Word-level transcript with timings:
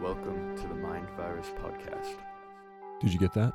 Welcome 0.00 0.56
to 0.56 0.68
the 0.68 0.74
Mind 0.74 1.08
Virus 1.16 1.48
Podcast. 1.62 2.16
Did 3.00 3.12
you 3.12 3.18
get 3.18 3.32
that? 3.34 3.52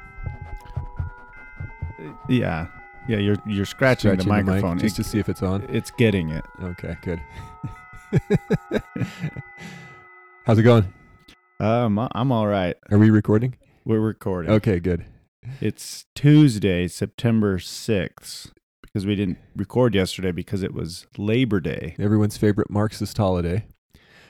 Yeah, 2.29 2.67
yeah. 3.07 3.17
You're 3.17 3.37
you're 3.45 3.65
scratching, 3.65 4.15
the 4.15 4.21
Scratching 4.23 4.45
mic 4.45 4.45
microphone. 4.45 4.77
just 4.79 4.99
It- 4.99 5.03
to 5.03 5.09
see 5.09 5.19
if 5.19 5.27
it's 5.29 5.41
on. 5.43 5.63
it's 5.69 5.91
getting 5.91 6.29
it. 6.29 6.45
Okay, 6.61 6.95
good. 7.01 7.19
How's 10.45 10.57
it 10.57 10.63
going? 10.63 10.93
Um, 11.59 12.07
I'm 12.13 12.31
all 12.31 12.47
right. 12.47 12.75
Are 12.91 12.97
we 12.97 13.09
recording? 13.09 13.55
We're 13.85 13.99
recording. 13.99 14.51
Okay, 14.51 14.79
good. 14.79 15.05
It's 15.61 16.05
Tuesday, 16.15 16.87
September 16.87 17.59
sixth, 17.59 18.51
because 18.81 19.05
we 19.05 19.15
didn't 19.15 19.37
record 19.55 19.95
yesterday 19.95 20.31
because 20.31 20.63
it 20.63 20.73
was 20.73 21.07
Labor 21.17 21.59
Day. 21.59 21.95
Everyone's 21.99 22.37
favorite 22.37 22.69
Marxist 22.69 23.17
holiday. 23.17 23.65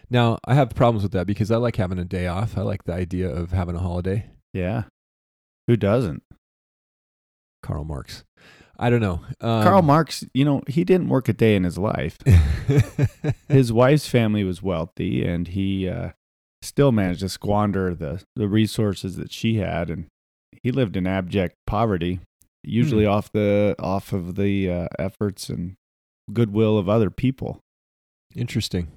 Now, 0.09 0.39
I 0.45 0.55
have 0.55 0.71
problems 0.71 1.03
with 1.03 1.11
that 1.11 1.27
because 1.27 1.51
I 1.51 1.57
like 1.57 1.75
having 1.75 1.99
a 1.99 2.05
day 2.05 2.25
off. 2.27 2.57
I 2.57 2.61
like 2.61 2.85
the 2.85 2.93
idea 2.93 3.29
of 3.29 3.51
having 3.51 3.75
a 3.75 3.79
holiday. 3.79 4.25
Yeah, 4.53 4.83
who 5.67 5.75
doesn't? 5.77 6.23
Karl 7.69 7.83
Marx. 7.83 8.23
I 8.79 8.89
don't 8.89 9.01
know. 9.01 9.21
Um, 9.41 9.63
Karl 9.63 9.81
Marx. 9.83 10.23
You 10.33 10.43
know, 10.43 10.63
he 10.67 10.83
didn't 10.83 11.09
work 11.09 11.29
a 11.29 11.33
day 11.33 11.55
in 11.55 11.63
his 11.65 11.77
life. 11.77 12.17
His 13.47 13.71
wife's 13.73 14.07
family 14.07 14.43
was 14.43 14.63
wealthy, 14.63 15.23
and 15.23 15.47
he 15.49 15.87
uh, 15.87 16.11
still 16.63 16.91
managed 16.91 17.19
to 17.19 17.29
squander 17.29 17.93
the 17.93 18.23
the 18.35 18.47
resources 18.47 19.17
that 19.17 19.31
she 19.31 19.57
had, 19.57 19.89
and 19.89 20.07
he 20.63 20.71
lived 20.71 20.95
in 20.97 21.05
abject 21.05 21.55
poverty, 21.67 22.21
usually 22.63 23.03
Hmm. 23.05 23.11
off 23.11 23.31
the 23.31 23.75
off 23.79 24.13
of 24.13 24.35
the 24.35 24.69
uh, 24.71 24.87
efforts 24.97 25.49
and 25.49 25.75
goodwill 26.33 26.77
of 26.77 26.87
other 26.89 27.09
people. 27.11 27.59
Interesting. 28.35 28.87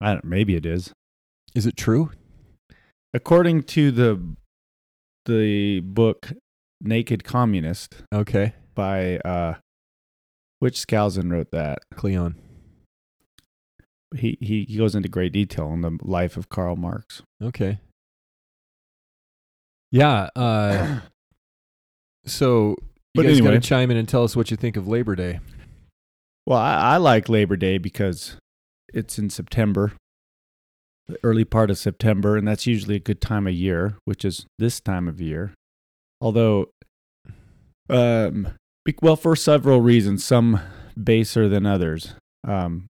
I 0.00 0.12
don't. 0.12 0.24
Maybe 0.24 0.54
it 0.56 0.64
is. 0.66 0.92
Is 1.54 1.66
it 1.66 1.76
true? 1.76 2.12
According 3.14 3.62
to 3.64 3.90
the 3.90 4.36
the 5.26 5.80
book 5.80 6.32
Naked 6.80 7.22
Communist 7.24 7.96
Okay. 8.12 8.54
by 8.74 9.18
uh 9.18 9.54
which 10.58 10.76
Skousen 10.86 11.30
wrote 11.30 11.50
that. 11.52 11.80
Cleon. 11.94 12.34
He, 14.16 14.38
he 14.40 14.64
he 14.68 14.76
goes 14.78 14.94
into 14.94 15.08
great 15.08 15.32
detail 15.32 15.66
on 15.66 15.82
the 15.82 15.98
life 16.02 16.36
of 16.36 16.48
Karl 16.48 16.76
Marx. 16.76 17.22
Okay. 17.42 17.78
Yeah. 19.92 20.28
Uh, 20.34 21.00
so 22.26 22.70
you 22.70 22.76
But 23.14 23.22
guys 23.24 23.38
anyway. 23.38 23.54
to 23.54 23.60
chime 23.60 23.90
in 23.90 23.96
and 23.96 24.08
tell 24.08 24.24
us 24.24 24.34
what 24.36 24.50
you 24.50 24.56
think 24.56 24.76
of 24.76 24.88
Labor 24.88 25.14
Day. 25.16 25.40
Well, 26.46 26.58
I, 26.58 26.94
I 26.94 26.96
like 26.98 27.28
Labor 27.28 27.56
Day 27.56 27.78
because 27.78 28.36
it's 28.94 29.18
in 29.18 29.30
September, 29.30 29.92
the 31.08 31.18
early 31.22 31.44
part 31.44 31.70
of 31.70 31.78
September, 31.78 32.36
and 32.36 32.46
that's 32.48 32.66
usually 32.66 32.96
a 32.96 33.00
good 33.00 33.20
time 33.20 33.46
of 33.46 33.52
year, 33.54 33.96
which 34.04 34.24
is 34.24 34.46
this 34.58 34.80
time 34.80 35.06
of 35.08 35.20
year. 35.20 35.52
Although, 36.20 36.70
um, 37.88 38.48
well, 39.02 39.16
for 39.16 39.36
several 39.36 39.80
reasons, 39.80 40.24
some 40.24 40.60
baser 41.00 41.48
than 41.48 41.66
others. 41.66 42.14
Um, 42.46 42.86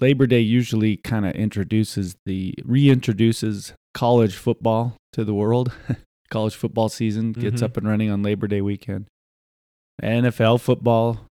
Labor 0.00 0.26
Day 0.26 0.40
usually 0.40 0.98
kind 0.98 1.24
of 1.26 1.32
introduces 1.34 2.16
the 2.26 2.54
reintroduces 2.62 3.72
college 3.94 4.34
football 4.36 4.96
to 5.12 5.24
the 5.24 5.32
world. 5.34 5.72
college 6.30 6.54
football 6.54 6.88
season 6.88 7.32
gets 7.32 7.62
Mhm. 7.62 7.64
up 7.64 7.76
and 7.76 7.88
running 7.88 8.10
on 8.10 8.22
Labor 8.22 8.46
Day 8.46 8.60
weekend. 8.60 9.06
NFL 10.02 10.58
football 10.60 11.26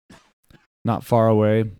not 0.84 1.04
far 1.04 1.28
away. 1.28 1.70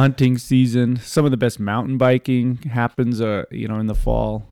Hunting 0.00 0.38
season, 0.38 0.96
some 0.96 1.26
of 1.26 1.30
the 1.30 1.36
best 1.36 1.60
mountain 1.60 1.98
biking 1.98 2.56
happens, 2.62 3.20
uh, 3.20 3.44
you 3.50 3.68
know, 3.68 3.78
in 3.78 3.86
the 3.86 3.94
fall. 3.94 4.46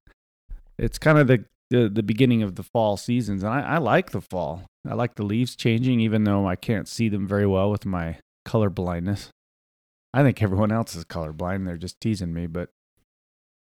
It's 0.79 0.99
kind 0.99 1.17
of 1.19 1.27
the, 1.27 1.47
the 1.71 1.89
the 1.89 2.03
beginning 2.03 2.43
of 2.43 2.57
the 2.57 2.63
fall 2.63 2.99
seasons, 2.99 3.43
and 3.43 3.51
I, 3.53 3.61
I 3.61 3.79
like 3.79 4.11
the 4.11 4.21
fall. 4.21 4.67
I 4.87 4.93
like 4.93 5.15
the 5.15 5.23
leaves 5.25 5.57
changing, 5.57 6.01
even 6.01 6.25
though 6.25 6.47
I 6.47 6.55
can't 6.55 6.87
see 6.87 7.09
them 7.09 7.27
very 7.27 7.47
well 7.47 7.71
with 7.71 7.87
my 7.87 8.19
color 8.45 8.69
blindness. 8.69 9.31
I 10.13 10.23
think 10.23 10.43
everyone 10.43 10.71
else 10.71 10.95
is 10.95 11.05
colorblind. 11.07 11.65
They're 11.65 11.77
just 11.79 11.99
teasing 12.01 12.35
me, 12.35 12.47
but 12.47 12.69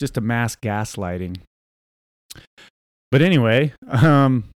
just 0.00 0.16
a 0.16 0.20
mass 0.20 0.54
gaslighting. 0.54 1.38
But 3.10 3.22
anyway, 3.22 3.72
um, 3.88 4.50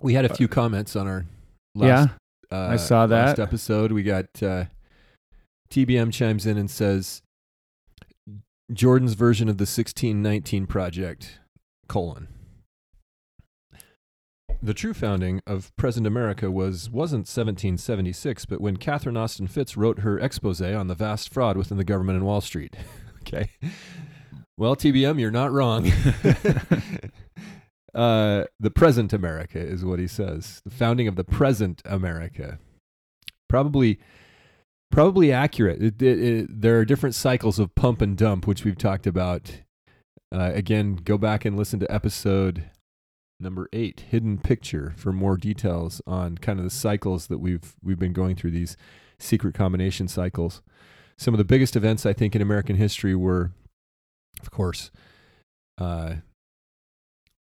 We 0.00 0.14
had 0.14 0.24
a 0.24 0.34
few 0.34 0.48
comments 0.48 0.96
on 0.96 1.06
our 1.06 1.24
last, 1.74 2.10
yeah, 2.50 2.56
uh, 2.56 2.68
I 2.72 2.76
saw 2.76 3.04
last 3.04 3.36
that. 3.36 3.42
episode. 3.42 3.92
We 3.92 4.02
got 4.02 4.26
uh, 4.42 4.64
TBM 5.70 6.12
chimes 6.12 6.46
in 6.46 6.56
and 6.56 6.70
says 6.70 7.22
Jordan's 8.72 9.14
version 9.14 9.48
of 9.48 9.58
the 9.58 9.62
1619 9.62 10.66
project, 10.66 11.40
colon. 11.88 12.28
The 14.60 14.74
true 14.74 14.92
founding 14.92 15.40
of 15.46 15.74
present 15.76 16.04
America 16.06 16.50
was 16.50 16.90
wasn't 16.90 17.28
1776, 17.28 18.44
but 18.46 18.60
when 18.60 18.76
Catherine 18.76 19.16
Austin 19.16 19.46
Fitts 19.46 19.76
wrote 19.76 20.00
her 20.00 20.18
expose 20.18 20.60
on 20.60 20.88
the 20.88 20.96
vast 20.96 21.32
fraud 21.32 21.56
within 21.56 21.78
the 21.78 21.84
government 21.84 22.16
and 22.16 22.26
Wall 22.26 22.40
Street. 22.40 22.76
okay. 23.20 23.50
Well, 24.56 24.74
TBM, 24.74 25.20
you're 25.20 25.30
not 25.30 25.52
wrong. 25.52 25.86
uh, 27.94 28.44
the 28.58 28.70
present 28.74 29.12
America 29.12 29.60
is 29.60 29.84
what 29.84 30.00
he 30.00 30.08
says. 30.08 30.60
The 30.64 30.72
founding 30.72 31.06
of 31.06 31.14
the 31.14 31.22
present 31.22 31.80
America. 31.84 32.58
Probably, 33.48 34.00
probably 34.90 35.32
accurate. 35.32 35.82
It, 35.82 36.02
it, 36.02 36.20
it, 36.20 36.60
there 36.60 36.78
are 36.78 36.84
different 36.84 37.14
cycles 37.14 37.58
of 37.58 37.74
pump 37.74 38.00
and 38.02 38.16
dump, 38.16 38.46
which 38.46 38.64
we've 38.64 38.78
talked 38.78 39.06
about. 39.06 39.62
Uh, 40.32 40.50
again, 40.54 40.96
go 40.96 41.16
back 41.16 41.44
and 41.44 41.56
listen 41.56 41.80
to 41.80 41.92
episode 41.92 42.70
number 43.40 43.68
eight, 43.72 44.00
"Hidden 44.10 44.38
Picture," 44.38 44.94
for 44.96 45.12
more 45.12 45.36
details 45.36 46.02
on 46.06 46.38
kind 46.38 46.58
of 46.58 46.64
the 46.64 46.70
cycles 46.70 47.28
that 47.28 47.38
we've 47.38 47.74
we've 47.82 47.98
been 47.98 48.12
going 48.12 48.36
through. 48.36 48.50
These 48.50 48.76
secret 49.18 49.54
combination 49.54 50.08
cycles. 50.08 50.62
Some 51.16 51.34
of 51.34 51.38
the 51.38 51.44
biggest 51.44 51.74
events 51.74 52.06
I 52.06 52.12
think 52.12 52.36
in 52.36 52.42
American 52.42 52.76
history 52.76 53.14
were, 53.14 53.50
of 54.40 54.50
course, 54.52 54.92
uh, 55.78 56.22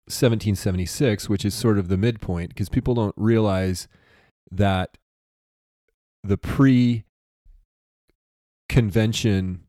1776, 0.09 1.29
which 1.29 1.45
is 1.45 1.53
sort 1.53 1.79
of 1.79 1.89
the 1.89 1.99
midpoint, 1.99 2.51
because 2.51 2.69
people 2.69 2.95
don't 2.95 3.15
realize 3.17 3.89
that 4.51 4.97
the 6.23 6.39
pre 6.39 7.05
convention 8.69 9.63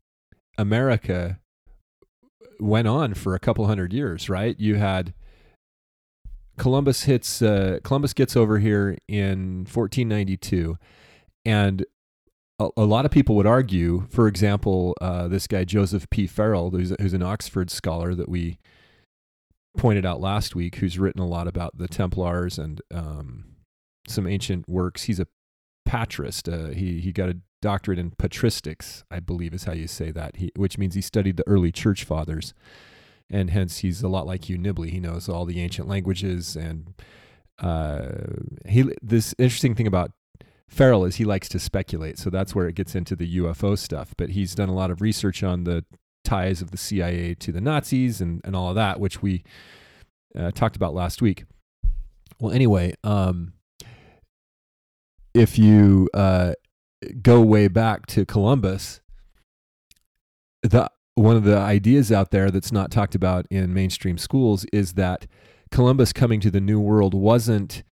America 0.58 1.40
went 2.59 2.88
on 2.88 3.13
for 3.13 3.35
a 3.35 3.40
couple 3.40 3.66
hundred 3.68 3.94
years, 3.94 4.30
right? 4.30 4.59
You 4.59 4.75
had 4.75 5.13
Columbus 6.58 7.03
hits, 7.03 7.41
uh, 7.41 7.80
Columbus 7.84 8.13
gets 8.13 8.35
over 8.35 8.59
here 8.59 8.97
in 9.08 9.66
1492, 9.72 10.78
and 11.46 11.85
a, 12.59 12.84
lot 12.84 13.06
of 13.06 13.12
people 13.12 13.35
would 13.35 13.46
argue, 13.46 14.08
for 14.09 14.28
example, 14.28 14.96
uh, 15.00 15.28
this 15.28 15.46
guy 15.46 15.64
Joseph 15.64 16.09
P. 16.09 16.25
Farrell, 16.25 16.72
who's, 16.72 16.91
who's 17.00 17.14
an 17.14 17.22
Oxford 17.22 17.69
scholar 17.69 18.16
that 18.16 18.28
we 18.28 18.58
pointed 19.78 20.08
out 20.08 20.20
last 20.20 20.55
week, 20.55 20.78
who's 20.78 20.97
written 20.97 21.22
a 21.22 21.28
lot 21.28 21.47
about 21.47 21.78
the 21.78 21.88
Templars 21.88 22.58
and 22.58 22.82
um, 22.91 23.46
some 24.08 24.26
ancient 24.26 24.67
works. 24.67 25.03
He's 25.03 25.20
a 25.20 25.28
patrist. 25.85 26.49
Uh, 26.49 26.70
he 26.70 26.99
he 26.99 27.11
got 27.11 27.29
a 27.29 27.38
doctorate 27.62 28.00
in 28.00 28.12
patristics, 28.12 29.04
I 29.09 29.20
believe 29.20 29.54
is 29.54 29.66
how 29.66 29.74
you 29.74 29.88
say 29.88 30.12
that. 30.12 30.38
He, 30.38 30.52
which 30.56 30.78
means 30.78 30.96
he 30.96 31.02
studied 31.02 31.38
the 31.38 31.48
early 31.48 31.72
church 31.72 32.04
fathers, 32.04 32.54
and 33.30 33.50
hence 33.50 33.80
he's 33.80 34.02
a 34.02 34.08
lot 34.08 34.28
like 34.28 34.50
you, 34.50 34.58
Nibley. 34.58 34.90
He 34.90 35.00
knows 35.00 35.28
all 35.28 35.46
the 35.46 35.59
ancient 35.59 35.88
languages, 35.88 36.56
and 36.56 36.94
uh, 37.59 38.09
he. 38.68 38.92
This 39.02 39.34
interesting 39.38 39.76
thing 39.76 39.88
about 39.88 40.12
Farrell 40.70 41.06
is 41.06 41.16
he 41.16 41.26
likes 41.26 41.50
to 41.50 41.59
speculate, 41.59 42.18
so 42.18 42.30
that's 42.30 42.54
where 42.54 42.68
it 42.68 42.76
gets 42.76 42.96
into 42.96 43.16
the 43.16 43.38
UFO 43.38 43.78
stuff. 43.78 44.14
But 44.18 44.30
he's 44.32 44.56
done 44.56 44.70
a 44.70 44.76
lot 44.76 44.92
of 44.92 45.02
research 45.02 45.44
on 45.44 45.64
the 45.64 45.86
ties 46.24 46.62
of 46.62 46.72
the 46.72 46.78
CIA 46.78 47.34
to 47.36 47.52
the 47.52 47.62
Nazis 47.62 48.20
and, 48.20 48.42
and 48.44 48.56
all 48.56 48.70
of 48.70 48.76
that, 48.76 49.00
which 49.00 49.22
we 49.22 49.44
uh, 50.38 50.52
talked 50.52 50.76
about 50.76 50.94
last 50.94 51.22
week. 51.22 51.46
Well, 52.40 52.52
anyway, 52.52 52.94
um, 53.04 53.54
if 55.34 55.58
you 55.58 56.09
uh, 56.14 56.54
go 57.22 57.41
way 57.41 57.67
back 57.67 58.05
to 58.08 58.26
Columbus, 58.26 59.02
the 60.61 60.90
one 61.16 61.35
of 61.35 61.44
the 61.44 61.58
ideas 61.58 62.11
out 62.11 62.29
there 62.29 62.52
that's 62.52 62.72
not 62.72 62.91
talked 62.91 63.16
about 63.16 63.47
in 63.49 63.73
mainstream 63.73 64.20
schools 64.20 64.66
is 64.72 64.94
that 64.94 65.26
Columbus 65.72 66.14
coming 66.14 66.40
to 66.41 66.52
the 66.52 66.61
New 66.61 66.79
World 66.79 67.16
wasn't 67.16 67.84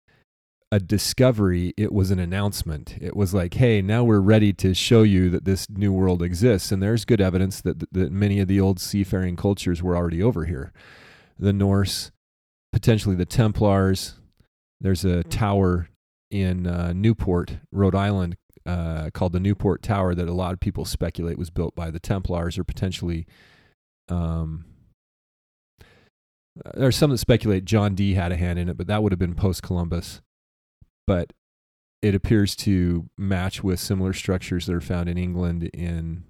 a 0.71 0.79
discovery, 0.79 1.73
it 1.77 1.91
was 1.93 2.11
an 2.11 2.19
announcement. 2.19 2.97
It 2.99 3.15
was 3.15 3.33
like, 3.33 3.55
hey, 3.55 3.81
now 3.81 4.03
we're 4.03 4.19
ready 4.19 4.51
to 4.53 4.73
show 4.73 5.03
you 5.03 5.29
that 5.29 5.45
this 5.45 5.69
new 5.69 5.93
world 5.93 6.21
exists. 6.21 6.71
And 6.71 6.83
there's 6.83 7.05
good 7.05 7.21
evidence 7.21 7.61
that, 7.61 7.91
that 7.91 8.11
many 8.11 8.39
of 8.39 8.47
the 8.47 8.59
old 8.59 8.79
seafaring 8.79 9.37
cultures 9.37 9.81
were 9.81 9.95
already 9.95 10.21
over 10.21 10.45
here. 10.45 10.73
The 11.39 11.53
Norse, 11.53 12.11
potentially 12.73 13.15
the 13.15 13.25
Templars. 13.25 14.15
There's 14.81 15.05
a 15.05 15.23
tower 15.23 15.89
in 16.29 16.67
uh, 16.67 16.93
Newport, 16.93 17.57
Rhode 17.71 17.95
Island, 17.95 18.35
uh, 18.65 19.09
called 19.13 19.33
the 19.33 19.39
Newport 19.39 19.81
Tower 19.81 20.15
that 20.15 20.27
a 20.27 20.33
lot 20.33 20.53
of 20.53 20.59
people 20.59 20.85
speculate 20.85 21.37
was 21.37 21.49
built 21.49 21.75
by 21.75 21.91
the 21.91 21.99
Templars 21.99 22.57
or 22.57 22.63
potentially. 22.63 23.27
Um, 24.09 24.65
there's 26.73 26.95
some 26.95 27.09
that 27.11 27.17
speculate 27.17 27.65
John 27.65 27.95
Dee 27.95 28.13
had 28.13 28.31
a 28.31 28.37
hand 28.37 28.59
in 28.59 28.69
it, 28.69 28.77
but 28.77 28.87
that 28.87 29.03
would 29.03 29.11
have 29.11 29.19
been 29.19 29.35
post 29.35 29.61
Columbus 29.61 30.21
but 31.07 31.33
it 32.01 32.15
appears 32.15 32.55
to 32.55 33.09
match 33.17 33.63
with 33.63 33.79
similar 33.79 34.13
structures 34.13 34.65
that 34.65 34.75
are 34.75 34.81
found 34.81 35.09
in 35.09 35.17
England 35.17 35.63
in 35.73 36.23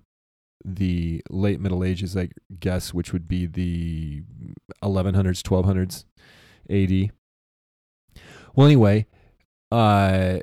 the 0.64 1.22
late 1.30 1.60
Middle 1.60 1.84
Ages, 1.84 2.16
I 2.16 2.30
guess, 2.60 2.94
which 2.94 3.14
would 3.14 3.28
be 3.28 3.46
the 3.46 4.24
1100s, 4.84 5.42
1200s 5.42 6.06
AD. 6.70 7.12
Well, 8.56 8.66
anyway, 8.66 9.06
uh, 9.72 10.40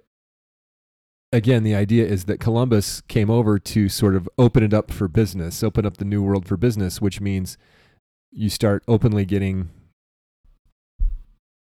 again, 1.32 1.62
the 1.62 1.74
idea 1.74 2.04
is 2.04 2.24
that 2.24 2.38
Columbus 2.38 3.00
came 3.08 3.30
over 3.30 3.58
to 3.58 3.88
sort 3.88 4.14
of 4.14 4.28
open 4.38 4.62
it 4.62 4.74
up 4.74 4.90
for 4.90 5.08
business, 5.08 5.62
open 5.62 5.86
up 5.86 5.96
the 5.96 6.04
new 6.04 6.22
world 6.22 6.46
for 6.46 6.56
business, 6.56 7.00
which 7.00 7.20
means 7.20 7.56
you 8.30 8.50
start 8.50 8.84
openly 8.86 9.24
getting 9.24 9.70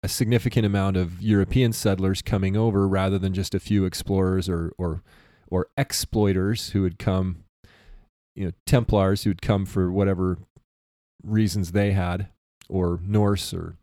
a 0.03 0.07
significant 0.07 0.65
amount 0.65 0.97
of 0.97 1.21
European 1.21 1.71
settlers 1.73 2.21
coming 2.21 2.57
over 2.57 2.88
rather 2.88 3.18
than 3.18 3.33
just 3.33 3.56
a 3.56 3.59
few 3.59 3.85
explorers 3.85 4.50
or 4.50 4.73
or 4.77 5.03
or 5.50 5.68
exploiters 5.77 6.69
who 6.69 6.81
would 6.81 6.97
come, 6.97 7.44
you 8.35 8.45
know, 8.45 8.51
Templars 8.65 9.23
who'd 9.23 9.41
come 9.41 9.65
for 9.65 9.91
whatever 9.91 10.39
reasons 11.23 11.71
they 11.71 11.91
had, 11.91 12.29
or 12.68 13.00
Norse 13.03 13.53
or 13.53 13.75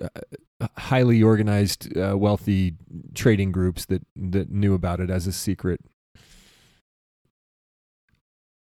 uh, 0.00 0.08
highly 0.76 1.22
organized, 1.22 1.96
uh, 1.96 2.16
wealthy 2.16 2.74
trading 3.14 3.52
groups 3.52 3.84
that 3.86 4.02
that 4.16 4.50
knew 4.50 4.74
about 4.74 5.00
it 5.00 5.10
as 5.10 5.26
a 5.26 5.32
secret 5.32 5.80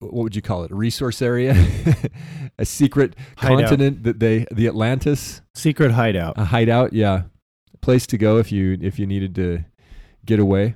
what 0.02 0.24
would 0.24 0.36
you 0.36 0.42
call 0.42 0.64
it? 0.64 0.70
A 0.70 0.74
resource 0.74 1.22
area, 1.22 1.54
a 2.58 2.64
secret 2.64 3.14
Hideout. 3.36 3.60
continent 3.60 4.02
that 4.02 4.18
they 4.18 4.46
the 4.50 4.66
Atlantis, 4.66 5.42
Secret 5.54 5.92
hideout. 5.92 6.34
a 6.36 6.44
hideout. 6.46 6.92
Yeah, 6.92 7.22
a 7.72 7.76
place 7.78 8.06
to 8.08 8.18
go 8.18 8.38
if 8.38 8.50
you 8.50 8.78
if 8.80 8.98
you 8.98 9.06
needed 9.06 9.34
to 9.36 9.64
get 10.26 10.40
away. 10.40 10.74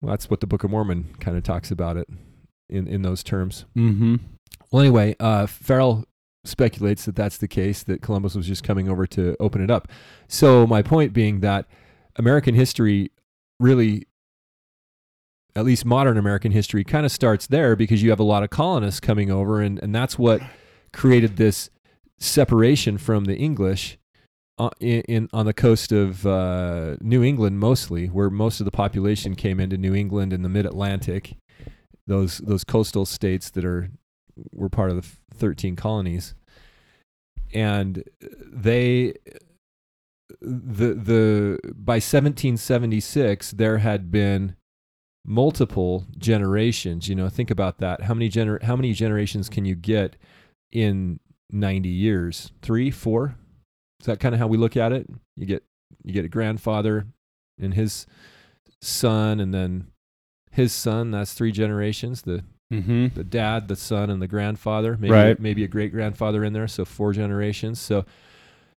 Well, 0.00 0.10
that's 0.10 0.28
what 0.28 0.40
the 0.40 0.46
Book 0.46 0.64
of 0.64 0.70
Mormon 0.70 1.14
kind 1.20 1.36
of 1.36 1.42
talks 1.42 1.70
about 1.70 1.96
it 1.96 2.08
in 2.68 2.86
in 2.86 3.02
those 3.02 3.22
terms. 3.22 3.64
Mm-hmm. 3.76 4.16
Well, 4.70 4.82
anyway, 4.82 5.16
uh, 5.20 5.46
Farrell 5.46 6.04
speculates 6.44 7.04
that 7.04 7.14
that's 7.16 7.36
the 7.36 7.48
case, 7.48 7.82
that 7.84 8.02
Columbus 8.02 8.34
was 8.34 8.46
just 8.46 8.64
coming 8.64 8.88
over 8.88 9.06
to 9.06 9.36
open 9.38 9.62
it 9.62 9.70
up. 9.70 9.88
So, 10.28 10.66
my 10.66 10.82
point 10.82 11.12
being 11.12 11.40
that 11.40 11.66
American 12.16 12.54
history 12.54 13.10
really, 13.60 14.06
at 15.54 15.64
least 15.64 15.84
modern 15.84 16.16
American 16.18 16.52
history, 16.52 16.82
kind 16.84 17.06
of 17.06 17.12
starts 17.12 17.46
there 17.46 17.76
because 17.76 18.02
you 18.02 18.10
have 18.10 18.20
a 18.20 18.24
lot 18.24 18.42
of 18.42 18.50
colonists 18.50 19.00
coming 19.00 19.30
over, 19.30 19.60
and, 19.60 19.78
and 19.82 19.94
that's 19.94 20.18
what 20.18 20.40
created 20.92 21.36
this 21.36 21.70
separation 22.18 22.98
from 22.98 23.24
the 23.24 23.36
English. 23.36 23.98
uh, 24.58 24.70
In, 24.80 25.02
in 25.02 25.28
on 25.32 25.46
the 25.46 25.54
coast 25.54 25.92
of 25.92 26.26
uh, 26.26 26.96
New 27.00 27.22
England, 27.22 27.58
mostly, 27.60 28.06
where 28.08 28.30
most 28.30 28.60
of 28.60 28.64
the 28.64 28.70
population 28.70 29.34
came 29.34 29.60
into 29.60 29.76
New 29.76 29.94
England 29.94 30.32
in 30.32 30.42
the 30.42 30.48
Mid 30.48 30.66
Atlantic, 30.66 31.36
those 32.06 32.38
those 32.38 32.64
coastal 32.64 33.06
states 33.06 33.48
that 33.50 33.64
are 33.64 33.90
were 34.52 34.68
part 34.68 34.90
of 34.90 34.96
the 34.96 35.36
13 35.36 35.76
colonies. 35.76 36.34
And 37.54 38.04
they 38.20 39.14
the 40.40 40.94
the 40.94 41.58
by 41.74 41.94
1776 41.94 43.52
there 43.52 43.78
had 43.78 44.10
been 44.10 44.56
multiple 45.24 46.06
generations 46.18 47.08
you 47.08 47.14
know 47.14 47.28
think 47.28 47.50
about 47.50 47.78
that. 47.78 48.02
How 48.02 48.14
many 48.14 48.30
gener- 48.30 48.62
how 48.62 48.74
many 48.74 48.92
generations 48.92 49.48
can 49.48 49.64
you 49.64 49.74
get 49.74 50.16
in 50.72 51.20
90 51.50 51.88
years? 51.88 52.52
3 52.62 52.90
4 52.90 53.36
is 54.00 54.06
that 54.06 54.18
kind 54.18 54.34
of 54.34 54.40
how 54.40 54.46
we 54.46 54.56
look 54.56 54.76
at 54.76 54.92
it? 54.92 55.08
You 55.36 55.46
get 55.46 55.62
you 56.02 56.12
get 56.12 56.24
a 56.24 56.28
grandfather 56.28 57.06
and 57.60 57.74
his 57.74 58.06
son 58.80 59.38
and 59.38 59.52
then 59.54 59.88
his 60.50 60.72
son 60.72 61.10
that's 61.12 61.34
three 61.34 61.52
generations 61.52 62.22
the 62.22 62.42
Mm-hmm. 62.72 63.08
the 63.14 63.24
dad, 63.24 63.68
the 63.68 63.76
son, 63.76 64.10
and 64.10 64.20
the 64.22 64.28
grandfather. 64.28 64.96
Maybe 64.98 65.12
Right. 65.12 65.38
maybe 65.40 65.62
a 65.64 65.68
great 65.68 65.92
grandfather 65.92 66.42
in 66.44 66.52
there. 66.52 66.66
So 66.68 66.84
four 66.84 67.12
generations. 67.12 67.78
So 67.80 68.04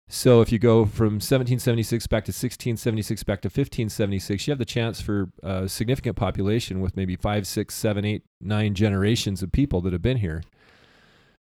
so 0.08 0.40
if 0.42 0.52
you 0.52 0.58
go 0.58 0.84
from 0.84 1.14
1776 1.14 2.06
back 2.06 2.24
to 2.24 2.30
1676 2.30 3.22
back 3.22 3.40
to 3.42 3.46
1576, 3.46 4.46
you 4.46 4.50
have 4.50 4.58
the 4.58 4.64
chance 4.66 5.00
for 5.00 5.30
a 5.42 5.68
significant 5.68 6.16
population 6.16 6.80
with 6.80 6.96
maybe 6.96 7.16
five, 7.16 7.46
six, 7.46 7.74
seven, 7.74 8.04
eight, 8.04 8.22
nine 8.40 8.74
generations 8.74 9.42
of 9.42 9.52
people 9.52 9.80
that 9.80 9.92
have 9.92 10.02
been 10.02 10.18
here. 10.18 10.42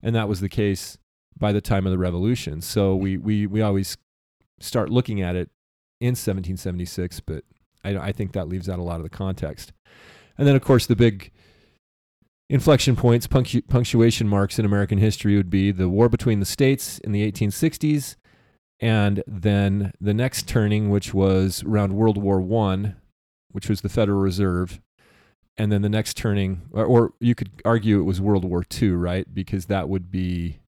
And 0.01 0.15
that 0.15 0.27
was 0.27 0.39
the 0.39 0.49
case 0.49 0.97
by 1.37 1.51
the 1.51 1.61
time 1.61 1.85
of 1.85 1.91
the 1.91 1.97
revolution. 1.97 2.61
So 2.61 2.95
we 2.95 3.17
we 3.17 3.45
we 3.45 3.61
always 3.61 3.97
start 4.59 4.89
looking 4.89 5.21
at 5.21 5.35
it 5.35 5.49
in 5.99 6.11
1776, 6.15 7.19
but 7.21 7.43
I, 7.83 7.97
I 7.97 8.11
think 8.11 8.31
that 8.33 8.47
leaves 8.47 8.67
out 8.69 8.79
a 8.79 8.83
lot 8.83 8.97
of 8.97 9.03
the 9.03 9.09
context. 9.09 9.73
And 10.37 10.47
then, 10.47 10.55
of 10.55 10.61
course, 10.63 10.85
the 10.85 10.95
big 10.95 11.31
inflection 12.49 12.95
points, 12.95 13.27
punctu- 13.27 13.67
punctuation 13.67 14.27
marks 14.27 14.59
in 14.59 14.65
American 14.65 14.97
history 14.97 15.35
would 15.35 15.49
be 15.49 15.71
the 15.71 15.89
war 15.89 16.09
between 16.09 16.39
the 16.39 16.45
states 16.45 16.99
in 16.99 17.11
the 17.11 17.29
1860s, 17.31 18.15
and 18.79 19.23
then 19.25 19.93
the 19.99 20.13
next 20.13 20.47
turning, 20.47 20.89
which 20.89 21.13
was 21.13 21.63
around 21.63 21.93
World 21.93 22.17
War 22.17 22.41
One, 22.41 22.95
which 23.51 23.69
was 23.69 23.81
the 23.81 23.89
Federal 23.89 24.19
Reserve, 24.19 24.81
and 25.57 25.71
then 25.71 25.81
the 25.81 25.89
next 25.89 26.17
turning, 26.17 26.63
or, 26.71 26.85
or 26.85 27.13
you 27.19 27.35
could 27.35 27.61
argue 27.63 27.99
it 27.99 28.03
was 28.03 28.19
World 28.19 28.45
War 28.45 28.63
Two, 28.63 28.95
right? 28.95 29.33
Because 29.33 29.67
that 29.67 29.89
would 29.89 30.11
be 30.11 30.59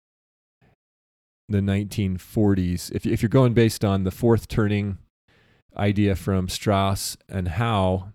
the 1.49 1.59
1940s. 1.59 2.93
If, 2.93 3.07
if 3.07 3.23
you're 3.23 3.29
going 3.29 3.55
based 3.55 3.85
on 3.85 4.05
the 4.05 4.11
fourth 4.11 4.49
turning 4.49 4.99
idea 5.77 6.17
from 6.17 6.49
Strauss 6.49 7.17
and 7.29 7.49
Howe, 7.49 8.13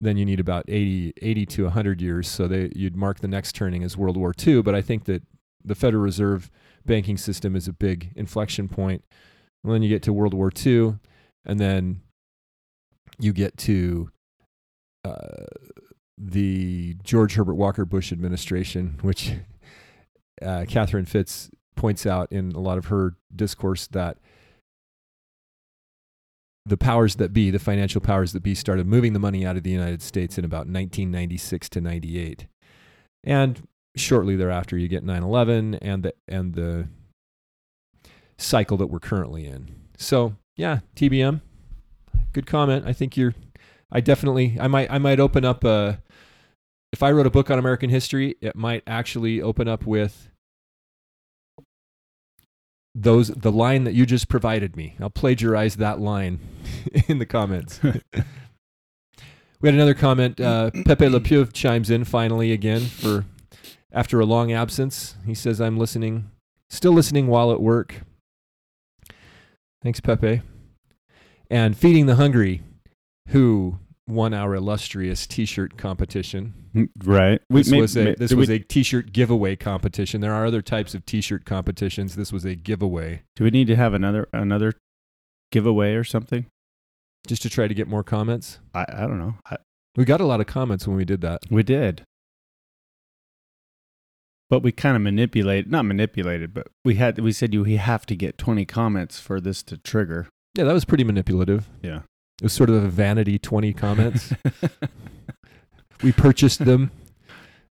then 0.00 0.16
you 0.16 0.24
need 0.24 0.40
about 0.40 0.64
80, 0.68 1.14
80 1.20 1.46
to 1.46 1.64
100 1.64 2.00
years. 2.00 2.28
So 2.28 2.46
they, 2.46 2.70
you'd 2.74 2.96
mark 2.96 3.20
the 3.20 3.28
next 3.28 3.54
turning 3.54 3.82
as 3.82 3.96
World 3.96 4.16
War 4.16 4.32
II. 4.46 4.62
But 4.62 4.74
I 4.74 4.82
think 4.82 5.04
that 5.04 5.22
the 5.64 5.74
Federal 5.74 6.02
Reserve 6.02 6.50
banking 6.86 7.16
system 7.16 7.56
is 7.56 7.68
a 7.68 7.72
big 7.72 8.12
inflection 8.14 8.68
point. 8.68 9.04
And 9.64 9.72
then 9.72 9.82
you 9.82 9.88
get 9.88 10.02
to 10.04 10.12
World 10.12 10.34
War 10.34 10.52
II, 10.54 10.98
and 11.44 11.58
then 11.58 12.00
you 13.18 13.32
get 13.32 13.56
to 13.58 14.10
uh, 15.04 15.44
the 16.16 16.96
George 17.02 17.34
Herbert 17.34 17.54
Walker 17.54 17.84
Bush 17.84 18.12
administration, 18.12 18.98
which 19.02 19.32
uh, 20.40 20.64
Catherine 20.68 21.04
Fitts 21.04 21.50
points 21.74 22.06
out 22.06 22.30
in 22.32 22.52
a 22.52 22.60
lot 22.60 22.78
of 22.78 22.86
her 22.86 23.16
discourse 23.34 23.86
that 23.88 24.18
the 26.68 26.76
powers 26.76 27.16
that 27.16 27.32
be, 27.32 27.50
the 27.50 27.58
financial 27.58 28.00
powers 28.00 28.32
that 28.32 28.42
be, 28.42 28.54
started 28.54 28.86
moving 28.86 29.12
the 29.12 29.18
money 29.18 29.44
out 29.44 29.56
of 29.56 29.62
the 29.62 29.70
United 29.70 30.02
States 30.02 30.38
in 30.38 30.44
about 30.44 30.66
1996 30.66 31.68
to 31.70 31.80
98. 31.80 32.46
And 33.24 33.66
shortly 33.96 34.36
thereafter, 34.36 34.76
you 34.76 34.88
get 34.88 35.04
9 35.04 35.22
11 35.22 35.76
and 35.76 36.02
the, 36.02 36.14
and 36.26 36.54
the 36.54 36.88
cycle 38.36 38.76
that 38.76 38.86
we're 38.86 39.00
currently 39.00 39.46
in. 39.46 39.74
So, 39.96 40.36
yeah, 40.56 40.80
TBM, 40.96 41.40
good 42.32 42.46
comment. 42.46 42.86
I 42.86 42.92
think 42.92 43.16
you're, 43.16 43.34
I 43.90 44.00
definitely, 44.00 44.56
I 44.60 44.68
might, 44.68 44.90
I 44.90 44.98
might 44.98 45.20
open 45.20 45.44
up 45.44 45.64
a, 45.64 46.02
if 46.92 47.02
I 47.02 47.10
wrote 47.10 47.26
a 47.26 47.30
book 47.30 47.50
on 47.50 47.58
American 47.58 47.90
history, 47.90 48.36
it 48.40 48.56
might 48.56 48.82
actually 48.86 49.42
open 49.42 49.68
up 49.68 49.86
with 49.86 50.30
those 52.94 53.28
the 53.28 53.52
line 53.52 53.84
that 53.84 53.94
you 53.94 54.06
just 54.06 54.28
provided 54.28 54.76
me. 54.76 54.96
I'll 55.00 55.10
plagiarize 55.10 55.76
that 55.76 56.00
line 56.00 56.40
in 57.08 57.18
the 57.18 57.26
comments. 57.26 57.80
we 57.82 57.92
had 59.62 59.74
another 59.74 59.94
comment. 59.94 60.40
Uh, 60.40 60.70
Pepe 60.84 61.08
Le 61.08 61.20
Pew 61.20 61.46
chimes 61.46 61.90
in 61.90 62.04
finally 62.04 62.52
again 62.52 62.80
for 62.80 63.24
after 63.92 64.20
a 64.20 64.26
long 64.26 64.52
absence. 64.52 65.16
He 65.26 65.34
says, 65.34 65.60
"I'm 65.60 65.76
listening, 65.78 66.30
still 66.70 66.92
listening 66.92 67.26
while 67.26 67.52
at 67.52 67.60
work." 67.60 68.02
Thanks, 69.82 70.00
Pepe. 70.00 70.42
And 71.50 71.76
feeding 71.76 72.06
the 72.06 72.16
hungry, 72.16 72.62
who 73.28 73.78
won 74.06 74.34
our 74.34 74.54
illustrious 74.54 75.26
T-shirt 75.26 75.76
competition. 75.76 76.54
Right. 77.04 77.40
We- 77.50 77.60
This 77.60 77.70
may- 77.70 77.80
was 77.80 77.96
a 77.96 78.04
may- 78.04 78.14
this 78.14 78.32
was 78.34 78.48
we, 78.48 78.56
a 78.56 78.58
T-shirt 78.58 79.12
giveaway 79.12 79.56
competition. 79.56 80.20
There 80.20 80.32
are 80.34 80.44
other 80.46 80.62
types 80.62 80.94
of 80.94 81.04
T-shirt 81.06 81.44
competitions. 81.44 82.14
This 82.16 82.32
was 82.32 82.44
a 82.44 82.54
giveaway, 82.54 83.22
Do 83.36 83.44
we 83.44 83.50
need 83.50 83.66
to 83.68 83.76
have 83.76 83.94
another 83.94 84.28
another 84.32 84.72
giveaway 85.52 85.94
or 85.94 86.04
something? 86.04 86.46
just 87.26 87.42
to 87.42 87.50
try 87.50 87.68
to 87.68 87.74
get 87.74 87.86
more 87.88 88.02
comments. 88.02 88.58
I, 88.72 88.86
I 88.90 89.00
don't 89.02 89.18
know. 89.18 89.34
I, 89.50 89.56
We 89.96 90.04
got 90.06 90.20
a 90.20 90.24
lot 90.24 90.40
of 90.40 90.46
comments 90.46 90.86
when 90.86 90.96
we 90.96 91.04
did 91.04 91.20
that. 91.20 91.40
we 91.50 91.62
did. 91.62 92.02
But 94.50 94.62
we 94.62 94.72
kind 94.72 94.96
of 94.96 95.02
manipulated, 95.02 95.70
not 95.70 95.84
manipulated, 95.84 96.54
but 96.54 96.68
we 96.84 96.94
had 96.94 97.18
we 97.18 97.32
said 97.32 97.52
you 97.52 97.64
we 97.64 97.76
have 97.76 98.06
to 98.06 98.16
get 98.16 98.38
20 98.38 98.64
comments 98.64 99.20
for 99.20 99.40
this 99.40 99.62
to 99.64 99.76
trigger. 99.76 100.28
Yeah, 100.54 100.64
that 100.64 100.72
was 100.72 100.86
pretty 100.86 101.04
manipulative. 101.04 101.68
Yeah. 101.82 102.02
It 102.40 102.44
was 102.44 102.52
sort 102.54 102.70
of 102.70 102.76
a 102.82 102.88
vanity 102.88 103.38
20 103.38 103.72
comments. 103.74 104.32
we 106.02 106.12
purchased 106.12 106.64
them 106.64 106.90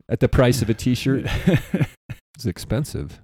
at 0.10 0.20
the 0.20 0.30
price 0.30 0.62
of 0.62 0.70
a 0.70 0.74
T-shirt. 0.74 1.26
It's 2.42 2.48
expensive. 2.48 3.22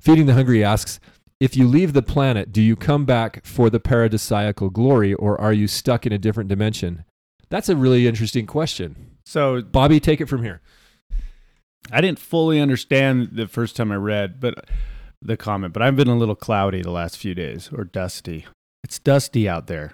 Feeding 0.00 0.24
the 0.24 0.32
Hungry 0.32 0.64
asks, 0.64 1.00
if 1.38 1.54
you 1.54 1.68
leave 1.68 1.92
the 1.92 2.00
planet, 2.00 2.50
do 2.50 2.62
you 2.62 2.76
come 2.76 3.04
back 3.04 3.44
for 3.44 3.68
the 3.68 3.78
paradisiacal 3.78 4.72
glory 4.72 5.12
or 5.12 5.38
are 5.38 5.52
you 5.52 5.68
stuck 5.68 6.06
in 6.06 6.12
a 6.12 6.16
different 6.16 6.48
dimension? 6.48 7.04
That's 7.50 7.68
a 7.68 7.76
really 7.76 8.06
interesting 8.06 8.46
question. 8.46 9.18
so 9.26 9.60
Bobby, 9.60 10.00
take 10.00 10.22
it 10.22 10.30
from 10.30 10.42
here. 10.42 10.62
I 11.92 12.00
didn't 12.00 12.20
fully 12.20 12.58
understand 12.58 13.30
the 13.32 13.48
first 13.48 13.76
time 13.76 13.92
I 13.92 13.96
read, 13.96 14.40
but 14.40 14.64
the 15.20 15.36
comment, 15.36 15.74
but 15.74 15.82
I've 15.82 15.96
been 15.96 16.08
a 16.08 16.16
little 16.16 16.34
cloudy 16.34 16.80
the 16.80 16.90
last 16.90 17.18
few 17.18 17.34
days 17.34 17.68
or 17.70 17.84
dusty. 17.84 18.46
It's 18.82 18.98
dusty 18.98 19.46
out 19.46 19.66
there. 19.66 19.92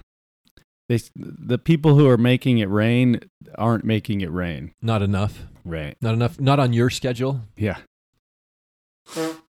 They 0.90 0.98
the 1.14 1.56
people 1.56 1.94
who 1.96 2.08
are 2.08 2.18
making 2.18 2.58
it 2.58 2.68
rain 2.68 3.20
aren't 3.56 3.84
making 3.84 4.22
it 4.22 4.30
rain. 4.32 4.72
Not 4.82 5.02
enough. 5.02 5.46
Right. 5.64 5.96
Not 6.00 6.14
enough. 6.14 6.40
Not 6.40 6.58
on 6.58 6.72
your 6.72 6.90
schedule. 6.90 7.42
Yeah. 7.56 7.76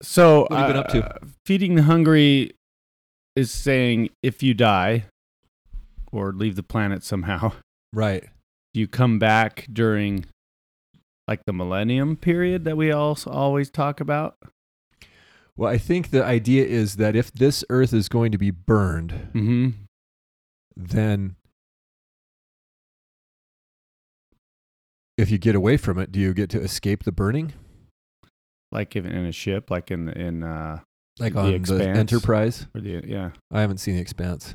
So 0.02 0.40
What 0.48 0.52
have 0.52 0.60
you 0.68 0.72
been 0.74 0.76
up 0.82 0.88
to? 0.88 1.04
uh, 1.04 1.18
Feeding 1.44 1.74
the 1.74 1.82
Hungry 1.82 2.52
is 3.34 3.50
saying 3.50 4.10
if 4.22 4.42
you 4.42 4.54
die 4.54 5.04
or 6.12 6.32
leave 6.32 6.56
the 6.56 6.62
planet 6.62 7.02
somehow, 7.04 7.52
Right. 7.92 8.24
you 8.74 8.86
come 8.88 9.18
back 9.18 9.66
during 9.72 10.24
like 11.28 11.44
the 11.44 11.52
millennium 11.52 12.16
period 12.16 12.64
that 12.64 12.76
we 12.76 12.90
also 12.90 13.30
always 13.30 13.70
talk 13.70 14.00
about. 14.00 14.36
Well, 15.56 15.70
I 15.70 15.78
think 15.78 16.10
the 16.10 16.24
idea 16.24 16.64
is 16.64 16.96
that 16.96 17.16
if 17.16 17.32
this 17.32 17.64
earth 17.68 17.92
is 17.92 18.08
going 18.08 18.32
to 18.32 18.38
be 18.38 18.50
burned, 18.50 19.10
Mm-hmm. 19.34 19.70
Then 20.76 21.36
if 25.18 25.30
you 25.30 25.38
get 25.38 25.54
away 25.54 25.76
from 25.76 25.98
it, 25.98 26.12
do 26.12 26.20
you 26.20 26.34
get 26.34 26.50
to 26.50 26.60
escape 26.60 27.04
the 27.04 27.12
burning? 27.12 27.52
Like 28.72 28.96
if 28.96 29.04
in 29.06 29.24
a 29.26 29.32
ship, 29.32 29.70
like 29.70 29.90
in 29.90 30.08
in 30.10 30.42
uh 30.42 30.80
Like 31.18 31.34
The 31.34 31.40
on 31.40 31.46
the 31.50 31.54
Expanse? 31.54 31.98
Enterprise? 31.98 32.66
or 32.74 32.80
the 32.80 33.02
yeah 33.06 33.30
I 33.52 33.60
haven't 33.60 33.78
seen 33.78 33.94
the 33.94 34.00
Expanse. 34.00 34.54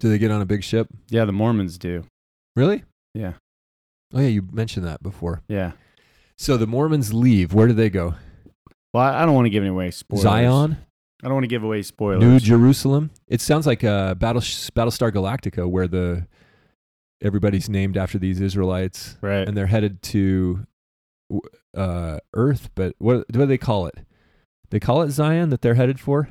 Do 0.00 0.08
they 0.08 0.18
get 0.18 0.30
on 0.30 0.42
a 0.42 0.46
big 0.46 0.62
ship? 0.64 0.88
yeah 1.08 1.24
the 1.24 1.32
Mormons 1.32 1.78
do 1.78 2.04
Really? 2.54 2.84
yeah 3.14 3.34
Oh 4.14 4.20
yeah, 4.20 4.28
you 4.28 4.46
mentioned 4.52 4.86
that 4.86 5.02
before. 5.02 5.42
yeah. 5.48 5.72
So 6.38 6.56
the 6.56 6.66
Mormons 6.66 7.12
leave. 7.14 7.52
Where 7.54 7.66
do 7.66 7.72
they 7.72 7.88
go? 7.90 8.14
Well, 8.94 9.02
I, 9.02 9.22
I 9.22 9.26
don't 9.26 9.34
want 9.34 9.46
to 9.46 9.50
give 9.50 9.62
any 9.62 9.70
away 9.70 9.90
spoilers. 9.90 10.22
Zion, 10.22 10.76
I 11.22 11.26
don't 11.28 11.34
want 11.34 11.44
to 11.44 11.48
give 11.48 11.62
away 11.64 11.82
spoilers. 11.82 12.20
New 12.22 12.38
Jerusalem. 12.38 13.10
It 13.28 13.40
sounds 13.40 13.66
like 13.66 13.82
uh, 13.84 14.14
Battle 14.14 14.42
Battlestar 14.42 15.10
Galactica, 15.12 15.68
where 15.68 15.88
the 15.88 16.26
everybody's 17.22 17.68
named 17.68 17.96
after 17.96 18.18
these 18.18 18.40
Israelites, 18.40 19.16
right. 19.22 19.48
and 19.48 19.56
they're 19.56 19.66
headed 19.66 20.02
to 20.02 20.66
uh, 21.76 22.18
Earth. 22.34 22.70
But 22.74 22.94
what, 22.98 23.16
what 23.18 23.32
do 23.32 23.46
they 23.46 23.58
call 23.58 23.86
it? 23.86 23.94
They 24.70 24.80
call 24.80 25.02
it 25.02 25.10
Zion 25.10 25.48
that 25.50 25.62
they're 25.62 25.74
headed 25.74 25.98
for 26.00 26.28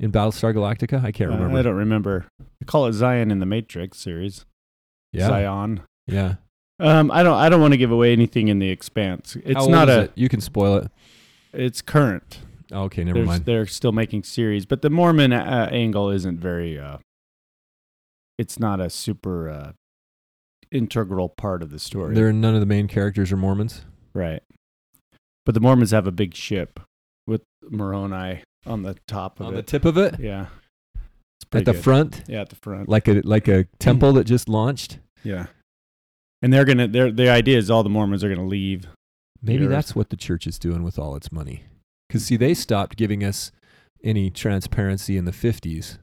in 0.00 0.10
Battlestar 0.10 0.54
Galactica. 0.54 1.04
I 1.04 1.12
can't 1.12 1.30
Uh, 1.30 1.34
remember. 1.34 1.58
I 1.58 1.62
don't 1.62 1.76
remember. 1.76 2.26
They 2.60 2.64
call 2.66 2.86
it 2.86 2.94
Zion 2.94 3.30
in 3.30 3.38
the 3.38 3.46
Matrix 3.46 3.98
series. 3.98 4.44
yeah, 5.12 5.28
Zion. 5.28 5.82
yeah. 6.06 6.34
Um, 6.80 7.10
I 7.10 7.22
don't. 7.22 7.36
I 7.38 7.48
don't 7.48 7.60
want 7.60 7.72
to 7.74 7.78
give 7.78 7.90
away 7.90 8.12
anything 8.12 8.48
in 8.48 8.58
the 8.60 8.70
Expanse. 8.70 9.36
It's 9.44 9.54
How 9.58 9.66
not 9.66 9.88
is 9.88 9.96
a. 9.96 10.00
it? 10.02 10.12
You 10.14 10.28
can 10.28 10.40
spoil 10.40 10.76
it. 10.76 10.90
It's 11.52 11.82
current. 11.82 12.38
Oh, 12.72 12.82
okay, 12.84 13.02
never 13.04 13.14
There's- 13.18 13.26
mind. 13.28 13.44
They're 13.44 13.66
still 13.66 13.92
making 13.92 14.24
series, 14.24 14.66
but 14.66 14.82
the 14.82 14.90
Mormon 14.90 15.32
uh, 15.32 15.68
angle 15.72 16.10
isn't 16.10 16.38
very. 16.38 16.78
Uh, 16.78 16.98
it's 18.38 18.58
not 18.58 18.80
a 18.80 18.88
super 18.90 19.48
uh, 19.48 19.72
integral 20.70 21.28
part 21.28 21.62
of 21.62 21.70
the 21.70 21.78
story. 21.78 22.14
There, 22.14 22.28
are 22.28 22.32
none 22.32 22.54
of 22.54 22.60
the 22.60 22.66
main 22.66 22.86
characters 22.88 23.32
are 23.32 23.36
Mormons. 23.36 23.84
right. 24.14 24.42
But 25.46 25.54
the 25.54 25.60
Mormons 25.60 25.92
have 25.92 26.06
a 26.06 26.12
big 26.12 26.34
ship 26.34 26.78
with 27.26 27.40
Moroni 27.70 28.42
on 28.66 28.82
the 28.82 28.96
top 29.08 29.40
of 29.40 29.46
it. 29.46 29.48
On 29.48 29.54
the 29.54 29.62
tip 29.62 29.86
of 29.86 29.96
it, 29.96 30.20
yeah. 30.20 30.48
At 31.54 31.64
the 31.64 31.72
good. 31.72 31.82
front, 31.82 32.22
Yeah, 32.28 32.42
at 32.42 32.50
the 32.50 32.56
front. 32.56 32.86
like 32.86 33.08
a 33.08 33.22
like 33.24 33.48
a 33.48 33.64
temple 33.78 34.12
that 34.14 34.24
just 34.24 34.46
launched. 34.50 34.98
Yeah. 35.24 35.46
And 36.42 36.52
they're 36.52 36.66
gonna. 36.66 36.86
Their 36.86 37.10
the 37.10 37.30
idea 37.30 37.56
is 37.56 37.70
all 37.70 37.82
the 37.82 37.88
Mormons 37.88 38.22
are 38.22 38.28
gonna 38.28 38.46
leave. 38.46 38.88
Maybe 39.40 39.66
that's 39.66 39.96
what 39.96 40.10
the 40.10 40.16
church 40.16 40.46
is 40.46 40.58
doing 40.58 40.82
with 40.82 40.98
all 40.98 41.16
its 41.16 41.32
money. 41.32 41.64
Because 42.08 42.24
see, 42.24 42.36
they 42.36 42.54
stopped 42.54 42.96
giving 42.96 43.22
us 43.22 43.52
any 44.02 44.30
transparency 44.30 45.16
in 45.16 45.24
the 45.24 45.32
fifties, 45.32 45.98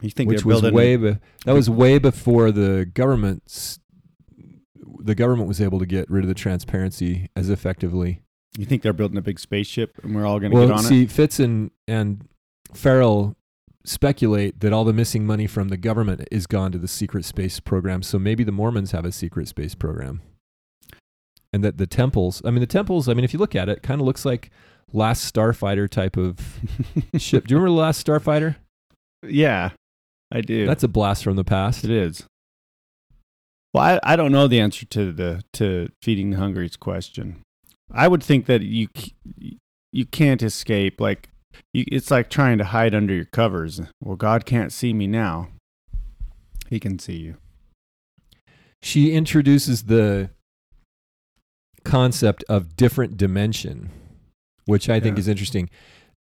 You 0.00 0.10
think 0.10 0.28
which 0.28 0.42
they're 0.42 0.60
was 0.60 0.70
way 0.70 0.96
be- 0.96 1.16
that 1.44 1.52
was 1.52 1.68
way 1.70 1.98
before 1.98 2.50
the 2.52 2.84
government's 2.92 3.80
the 5.00 5.14
government 5.14 5.46
was 5.48 5.60
able 5.60 5.78
to 5.78 5.86
get 5.86 6.10
rid 6.10 6.24
of 6.24 6.28
the 6.28 6.34
transparency 6.34 7.28
as 7.36 7.48
effectively. 7.50 8.22
you 8.58 8.64
think 8.64 8.82
they're 8.82 8.92
building 8.92 9.18
a 9.18 9.22
big 9.22 9.38
spaceship, 9.38 9.92
and 10.02 10.14
we're 10.14 10.26
all 10.26 10.40
gonna 10.40 10.54
Well, 10.54 10.68
get 10.68 10.76
on 10.78 10.82
see, 10.84 11.02
it? 11.04 11.10
See, 11.10 11.14
Fitts 11.14 11.40
and 11.40 11.70
and 11.86 12.26
Farrell 12.72 13.36
speculate 13.84 14.60
that 14.60 14.72
all 14.72 14.84
the 14.84 14.92
missing 14.92 15.24
money 15.26 15.46
from 15.46 15.68
the 15.68 15.76
government 15.76 16.26
is 16.32 16.46
gone 16.46 16.72
to 16.72 16.78
the 16.78 16.88
secret 16.88 17.24
space 17.24 17.60
program. 17.60 18.02
So 18.02 18.18
maybe 18.18 18.42
the 18.42 18.50
Mormons 18.52 18.90
have 18.92 19.04
a 19.04 19.12
secret 19.12 19.46
space 19.48 19.74
program. 19.76 20.22
And 21.52 21.62
that 21.62 21.78
the 21.78 21.86
temples, 21.86 22.42
I 22.44 22.50
mean, 22.50 22.60
the 22.60 22.66
temples, 22.66 23.08
I 23.08 23.14
mean, 23.14 23.24
if 23.24 23.32
you 23.32 23.38
look 23.38 23.54
at 23.54 23.68
it, 23.68 23.82
kind 23.82 24.00
of 24.00 24.06
looks 24.06 24.24
like 24.24 24.50
Last 24.96 25.32
Starfighter 25.32 25.88
type 25.88 26.16
of 26.16 26.38
ship. 27.16 27.46
Do 27.46 27.54
you 27.54 27.60
remember 27.60 27.76
the 27.76 27.82
Last 27.82 28.06
Starfighter? 28.06 28.56
yeah, 29.22 29.70
I 30.32 30.40
do. 30.40 30.66
That's 30.66 30.82
a 30.82 30.88
blast 30.88 31.22
from 31.22 31.36
the 31.36 31.44
past. 31.44 31.84
it 31.84 31.90
is. 31.90 32.24
Well, 33.74 33.84
I, 33.84 34.12
I 34.12 34.16
don't 34.16 34.32
know 34.32 34.48
the 34.48 34.58
answer 34.60 34.86
to 34.86 35.12
the 35.12 35.44
to 35.54 35.90
feeding 36.02 36.30
the 36.30 36.38
hungry's 36.38 36.76
question. 36.76 37.42
I 37.92 38.08
would 38.08 38.22
think 38.22 38.46
that 38.46 38.62
you 38.62 38.88
you 39.92 40.06
can't 40.06 40.42
escape. 40.42 41.00
Like 41.00 41.28
you, 41.74 41.84
it's 41.92 42.10
like 42.10 42.30
trying 42.30 42.58
to 42.58 42.64
hide 42.64 42.94
under 42.94 43.14
your 43.14 43.26
covers. 43.26 43.80
Well, 44.02 44.16
God 44.16 44.46
can't 44.46 44.72
see 44.72 44.92
me 44.94 45.06
now. 45.06 45.48
He 46.68 46.80
can 46.80 46.98
see 46.98 47.16
you. 47.16 47.36
She 48.82 49.12
introduces 49.12 49.84
the 49.84 50.30
concept 51.84 52.44
of 52.48 52.76
different 52.76 53.16
dimension, 53.16 53.90
which 54.66 54.88
I 54.88 55.00
think 55.00 55.16
Yeah. 55.16 55.20
is 55.20 55.28
interesting. 55.28 55.70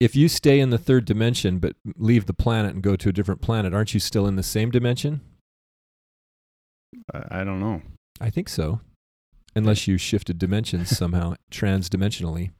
If 0.01 0.17
you 0.17 0.29
stay 0.29 0.61
in 0.61 0.71
the 0.71 0.79
third 0.79 1.05
dimension 1.05 1.59
but 1.59 1.77
leave 1.97 2.27
the 2.27 2.33
planet 2.35 2.75
and 2.75 2.83
go 2.83 2.97
to 2.97 3.09
a 3.11 3.13
different 3.13 3.41
planet, 3.43 3.73
aren't 3.75 3.95
you 3.95 4.01
still 4.01 4.27
in 4.27 4.37
the 4.37 4.43
same 4.43 4.71
dimension? 4.71 5.21
I, 7.13 7.41
I 7.41 7.45
don't 7.45 7.61
know. 7.61 7.83
I 8.21 8.31
think 8.31 8.49
so. 8.49 8.81
Unless 9.55 9.87
you 9.87 9.99
shifted 9.99 10.39
dimensions 10.39 10.89
somehow, 10.97 11.35
transdimensionally. 11.51 12.51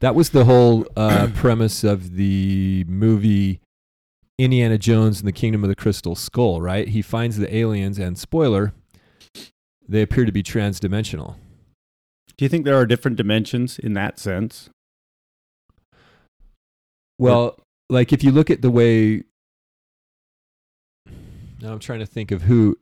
That 0.00 0.14
was 0.14 0.30
the 0.30 0.44
whole 0.44 0.86
uh, 0.96 1.28
premise 1.34 1.82
of 1.84 2.16
the 2.16 2.84
movie 2.86 3.60
Indiana 4.38 4.76
Jones 4.76 5.20
and 5.20 5.26
the 5.28 5.32
Kingdom 5.32 5.64
of 5.64 5.68
the 5.70 5.76
Crystal 5.76 6.14
Skull, 6.14 6.60
right? 6.60 6.88
He 6.88 7.00
finds 7.00 7.38
the 7.38 7.54
aliens, 7.56 7.98
and 7.98 8.18
spoiler, 8.18 8.74
they 9.88 10.02
appear 10.02 10.26
to 10.26 10.32
be 10.32 10.42
transdimensional. 10.42 11.36
Do 12.38 12.44
you 12.44 12.48
think 12.48 12.64
there 12.64 12.76
are 12.76 12.86
different 12.86 13.16
dimensions 13.16 13.78
in 13.78 13.94
that 13.94 14.18
sense? 14.18 14.68
Well, 17.18 17.58
like 17.88 18.12
if 18.12 18.22
you 18.22 18.30
look 18.30 18.50
at 18.50 18.60
the 18.60 18.70
way, 18.70 19.24
now 21.62 21.72
I'm 21.72 21.78
trying 21.78 22.00
to 22.00 22.06
think 22.06 22.30
of 22.30 22.42
who. 22.42 22.76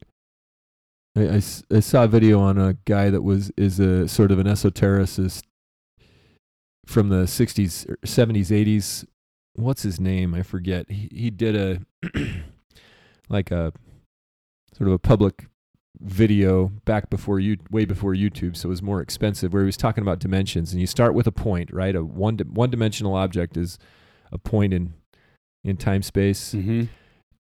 I 1.16 1.36
I 1.70 1.80
saw 1.80 2.04
a 2.04 2.08
video 2.08 2.40
on 2.40 2.58
a 2.58 2.74
guy 2.84 3.10
that 3.10 3.22
was 3.22 3.52
is 3.56 3.78
a 3.78 4.08
sort 4.08 4.32
of 4.32 4.40
an 4.40 4.48
esotericist 4.48 5.42
from 6.86 7.08
the 7.08 7.24
60s, 7.24 7.88
or 7.88 7.96
70s, 7.98 8.48
80s. 8.48 9.06
What's 9.54 9.82
his 9.82 10.00
name? 10.00 10.34
I 10.34 10.42
forget. 10.42 10.90
He 10.90 11.08
he 11.12 11.30
did 11.30 11.54
a 11.54 11.80
like 13.28 13.52
a 13.52 13.72
sort 14.76 14.88
of 14.88 14.94
a 14.94 14.98
public 14.98 15.46
video 16.00 16.72
back 16.84 17.08
before 17.10 17.38
you 17.40 17.56
way 17.70 17.84
before 17.84 18.14
YouTube, 18.14 18.56
so 18.56 18.68
it 18.68 18.70
was 18.70 18.82
more 18.82 19.00
expensive. 19.00 19.52
Where 19.52 19.62
he 19.62 19.66
was 19.66 19.76
talking 19.76 20.02
about 20.02 20.18
dimensions, 20.18 20.72
and 20.72 20.80
you 20.80 20.86
start 20.86 21.14
with 21.14 21.26
a 21.26 21.32
point, 21.32 21.72
right? 21.72 21.94
A 21.94 22.04
one 22.04 22.38
one 22.38 22.70
dimensional 22.70 23.14
object 23.14 23.56
is 23.56 23.78
a 24.32 24.38
point 24.38 24.72
in 24.72 24.94
in 25.62 25.76
time 25.76 26.02
space, 26.02 26.54
Mm-hmm. 26.54 26.84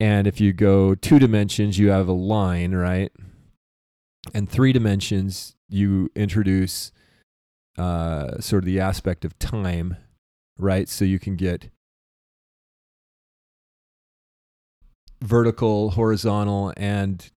And 0.01 0.27
if 0.27 0.41
you 0.41 0.55
go 0.55 0.95
two 0.95 1.19
dimensions, 1.19 1.79
you 1.79 1.91
have 1.91 2.09
a 2.09 2.13
line, 2.13 2.73
right? 2.73 3.13
And 4.33 4.49
three 4.49 4.73
dimensions, 4.73 5.57
you 5.69 6.11
introduce 6.17 6.91
uh, 7.79 8.41
sort 8.41 8.63
of 8.63 8.67
the 8.67 8.81
aspect 8.81 9.27
of 9.27 9.39
time, 9.39 9.99
right? 10.59 10.89
So 10.89 11.05
you 11.05 11.19
can 11.19 11.37
get 11.37 11.69
vertical, 15.23 15.91
horizontal, 15.91 16.73
and 16.79 17.31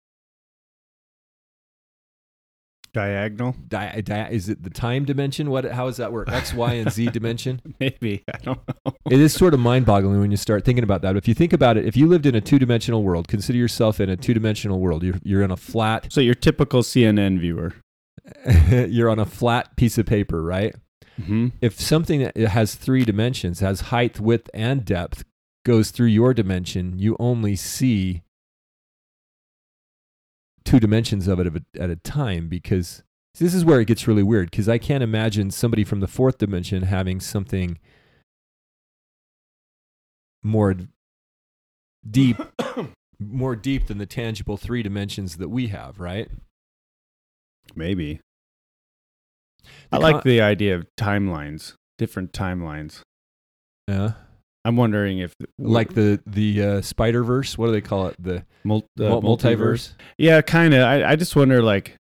Diagonal, 2.93 3.55
di- 3.69 4.01
di- 4.01 4.27
is 4.31 4.49
it 4.49 4.63
the 4.63 4.69
time 4.69 5.05
dimension? 5.05 5.49
What? 5.49 5.63
How 5.65 5.85
does 5.85 5.97
that 5.97 6.11
work? 6.11 6.29
X, 6.29 6.53
Y, 6.53 6.73
and 6.73 6.91
Z 6.91 7.05
dimension. 7.13 7.61
maybe. 7.79 8.23
I 8.33 8.37
don't 8.43 8.59
know. 8.85 8.93
it 9.09 9.19
is 9.19 9.33
sort 9.33 9.53
of 9.53 9.59
mind-boggling 9.61 10.19
when 10.19 10.29
you 10.31 10.35
start 10.37 10.65
thinking 10.65 10.83
about 10.83 11.01
that. 11.03 11.13
But 11.13 11.17
If 11.17 11.27
you 11.27 11.33
think 11.33 11.53
about 11.53 11.77
it, 11.77 11.85
if 11.85 11.95
you 11.95 12.07
lived 12.07 12.25
in 12.25 12.35
a 12.35 12.41
two-dimensional 12.41 13.01
world, 13.03 13.27
consider 13.29 13.57
yourself 13.57 13.99
in 14.01 14.09
a 14.09 14.17
two-dimensional 14.17 14.79
world. 14.79 15.03
You're 15.03 15.19
you're 15.23 15.41
in 15.43 15.51
a 15.51 15.57
flat. 15.57 16.11
So 16.11 16.19
your 16.19 16.35
typical 16.35 16.81
CNN 16.81 17.39
viewer. 17.39 17.73
you're 18.87 19.09
on 19.09 19.19
a 19.19 19.25
flat 19.25 19.75
piece 19.77 19.97
of 19.97 20.05
paper, 20.05 20.43
right? 20.43 20.75
Mm-hmm. 21.19 21.47
If 21.61 21.79
something 21.79 22.19
that 22.21 22.35
has 22.37 22.75
three 22.75 23.03
dimensions, 23.05 23.59
has 23.61 23.81
height, 23.81 24.19
width, 24.19 24.49
and 24.53 24.83
depth, 24.85 25.23
goes 25.65 25.91
through 25.91 26.07
your 26.07 26.33
dimension, 26.33 26.97
you 26.97 27.15
only 27.19 27.55
see 27.55 28.21
two 30.63 30.79
dimensions 30.79 31.27
of 31.27 31.39
it 31.39 31.63
at 31.79 31.89
a, 31.89 31.95
time 31.95 32.47
because 32.47 33.03
this 33.39 33.53
is 33.53 33.65
where 33.65 33.79
it 33.79 33.85
gets 33.85 34.07
really 34.07 34.23
weird 34.23 34.51
because 34.51 34.69
I 34.69 34.77
can't 34.77 35.03
imagine 35.03 35.51
somebody 35.51 35.83
from 35.83 35.99
the 35.99 36.07
fourth 36.07 36.37
dimension 36.37 36.83
having 36.83 37.19
something 37.19 37.79
more 40.43 40.75
deep 42.09 42.37
more 43.19 43.55
deep 43.55 43.87
than 43.87 43.97
the 43.97 44.05
tangible 44.05 44.57
three 44.57 44.83
dimensions 44.83 45.37
that 45.37 45.49
we 45.49 45.67
have, 45.67 45.99
right? 45.99 46.29
Maybe. 47.75 48.19
The 49.63 49.97
I 49.97 49.97
like 49.97 50.13
con- 50.15 50.21
the 50.25 50.41
idea 50.41 50.75
of 50.75 50.87
timelines, 50.97 51.75
different 51.97 52.33
timelines. 52.33 53.01
Yeah. 53.87 54.13
I'm 54.63 54.75
wondering 54.77 55.17
if 55.19 55.33
Like 55.57 55.93
the 55.95 56.21
the 56.27 56.61
uh, 56.63 56.81
Spider 56.81 57.23
Verse, 57.23 57.57
what 57.57 57.67
do 57.67 57.71
they 57.71 57.81
call 57.81 58.07
it? 58.07 58.15
The 58.19 58.45
mul- 58.63 58.85
the 58.95 59.09
mul- 59.09 59.21
multiverse. 59.23 59.93
Yeah, 60.17 60.41
kind 60.41 60.73
of. 60.73 60.81
I, 60.83 61.03
I 61.11 61.15
just 61.15 61.35
wonder, 61.35 61.63
like, 61.63 61.95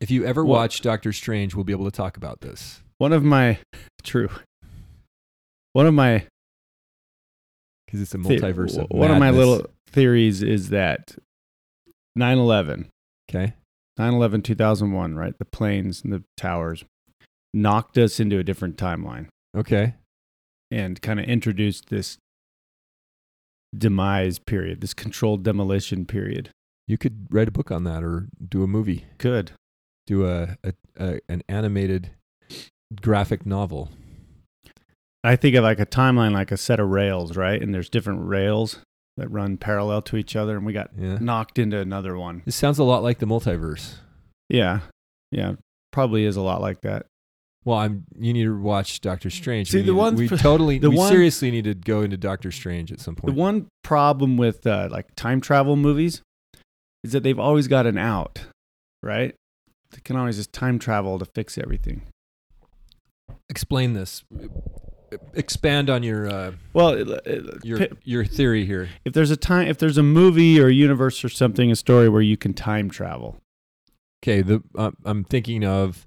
If 0.00 0.10
you 0.10 0.24
ever 0.26 0.44
Well- 0.44 0.58
watch 0.60 0.82
Doctor 0.82 1.12
Strange, 1.12 1.54
we'll 1.54 1.64
be 1.64 1.72
able 1.72 1.86
to 1.86 1.90
talk 1.96 2.16
about 2.18 2.40
this. 2.42 2.82
one 2.98 3.12
of 3.14 3.24
my 3.24 3.58
true, 4.02 4.28
one 5.72 5.86
of 5.86 5.94
my 5.94 6.24
because 7.86 8.02
it's 8.02 8.14
a 8.14 8.18
the- 8.18 8.24
multiverse 8.28 8.76
of 8.76 8.86
one 8.90 9.10
of 9.10 9.18
my 9.18 9.30
little 9.30 9.66
theories 9.90 10.42
is 10.42 10.68
that 10.68 11.16
9/11, 12.18 12.88
okay 13.30 13.54
9/11 13.98 14.44
2001, 14.44 15.14
right? 15.16 15.34
The 15.38 15.44
planes 15.46 16.02
and 16.04 16.12
the 16.12 16.22
towers 16.36 16.84
knocked 17.54 17.96
us 17.96 18.20
into 18.20 18.38
a 18.38 18.44
different 18.44 18.76
timeline 18.76 19.28
okay 19.56 19.94
and 20.70 21.00
kind 21.02 21.18
of 21.20 21.26
introduced 21.26 21.88
this 21.88 22.18
demise 23.76 24.38
period, 24.38 24.80
this 24.80 24.94
controlled 24.94 25.42
demolition 25.42 26.06
period. 26.06 26.50
you 26.86 26.96
could 26.96 27.26
write 27.30 27.48
a 27.48 27.52
book 27.52 27.70
on 27.70 27.84
that 27.84 28.02
or 28.02 28.28
do 28.48 28.62
a 28.62 28.66
movie 28.66 29.04
Good. 29.18 29.52
do 30.06 30.26
a, 30.26 30.56
a, 30.64 30.72
a 30.98 31.20
an 31.28 31.42
animated 31.48 32.10
graphic 33.02 33.44
novel 33.44 33.90
I 35.24 35.36
think 35.36 35.54
of 35.56 35.64
like 35.64 35.80
a 35.80 35.84
timeline 35.86 36.32
like 36.32 36.52
a 36.52 36.56
set 36.56 36.78
of 36.80 36.88
rails, 36.88 37.36
right? 37.36 37.60
And 37.60 37.74
there's 37.74 37.90
different 37.90 38.26
rails 38.26 38.78
that 39.16 39.28
run 39.30 39.56
parallel 39.58 40.00
to 40.02 40.16
each 40.16 40.36
other 40.36 40.56
and 40.56 40.64
we 40.64 40.72
got 40.72 40.90
yeah 40.96 41.18
knocked 41.20 41.58
into 41.58 41.78
another 41.78 42.16
one. 42.16 42.42
this 42.46 42.56
sounds 42.56 42.78
a 42.78 42.84
lot 42.84 43.02
like 43.02 43.18
the 43.18 43.26
multiverse 43.26 43.96
Yeah. 44.48 44.80
Yeah. 45.30 45.54
Probably 45.92 46.24
is 46.24 46.36
a 46.36 46.40
lot 46.42 46.60
like 46.62 46.80
that. 46.82 47.06
Well 47.64 47.78
i'm 47.78 48.04
you 48.18 48.32
need 48.32 48.44
to 48.44 48.58
watch 48.60 49.00
doctor 49.00 49.30
strange 49.30 49.70
See, 49.70 49.78
we 49.78 49.82
the 49.86 49.94
one- 49.94 50.14
we 50.16 50.28
totally 50.28 50.78
the 50.78 50.90
we 50.90 50.96
one- 50.96 51.10
seriously 51.10 51.50
need 51.50 51.64
to 51.64 51.74
go 51.74 52.02
into 52.02 52.16
doctor 52.16 52.50
strange 52.50 52.92
at 52.92 53.00
some 53.00 53.14
point. 53.16 53.34
The 53.34 53.40
one 53.40 53.66
problem 53.82 54.36
with 54.36 54.66
uh, 54.66 54.88
like 54.90 55.14
time 55.16 55.40
travel 55.40 55.76
movies 55.76 56.22
is 57.04 57.12
that 57.12 57.22
they've 57.22 57.38
always 57.38 57.68
got 57.68 57.86
an 57.86 57.96
out, 57.98 58.46
right? 59.02 59.34
They 59.92 60.00
can 60.04 60.16
always 60.16 60.36
just 60.36 60.52
time 60.52 60.78
travel 60.78 61.18
to 61.18 61.24
fix 61.24 61.56
everything. 61.58 62.02
explain 63.50 63.94
this 63.94 64.24
expand 65.34 65.88
on 65.88 66.02
your 66.02 66.28
uh, 66.28 66.52
Well, 66.74 66.90
it- 66.90 67.08
it- 67.26 67.64
your 67.64 67.78
pi- 67.78 67.88
your 68.04 68.24
theory 68.26 68.66
here 68.66 68.88
if 69.06 69.14
there's 69.14 69.30
a 69.30 69.36
time, 69.36 69.66
if 69.68 69.78
there's 69.78 69.96
a 69.98 70.02
movie 70.02 70.60
or 70.60 70.66
a 70.68 70.72
universe 70.72 71.24
or 71.24 71.28
something, 71.30 71.70
a 71.70 71.76
story 71.76 72.08
where 72.08 72.20
you 72.22 72.36
can 72.36 72.52
time 72.52 72.90
travel. 72.90 73.38
okay 74.22 74.42
the 74.42 74.62
uh, 74.76 74.90
i'm 75.04 75.24
thinking 75.24 75.64
of 75.64 76.06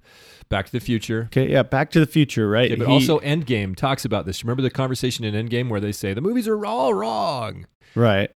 back 0.52 0.68
to 0.68 0.72
the 0.72 0.80
future 0.80 1.24
Okay, 1.32 1.50
yeah, 1.52 1.64
Back 1.64 1.90
to 1.92 2.00
the 2.00 2.06
Future, 2.06 2.48
right? 2.48 2.72
Okay, 2.72 2.76
but 2.78 2.88
He- 2.88 2.94
also 2.94 3.20
Endgame 3.22 3.76
talks 3.76 4.06
about 4.06 4.28
this. 4.28 4.44
Remember 4.44 4.62
the 4.62 4.70
conversation 4.70 5.26
in 5.26 5.34
Endgame 5.34 5.70
where 5.70 5.80
they 5.80 5.92
say 5.92 6.14
the 6.14 6.22
movies 6.22 6.48
are 6.48 6.64
all 6.66 6.94
wrong. 6.94 7.66
right. 7.96 8.30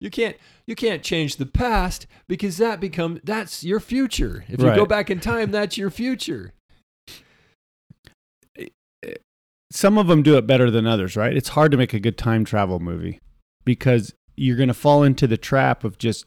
You 0.00 0.08
can't 0.10 0.36
you 0.66 0.74
can't 0.74 1.02
change 1.02 1.36
the 1.36 1.44
past 1.46 2.06
because 2.26 2.56
that 2.56 2.80
become 2.80 3.20
that's 3.22 3.62
your 3.62 3.80
future. 3.80 4.44
If 4.48 4.58
you 4.60 4.66
Right. 4.68 4.76
go 4.76 4.86
back 4.86 5.10
in 5.10 5.20
time, 5.20 5.50
that's 5.50 5.76
your 5.76 5.90
future. 5.90 6.52
some 9.72 9.98
of 9.98 10.08
them 10.08 10.22
do 10.22 10.36
it 10.36 10.46
better 10.48 10.68
than 10.70 10.84
others, 10.86 11.16
right? 11.16 11.36
It's 11.36 11.50
hard 11.50 11.70
to 11.70 11.76
make 11.78 11.94
a 11.94 12.00
good 12.00 12.18
time 12.18 12.44
travel 12.44 12.80
movie 12.80 13.20
because 13.64 14.14
you're 14.36 14.56
going 14.56 14.68
to 14.68 14.74
fall 14.74 15.02
into 15.04 15.26
the 15.28 15.36
trap 15.36 15.84
of 15.84 15.96
just 15.98 16.24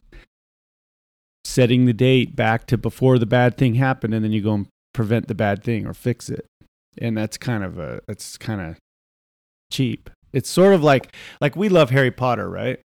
setting 1.43 1.85
the 1.85 1.93
date 1.93 2.35
back 2.37 2.65
to 2.67 2.77
before 2.77 3.19
the 3.19 3.25
bad 3.25 3.57
thing 3.57 3.73
happened 3.75 4.13
and 4.13 4.23
then 4.23 4.31
you 4.31 4.41
go 4.41 4.53
and 4.53 4.67
prevent 4.93 5.27
the 5.27 5.35
bad 5.35 5.63
thing 5.63 5.85
or 5.85 5.93
fix 5.93 6.29
it. 6.29 6.45
And 6.97 7.17
that's 7.17 7.37
kind 7.37 7.63
of 7.63 7.79
a 7.79 8.01
that's 8.07 8.37
kind 8.37 8.61
of 8.61 8.77
cheap. 9.71 10.09
It's 10.31 10.49
sort 10.49 10.73
of 10.73 10.83
like 10.83 11.15
like 11.41 11.55
we 11.55 11.69
love 11.69 11.89
Harry 11.89 12.11
Potter, 12.11 12.49
right? 12.49 12.79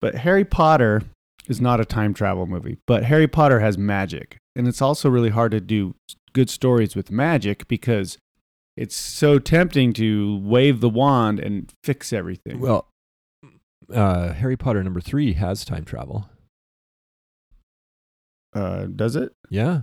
But 0.00 0.16
Harry 0.16 0.44
Potter 0.44 1.02
is 1.48 1.60
not 1.60 1.80
a 1.80 1.84
time 1.84 2.12
travel 2.14 2.46
movie, 2.46 2.78
but 2.86 3.04
Harry 3.04 3.28
Potter 3.28 3.60
has 3.60 3.78
magic. 3.78 4.36
And 4.54 4.66
it's 4.66 4.82
also 4.82 5.08
really 5.08 5.30
hard 5.30 5.52
to 5.52 5.60
do 5.60 5.94
good 6.32 6.50
stories 6.50 6.96
with 6.96 7.10
magic 7.10 7.66
because 7.68 8.18
it's 8.76 8.96
so 8.96 9.38
tempting 9.38 9.92
to 9.94 10.38
wave 10.44 10.80
the 10.80 10.88
wand 10.88 11.38
and 11.40 11.72
fix 11.82 12.12
everything. 12.12 12.60
Well, 12.60 12.88
uh, 13.92 14.32
Harry 14.32 14.56
Potter 14.56 14.82
number 14.82 15.00
three 15.00 15.34
has 15.34 15.64
time 15.64 15.84
travel. 15.84 16.28
uh, 18.54 18.86
does 18.86 19.16
it? 19.16 19.32
Yeah. 19.50 19.82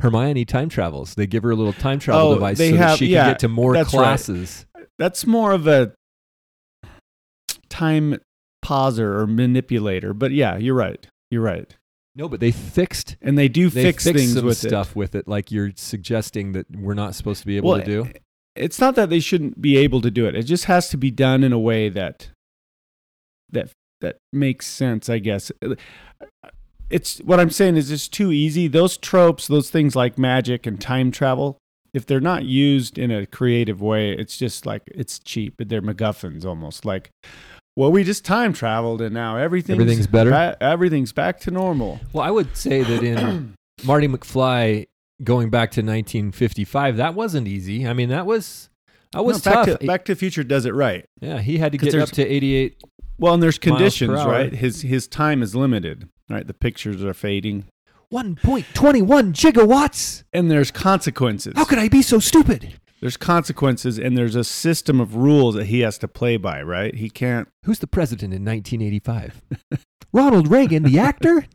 Hermione 0.00 0.44
time 0.44 0.68
travels. 0.68 1.14
They 1.14 1.26
give 1.26 1.42
her 1.42 1.50
a 1.50 1.56
little 1.56 1.72
time 1.72 1.98
travel 1.98 2.28
Oh, 2.30 2.34
device 2.34 2.58
so 2.58 2.72
that 2.72 2.98
she 2.98 3.06
yeah, 3.06 3.24
can 3.24 3.30
get 3.32 3.38
to 3.40 3.48
more 3.48 3.74
that's 3.74 3.92
right. 3.92 4.00
classes. 4.00 4.66
That's 4.98 5.26
more 5.26 5.52
of 5.52 5.66
a 5.66 5.92
time 7.68 8.18
pauser 8.64 9.20
or 9.20 9.26
manipulator. 9.26 10.14
But 10.14 10.32
yeah, 10.32 10.56
you're 10.56 10.74
right. 10.74 11.06
You're 11.30 11.42
right. 11.42 11.74
No, 12.16 12.28
but 12.28 12.40
they 12.40 12.50
fixed 12.50 13.16
And 13.22 13.38
they 13.38 13.48
do 13.48 13.70
they 13.70 13.84
fix 13.84 14.02
fixed 14.04 14.18
things 14.18 14.42
with 14.42 14.56
stuff 14.58 14.96
with 14.96 15.14
it, 15.14 15.28
like 15.28 15.52
you're 15.52 15.70
suggesting 15.76 16.52
that 16.52 16.66
we're 16.74 16.94
not 16.94 17.14
supposed 17.14 17.40
to 17.40 17.46
be 17.46 17.56
able 17.56 17.70
Well, 17.70 17.78
to 17.78 17.84
do. 17.84 18.10
It's 18.56 18.80
not 18.80 18.96
that 18.96 19.08
they 19.08 19.20
shouldn't 19.20 19.62
be 19.62 19.76
able 19.76 20.00
to 20.00 20.10
do 20.10 20.26
it. 20.26 20.34
It 20.34 20.42
just 20.42 20.64
has 20.64 20.88
to 20.88 20.96
be 20.96 21.12
done 21.12 21.44
in 21.44 21.52
a 21.52 21.58
way 21.60 21.88
that 21.90 22.30
that 23.50 23.70
that 24.00 24.16
makes 24.32 24.66
sense, 24.66 25.08
I 25.08 25.18
guess. 25.20 25.52
It's 26.90 27.18
what 27.18 27.38
I'm 27.40 27.50
saying 27.50 27.76
is 27.76 27.90
it's 27.90 28.08
too 28.08 28.32
easy. 28.32 28.66
Those 28.68 28.96
tropes, 28.96 29.46
those 29.46 29.70
things 29.70 29.94
like 29.94 30.18
magic 30.18 30.66
and 30.66 30.80
time 30.80 31.10
travel, 31.10 31.58
if 31.92 32.06
they're 32.06 32.20
not 32.20 32.44
used 32.44 32.98
in 32.98 33.10
a 33.10 33.26
creative 33.26 33.80
way, 33.82 34.12
it's 34.12 34.36
just 34.38 34.64
like 34.66 34.82
it's 34.86 35.18
cheap. 35.18 35.54
They're 35.58 35.82
MacGuffins 35.82 36.44
almost. 36.44 36.84
Like, 36.84 37.10
well, 37.76 37.92
we 37.92 38.04
just 38.04 38.24
time 38.24 38.52
traveled 38.52 39.00
and 39.02 39.12
now 39.14 39.36
everything's 39.36 39.80
Everything's 39.80 40.06
better? 40.06 40.30
ba- 40.30 40.56
everything's 40.60 41.12
back 41.12 41.40
to 41.40 41.50
normal. 41.50 42.00
Well, 42.12 42.24
I 42.24 42.30
would 42.30 42.56
say 42.56 42.82
that 42.82 43.02
in 43.02 43.54
Marty 43.84 44.08
McFly 44.08 44.86
going 45.22 45.50
back 45.50 45.70
to 45.72 45.80
1955, 45.80 46.96
that 46.96 47.14
wasn't 47.14 47.48
easy. 47.48 47.86
I 47.86 47.92
mean, 47.92 48.08
that 48.08 48.24
was 48.26 48.68
that 49.12 49.24
was 49.24 49.44
No, 49.44 49.52
back 49.52 49.66
tough. 49.66 49.78
To, 49.80 49.86
back 49.86 50.04
to 50.06 50.14
Future 50.14 50.44
does 50.44 50.64
it 50.66 50.74
right. 50.74 51.04
yeah, 51.20 51.40
he 51.40 51.58
had 51.58 51.72
to 51.72 51.78
get 51.78 51.94
up 51.94 52.10
to 52.10 52.26
88. 52.26 52.82
Well, 53.18 53.34
and 53.34 53.42
there's 53.42 53.58
conditions, 53.58 54.12
right? 54.24 54.52
His 54.52 54.82
his 54.82 55.08
time 55.08 55.42
is 55.42 55.54
limited, 55.56 56.08
right? 56.28 56.46
The 56.46 56.54
pictures 56.54 57.02
are 57.04 57.14
fading, 57.14 57.66
1.21 58.12 59.32
gigawatts. 59.32 60.24
and 60.32 60.50
there's 60.50 60.70
consequences. 60.70 61.54
How 61.56 61.64
could 61.64 61.78
I 61.78 61.88
be 61.88 62.02
so 62.02 62.18
stupid? 62.18 62.74
There's 63.00 63.16
consequences, 63.16 63.98
and 63.98 64.16
there's 64.16 64.34
a 64.34 64.42
system 64.42 65.00
of 65.00 65.14
rules 65.14 65.54
that 65.54 65.66
he 65.66 65.80
has 65.80 65.98
to 65.98 66.08
play 66.08 66.36
by, 66.36 66.62
right? 66.62 66.94
He 66.94 67.08
can't. 67.10 67.48
Who's 67.64 67.78
the 67.78 67.86
president 67.86 68.34
in 68.34 68.44
1985? 68.44 69.42
Ronald 70.12 70.48
Reagan, 70.50 70.82
the 70.82 70.98
actor? 70.98 71.46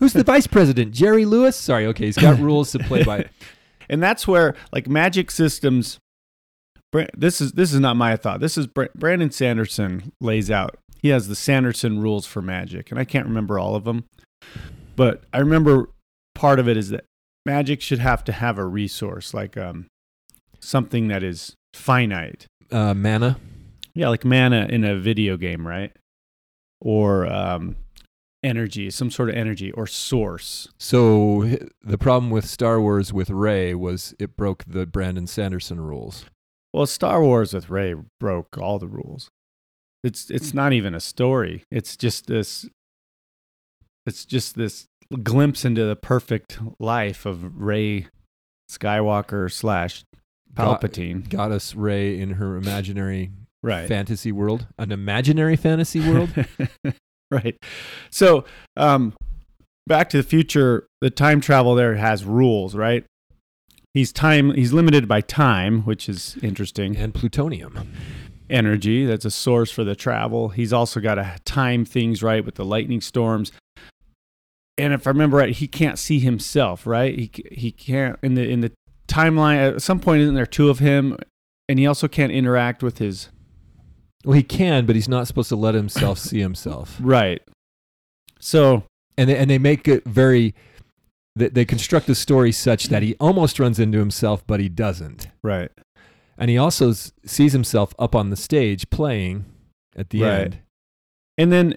Who's 0.00 0.14
the 0.14 0.24
vice 0.24 0.46
president? 0.48 0.92
Jerry 0.92 1.24
Lewis? 1.24 1.56
Sorry, 1.56 1.86
okay, 1.86 2.06
he's 2.06 2.16
got 2.18 2.38
rules 2.40 2.72
to 2.72 2.78
play 2.80 3.04
by. 3.04 3.26
And 3.88 4.02
that's 4.02 4.26
where 4.26 4.54
like 4.72 4.88
magic 4.88 5.30
systems. 5.30 5.98
This 7.16 7.40
is 7.40 7.52
this 7.52 7.72
is 7.72 7.78
not 7.78 7.96
my 7.96 8.16
thought. 8.16 8.40
This 8.40 8.58
is 8.58 8.66
Bra- 8.66 8.86
Brandon 8.96 9.30
Sanderson 9.30 10.12
lays 10.20 10.50
out. 10.50 10.76
He 11.02 11.08
has 11.08 11.28
the 11.28 11.36
Sanderson 11.36 12.00
rules 12.00 12.26
for 12.26 12.42
magic, 12.42 12.90
and 12.90 13.00
I 13.00 13.04
can't 13.04 13.26
remember 13.26 13.58
all 13.58 13.74
of 13.74 13.84
them, 13.84 14.04
but 14.96 15.22
I 15.32 15.38
remember 15.38 15.90
part 16.34 16.58
of 16.58 16.68
it 16.68 16.76
is 16.76 16.90
that 16.90 17.04
magic 17.46 17.80
should 17.80 17.98
have 17.98 18.22
to 18.24 18.32
have 18.32 18.58
a 18.58 18.64
resource 18.66 19.32
like 19.32 19.56
um 19.56 19.86
something 20.60 21.08
that 21.08 21.22
is 21.22 21.54
finite. 21.74 22.46
Uh, 22.70 22.94
mana. 22.94 23.38
Yeah, 23.94 24.08
like 24.08 24.24
mana 24.24 24.66
in 24.68 24.84
a 24.84 24.96
video 24.96 25.36
game, 25.36 25.66
right? 25.66 25.92
Or 26.80 27.26
um 27.26 27.76
energy, 28.42 28.90
some 28.90 29.10
sort 29.10 29.28
of 29.28 29.34
energy 29.34 29.70
or 29.72 29.86
source. 29.86 30.68
So 30.78 31.58
the 31.82 31.98
problem 31.98 32.30
with 32.30 32.46
Star 32.46 32.80
Wars 32.80 33.12
with 33.12 33.30
Rey 33.30 33.74
was 33.74 34.14
it 34.18 34.36
broke 34.36 34.64
the 34.66 34.86
Brandon 34.86 35.26
Sanderson 35.26 35.80
rules. 35.80 36.26
Well, 36.72 36.86
Star 36.86 37.22
Wars 37.22 37.52
with 37.52 37.68
Rey 37.68 37.94
broke 38.18 38.56
all 38.56 38.78
the 38.78 38.88
rules. 38.88 39.28
It's 40.02 40.30
it's 40.30 40.54
not 40.54 40.72
even 40.72 40.94
a 40.94 41.00
story. 41.00 41.64
It's 41.70 41.96
just 41.96 42.26
this 42.26 42.68
it's 44.06 44.24
just 44.24 44.56
this 44.56 44.86
glimpse 45.22 45.64
into 45.64 45.84
the 45.84 45.96
perfect 45.96 46.58
life 46.78 47.26
of 47.26 47.60
Rey 47.60 48.06
Skywalker 48.70 49.50
slash 49.52 50.04
Palpatine. 50.54 51.28
Got 51.28 51.52
us 51.52 51.74
Rey 51.74 52.18
in 52.18 52.32
her 52.32 52.56
imaginary 52.56 53.30
right. 53.62 53.88
fantasy 53.88 54.32
world, 54.32 54.66
an 54.78 54.92
imaginary 54.92 55.56
fantasy 55.56 56.00
world. 56.00 56.30
right. 57.30 57.56
So, 58.10 58.44
um, 58.76 59.14
Back 59.86 60.10
to 60.10 60.18
the 60.18 60.22
Future, 60.22 60.86
the 61.00 61.10
time 61.10 61.40
travel 61.40 61.74
there 61.74 61.96
has 61.96 62.24
rules, 62.24 62.74
right? 62.74 63.04
He's 63.92 64.12
time. 64.12 64.54
He's 64.54 64.72
limited 64.72 65.08
by 65.08 65.20
time, 65.20 65.82
which 65.82 66.08
is 66.08 66.36
interesting. 66.42 66.96
and 66.96 67.12
plutonium. 67.12 67.92
Energy. 68.50 69.06
That's 69.06 69.24
a 69.24 69.30
source 69.30 69.70
for 69.70 69.84
the 69.84 69.94
travel. 69.96 70.48
He's 70.50 70.72
also 70.72 71.00
got 71.00 71.14
to 71.14 71.36
time 71.44 71.84
things 71.84 72.22
right 72.22 72.44
with 72.44 72.56
the 72.56 72.64
lightning 72.64 73.00
storms. 73.00 73.52
And 74.76 74.92
if 74.92 75.06
I 75.06 75.10
remember 75.10 75.36
right, 75.36 75.54
he 75.54 75.68
can't 75.68 75.98
see 75.98 76.18
himself. 76.20 76.86
Right? 76.86 77.18
He 77.18 77.30
he 77.52 77.70
can't 77.70 78.18
in 78.22 78.34
the 78.34 78.48
in 78.48 78.60
the 78.60 78.72
timeline. 79.08 79.74
At 79.74 79.82
some 79.82 80.00
point, 80.00 80.22
isn't 80.22 80.34
there 80.34 80.46
two 80.46 80.70
of 80.70 80.78
him? 80.78 81.16
And 81.68 81.78
he 81.78 81.86
also 81.86 82.08
can't 82.08 82.32
interact 82.32 82.82
with 82.82 82.98
his 82.98 83.28
Well, 84.24 84.34
he 84.34 84.42
can, 84.42 84.86
but 84.86 84.96
he's 84.96 85.08
not 85.08 85.26
supposed 85.26 85.48
to 85.50 85.56
let 85.56 85.74
himself 85.74 86.18
see 86.28 86.40
himself. 86.40 86.96
right. 87.00 87.42
So 88.40 88.84
And 89.18 89.28
they, 89.30 89.36
and 89.36 89.50
they 89.50 89.58
make 89.58 89.86
it 89.86 90.04
very. 90.04 90.54
They, 91.36 91.48
they 91.48 91.64
construct 91.64 92.06
the 92.06 92.14
story 92.14 92.50
such 92.50 92.86
that 92.88 93.02
he 93.02 93.14
almost 93.20 93.60
runs 93.60 93.78
into 93.78 93.98
himself, 93.98 94.44
but 94.46 94.58
he 94.60 94.68
doesn't. 94.68 95.28
right. 95.42 95.70
And 96.40 96.50
he 96.50 96.56
also 96.58 96.90
s- 96.90 97.12
sees 97.24 97.52
himself 97.52 97.94
up 97.98 98.14
on 98.16 98.30
the 98.30 98.36
stage 98.36 98.88
playing 98.90 99.44
at 99.94 100.10
the 100.10 100.22
Right. 100.22 100.40
end. 100.40 100.58
And 101.38 101.52
then, 101.52 101.76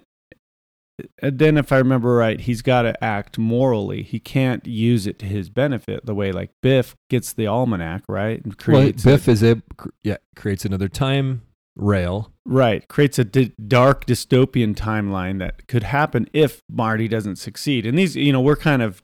and 1.21 1.37
then 1.37 1.57
if 1.57 1.71
I 1.71 1.77
remember 1.79 2.15
right, 2.15 2.39
he's 2.39 2.61
got 2.61 2.83
to 2.83 3.03
act 3.03 3.37
morally. 3.37 4.03
He 4.03 4.19
can't 4.19 4.65
use 4.65 5.05
it 5.05 5.19
to 5.19 5.25
his 5.25 5.49
benefit 5.49 6.05
the 6.05 6.15
way 6.15 6.31
like 6.31 6.51
Biff 6.61 6.95
gets 7.09 7.33
the 7.33 7.45
almanac, 7.47 8.03
right? 8.07 8.37
And 8.43 8.55
Well, 8.67 8.77
creates 8.79 9.03
Biff 9.03 9.27
a, 9.27 9.31
is 9.31 9.43
a 9.43 9.61
yeah 10.03 10.17
creates 10.35 10.63
another 10.65 10.87
time 10.87 11.41
rail. 11.75 12.31
right 12.45 12.87
creates 12.87 13.17
a 13.17 13.23
di- 13.25 13.51
dark 13.67 14.05
dystopian 14.05 14.75
timeline 14.75 15.39
that 15.39 15.67
could 15.67 15.83
happen 15.83 16.29
if 16.31 16.61
Marty 16.69 17.07
doesn't 17.07 17.37
succeed. 17.37 17.85
And 17.85 17.97
these, 17.97 18.15
you 18.15 18.31
know, 18.31 18.41
we're 18.41 18.55
kind 18.55 18.81
of 18.81 19.01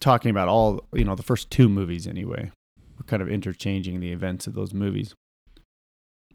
talking 0.00 0.30
about 0.30 0.48
all, 0.48 0.88
you 0.92 1.04
know, 1.04 1.14
the 1.14 1.22
first 1.22 1.50
two 1.50 1.68
movies 1.68 2.06
anyway. 2.08 2.50
We're 3.02 3.06
kind 3.18 3.22
of 3.22 3.28
interchanging 3.28 3.98
the 3.98 4.12
events 4.12 4.46
of 4.46 4.54
those 4.54 4.72
movies. 4.72 5.16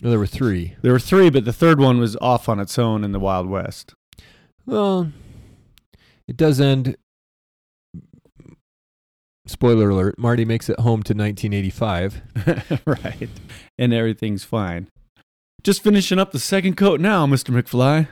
No, 0.03 0.09
there 0.09 0.19
were 0.19 0.27
three. 0.27 0.75
There 0.81 0.91
were 0.91 0.99
three, 0.99 1.29
but 1.29 1.45
the 1.45 1.53
third 1.53 1.79
one 1.79 1.97
was 1.97 2.17
off 2.17 2.49
on 2.49 2.59
its 2.59 2.77
own 2.77 3.05
in 3.05 3.13
the 3.13 3.21
Wild 3.21 3.47
West. 3.47 3.93
Well, 4.65 5.13
it 6.27 6.35
does 6.35 6.59
end. 6.59 6.97
Spoiler 9.45 9.89
alert: 9.91 10.19
Marty 10.19 10.43
makes 10.43 10.67
it 10.69 10.81
home 10.81 11.03
to 11.03 11.13
1985. 11.13 12.81
right. 12.85 13.29
And 13.79 13.93
everything's 13.93 14.43
fine. 14.43 14.89
Just 15.63 15.81
finishing 15.81 16.19
up 16.19 16.33
the 16.33 16.39
second 16.39 16.75
coat 16.75 16.99
now, 16.99 17.25
Mr. 17.25 17.57
McFly. 17.57 18.09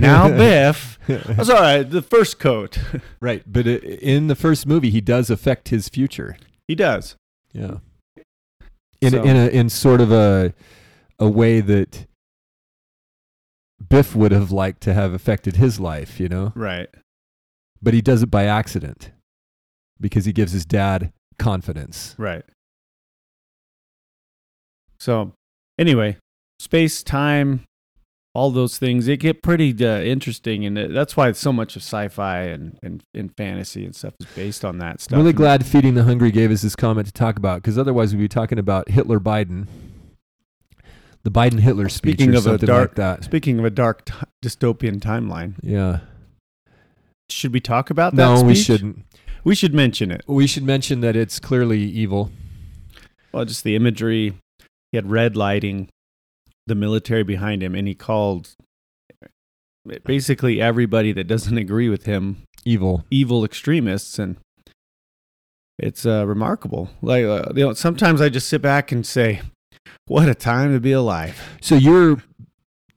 Now, 0.00 0.28
Biff. 0.36 0.98
That's 1.06 1.48
all 1.50 1.60
right. 1.60 1.88
The 1.88 2.02
first 2.02 2.40
coat. 2.40 2.78
right, 3.20 3.44
but 3.46 3.68
in 3.68 4.26
the 4.26 4.34
first 4.34 4.66
movie, 4.66 4.90
he 4.90 5.00
does 5.00 5.30
affect 5.30 5.68
his 5.68 5.88
future. 5.88 6.36
he 6.66 6.74
does. 6.74 7.14
Yeah, 7.56 7.78
in 9.00 9.10
So- 9.12 9.22
in 9.24 9.36
a 9.36 9.46
in 9.48 9.68
sort 9.70 10.00
of 10.00 10.12
a 10.12 10.52
a 11.18 11.28
way 11.28 11.60
that 11.60 12.06
Biff 13.88 14.14
would 14.14 14.32
have 14.32 14.50
liked 14.52 14.82
to 14.82 14.92
have 14.94 15.12
affected 15.14 15.56
his 15.56 15.80
life, 15.80 16.20
you 16.20 16.28
know. 16.28 16.52
Right. 16.54 16.88
But 17.80 17.94
he 17.94 18.02
does 18.02 18.22
it 18.22 18.30
by 18.30 18.44
accident 18.44 19.12
because 20.00 20.24
he 20.26 20.32
gives 20.32 20.52
his 20.52 20.66
dad 20.66 21.12
confidence. 21.38 22.14
Right. 22.18 22.44
So, 24.98 25.32
anyway, 25.78 26.16
space, 26.58 27.02
time, 27.02 27.64
all 28.36 28.50
those 28.50 28.76
things, 28.76 29.08
It 29.08 29.16
get 29.20 29.42
pretty 29.42 29.72
uh, 29.82 30.00
interesting. 30.02 30.66
And 30.66 30.78
uh, 30.78 30.88
that's 30.88 31.16
why 31.16 31.32
so 31.32 31.54
much 31.54 31.74
of 31.74 31.80
sci 31.82 32.08
fi 32.08 32.40
and, 32.42 32.78
and, 32.82 33.02
and 33.14 33.34
fantasy 33.34 33.84
and 33.86 33.96
stuff 33.96 34.12
is 34.20 34.26
based 34.36 34.62
on 34.62 34.76
that 34.78 35.00
stuff. 35.00 35.16
I'm 35.16 35.22
really 35.22 35.32
glad 35.32 35.64
Feeding 35.64 35.94
the 35.94 36.04
Hungry 36.04 36.30
gave 36.30 36.50
us 36.50 36.60
this 36.60 36.76
comment 36.76 37.06
to 37.06 37.12
talk 37.14 37.38
about 37.38 37.62
because 37.62 37.78
otherwise 37.78 38.14
we'd 38.14 38.20
be 38.20 38.28
talking 38.28 38.58
about 38.58 38.90
Hitler 38.90 39.18
Biden, 39.20 39.66
the 41.22 41.30
Biden 41.30 41.60
Hitler 41.60 41.88
speech 41.88 42.16
Speaking 42.18 42.34
or 42.34 42.38
of 42.38 42.46
a 42.46 42.50
something 42.50 42.66
dark- 42.66 42.90
like 42.90 42.96
that. 42.96 43.24
Speaking 43.24 43.58
of 43.58 43.64
a 43.64 43.70
dark 43.70 44.04
t- 44.04 44.12
dystopian 44.44 45.00
timeline, 45.00 45.54
Yeah. 45.62 46.00
should 47.30 47.54
we 47.54 47.60
talk 47.60 47.88
about 47.88 48.14
that? 48.16 48.22
No, 48.22 48.42
we 48.42 48.54
shouldn't. 48.54 49.02
We 49.44 49.54
should 49.54 49.72
mention 49.72 50.10
it. 50.10 50.22
We 50.26 50.46
should 50.46 50.64
mention 50.64 51.00
that 51.00 51.16
it's 51.16 51.40
clearly 51.40 51.80
evil. 51.80 52.30
Well, 53.32 53.46
just 53.46 53.64
the 53.64 53.76
imagery. 53.76 54.34
He 54.92 54.96
had 54.98 55.10
red 55.10 55.36
lighting, 55.36 55.88
the 56.66 56.74
military 56.74 57.22
behind 57.22 57.62
him, 57.62 57.74
and 57.74 57.86
he 57.86 57.94
called 57.94 58.56
basically 60.04 60.60
everybody 60.60 61.12
that 61.12 61.28
doesn't 61.28 61.58
agree 61.58 61.88
with 61.88 62.06
him 62.06 62.42
Evil. 62.64 63.04
evil 63.10 63.44
extremists, 63.44 64.18
and 64.18 64.36
it's 65.78 66.04
uh, 66.04 66.26
remarkable. 66.26 66.90
Like 67.02 67.24
uh, 67.24 67.52
you 67.54 67.66
know, 67.66 67.72
sometimes 67.74 68.20
I 68.20 68.28
just 68.28 68.48
sit 68.48 68.62
back 68.62 68.90
and 68.90 69.06
say, 69.06 69.42
"What 70.06 70.28
a 70.28 70.34
time 70.34 70.72
to 70.72 70.80
be 70.80 70.92
alive." 70.92 71.40
So 71.60 71.76
your 71.76 72.22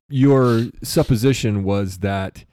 your 0.09 0.65
supposition 0.81 1.63
was 1.63 1.99
that 1.99 2.45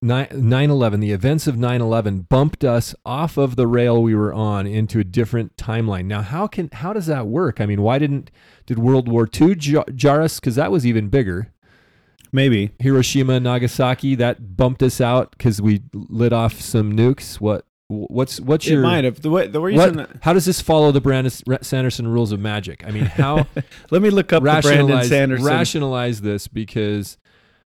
9 0.00 0.28
11 0.32 1.00
the 1.00 1.12
events 1.12 1.46
of 1.46 1.54
9-11 1.54 2.28
bumped 2.28 2.64
us 2.64 2.94
off 3.06 3.36
of 3.36 3.54
the 3.54 3.68
rail 3.68 4.02
we 4.02 4.14
were 4.16 4.32
on 4.32 4.66
into 4.66 4.98
a 4.98 5.04
different 5.04 5.56
timeline 5.56 6.06
now 6.06 6.22
how 6.22 6.48
can 6.48 6.68
how 6.72 6.92
does 6.92 7.06
that 7.06 7.28
work 7.28 7.60
i 7.60 7.66
mean 7.66 7.82
why 7.82 7.98
didn't 8.00 8.30
did 8.66 8.78
world 8.78 9.08
war 9.08 9.28
ii 9.40 9.54
jar, 9.54 9.84
jar 9.94 10.22
us 10.22 10.40
because 10.40 10.56
that 10.56 10.70
was 10.70 10.86
even 10.86 11.08
bigger 11.08 11.52
Maybe 12.34 12.72
hiroshima 12.78 13.40
nagasaki 13.40 14.14
that 14.14 14.56
bumped 14.56 14.82
us 14.82 15.02
out 15.02 15.32
because 15.32 15.60
we 15.60 15.82
lit 15.92 16.32
off 16.32 16.60
some 16.60 16.94
nukes 16.94 17.40
what 17.40 17.66
what's 17.88 18.40
what's 18.40 18.66
it 18.66 18.72
your 18.72 18.82
might 18.82 19.04
have. 19.04 19.20
The, 19.20 19.28
way, 19.28 19.48
the 19.48 19.60
reason. 19.60 19.96
what, 19.98 20.10
how 20.22 20.32
does 20.32 20.46
this 20.46 20.58
follow 20.62 20.92
the 20.92 21.00
brandon 21.02 21.30
sanderson 21.62 22.08
rules 22.08 22.32
of 22.32 22.40
magic 22.40 22.84
i 22.86 22.90
mean 22.90 23.04
how 23.04 23.46
Let 23.90 24.00
me 24.00 24.08
look 24.08 24.32
up 24.32 24.42
the 24.42 24.60
Brandon 24.62 25.04
Sanderson. 25.04 25.46
rationalize 25.46 26.22
this 26.22 26.48
because 26.48 27.18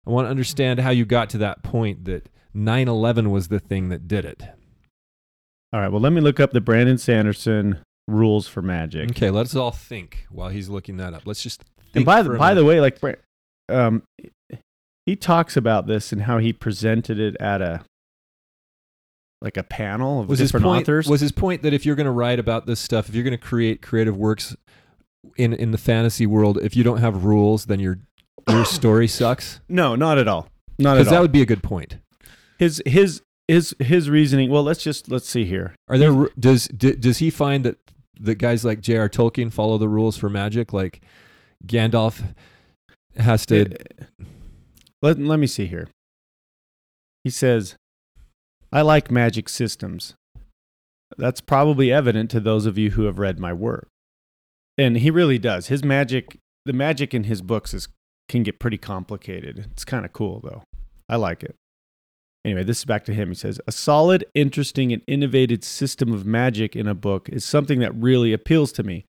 I 0.08 0.10
want 0.10 0.28
to 0.28 0.30
understand 0.30 0.80
how 0.80 0.92
you 0.92 1.06
got 1.06 1.30
to 1.32 1.38
that 1.40 1.64
point 1.64 2.06
that 2.06 2.30
9/11 2.56 3.32
was 3.32 3.50
the 3.50 3.60
thing 3.60 3.90
that 3.90 4.08
did 4.08 4.24
it. 4.24 4.44
All 5.74 5.82
right. 5.82 5.92
Well, 5.92 6.02
let 6.02 6.14
me 6.14 6.22
look 6.22 6.40
up 6.40 6.52
the 6.52 6.62
Brandon 6.62 6.98
Sanderson 6.98 7.80
rules 8.08 8.48
for 8.48 8.62
magic. 8.62 9.12
Okay, 9.12 9.30
let's 9.30 9.56
all 9.56 9.72
think 9.72 10.26
while 10.30 10.50
he's 10.50 10.70
looking 10.70 10.98
that 10.98 11.14
up. 11.14 11.24
Let's 11.26 11.44
just 11.44 11.64
think 11.64 11.96
and 11.96 12.06
by 12.06 12.22
the 12.22 12.38
by 12.38 12.54
the 12.54 12.66
way, 12.66 12.80
like 12.82 13.00
um, 13.70 14.04
he 15.06 15.16
talks 15.16 15.58
about 15.58 15.88
this 15.88 16.12
and 16.12 16.24
how 16.24 16.38
he 16.38 16.54
presented 16.54 17.20
it 17.20 17.36
at 17.40 17.62
a 17.62 17.84
like 19.42 19.58
a 19.58 19.64
panel 19.64 20.22
of 20.22 20.30
was 20.30 20.40
his 20.40 20.50
different 20.50 20.66
point 20.66 20.84
authors. 20.84 21.08
was 21.08 21.22
his 21.22 21.32
point 21.32 21.62
that 21.64 21.74
if 21.74 21.86
you're 21.86 21.96
going 21.96 22.06
to 22.06 22.12
write 22.12 22.40
about 22.40 22.66
this 22.66 22.80
stuff, 22.80 23.10
if 23.10 23.16
you're 23.16 23.24
going 23.24 23.32
to 23.32 23.38
create 23.38 23.82
creative 23.82 24.16
works 24.16 24.56
in 25.38 25.54
in 25.54 25.72
the 25.72 25.78
fantasy 25.78 26.26
world, 26.26 26.58
if 26.62 26.76
you 26.76 26.84
don't 26.84 27.00
have 27.00 27.26
rules, 27.26 27.66
then 27.66 27.80
your 27.80 28.00
your 28.50 28.66
story 28.80 29.08
sucks. 29.08 29.60
no, 29.68 29.96
not 29.96 30.18
at 30.18 30.28
all. 30.28 30.48
Not 30.80 30.98
at 30.98 31.00
Because 31.00 31.12
that 31.12 31.22
would 31.22 31.32
be 31.32 31.42
a 31.42 31.46
good 31.46 31.62
point. 31.62 31.98
his 32.58 32.82
his 32.86 33.22
his 33.48 33.76
his 33.80 34.10
reasoning. 34.10 34.50
Well, 34.50 34.64
let's 34.64 34.82
just 34.82 35.12
let's 35.12 35.28
see 35.30 35.46
here. 35.46 35.76
Are 35.90 35.98
there 35.98 36.30
does 36.40 36.68
does 36.70 37.18
he 37.18 37.30
find 37.30 37.66
that 37.66 37.78
that 38.20 38.36
guys 38.36 38.64
like 38.64 38.82
J.R. 38.82 39.10
Tolkien 39.10 39.52
follow 39.52 39.78
the 39.78 39.90
rules 39.90 40.18
for 40.18 40.30
magic? 40.30 40.74
Like 40.74 41.02
Gandalf 41.66 42.34
has 43.18 43.46
to. 43.48 43.62
It- 43.62 44.08
let 45.02 45.20
let 45.20 45.40
me 45.40 45.48
see 45.48 45.66
here. 45.66 45.90
He 47.24 47.30
says, 47.30 47.76
"I 48.72 48.82
like 48.82 49.12
magic 49.12 49.50
systems. 49.50 50.14
That's 51.18 51.42
probably 51.42 51.92
evident 51.92 52.32
to 52.32 52.40
those 52.40 52.66
of 52.66 52.78
you 52.78 52.92
who 52.92 53.04
have 53.04 53.20
read 53.20 53.40
my 53.40 53.54
work." 53.54 53.88
And 54.78 54.98
he 54.98 55.12
really 55.12 55.38
does. 55.38 55.68
His 55.68 55.84
magic, 55.84 56.38
the 56.66 56.74
magic 56.74 57.14
in 57.14 57.26
his 57.26 57.42
books 57.42 57.74
is 57.74 57.88
can 58.30 58.44
get 58.44 58.60
pretty 58.60 58.78
complicated. 58.78 59.68
It's 59.74 59.86
kind 59.86 60.06
of 60.06 60.14
cool 60.14 60.40
though. 60.42 60.64
I 61.10 61.18
like 61.18 61.44
it. 61.44 61.56
Anyway, 62.46 62.64
this 62.64 62.80
is 62.80 62.86
back 62.86 63.06
to 63.06 63.14
him. 63.14 63.30
He 63.30 63.36
says, 63.36 63.60
A 63.68 63.72
solid, 63.72 64.26
interesting, 64.34 64.92
and 64.92 65.02
innovative 65.08 65.64
system 65.64 66.12
of 66.12 66.26
magic 66.26 66.76
in 66.76 66.88
a 66.88 66.94
book 66.94 67.30
is 67.30 67.46
something 67.46 67.80
that 67.80 67.96
really 67.96 68.34
appeals 68.34 68.72
to 68.74 68.84
me. 68.84 69.06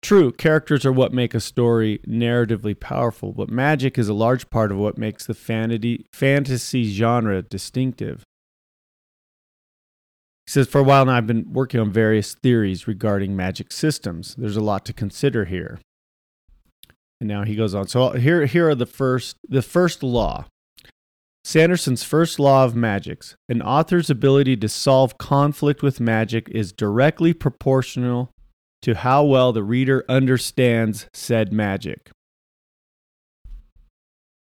True, 0.00 0.32
characters 0.32 0.86
are 0.86 0.92
what 0.92 1.12
make 1.12 1.34
a 1.34 1.40
story 1.40 2.00
narratively 2.06 2.78
powerful, 2.78 3.32
but 3.32 3.50
magic 3.50 3.98
is 3.98 4.08
a 4.08 4.14
large 4.14 4.48
part 4.48 4.70
of 4.70 4.78
what 4.78 4.98
makes 4.98 5.26
the 5.26 5.34
fantasy, 5.34 6.06
fantasy 6.12 6.92
genre 6.92 7.42
distinctive. 7.42 8.24
He 10.46 10.52
says, 10.52 10.68
For 10.68 10.80
a 10.80 10.84
while 10.84 11.04
now, 11.04 11.16
I've 11.16 11.26
been 11.26 11.52
working 11.52 11.80
on 11.80 11.92
various 11.92 12.34
theories 12.34 12.88
regarding 12.88 13.36
magic 13.36 13.72
systems. 13.72 14.34
There's 14.36 14.56
a 14.56 14.62
lot 14.62 14.84
to 14.86 14.92
consider 14.92 15.44
here. 15.44 15.80
And 17.20 17.28
now 17.28 17.44
he 17.44 17.56
goes 17.56 17.74
on. 17.74 17.88
So 17.88 18.10
here, 18.10 18.46
here 18.46 18.68
are 18.68 18.74
the 18.76 18.86
first, 18.86 19.36
the 19.48 19.62
first 19.62 20.02
law. 20.02 20.46
Sanderson's 21.48 22.04
first 22.04 22.38
law 22.38 22.66
of 22.66 22.76
magics 22.76 23.34
an 23.48 23.62
author's 23.62 24.10
ability 24.10 24.54
to 24.58 24.68
solve 24.68 25.16
conflict 25.16 25.82
with 25.82 25.98
magic 25.98 26.46
is 26.50 26.74
directly 26.74 27.32
proportional 27.32 28.30
to 28.82 28.94
how 28.94 29.24
well 29.24 29.50
the 29.54 29.62
reader 29.62 30.04
understands 30.10 31.08
said 31.14 31.50
magic. 31.50 32.10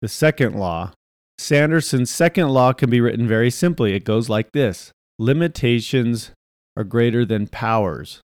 The 0.01 0.09
second 0.09 0.55
law 0.55 0.91
Sanderson's 1.37 2.09
second 2.09 2.49
law 2.49 2.73
can 2.73 2.89
be 2.89 2.99
written 2.99 3.25
very 3.25 3.49
simply. 3.49 3.93
It 3.93 4.03
goes 4.03 4.27
like 4.27 4.51
this 4.51 4.91
Limitations 5.17 6.31
are 6.75 6.83
greater 6.83 7.23
than 7.23 7.47
powers. 7.47 8.19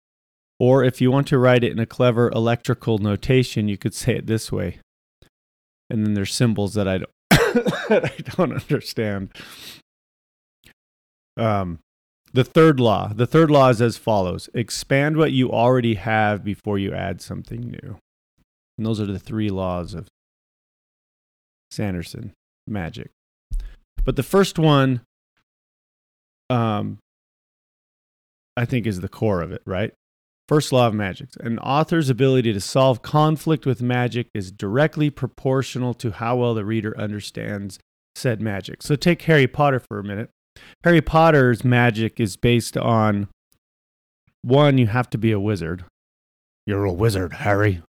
Or 0.60 0.84
if 0.84 1.00
you 1.00 1.12
want 1.12 1.28
to 1.28 1.38
write 1.38 1.64
it 1.64 1.72
in 1.72 1.80
a 1.80 1.86
clever 1.86 2.30
electrical 2.32 2.98
notation, 2.98 3.70
you 3.70 3.78
could 3.78 3.94
say 3.94 4.18
it 4.18 4.28
this 4.28 4.52
way. 4.52 4.80
And 5.90 6.06
then 6.06 6.14
there's 6.14 6.34
symbols 6.34 6.74
that 6.74 6.90
I 6.90 7.00
that 7.90 8.06
I 8.06 8.36
don't 8.36 8.54
understand. 8.54 9.30
Um, 11.38 11.80
the 12.34 12.44
third 12.44 12.80
law. 12.80 13.14
The 13.14 13.26
third 13.26 13.50
law 13.50 13.70
is 13.70 13.82
as 13.82 13.98
follows 13.98 14.50
expand 14.54 15.16
what 15.16 15.32
you 15.32 15.52
already 15.52 15.96
have 15.96 16.44
before 16.44 16.78
you 16.78 16.94
add 16.94 17.22
something 17.22 17.62
new. 17.62 17.98
And 18.78 18.86
those 18.86 19.00
are 19.00 19.06
the 19.06 19.20
three 19.20 19.50
laws 19.50 19.94
of 19.94 20.08
Sanderson 21.72 22.34
magic. 22.68 23.12
But 24.04 24.18
the 24.18 24.24
first 24.24 24.60
one, 24.60 25.02
um, 26.50 27.00
I 28.58 28.66
think, 28.66 28.86
is 28.86 29.00
the 29.00 29.10
core 29.10 29.42
of 29.42 29.52
it, 29.52 29.62
right? 29.66 29.94
First 30.48 30.72
law 30.72 30.88
of 30.88 30.94
magic. 30.94 31.30
An 31.40 31.58
author's 31.60 32.10
ability 32.10 32.54
to 32.54 32.62
solve 32.62 33.02
conflict 33.02 33.66
with 33.66 33.82
magic 33.82 34.28
is 34.36 34.52
directly 34.52 35.10
proportional 35.10 35.96
to 35.96 36.12
how 36.12 36.36
well 36.36 36.54
the 36.54 36.66
reader 36.66 36.96
understands 37.00 37.80
said 38.14 38.42
magic. 38.42 38.84
So 38.84 38.96
take 38.96 39.24
Harry 39.24 39.48
Potter 39.48 39.80
for 39.80 39.98
a 39.98 40.04
minute. 40.04 40.30
Harry 40.84 41.02
Potter's 41.02 41.64
magic 41.64 42.20
is 42.20 42.38
based 42.38 42.78
on 42.78 43.28
one, 44.44 44.78
you 44.78 44.88
have 44.88 45.10
to 45.10 45.18
be 45.18 45.32
a 45.32 45.40
wizard. 45.40 45.84
You're 46.68 46.86
a 46.86 46.94
wizard, 46.94 47.34
Harry. 47.34 47.82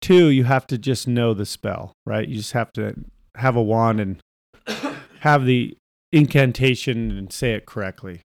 Two, 0.00 0.28
you 0.28 0.44
have 0.44 0.66
to 0.68 0.78
just 0.78 1.08
know 1.08 1.34
the 1.34 1.44
spell, 1.44 1.92
right? 2.06 2.26
You 2.26 2.36
just 2.36 2.52
have 2.52 2.72
to 2.74 2.94
have 3.34 3.56
a 3.56 3.62
wand 3.62 4.00
and 4.00 4.20
have 5.20 5.44
the 5.44 5.76
incantation 6.12 7.10
and 7.10 7.32
say 7.32 7.54
it 7.54 7.66
correctly 7.66 8.22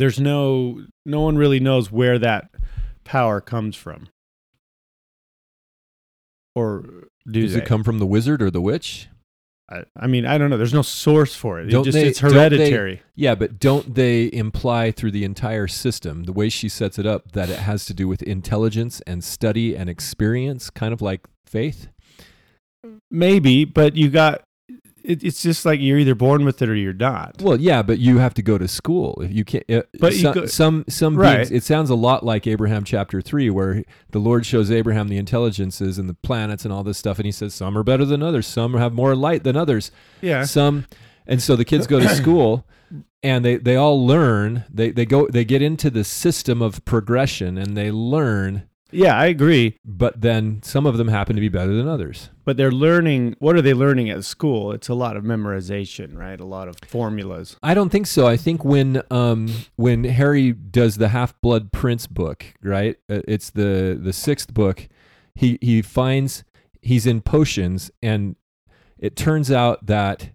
there's 0.00 0.18
no 0.18 0.84
no 1.06 1.20
one 1.20 1.36
really 1.38 1.60
knows 1.60 1.92
where 1.92 2.18
that 2.18 2.50
power 3.04 3.40
comes 3.40 3.76
from 3.76 4.08
or 6.54 6.82
do 7.30 7.42
Does 7.42 7.54
they? 7.54 7.60
it 7.60 7.66
come 7.66 7.84
from 7.84 7.98
the 7.98 8.06
wizard 8.06 8.42
or 8.42 8.50
the 8.50 8.60
witch? 8.60 9.08
I, 9.70 9.84
I 9.96 10.06
mean 10.08 10.26
i 10.26 10.36
don't 10.36 10.50
know 10.50 10.56
there's 10.56 10.74
no 10.74 10.82
source 10.82 11.34
for 11.34 11.60
it, 11.60 11.68
it 11.68 11.84
just 11.84 11.92
they- 11.92 12.08
it's 12.08 12.18
don't 12.20 12.32
they- 12.32 12.38
hereditary 12.38 13.02
Yeah, 13.14 13.34
but 13.36 13.60
don't 13.60 13.94
they 13.94 14.28
imply 14.32 14.90
through 14.90 15.12
the 15.12 15.24
entire 15.24 15.68
system, 15.68 16.24
the 16.24 16.32
way 16.32 16.48
she 16.48 16.68
sets 16.68 16.98
it 16.98 17.06
up, 17.06 17.32
that 17.32 17.50
it 17.50 17.58
has 17.60 17.84
to 17.84 17.94
do 17.94 18.08
with 18.08 18.22
intelligence 18.22 19.00
and 19.06 19.22
study 19.22 19.76
and 19.76 19.88
experience, 19.88 20.70
kind 20.70 20.92
of 20.92 21.00
like 21.00 21.20
faith? 21.46 21.88
maybe 23.10 23.64
but 23.66 23.94
you 23.94 24.08
got 24.08 24.42
it, 25.04 25.22
it's 25.24 25.42
just 25.42 25.64
like 25.64 25.80
you're 25.80 25.98
either 25.98 26.14
born 26.14 26.44
with 26.44 26.60
it 26.62 26.68
or 26.68 26.74
you're 26.74 26.92
not 26.92 27.40
Well, 27.42 27.60
yeah, 27.60 27.82
but 27.82 27.98
you 27.98 28.18
have 28.18 28.34
to 28.34 28.42
go 28.42 28.58
to 28.58 28.68
school. 28.68 29.20
If 29.22 29.32
you 29.32 29.44
can't, 29.44 29.64
uh, 29.70 29.82
But 29.98 30.14
you 30.14 30.20
some, 30.20 30.34
go- 30.34 30.46
some 30.46 30.84
some 30.88 31.16
Right. 31.16 31.36
beings, 31.36 31.50
it 31.50 31.62
sounds 31.64 31.90
a 31.90 31.94
lot 31.94 32.24
like 32.24 32.46
Abraham 32.46 32.84
chapter 32.84 33.20
three, 33.20 33.50
where 33.50 33.82
the 34.10 34.18
Lord 34.18 34.44
shows 34.46 34.70
Abraham 34.70 35.08
the 35.08 35.16
intelligences 35.18 35.98
and 35.98 36.08
the 36.08 36.14
planets 36.14 36.64
and 36.64 36.72
all 36.72 36.82
this 36.84 36.98
stuff, 36.98 37.18
and 37.18 37.26
he 37.26 37.32
says 37.32 37.54
some 37.54 37.76
are 37.78 37.82
better 37.82 38.04
than 38.04 38.22
others, 38.22 38.46
some 38.46 38.74
have 38.74 38.92
more 38.92 39.14
light 39.14 39.44
than 39.44 39.56
others, 39.56 39.90
yeah 40.20 40.44
some, 40.44 40.86
and 41.26 41.42
so 41.42 41.56
the 41.56 41.64
kids 41.64 41.86
go 41.86 42.00
to 42.00 42.08
school. 42.22 42.66
And 43.22 43.44
they, 43.44 43.56
they 43.58 43.76
all 43.76 44.04
learn. 44.06 44.64
They, 44.72 44.90
they 44.92 45.04
go. 45.04 45.28
They 45.28 45.44
get 45.44 45.60
into 45.60 45.90
the 45.90 46.04
system 46.04 46.62
of 46.62 46.82
progression, 46.86 47.58
and 47.58 47.76
they 47.76 47.90
learn. 47.90 48.62
Yeah 48.92 49.16
i 49.16 49.26
agree 49.26 49.76
But 49.84 50.20
then 50.20 50.62
some 50.62 50.86
of 50.86 50.96
them 50.96 51.08
happen 51.08 51.34
to 51.36 51.40
be 51.40 51.48
better 51.48 51.74
than 51.74 51.88
others. 51.88 52.30
but 52.44 52.56
they're 52.56 52.72
learning 52.72 53.36
what 53.38 53.56
are 53.56 53.62
they 53.62 53.74
learning 53.74 54.10
at 54.10 54.24
school 54.24 54.72
it's 54.72 54.88
a 54.88 54.94
lot 54.94 55.16
of 55.16 55.24
memorization 55.24 56.16
right 56.16 56.40
a 56.40 56.44
lot 56.44 56.68
of 56.68 56.76
formulas 56.86 57.56
I 57.62 57.74
don't 57.74 57.90
think 57.90 58.06
so. 58.06 58.26
I 58.26 58.36
think 58.36 58.64
when 58.64 59.02
um 59.10 59.48
when 59.76 60.04
Harry 60.04 60.52
does 60.52 60.96
the 60.96 61.08
Half 61.08 61.40
Blood 61.40 61.72
Prince 61.72 62.06
book, 62.06 62.44
right? 62.62 62.96
uh, 63.08 63.20
It's 63.28 63.50
the 63.50 63.98
the 64.00 64.12
sixth 64.12 64.52
book. 64.54 64.88
He 65.34 65.58
he 65.60 65.82
finds 65.82 66.44
he's 66.82 67.06
in 67.06 67.20
potions, 67.20 67.90
and 68.02 68.36
it 68.98 69.14
turns 69.16 69.50
out 69.50 69.86
that 69.86 70.30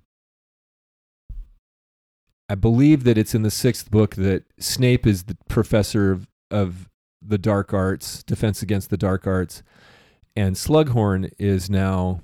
I 2.48 2.56
believe 2.56 3.04
that 3.06 3.18
it's 3.18 3.34
in 3.34 3.42
the 3.42 3.52
sixth 3.52 3.90
book 3.90 4.16
that 4.16 4.44
Snape 4.60 5.08
is 5.08 5.24
the 5.24 5.38
professor 5.50 6.12
of, 6.12 6.28
of 6.52 6.90
the 7.22 7.38
dark 7.38 7.74
arts, 7.74 8.24
defense 8.24 8.62
against 8.62 8.90
the 8.90 8.98
dark 8.98 9.28
arts, 9.28 9.64
and 10.36 10.56
Slughorn 10.56 11.32
is 11.38 11.70
now 11.70 12.22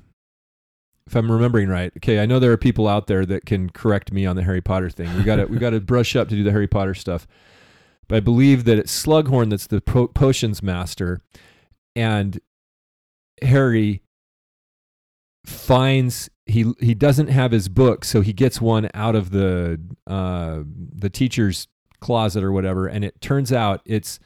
if 1.07 1.15
I'm 1.15 1.31
remembering 1.31 1.67
right. 1.67 1.91
Okay, 1.97 2.19
I 2.19 2.25
know 2.25 2.39
there 2.39 2.51
are 2.51 2.57
people 2.57 2.87
out 2.87 3.07
there 3.07 3.25
that 3.25 3.45
can 3.45 3.69
correct 3.69 4.13
me 4.13 4.25
on 4.25 4.35
the 4.35 4.43
Harry 4.43 4.61
Potter 4.61 4.89
thing. 4.89 5.13
We 5.17 5.23
got 5.23 5.37
to 5.37 5.45
we 5.45 5.57
got 5.57 5.71
to 5.71 5.81
brush 5.81 6.15
up 6.15 6.29
to 6.29 6.35
do 6.35 6.43
the 6.43 6.51
Harry 6.51 6.67
Potter 6.67 6.93
stuff. 6.93 7.27
But 8.07 8.17
I 8.17 8.19
believe 8.21 8.65
that 8.65 8.77
it's 8.77 9.05
Slughorn 9.05 9.49
that's 9.49 9.67
the 9.67 9.81
po- 9.81 10.07
potions 10.07 10.61
master, 10.61 11.21
and 11.95 12.39
Harry 13.41 14.03
finds 15.45 16.29
he 16.45 16.73
he 16.79 16.93
doesn't 16.93 17.27
have 17.27 17.51
his 17.51 17.67
book, 17.67 18.05
so 18.05 18.21
he 18.21 18.33
gets 18.33 18.61
one 18.61 18.89
out 18.93 19.15
of 19.15 19.31
the 19.31 19.81
uh, 20.07 20.63
the 20.65 21.09
teacher's 21.09 21.67
closet 21.99 22.43
or 22.43 22.51
whatever, 22.51 22.87
and 22.87 23.03
it 23.03 23.19
turns 23.21 23.51
out 23.51 23.81
it's 23.85 24.19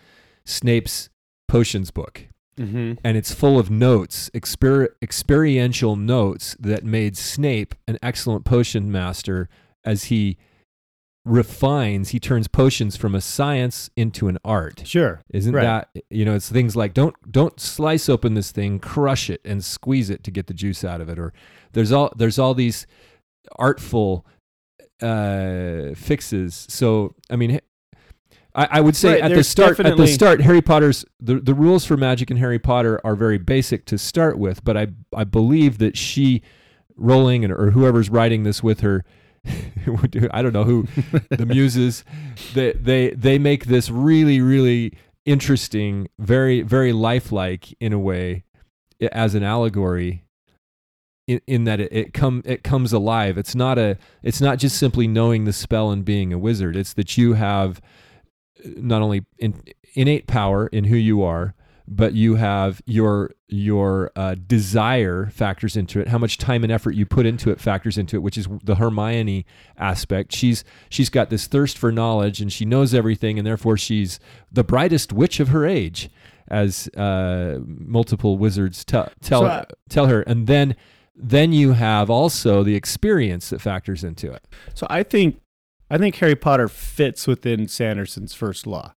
Snape's 0.45 1.09
potions 1.47 1.91
book 1.91 2.27
mm-hmm. 2.57 2.93
and 3.03 3.17
it's 3.17 3.33
full 3.33 3.59
of 3.59 3.69
notes, 3.69 4.29
exper- 4.33 4.89
experiential 5.01 5.95
notes 5.95 6.55
that 6.59 6.83
made 6.83 7.17
Snape 7.17 7.75
an 7.87 7.97
excellent 8.01 8.45
potion 8.45 8.91
master 8.91 9.49
as 9.83 10.05
he 10.05 10.37
refines, 11.25 12.09
he 12.09 12.19
turns 12.19 12.47
potions 12.47 12.95
from 12.95 13.15
a 13.15 13.21
science 13.21 13.89
into 13.95 14.27
an 14.27 14.37
art. 14.45 14.83
sure 14.85 15.21
Isn't 15.33 15.53
Right. 15.53 15.63
that 15.63 16.03
you 16.09 16.23
know, 16.23 16.35
it's 16.35 16.49
things 16.49 16.75
like 16.75 16.93
don't 16.93 17.15
don't 17.31 17.59
slice 17.59 18.07
open 18.07 18.35
this 18.35 18.51
thing, 18.51 18.79
crush 18.79 19.29
it 19.29 19.41
and 19.43 19.63
squeeze 19.63 20.09
it 20.09 20.23
to 20.23 20.31
get 20.31 20.47
the 20.47 20.53
juice 20.53 20.83
out 20.83 21.01
of 21.01 21.09
it 21.09 21.17
or 21.17 21.33
there's 21.73 21.91
all 21.91 22.13
there's 22.15 22.37
all 22.37 22.53
these 22.53 22.85
artful 23.57 24.25
uh 25.01 25.95
fixes. 25.95 26.67
So, 26.69 27.15
I 27.29 27.35
mean 27.35 27.59
I, 28.55 28.67
I 28.71 28.81
would 28.81 28.95
say 28.95 29.13
Right, 29.13 29.31
at 29.31 29.35
the 29.35 29.43
start 29.43 29.79
at 29.79 29.97
the 29.97 30.07
start 30.07 30.41
Harry 30.41 30.61
Potter's 30.61 31.05
the, 31.19 31.39
the 31.39 31.53
rules 31.53 31.85
for 31.85 31.97
magic 31.97 32.31
in 32.31 32.37
Harry 32.37 32.59
Potter 32.59 33.01
are 33.03 33.15
very 33.15 33.37
basic 33.37 33.85
to 33.85 33.97
start 33.97 34.37
with, 34.39 34.63
but 34.63 34.77
I 34.77 34.87
I 35.15 35.23
believe 35.23 35.77
that 35.79 35.97
she 35.97 36.41
Rowling 36.97 37.43
and 37.43 37.51
or 37.51 37.71
whoever's 37.71 38.09
writing 38.09 38.43
this 38.43 38.63
with 38.63 38.79
her 38.79 39.03
I 40.31 40.41
don't 40.41 40.53
know 40.53 40.63
who 40.63 40.87
the 41.29 41.45
muses 41.47 42.05
they 42.53 42.71
they 42.71 43.09
they 43.09 43.37
make 43.37 43.65
this 43.65 43.89
really 43.89 44.39
really 44.39 44.93
interesting 45.25 46.07
very 46.17 46.61
very 46.61 46.93
lifelike 46.93 47.75
in 47.81 47.91
a 47.91 47.99
way 47.99 48.45
as 49.11 49.35
an 49.35 49.43
allegory 49.43 50.23
in, 51.27 51.41
in 51.47 51.63
that 51.65 51.79
it, 51.79 51.91
it 51.91 52.13
come 52.13 52.41
it 52.45 52.63
comes 52.63 52.93
alive. 52.93 53.37
It's 53.37 53.55
not 53.55 53.77
a 53.77 53.97
it's 54.23 54.41
not 54.41 54.59
just 54.59 54.77
simply 54.77 55.07
knowing 55.07 55.45
the 55.45 55.53
spell 55.53 55.91
and 55.91 56.05
being 56.05 56.31
a 56.31 56.37
wizard. 56.37 56.75
It's 56.75 56.93
that 56.93 57.17
you 57.17 57.33
have 57.33 57.81
not 58.77 59.01
only 59.01 59.25
in, 59.37 59.61
innate 59.93 60.27
power 60.27 60.67
in 60.67 60.85
who 60.85 60.95
you 60.95 61.21
are 61.23 61.53
but 61.87 62.13
you 62.13 62.35
have 62.35 62.81
your 62.87 63.31
your 63.47 64.11
uh, 64.15 64.33
desire 64.47 65.27
factors 65.27 65.77
into 65.77 65.99
it 65.99 66.07
how 66.07 66.17
much 66.17 66.37
time 66.39 66.63
and 66.63 66.71
effort 66.71 66.95
you 66.95 67.05
put 67.05 67.25
into 67.27 67.51
it 67.51 67.59
factors 67.61 67.97
into 67.97 68.15
it 68.17 68.19
which 68.21 68.37
is 68.39 68.47
the 68.63 68.75
hermione 68.75 69.45
aspect 69.77 70.33
she's 70.33 70.63
she's 70.89 71.09
got 71.09 71.29
this 71.29 71.45
thirst 71.45 71.77
for 71.77 71.91
knowledge 71.91 72.41
and 72.41 72.51
she 72.51 72.65
knows 72.65 72.93
everything 72.93 73.37
and 73.37 73.45
therefore 73.45 73.77
she's 73.77 74.19
the 74.51 74.63
brightest 74.63 75.13
witch 75.13 75.39
of 75.39 75.49
her 75.49 75.65
age 75.65 76.09
as 76.47 76.87
uh, 76.89 77.59
multiple 77.65 78.37
wizards 78.37 78.83
tell 78.83 79.09
tell 79.21 79.41
So 79.41 79.47
I- 79.47 79.65
tell 79.89 80.07
her, 80.07 80.21
and 80.21 80.47
then 80.47 80.75
then 81.15 81.53
you 81.53 81.71
have 81.73 82.09
also 82.09 82.61
the 82.61 82.75
experience 82.75 83.49
that 83.49 83.61
factors 83.61 84.03
into 84.03 84.31
it. 84.33 84.45
So 84.73 84.85
I 84.89 85.01
think 85.03 85.39
I 85.89 85.97
think 85.97 86.15
Harry 86.15 86.35
Potter 86.35 86.67
fits 86.67 87.27
within 87.27 87.67
Sanderson's 87.67 88.33
first 88.33 88.65
law. 88.65 88.93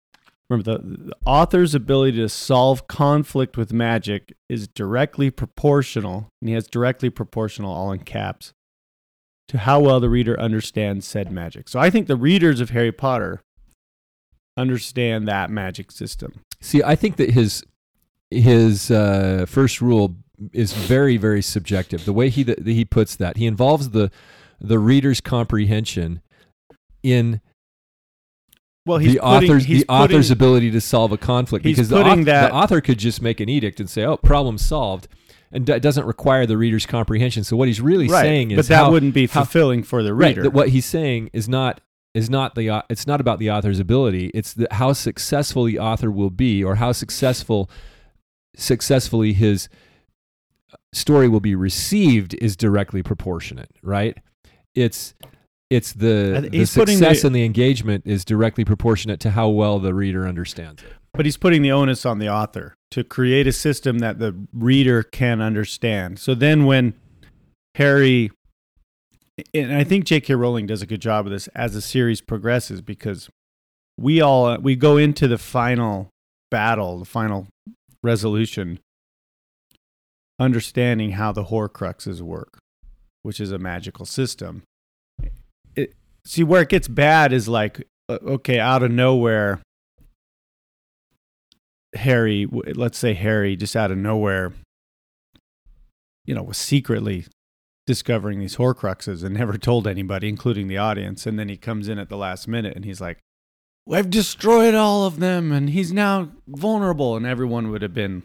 Remember 0.50 0.78
the, 0.78 0.98
the 1.08 1.16
author's 1.26 1.76
ability 1.76 2.18
to 2.18 2.30
solve 2.30 2.88
conflict 2.88 3.58
with 3.58 3.74
magic 3.74 4.34
is 4.48 4.68
directly 4.68 5.30
proportional, 5.30 6.30
and 6.42 6.48
he 6.48 6.56
has 6.56 6.68
directly 6.68 7.10
proportional 7.10 7.74
all 7.74 7.92
in 7.92 8.00
caps 8.00 8.54
to 9.50 9.60
how 9.60 9.80
well 9.80 10.00
the 10.00 10.10
reader 10.10 10.40
understands 10.40 11.06
said 11.06 11.32
magic. 11.32 11.68
So 11.68 11.80
I 11.80 11.90
think 11.90 12.08
the 12.08 12.16
readers 12.16 12.62
of 12.62 12.70
Harry 12.70 12.92
Potter 12.94 13.42
understand 14.56 15.28
that 15.28 15.50
magic 15.50 15.92
system. 15.92 16.42
See, 16.62 16.82
I 16.84 16.96
think 16.96 17.18
that 17.18 17.32
his 17.32 17.64
his 18.32 18.92
uh, 18.92 19.46
first 19.48 19.82
rule 19.82 20.16
is 20.54 20.74
very 20.74 21.18
very 21.18 21.42
subjective. 21.42 22.06
The 22.06 22.14
way 22.14 22.30
he 22.30 22.44
that 22.44 22.66
he 22.66 22.86
puts 22.86 23.16
that, 23.18 23.38
he 23.38 23.46
involves 23.46 23.90
the 23.90 24.12
the 24.60 24.80
reader's 24.80 25.22
comprehension 25.22 26.22
in 27.12 27.42
Well, 28.86 28.98
he's 29.00 29.14
the 29.14 29.20
putting, 29.20 29.50
author's 29.52 29.66
the 29.66 29.86
author's 29.90 30.32
ability 30.32 30.72
to 30.72 30.82
solve 30.82 31.12
a 31.12 31.18
conflict 31.18 31.64
because 31.64 31.90
the, 31.90 32.02
putting 32.02 32.22
auth- 32.24 32.26
that- 32.26 32.50
the 32.50 32.56
author 32.56 32.82
could 32.82 32.98
just 33.00 33.22
make 33.22 33.40
an 33.40 33.50
edict 33.50 33.80
and 33.80 33.90
say, 33.90 34.04
"Oh, 34.04 34.18
problem 34.18 34.58
solved," 34.58 35.08
and 35.52 35.66
that 35.66 35.82
doesn't 35.82 36.06
require 36.06 36.46
the 36.46 36.58
reader's 36.58 36.86
comprehension. 36.86 37.44
So 37.44 37.58
what 37.58 37.68
he's 37.68 37.82
really 37.82 38.08
right, 38.08 38.22
saying 38.22 38.52
is, 38.52 38.58
but 38.58 38.68
that 38.68 38.76
how- 38.76 38.92
wouldn't 38.92 39.14
be 39.14 39.28
how- 39.28 39.42
fulfilling 39.44 39.84
for 39.84 40.04
the 40.04 40.14
right, 40.14 40.30
reader. 40.30 40.44
that 40.44 40.52
what 40.54 40.70
he's 40.70 40.86
saying 40.86 41.30
is 41.34 41.50
not 41.50 41.82
is 42.14 42.30
not 42.30 42.56
the 42.56 42.84
it's 42.90 43.06
not 43.06 43.20
about 43.22 43.40
the 43.40 43.52
author's 43.52 43.80
ability. 43.80 44.32
It's 44.34 44.54
the, 44.54 44.68
how 44.72 44.94
successful 44.94 45.66
the 45.66 45.80
author 45.80 46.10
will 46.10 46.30
be, 46.32 46.64
or 46.64 46.76
how 46.76 46.92
successful 46.94 47.70
successfully 48.56 49.34
his 49.34 49.70
story 50.94 51.28
will 51.28 51.40
be 51.40 51.54
received 51.56 52.34
is 52.36 52.56
directly 52.56 53.04
proportionate. 53.04 53.70
Right? 53.84 54.18
It's 54.74 55.14
it's 55.70 55.94
the, 55.94 56.48
the 56.52 56.66
success 56.66 57.22
the- 57.22 57.28
and 57.28 57.36
the 57.36 57.44
engagement 57.44 58.04
is 58.06 58.24
directly 58.24 58.64
proportionate 58.66 59.20
to 59.22 59.32
how 59.32 59.50
well 59.50 59.80
the 59.80 59.94
reader 59.94 60.28
understands 60.28 60.82
it. 60.84 60.94
But 61.14 61.26
he's 61.26 61.38
putting 61.38 61.62
the 61.64 61.72
onus 61.72 62.06
on 62.06 62.20
the 62.20 62.30
author 62.30 62.76
to 62.92 63.04
create 63.04 63.48
a 63.48 63.52
system 63.52 64.00
that 64.00 64.20
the 64.20 64.36
reader 64.54 65.02
can 65.04 65.42
understand. 65.42 66.20
So 66.20 66.36
then 66.36 66.66
when 66.66 66.94
Harry 67.76 68.32
and 69.54 69.74
I 69.74 69.84
think 69.84 70.06
J.K. 70.06 70.34
Rowling 70.36 70.68
does 70.68 70.82
a 70.82 70.86
good 70.86 71.02
job 71.02 71.26
of 71.26 71.32
this 71.32 71.48
as 71.50 71.74
the 71.74 71.82
series 71.82 72.22
progresses 72.22 72.82
because 72.82 73.30
we 73.98 74.22
all 74.22 74.58
we 74.60 74.76
go 74.76 74.98
into 74.98 75.28
the 75.28 75.38
final 75.38 76.10
battle, 76.50 77.00
the 77.00 77.06
final 77.06 77.48
resolution 78.04 78.80
understanding 80.40 81.12
how 81.12 81.32
the 81.32 81.46
horcruxes 81.46 82.22
work, 82.22 82.60
which 83.24 83.40
is 83.40 83.52
a 83.52 83.58
magical 83.58 84.06
system. 84.06 84.64
See 86.28 86.44
where 86.44 86.62
it 86.62 86.70
gets 86.70 86.88
bad 86.88 87.32
is 87.32 87.48
like 87.48 87.88
okay, 88.10 88.60
out 88.60 88.84
of 88.84 88.92
nowhere 88.92 89.62
Harry, 91.96 92.48
let's 92.76 92.98
say 92.98 93.14
Harry, 93.14 93.56
just 93.56 93.76
out 93.76 93.92
of 93.92 93.98
nowhere, 93.98 94.54
you 96.26 96.36
know, 96.36 96.44
was 96.44 96.58
secretly 96.58 97.26
discovering 97.86 98.40
these 98.40 98.58
Horcruxes 98.58 99.24
and 99.24 99.36
never 99.36 99.58
told 99.58 99.88
anybody, 99.88 100.30
including 100.30 100.68
the 100.68 100.78
audience. 100.78 101.26
And 101.26 101.40
then 101.40 101.50
he 101.50 101.58
comes 101.58 101.88
in 101.88 101.98
at 101.98 102.10
the 102.10 102.18
last 102.18 102.48
minute 102.48 102.76
and 102.76 102.86
he's 102.86 103.02
like, 103.02 103.20
"I've 103.92 104.10
destroyed 104.10 104.76
all 104.76 105.06
of 105.06 105.20
them, 105.20 105.52
and 105.52 105.70
he's 105.70 105.94
now 105.94 106.30
vulnerable." 106.48 107.16
And 107.16 107.26
everyone 107.26 107.72
would 107.72 107.82
have 107.82 107.94
been 107.94 108.24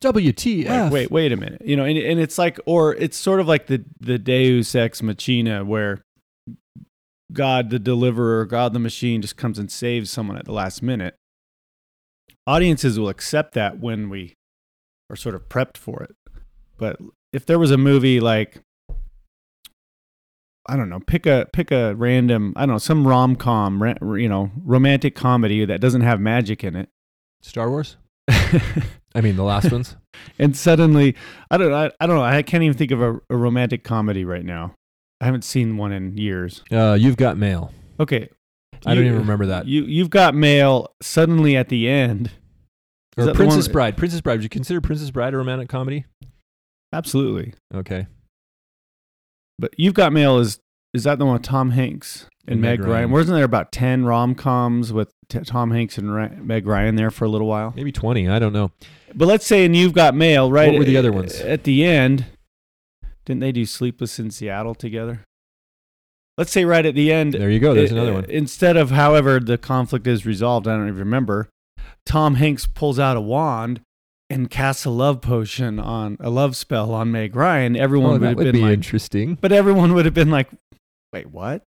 WTF? 0.00 0.68
like, 0.68 0.92
"Wait, 0.92 1.10
wait 1.10 1.32
a 1.32 1.36
minute," 1.36 1.62
you 1.64 1.76
know. 1.76 1.84
And, 1.84 1.98
and 1.98 2.20
it's 2.20 2.38
like, 2.38 2.60
or 2.66 2.94
it's 2.94 3.16
sort 3.16 3.40
of 3.40 3.48
like 3.48 3.66
the 3.66 3.84
the 3.98 4.18
Deus 4.18 4.74
ex 4.74 5.02
machina, 5.02 5.64
where 5.64 6.02
God, 7.32 7.70
the 7.70 7.78
deliverer, 7.78 8.44
God, 8.44 8.72
the 8.72 8.78
machine, 8.78 9.22
just 9.22 9.36
comes 9.36 9.58
and 9.58 9.70
saves 9.70 10.10
someone 10.10 10.36
at 10.36 10.44
the 10.44 10.52
last 10.52 10.82
minute. 10.82 11.16
Audiences 12.46 12.98
will 12.98 13.08
accept 13.08 13.54
that 13.54 13.78
when 13.78 14.08
we 14.10 14.34
are 15.10 15.16
sort 15.16 15.34
of 15.34 15.48
prepped 15.48 15.76
for 15.76 16.02
it. 16.02 16.16
But 16.76 16.98
if 17.32 17.46
there 17.46 17.58
was 17.58 17.70
a 17.70 17.78
movie 17.78 18.20
like, 18.20 18.62
I 20.66 20.76
don't 20.76 20.88
know, 20.88 21.00
pick 21.00 21.26
a 21.26 21.46
pick 21.52 21.70
a 21.70 21.94
random, 21.94 22.52
I 22.56 22.62
don't 22.62 22.74
know, 22.74 22.78
some 22.78 23.06
rom 23.06 23.36
com, 23.36 23.82
you 24.16 24.28
know, 24.28 24.50
romantic 24.64 25.14
comedy 25.14 25.64
that 25.64 25.80
doesn't 25.80 26.02
have 26.02 26.20
magic 26.20 26.64
in 26.64 26.76
it, 26.76 26.88
Star 27.40 27.70
Wars? 27.70 27.96
I 29.14 29.20
mean, 29.20 29.36
the 29.36 29.42
last 29.42 29.70
ones. 29.70 29.96
and 30.38 30.56
suddenly, 30.56 31.16
I 31.50 31.58
don't, 31.58 31.72
I, 31.72 31.90
I 32.00 32.06
don't 32.06 32.16
know, 32.16 32.24
I 32.24 32.42
can't 32.42 32.62
even 32.62 32.76
think 32.76 32.90
of 32.90 33.02
a, 33.02 33.20
a 33.28 33.36
romantic 33.36 33.84
comedy 33.84 34.24
right 34.24 34.44
now. 34.44 34.74
I 35.22 35.26
haven't 35.26 35.44
seen 35.44 35.76
one 35.76 35.92
in 35.92 36.18
years. 36.18 36.62
Uh, 36.70 36.96
you've 36.98 37.16
got 37.16 37.36
mail. 37.38 37.72
Okay, 38.00 38.28
I 38.84 38.94
don't 38.94 39.04
even 39.06 39.18
remember 39.20 39.46
that. 39.46 39.66
You 39.66 39.84
you've 39.84 40.10
got 40.10 40.34
mail 40.34 40.92
suddenly 41.00 41.56
at 41.56 41.68
the 41.68 41.88
end. 41.88 42.32
Is 43.16 43.24
or 43.24 43.26
that 43.26 43.32
the 43.32 43.36
Princess 43.36 43.68
one- 43.68 43.72
Bride. 43.72 43.96
Princess 43.96 44.20
Bride. 44.20 44.34
Would 44.34 44.42
you 44.42 44.48
consider 44.48 44.80
Princess 44.80 45.10
Bride 45.10 45.32
a 45.32 45.36
romantic 45.36 45.68
comedy? 45.68 46.06
Absolutely. 46.92 47.54
Okay. 47.72 48.06
But 49.58 49.72
you've 49.78 49.94
got 49.94 50.12
mail 50.12 50.38
is 50.38 50.58
is 50.92 51.04
that 51.04 51.18
the 51.18 51.24
one 51.24 51.34
with 51.34 51.42
Tom 51.42 51.70
Hanks 51.70 52.26
and, 52.48 52.60
Meg, 52.60 52.80
Ryan? 52.84 53.10
Wasn't 53.10 53.34
there 53.34 53.44
about 53.44 53.70
ten 53.70 54.04
rom 54.04 54.34
coms 54.34 54.92
with 54.92 55.12
t- 55.28 55.38
Tom 55.40 55.70
Hanks 55.70 55.96
and 55.98 56.12
Ry- 56.12 56.28
Meg 56.30 56.66
Ryan 56.66 56.96
there 56.96 57.10
for 57.10 57.24
a 57.24 57.28
little 57.28 57.46
while? 57.46 57.72
Maybe 57.76 57.92
20. 57.92 58.28
I 58.28 58.38
don't 58.38 58.52
know. 58.52 58.72
But 59.14 59.28
let's 59.28 59.46
say 59.46 59.64
in 59.64 59.72
you've 59.74 59.92
got 59.92 60.14
mail, 60.14 60.50
right? 60.50 60.70
What 60.72 60.80
were 60.80 60.84
the 60.84 60.96
other 60.96 61.12
ones? 61.12 61.40
At 61.40 61.64
the 61.64 61.84
end, 61.84 62.26
didn't 63.24 63.40
they 63.40 63.52
do 63.52 63.64
Sleepless 63.66 64.18
in 64.18 64.30
Seattle 64.30 64.74
together? 64.74 65.24
Let's 66.38 66.50
say 66.50 66.64
right 66.64 66.84
at 66.86 66.94
the 66.94 67.12
end. 67.12 67.34
There 67.34 67.50
you 67.50 67.60
go. 67.60 67.74
There's 67.74 67.92
uh, 67.92 67.96
another 67.96 68.12
one. 68.14 68.24
Instead 68.26 68.76
of 68.76 68.90
however 68.90 69.38
the 69.38 69.58
conflict 69.58 70.06
is 70.06 70.24
resolved, 70.24 70.66
I 70.66 70.76
don't 70.76 70.88
even 70.88 70.98
remember. 70.98 71.48
Tom 72.06 72.36
Hanks 72.36 72.66
pulls 72.66 72.98
out 72.98 73.16
a 73.16 73.20
wand 73.20 73.80
and 74.30 74.50
casts 74.50 74.84
a 74.86 74.90
love 74.90 75.20
potion 75.20 75.78
on 75.78 76.16
a 76.20 76.30
love 76.30 76.56
spell 76.56 76.92
on 76.94 77.12
Meg 77.12 77.36
Ryan. 77.36 77.76
Everyone 77.76 78.10
Oh, 78.10 78.12
would 78.14 78.20
that 78.22 78.28
have 78.28 78.36
would 78.38 78.44
been 78.44 78.52
be 78.54 78.60
like, 78.62 78.72
interesting. 78.72 79.36
but 79.40 79.52
everyone 79.52 79.92
would 79.94 80.06
have 80.06 80.14
been 80.14 80.30
like, 80.30 80.48
"Wait, 81.12 81.30
what?" 81.30 81.62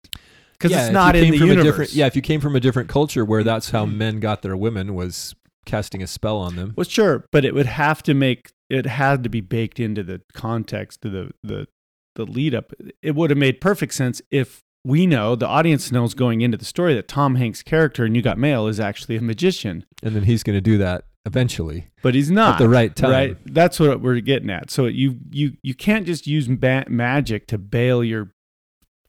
Because 0.52 0.70
Yeah, 0.70 0.84
it's 0.86 0.92
not 0.94 1.14
in 1.14 1.30
the 1.30 1.38
from 1.38 1.46
a 1.48 1.50
universe. 1.50 1.64
different- 1.66 1.92
yeah, 1.92 2.06
if 2.06 2.16
you 2.16 2.22
came 2.22 2.40
from 2.40 2.56
a 2.56 2.60
different 2.60 2.88
culture 2.88 3.24
where 3.24 3.44
that's 3.44 3.70
how 3.70 3.84
men 3.84 4.18
got 4.18 4.40
their 4.42 4.56
women 4.56 4.94
was 4.94 5.34
casting 5.66 6.02
a 6.02 6.06
spell 6.06 6.38
on 6.38 6.56
them. 6.56 6.72
Well, 6.76 6.84
sure, 6.84 7.26
but 7.32 7.44
it 7.44 7.54
would 7.54 7.66
have 7.66 8.02
to 8.04 8.14
make 8.14 8.50
it 8.70 8.86
had 8.86 9.22
to 9.24 9.28
be 9.28 9.40
baked 9.40 9.78
into 9.78 10.02
the 10.02 10.22
context 10.32 11.04
of 11.04 11.12
the 11.12 11.30
the 11.42 11.66
the 12.16 12.24
lead 12.24 12.54
up. 12.54 12.72
It 13.02 13.14
would 13.14 13.30
have 13.30 13.38
made 13.38 13.60
perfect 13.60 13.94
sense 13.94 14.22
if 14.30 14.62
we 14.84 15.06
know 15.06 15.34
the 15.34 15.48
audience 15.48 15.90
knows 15.90 16.14
going 16.14 16.42
into 16.42 16.56
the 16.56 16.64
story 16.64 16.94
that 16.94 17.08
Tom 17.08 17.36
Hanks' 17.36 17.62
character 17.62 18.04
in 18.04 18.14
You 18.14 18.22
Got 18.22 18.38
Mail 18.38 18.66
is 18.66 18.78
actually 18.78 19.16
a 19.16 19.22
magician, 19.22 19.86
And 20.02 20.14
then 20.14 20.24
he's 20.24 20.42
going 20.42 20.56
to 20.56 20.60
do 20.60 20.76
that 20.78 21.06
eventually 21.26 21.88
but 22.02 22.14
he's 22.14 22.30
not 22.30 22.56
at 22.56 22.58
the 22.58 22.68
right 22.68 22.94
time. 22.94 23.10
Right, 23.10 23.36
that's 23.46 23.80
what 23.80 24.02
we're 24.02 24.20
getting 24.20 24.50
at. 24.50 24.70
So 24.70 24.84
you 24.84 25.18
you 25.30 25.52
you 25.62 25.74
can't 25.74 26.04
just 26.04 26.26
use 26.26 26.46
ba- 26.48 26.84
magic 26.88 27.46
to 27.46 27.56
bail 27.56 28.04
your 28.04 28.34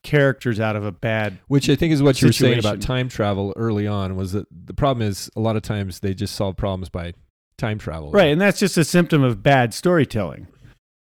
characters 0.02 0.60
out 0.60 0.78
of 0.78 0.86
a 0.86 0.94
bad. 0.94 1.39
Which 1.48 1.70
I 1.70 1.76
think 1.76 1.91
is 1.91 2.02
what 2.02 2.22
you 2.22 2.30
were 2.30 2.32
saying 2.32 2.60
about 2.60 2.80
time 2.80 3.10
travel 3.10 3.54
early 3.58 3.86
on 3.86 4.15
was 4.15 4.32
that 4.32 4.48
the 4.50 4.74
problem 4.74 5.06
is 5.06 5.30
a 5.36 5.41
lot 5.41 5.58
of 5.58 5.62
times 5.62 6.00
they 6.00 6.13
just 6.13 6.36
solve 6.36 6.56
problems 6.56 6.88
by 6.88 7.13
time 7.58 7.78
travel. 7.78 8.12
Right, 8.12 8.28
and 8.32 8.39
that's 8.41 8.60
just 8.60 8.78
a 8.78 8.84
symptom 8.84 9.24
of 9.24 9.41
bad 9.44 9.74
storytelling. 9.74 10.48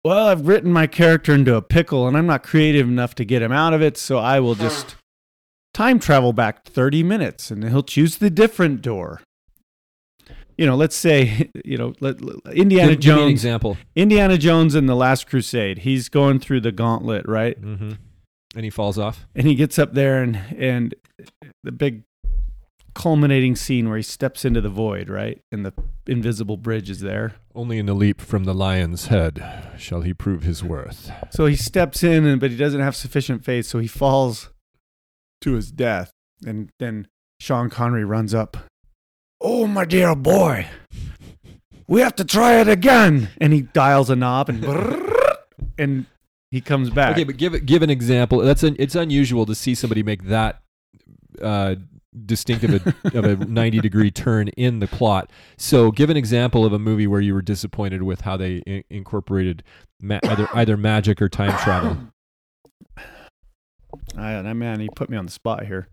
Well, 0.03 0.27
I've 0.27 0.47
written 0.47 0.71
my 0.71 0.86
character 0.88 1.34
into 1.34 1.55
a 1.55 1.62
pickle 1.63 2.08
and 2.08 2.15
I'm 2.15 2.27
not 2.27 2.43
creative 2.43 2.88
enough 2.88 3.15
to 3.15 3.25
get 3.25 3.41
him 3.41 3.51
out 3.51 3.73
of 3.73 3.81
it, 3.81 3.97
so 3.97 4.17
I 4.19 4.39
will 4.39 4.53
just 4.55 4.95
time 5.73 5.99
travel 5.99 6.31
back 6.31 6.63
30 6.65 7.01
minutes 7.03 7.49
and 7.49 7.63
he'll 7.67 7.81
choose 7.84 8.17
the 8.17 8.29
different 8.29 8.81
door. 8.84 9.21
You 10.58 10.65
know, 10.67 10.75
let's 10.75 10.95
say, 10.95 11.49
you 11.65 11.77
know, 11.77 11.93
let, 11.99 12.21
let- 12.21 12.55
Indiana 12.55 12.91
Give, 12.91 12.99
give 13.01 13.15
me 13.15 13.21
an 13.21 13.27
Jones, 13.29 13.31
example. 13.31 13.77
Indiana 13.95 14.38
Jones 14.38 14.75
in 14.75 14.86
the 14.86 14.95
Last 14.95 15.27
Crusade. 15.27 15.79
He's 15.79 16.08
going 16.08 16.39
through 16.39 16.62
the 16.62 16.71
gauntlet, 16.71 17.27
right? 17.27 17.58
hmm 17.58 17.93
And 18.56 18.63
he 18.63 18.69
falls 18.69 18.98
off. 19.00 19.25
And 19.35 19.48
he 19.48 19.56
gets 19.56 19.79
up 19.79 19.93
there 19.96 20.21
and 20.21 20.35
and 20.58 20.93
the 21.63 21.71
big 21.71 22.04
culminating 22.96 23.56
scene 23.56 23.87
where 23.87 23.98
he 23.98 24.04
steps 24.04 24.46
into 24.46 24.62
the 24.62 24.69
void, 24.69 25.10
right? 25.10 25.41
And 25.52 25.65
the 25.65 25.73
invisible 26.08 26.58
bridge 26.58 26.89
is 26.89 27.02
there. 27.02 27.35
Only 27.54 27.77
in 27.77 27.87
a 27.87 27.93
leap 27.93 28.21
from 28.21 28.46
the 28.46 28.54
lion's 28.54 29.08
head 29.08 29.73
shall 29.77 30.02
he 30.02 30.13
prove 30.13 30.43
his 30.43 30.63
worth. 30.63 31.12
So 31.29 31.46
he 31.46 31.56
steps 31.56 32.02
in, 32.04 32.25
and 32.25 32.39
but 32.39 32.52
he 32.52 32.58
doesn't 32.58 32.81
have 32.81 32.96
sufficient 32.96 33.43
faith, 33.43 33.65
so 33.67 33.79
he 33.79 33.87
falls 33.87 34.50
to 35.41 35.54
his 35.54 35.71
death. 35.71 36.12
And 36.46 36.71
then 36.79 37.08
Sean 37.39 37.69
Connery 37.69 38.06
runs 38.06 38.33
up. 38.33 38.58
Oh, 39.41 39.67
my 39.67 39.85
dear 39.85 40.15
boy, 40.15 40.67
we 41.87 42.02
have 42.02 42.15
to 42.15 42.25
try 42.25 42.60
it 42.60 42.67
again. 42.67 43.29
And 43.39 43.54
he 43.54 43.62
dials 43.62 44.10
a 44.10 44.15
knob, 44.15 44.50
and 44.50 44.65
and 45.77 46.06
he 46.52 46.62
comes 46.62 46.89
back. 46.89 47.12
Okay, 47.12 47.25
but 47.25 47.37
give 47.37 47.65
give 47.65 47.83
an 47.83 47.89
example. 47.89 48.39
That's 48.39 48.63
an, 48.63 48.75
it's 48.79 48.96
unusual 48.96 49.46
to 49.46 49.54
see 49.54 49.75
somebody 49.75 50.02
make 50.02 50.23
that 50.23 50.62
uh, 51.41 51.75
distinctive 52.25 52.85
of 53.13 53.25
a 53.25 53.35
90 53.45 53.79
degree 53.79 54.11
turn 54.11 54.47
in 54.49 54.79
the 54.79 54.87
plot. 54.87 55.31
So, 55.57 55.91
give 55.91 56.09
an 56.09 56.17
example 56.17 56.65
of 56.65 56.73
a 56.73 56.79
movie 56.79 57.07
where 57.07 57.21
you 57.21 57.33
were 57.33 57.41
disappointed 57.41 58.03
with 58.03 58.21
how 58.21 58.37
they 58.37 58.61
I- 58.67 58.83
incorporated 58.89 59.63
ma- 60.01 60.19
either 60.23 60.47
either 60.53 60.77
magic 60.77 61.21
or 61.21 61.29
time 61.29 61.57
travel. 61.63 61.97
I, 64.17 64.41
man, 64.53 64.79
he 64.79 64.89
put 64.95 65.09
me 65.09 65.17
on 65.17 65.25
the 65.25 65.31
spot 65.31 65.65
here. 65.65 65.87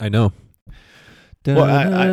I 0.00 0.08
know. 0.08 0.32
Well, 1.46 1.64
I- 1.64 2.08
I- 2.08 2.10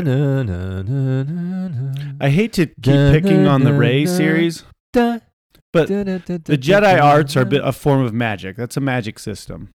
I 2.27 2.29
hate 2.29 2.53
to 2.53 2.65
keep 2.67 3.11
picking 3.11 3.47
on 3.47 3.63
the 3.63 3.73
Rey 3.73 4.05
series, 4.05 4.63
but 5.73 5.87
the 5.87 6.57
Jedi 6.57 7.01
arts 7.01 7.35
are 7.35 7.41
a, 7.41 7.45
bit, 7.45 7.61
a 7.63 7.71
form 7.71 8.01
of 8.03 8.13
magic. 8.13 8.55
That's 8.55 8.77
a 8.77 8.81
magic 8.81 9.19
system. 9.19 9.69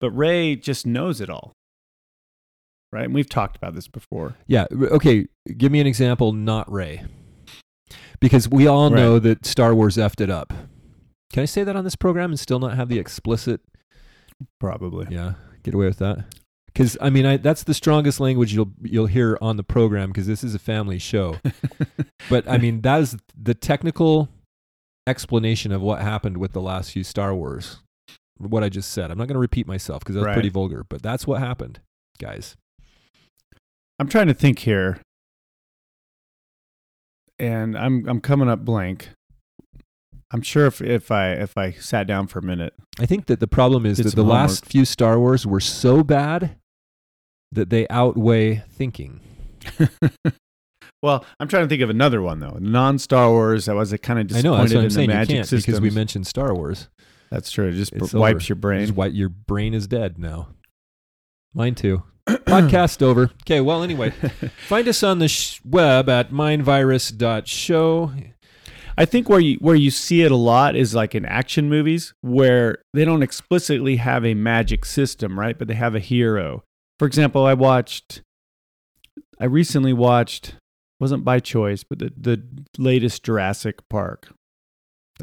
But 0.00 0.10
Rey 0.12 0.56
just 0.56 0.86
knows 0.86 1.20
it 1.20 1.28
all. 1.28 1.52
Right? 2.92 3.04
And 3.04 3.14
we've 3.14 3.28
talked 3.28 3.56
about 3.56 3.74
this 3.74 3.86
before. 3.88 4.36
Yeah. 4.46 4.66
Okay. 4.72 5.26
Give 5.56 5.70
me 5.70 5.80
an 5.80 5.86
example, 5.86 6.32
not 6.32 6.70
Rey. 6.70 7.02
Because 8.20 8.48
we 8.48 8.66
all 8.66 8.90
know 8.90 9.18
that 9.18 9.46
Star 9.46 9.74
Wars 9.74 9.96
effed 9.96 10.20
it 10.20 10.28
up. 10.30 10.52
Can 11.32 11.42
I 11.42 11.46
say 11.46 11.62
that 11.64 11.76
on 11.76 11.84
this 11.84 11.96
program 11.96 12.30
and 12.30 12.38
still 12.40 12.58
not 12.58 12.76
have 12.76 12.88
the 12.88 12.98
explicit? 12.98 13.60
Probably. 14.58 15.06
Yeah, 15.10 15.34
get 15.62 15.74
away 15.74 15.86
with 15.86 15.98
that. 15.98 16.24
Because 16.66 16.96
I 17.00 17.10
mean, 17.10 17.24
I, 17.26 17.36
that's 17.36 17.62
the 17.64 17.74
strongest 17.74 18.20
language 18.20 18.52
you'll 18.52 18.72
you'll 18.82 19.06
hear 19.06 19.38
on 19.40 19.56
the 19.56 19.62
program 19.62 20.10
because 20.10 20.26
this 20.26 20.42
is 20.44 20.54
a 20.54 20.58
family 20.58 20.98
show. 20.98 21.36
But 22.28 22.48
I 22.48 22.58
mean, 22.58 22.82
that 22.82 23.00
is 23.00 23.16
the 23.40 23.54
technical 23.54 24.28
explanation 25.06 25.72
of 25.72 25.80
what 25.80 26.00
happened 26.00 26.36
with 26.36 26.52
the 26.52 26.60
last 26.60 26.92
few 26.92 27.02
Star 27.02 27.34
Wars. 27.34 27.78
What 28.38 28.62
I 28.62 28.68
just 28.68 28.90
said. 28.92 29.10
I'm 29.10 29.18
not 29.18 29.26
going 29.26 29.34
to 29.34 29.40
repeat 29.40 29.66
myself 29.66 30.00
because 30.00 30.14
that's 30.14 30.26
Right. 30.26 30.34
pretty 30.34 30.48
vulgar. 30.50 30.84
But 30.88 31.02
that's 31.02 31.26
what 31.26 31.40
happened, 31.40 31.80
guys. 32.18 32.56
I'm 34.00 34.08
trying 34.08 34.28
to 34.28 34.34
think 34.34 34.60
here. 34.60 34.98
And 37.38 37.76
I'm 37.76 38.08
I'm 38.08 38.20
coming 38.20 38.48
up 38.48 38.64
blank. 38.64 39.10
I'm 40.32 40.40
sure 40.42 40.66
if, 40.66 40.80
if 40.80 41.10
I 41.10 41.32
if 41.32 41.58
I 41.58 41.72
sat 41.72 42.06
down 42.06 42.26
for 42.26 42.38
a 42.38 42.42
minute. 42.42 42.72
I 42.98 43.04
think 43.04 43.26
that 43.26 43.40
the 43.40 43.46
problem 43.46 43.84
is 43.84 43.98
that 43.98 44.14
the 44.14 44.22
last 44.22 44.64
few 44.64 44.86
Star 44.86 45.18
Wars 45.18 45.46
were 45.46 45.60
so 45.60 46.02
bad 46.02 46.56
that 47.52 47.68
they 47.68 47.86
outweigh 47.88 48.64
thinking. 48.70 49.20
well, 51.02 51.26
I'm 51.38 51.48
trying 51.48 51.64
to 51.64 51.68
think 51.68 51.82
of 51.82 51.90
another 51.90 52.22
one 52.22 52.40
though. 52.40 52.56
Non 52.58 52.98
Star 52.98 53.28
Wars. 53.28 53.68
I 53.68 53.74
was 53.74 53.94
kind 54.02 54.18
of 54.18 54.24
I 54.24 54.28
disappointed 54.28 54.44
know 54.44 54.56
that's 54.56 54.72
what 54.72 54.78
in 54.78 54.84
I'm 54.84 54.88
the 54.88 54.94
saying. 54.94 55.10
You 55.10 55.16
magic 55.16 55.36
can't 55.36 55.50
because 55.50 55.80
we 55.80 55.90
mentioned 55.90 56.26
Star 56.26 56.54
Wars. 56.54 56.88
That's 57.30 57.50
true. 57.50 57.68
It 57.68 57.72
just 57.72 57.92
It's 57.92 58.14
wipes 58.14 58.44
over. 58.44 58.44
your 58.48 58.56
brain. 58.56 58.86
Just 58.86 59.14
your 59.14 59.28
brain 59.28 59.74
is 59.74 59.86
dead 59.86 60.18
now. 60.18 60.48
Mine 61.52 61.74
too. 61.74 62.02
Podcast 62.46 63.02
over. 63.02 63.30
Okay. 63.42 63.60
Well, 63.60 63.82
anyway, 63.82 64.10
find 64.68 64.86
us 64.88 65.02
on 65.02 65.18
the 65.18 65.28
sh- 65.28 65.60
web 65.64 66.08
at 66.08 66.30
mindvirus.show. 66.30 68.12
I 68.98 69.04
think 69.06 69.28
where 69.28 69.40
you 69.40 69.56
where 69.60 69.74
you 69.74 69.90
see 69.90 70.22
it 70.22 70.30
a 70.30 70.36
lot 70.36 70.76
is 70.76 70.94
like 70.94 71.14
in 71.14 71.24
action 71.24 71.68
movies 71.68 72.12
where 72.20 72.82
they 72.92 73.04
don't 73.04 73.22
explicitly 73.22 73.96
have 73.96 74.26
a 74.26 74.34
magic 74.34 74.84
system, 74.84 75.38
right? 75.38 75.58
But 75.58 75.68
they 75.68 75.74
have 75.74 75.94
a 75.94 76.00
hero. 76.00 76.64
For 76.98 77.06
example, 77.06 77.46
I 77.46 77.54
watched 77.54 78.20
I 79.40 79.46
recently 79.46 79.94
watched 79.94 80.54
wasn't 80.98 81.24
by 81.24 81.40
choice, 81.40 81.82
but 81.82 81.98
the 81.98 82.12
the 82.14 82.42
latest 82.76 83.24
Jurassic 83.24 83.88
Park. 83.88 84.28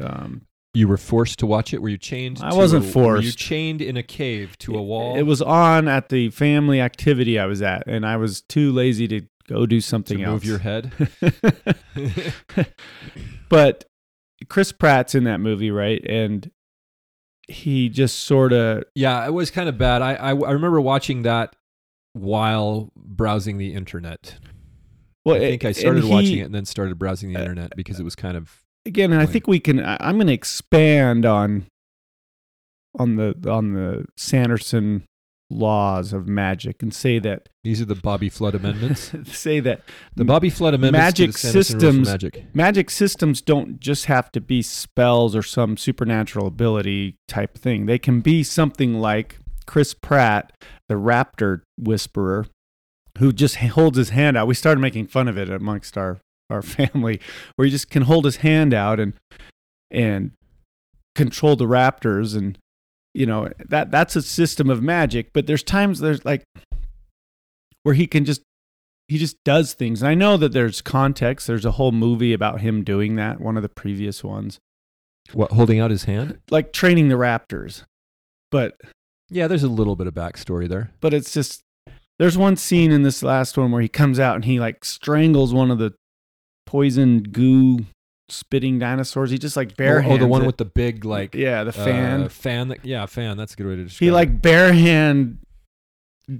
Um 0.02 0.42
You 0.74 0.86
were 0.86 0.96
forced 0.98 1.38
to 1.40 1.46
watch 1.46 1.72
it. 1.72 1.80
Were 1.82 1.88
you 1.88 1.98
chained? 1.98 2.40
I 2.42 2.50
to 2.50 2.56
wasn't 2.56 2.84
a- 2.94 2.98
Were 2.98 3.16
you 3.16 3.22
forced. 3.22 3.38
chained 3.38 3.80
in 3.80 3.96
a 3.96 4.02
cave 4.02 4.56
to 4.58 4.74
a 4.76 4.82
wall? 4.82 5.16
It 5.16 5.22
was 5.22 5.40
on 5.42 5.88
at 5.88 6.08
the 6.10 6.30
family 6.30 6.80
activity 6.80 7.38
I 7.38 7.46
was 7.46 7.62
at 7.62 7.84
and 7.86 8.04
I 8.06 8.16
was 8.16 8.42
too 8.42 8.70
lazy 8.72 9.08
to 9.08 9.22
go 9.48 9.64
do 9.66 9.80
to 9.80 9.86
something 9.86 10.22
else. 10.22 10.34
move 10.34 10.44
your 10.44 10.58
head. 10.58 10.92
but 13.48 13.84
Chris 14.48 14.72
Pratt's 14.72 15.14
in 15.14 15.24
that 15.24 15.38
movie, 15.40 15.70
right? 15.70 16.04
And 16.08 16.50
he 17.48 17.88
just 17.88 18.20
sort 18.20 18.52
of 18.52 18.84
Yeah, 18.94 19.26
it 19.26 19.32
was 19.32 19.50
kind 19.50 19.68
of 19.68 19.78
bad. 19.78 20.02
I, 20.02 20.14
I 20.14 20.28
I 20.30 20.50
remember 20.52 20.80
watching 20.80 21.22
that 21.22 21.56
while 22.12 22.92
browsing 22.96 23.58
the 23.58 23.74
internet. 23.74 24.36
well, 25.24 25.36
I 25.36 25.40
think 25.40 25.64
I 25.64 25.72
started 25.72 26.04
watching 26.04 26.38
it 26.38 26.42
and 26.42 26.54
then 26.54 26.64
started 26.66 26.98
browsing 26.98 27.32
the 27.32 27.40
internet 27.40 27.72
because 27.76 27.98
it 27.98 28.04
was 28.04 28.14
kind 28.14 28.36
of 28.36 28.62
again, 28.88 29.12
and 29.12 29.20
I 29.22 29.26
think 29.26 29.46
we 29.46 29.60
can. 29.60 29.84
I, 29.84 29.96
I'm 30.00 30.16
going 30.16 30.26
to 30.26 30.32
expand 30.32 31.24
on 31.24 31.66
on 32.98 33.16
the 33.16 33.34
on 33.48 33.74
the 33.74 34.06
Sanderson 34.16 35.04
laws 35.50 36.12
of 36.12 36.28
magic 36.28 36.82
and 36.82 36.92
say 36.92 37.18
that 37.18 37.48
these 37.64 37.80
are 37.80 37.86
the 37.86 37.94
Bobby 37.94 38.28
Flood 38.28 38.54
amendments. 38.54 39.12
say 39.32 39.60
that 39.60 39.80
The 40.14 40.24
Bobby 40.24 40.50
Flood 40.50 40.74
amendments 40.74 41.04
Magic 41.04 41.26
to 41.28 41.32
the 41.32 41.38
Sanderson 41.38 41.78
rules 41.78 41.94
systems- 41.94 42.08
magic. 42.08 42.54
magic 42.54 42.90
systems 42.90 43.40
don't 43.40 43.80
just 43.80 44.06
have 44.06 44.30
to 44.32 44.40
be 44.40 44.60
spells 44.62 45.34
or 45.34 45.42
some 45.42 45.76
supernatural 45.76 46.46
ability 46.46 47.16
type 47.28 47.56
thing. 47.56 47.86
They 47.86 47.98
can 47.98 48.20
be 48.20 48.42
something 48.42 48.94
like 49.00 49.38
Chris 49.66 49.94
Pratt, 49.94 50.52
the 50.88 50.94
Raptor 50.96 51.62
Whisperer, 51.78 52.46
who 53.18 53.32
just 53.32 53.56
holds 53.56 53.96
his 53.96 54.10
hand 54.10 54.36
out. 54.36 54.46
We 54.46 54.54
started 54.54 54.80
making 54.80 55.06
fun 55.06 55.28
of 55.28 55.38
it 55.38 55.48
amongst 55.50 55.96
our 55.96 56.18
our 56.50 56.62
family, 56.76 57.20
where 57.56 57.66
he 57.66 57.70
just 57.70 57.90
can 57.90 58.02
hold 58.02 58.24
his 58.24 58.36
hand 58.36 58.74
out 58.74 59.00
and 59.00 59.14
and 59.90 60.32
control 61.14 61.56
the 61.56 61.64
raptors 61.64 62.36
and 62.36 62.58
you 63.14 63.26
know 63.26 63.48
that 63.68 63.90
that's 63.90 64.14
a 64.14 64.22
system 64.22 64.70
of 64.70 64.82
magic 64.82 65.30
but 65.32 65.46
there's 65.48 65.64
times 65.64 65.98
there's 65.98 66.24
like 66.24 66.44
where 67.82 67.94
he 67.94 68.06
can 68.06 68.24
just 68.24 68.42
he 69.08 69.16
just 69.16 69.42
does 69.42 69.72
things. 69.72 70.02
And 70.02 70.08
I 70.10 70.14
know 70.14 70.36
that 70.36 70.52
there's 70.52 70.82
context. 70.82 71.46
There's 71.46 71.64
a 71.64 71.70
whole 71.72 71.92
movie 71.92 72.34
about 72.34 72.60
him 72.60 72.84
doing 72.84 73.16
that, 73.16 73.40
one 73.40 73.56
of 73.56 73.62
the 73.62 73.68
previous 73.70 74.22
ones. 74.22 74.58
What 75.32 75.52
holding 75.52 75.80
out 75.80 75.90
his 75.90 76.04
hand? 76.04 76.38
Like 76.50 76.74
training 76.74 77.08
the 77.08 77.14
raptors. 77.14 77.84
But 78.50 78.78
Yeah, 79.30 79.46
there's 79.46 79.62
a 79.62 79.68
little 79.68 79.96
bit 79.96 80.06
of 80.06 80.14
backstory 80.14 80.68
there. 80.68 80.90
but 81.00 81.14
it's 81.14 81.32
just 81.32 81.62
there's 82.18 82.36
one 82.36 82.56
scene 82.56 82.90
in 82.90 83.02
this 83.02 83.22
last 83.22 83.56
one 83.56 83.70
where 83.70 83.80
he 83.80 83.88
comes 83.88 84.20
out 84.20 84.34
and 84.34 84.44
he 84.44 84.60
like 84.60 84.84
strangles 84.84 85.54
one 85.54 85.70
of 85.70 85.78
the 85.78 85.94
poison 86.68 87.22
goo 87.22 87.86
spitting 88.28 88.78
dinosaurs. 88.78 89.30
He 89.30 89.38
just 89.38 89.56
like 89.56 89.74
bare 89.74 90.02
oh, 90.04 90.12
oh, 90.12 90.18
the 90.18 90.26
one 90.26 90.42
it. 90.42 90.46
with 90.46 90.58
the 90.58 90.66
big 90.66 91.06
like 91.06 91.34
yeah, 91.34 91.64
the 91.64 91.72
fan. 91.72 92.24
uh, 92.24 92.28
fan. 92.28 92.68
That, 92.68 92.84
yeah, 92.84 93.06
fan. 93.06 93.38
That's 93.38 93.54
a 93.54 93.56
good 93.56 93.66
way 93.66 93.76
to 93.76 93.84
describe. 93.84 94.06
he 94.06 94.10
like 94.10 94.42
bare 94.42 94.74
hand 94.74 95.38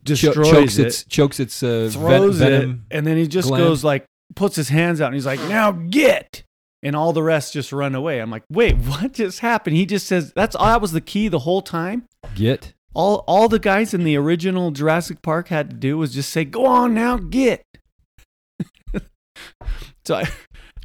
destroys 0.04 0.50
chokes 0.50 0.78
it, 0.78 0.86
its 0.86 1.04
chokes 1.04 1.40
its 1.40 1.62
uh, 1.62 1.88
ven- 1.90 1.90
throws 1.90 2.38
venom. 2.38 2.84
it, 2.90 2.96
and 2.96 3.06
then 3.06 3.16
he 3.16 3.26
just 3.26 3.48
gland. 3.48 3.64
goes 3.64 3.82
like 3.82 4.04
puts 4.36 4.54
his 4.54 4.68
hands 4.68 5.00
out 5.00 5.06
and 5.06 5.14
he's 5.14 5.24
like, 5.24 5.40
"Now 5.48 5.72
get!" 5.72 6.42
And 6.82 6.94
all 6.94 7.14
the 7.14 7.22
rest 7.22 7.54
just 7.54 7.72
run 7.72 7.94
away. 7.94 8.20
I'm 8.20 8.30
like, 8.30 8.44
"Wait, 8.50 8.76
what 8.76 9.14
just 9.14 9.40
happened?" 9.40 9.76
He 9.76 9.86
just 9.86 10.06
says, 10.06 10.32
"That's 10.34 10.54
all, 10.54 10.66
that 10.66 10.82
was 10.82 10.92
the 10.92 11.00
key 11.00 11.28
the 11.28 11.40
whole 11.40 11.62
time." 11.62 12.04
Get 12.34 12.74
All 12.92 13.24
all 13.26 13.48
the 13.48 13.58
guys 13.58 13.94
in 13.94 14.04
the 14.04 14.16
original 14.16 14.72
Jurassic 14.72 15.22
Park 15.22 15.48
had 15.48 15.70
to 15.70 15.76
do 15.76 15.96
was 15.96 16.12
just 16.12 16.28
say, 16.30 16.44
"Go 16.44 16.66
on 16.66 16.92
now, 16.92 17.16
get." 17.16 17.62
So 20.04 20.16
I, 20.16 20.28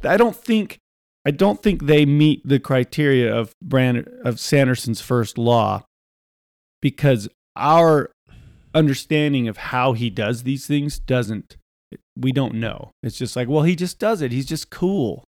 I 0.04 0.16
don't 0.16 0.36
think 0.36 0.78
I 1.24 1.30
don't 1.30 1.62
think 1.62 1.86
they 1.86 2.04
meet 2.04 2.46
the 2.46 2.58
criteria 2.58 3.34
of 3.34 3.52
Brand 3.62 4.08
of 4.24 4.38
Sanderson's 4.38 5.00
first 5.00 5.38
law 5.38 5.84
because 6.82 7.28
our 7.56 8.10
understanding 8.74 9.48
of 9.48 9.56
how 9.56 9.92
he 9.92 10.10
does 10.10 10.42
these 10.42 10.66
things 10.66 10.98
doesn't 10.98 11.56
we 12.16 12.32
don't 12.32 12.54
know. 12.54 12.90
It's 13.02 13.16
just 13.16 13.36
like, 13.36 13.48
well, 13.48 13.62
he 13.62 13.76
just 13.76 13.98
does 13.98 14.22
it. 14.22 14.32
He's 14.32 14.46
just 14.46 14.70
cool. 14.70 15.24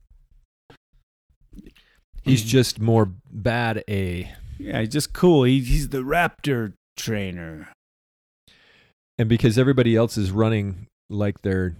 he's 2.22 2.42
hmm. 2.42 2.48
just 2.48 2.80
more 2.80 3.12
bad 3.30 3.84
a. 3.88 4.30
Yeah, 4.58 4.80
he's 4.80 4.90
just 4.90 5.12
cool. 5.12 5.44
He, 5.44 5.60
he's 5.60 5.88
the 5.88 6.02
raptor 6.02 6.72
trainer. 6.96 7.68
and 9.18 9.28
because 9.28 9.58
everybody 9.58 9.96
else 9.96 10.16
is 10.16 10.30
running 10.30 10.86
like 11.10 11.42
they're 11.42 11.76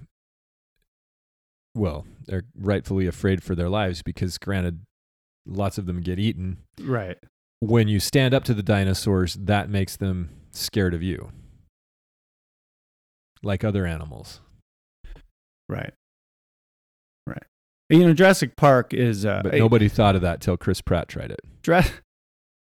well 1.75 2.05
they're 2.27 2.45
rightfully 2.59 3.07
afraid 3.07 3.43
for 3.43 3.55
their 3.55 3.69
lives 3.69 4.03
because 4.03 4.39
granted 4.39 4.81
lots 5.47 5.79
of 5.79 5.87
them 5.87 6.01
get 6.01 6.19
eaten 6.19 6.59
Right. 6.81 7.19
when 7.61 7.89
you 7.89 7.99
stand 8.01 8.35
up 8.35 8.45
to 8.45 8.55
the 8.55 8.63
dinosaurs 8.63 9.35
that 9.41 9.69
makes 9.71 9.97
them 9.97 10.31
scared 10.51 10.95
of 10.95 11.03
you 11.03 11.31
like 13.43 13.65
other 13.65 13.87
animals 13.87 14.41
Right. 15.69 15.95
Right. 17.27 17.43
You 17.89 18.01
know, 18.07 18.13
Jurassic 18.13 18.57
Park 18.57 18.93
is 18.93 19.25
uh, 19.25 19.41
but 19.43 19.55
nobody 19.55 19.89
thought 19.89 20.15
of 20.17 20.23
that 20.23 20.41
till 20.41 20.57
chris 20.57 20.81
pratt 20.83 21.09
tried 21.09 21.31
it 21.31 21.41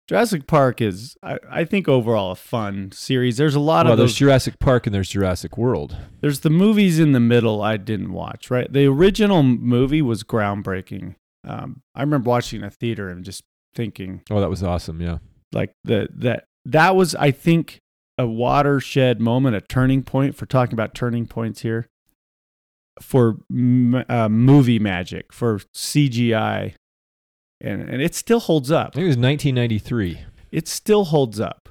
Jurassic 0.07 0.47
Park 0.47 0.79
is, 0.81 1.17
I, 1.21 1.37
I 1.49 1.65
think, 1.65 1.89
overall 1.89 2.31
a 2.31 2.35
fun 2.35 2.91
series. 2.93 3.37
There's 3.37 3.55
a 3.55 3.59
lot 3.59 3.85
well 3.85 3.93
of 3.93 3.97
there's 3.97 4.11
those. 4.11 4.17
jurassic 4.17 4.57
park 4.59 4.85
and 4.87 4.95
there's 4.95 5.09
jurassic 5.09 5.57
world 5.57 5.97
There's 6.21 6.39
the 6.41 6.49
movies 6.49 6.97
in 6.99 7.11
the 7.11 7.19
middle 7.19 7.61
I 7.61 7.77
didn't 7.77 8.13
watch. 8.13 8.49
Right, 8.49 8.71
the 8.71 8.85
original 8.85 9.43
movie 9.43 10.01
was 10.01 10.23
groundbreaking. 10.23 11.15
Um, 11.43 11.81
I 11.93 12.01
remember 12.01 12.29
watching 12.29 12.61
in 12.61 12.67
a 12.67 12.69
theater 12.71 13.09
and 13.09 13.23
just 13.25 13.43
thinking, 13.75 14.21
oh 14.31 14.39
that 14.39 14.49
was 14.49 14.63
awesome 14.63 15.01
yeah 15.01 15.19
like 15.53 15.71
the 15.83 16.07
that 16.15 16.45
that 16.65 16.95
was, 16.95 17.15
I 17.15 17.31
think, 17.31 17.79
a 18.17 18.25
watershed 18.27 19.21
moment, 19.21 19.55
a 19.55 19.61
turning 19.61 20.03
point 20.03 20.35
for 20.35 20.45
talking 20.45 20.73
about 20.73 20.93
turning 20.95 21.25
points 21.27 21.61
here 21.61 21.87
for 23.01 23.37
m- 23.51 24.03
uh, 24.09 24.27
movie 24.29 24.79
magic, 24.79 25.31
for 25.31 25.59
CGI. 25.75 26.73
And, 27.61 27.81
and 27.89 28.01
it 28.01 28.13
still 28.15 28.39
holds 28.39 28.71
I 28.71 28.83
up. 28.83 28.93
think 28.93 29.03
it 29.03 29.07
was 29.07 29.17
1993. 29.17 30.19
It 30.51 30.67
still 30.67 31.05
holds 31.05 31.39
up. 31.39 31.69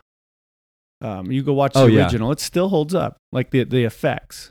Um, 1.00 1.30
you 1.30 1.42
go 1.42 1.52
watch 1.52 1.74
the 1.74 1.80
Oh, 1.80 1.86
yeah. 1.86 2.02
original, 2.04 2.32
it 2.32 2.40
still 2.40 2.68
holds 2.70 2.94
up, 2.94 3.18
like 3.30 3.50
the, 3.50 3.64
the 3.64 3.84
effects. 3.84 4.50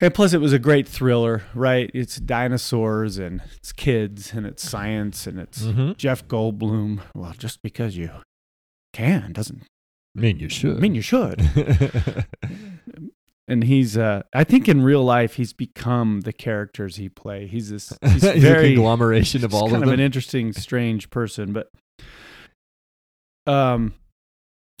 And 0.00 0.12
plus, 0.12 0.34
it 0.34 0.40
was 0.42 0.52
a 0.52 0.58
great 0.58 0.86
thriller, 0.86 1.44
right? 1.54 1.90
It's 1.94 2.16
dinosaurs 2.16 3.16
and 3.16 3.40
it's 3.56 3.72
kids 3.72 4.32
and 4.34 4.44
it's 4.46 4.68
science 4.68 5.26
and 5.26 5.38
it's 5.38 5.62
Mm-hmm. 5.62 5.92
Jeff 5.96 6.26
Goldblum. 6.28 7.00
Well, 7.14 7.32
just 7.38 7.62
because 7.62 7.96
you 7.96 8.10
can 8.92 9.32
doesn't 9.32 9.62
I 10.16 10.20
mean, 10.20 10.38
you 10.38 10.48
should. 10.50 10.78
mean 10.80 10.94
you 10.94 11.02
should. 11.02 11.40
and 13.48 13.64
he's, 13.64 13.96
uh, 13.96 14.22
I 14.34 14.44
think 14.44 14.68
in 14.68 14.82
real 14.82 15.04
life, 15.04 15.34
he's 15.34 15.52
become 15.52 16.22
the 16.22 16.32
characters 16.32 16.96
he 16.96 17.08
play. 17.08 17.46
He's 17.46 17.70
this, 17.70 17.92
he's 18.02 18.22
He's 18.22 18.44
a 18.44 18.62
conglomeration 18.62 19.44
of 19.44 19.54
all 19.54 19.70
kind 19.70 19.82
of 19.82 19.88
of 19.88 19.94
an 19.94 20.00
interesting, 20.00 20.52
strange 20.52 21.10
person. 21.10 21.52
But, 21.52 21.70
um, 23.46 23.94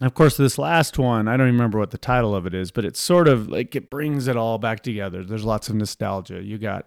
of 0.02 0.14
course, 0.14 0.36
this 0.36 0.58
last 0.58 0.98
one, 0.98 1.28
I 1.28 1.36
don't 1.36 1.46
even 1.46 1.56
remember 1.56 1.78
what 1.78 1.90
the 1.90 1.98
title 1.98 2.34
of 2.34 2.46
it 2.46 2.54
is, 2.54 2.70
but 2.70 2.84
it's 2.84 3.00
sort 3.00 3.28
of 3.28 3.48
like 3.48 3.74
it 3.76 3.88
brings 3.88 4.28
it 4.28 4.36
all 4.36 4.58
back 4.58 4.82
together. 4.82 5.24
There's 5.24 5.44
lots 5.44 5.68
of 5.68 5.74
nostalgia. 5.74 6.42
You 6.42 6.58
got 6.58 6.86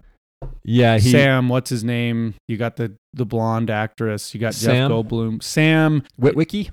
yeah, 0.62 0.98
he, 0.98 1.10
Sam, 1.10 1.48
what's 1.48 1.70
his 1.70 1.84
name? 1.84 2.34
You 2.48 2.56
got 2.56 2.76
the 2.76 2.96
the 3.12 3.26
blonde 3.26 3.70
actress. 3.70 4.34
You 4.34 4.40
got 4.40 4.54
Sam? 4.54 4.88
Jeff 4.88 4.90
Goldblum. 4.90 5.42
Sam. 5.42 6.02
Witwicky. 6.20 6.70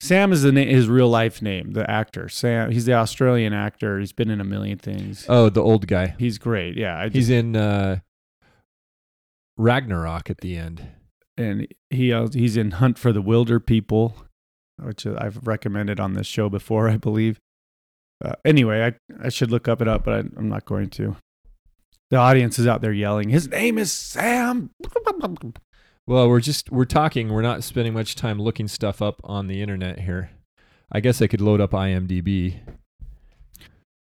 Sam 0.00 0.32
is 0.32 0.42
the 0.42 0.52
na- 0.52 0.60
his 0.64 0.88
real 0.88 1.08
life 1.08 1.42
name. 1.42 1.72
The 1.72 1.88
actor. 1.90 2.28
Sam. 2.28 2.70
He's 2.70 2.84
the 2.86 2.94
Australian 2.94 3.52
actor. 3.52 3.98
He's 3.98 4.12
been 4.12 4.30
in 4.30 4.40
a 4.40 4.44
million 4.44 4.78
things. 4.78 5.26
Oh, 5.28 5.48
the 5.48 5.62
old 5.62 5.86
guy. 5.88 6.14
He's 6.18 6.38
great. 6.38 6.76
Yeah. 6.76 6.96
I 6.98 7.04
He's 7.08 7.26
just, 7.26 7.30
in 7.30 7.56
uh, 7.56 7.98
Ragnarok 9.56 10.30
at 10.30 10.38
the 10.40 10.56
end. 10.56 10.86
and 11.36 11.66
he 11.90 12.12
uh, 12.12 12.28
he's 12.32 12.56
in 12.56 12.72
Hunt 12.72 12.98
for 12.98 13.12
the 13.12 13.22
Wilderpeople, 13.22 14.14
which 14.82 15.06
I've 15.06 15.46
recommended 15.46 15.98
on 15.98 16.12
this 16.14 16.26
show 16.26 16.48
before, 16.48 16.88
I 16.88 16.96
believe. 16.96 17.40
Uh, 18.24 18.34
anyway, 18.44 18.84
I 18.84 19.26
I 19.26 19.28
should 19.30 19.50
look 19.50 19.68
up 19.68 19.80
it 19.82 19.88
up, 19.88 20.04
but 20.04 20.14
I, 20.14 20.18
I'm 20.36 20.48
not 20.48 20.64
going 20.64 20.90
to. 20.90 21.16
The 22.10 22.16
audience 22.16 22.58
is 22.58 22.66
out 22.66 22.80
there 22.80 22.92
yelling. 22.92 23.28
His 23.30 23.48
name 23.48 23.78
is 23.78 23.92
Sam. 23.92 24.70
Well, 26.08 26.30
we're 26.30 26.40
just 26.40 26.72
we're 26.72 26.86
talking. 26.86 27.28
We're 27.28 27.42
not 27.42 27.62
spending 27.62 27.92
much 27.92 28.14
time 28.14 28.40
looking 28.40 28.66
stuff 28.66 29.02
up 29.02 29.20
on 29.24 29.46
the 29.46 29.60
internet 29.60 30.00
here. 30.00 30.30
I 30.90 31.00
guess 31.00 31.20
I 31.20 31.26
could 31.26 31.42
load 31.42 31.60
up 31.60 31.72
IMDb. 31.72 32.60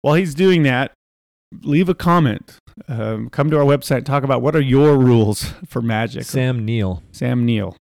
While 0.01 0.13
he's 0.13 0.33
doing 0.33 0.63
that, 0.63 0.93
leave 1.61 1.89
a 1.89 1.93
comment. 1.93 2.57
Um, 2.87 3.29
come 3.29 3.51
to 3.51 3.57
our 3.57 3.65
website. 3.65 4.05
Talk 4.05 4.23
about 4.23 4.41
what 4.41 4.55
are 4.55 4.61
your 4.61 4.97
rules 4.97 5.51
for 5.67 5.81
magic. 5.81 6.23
Sam 6.23 6.63
Neill. 6.63 7.03
Sam 7.11 7.45
Neill. 7.45 7.75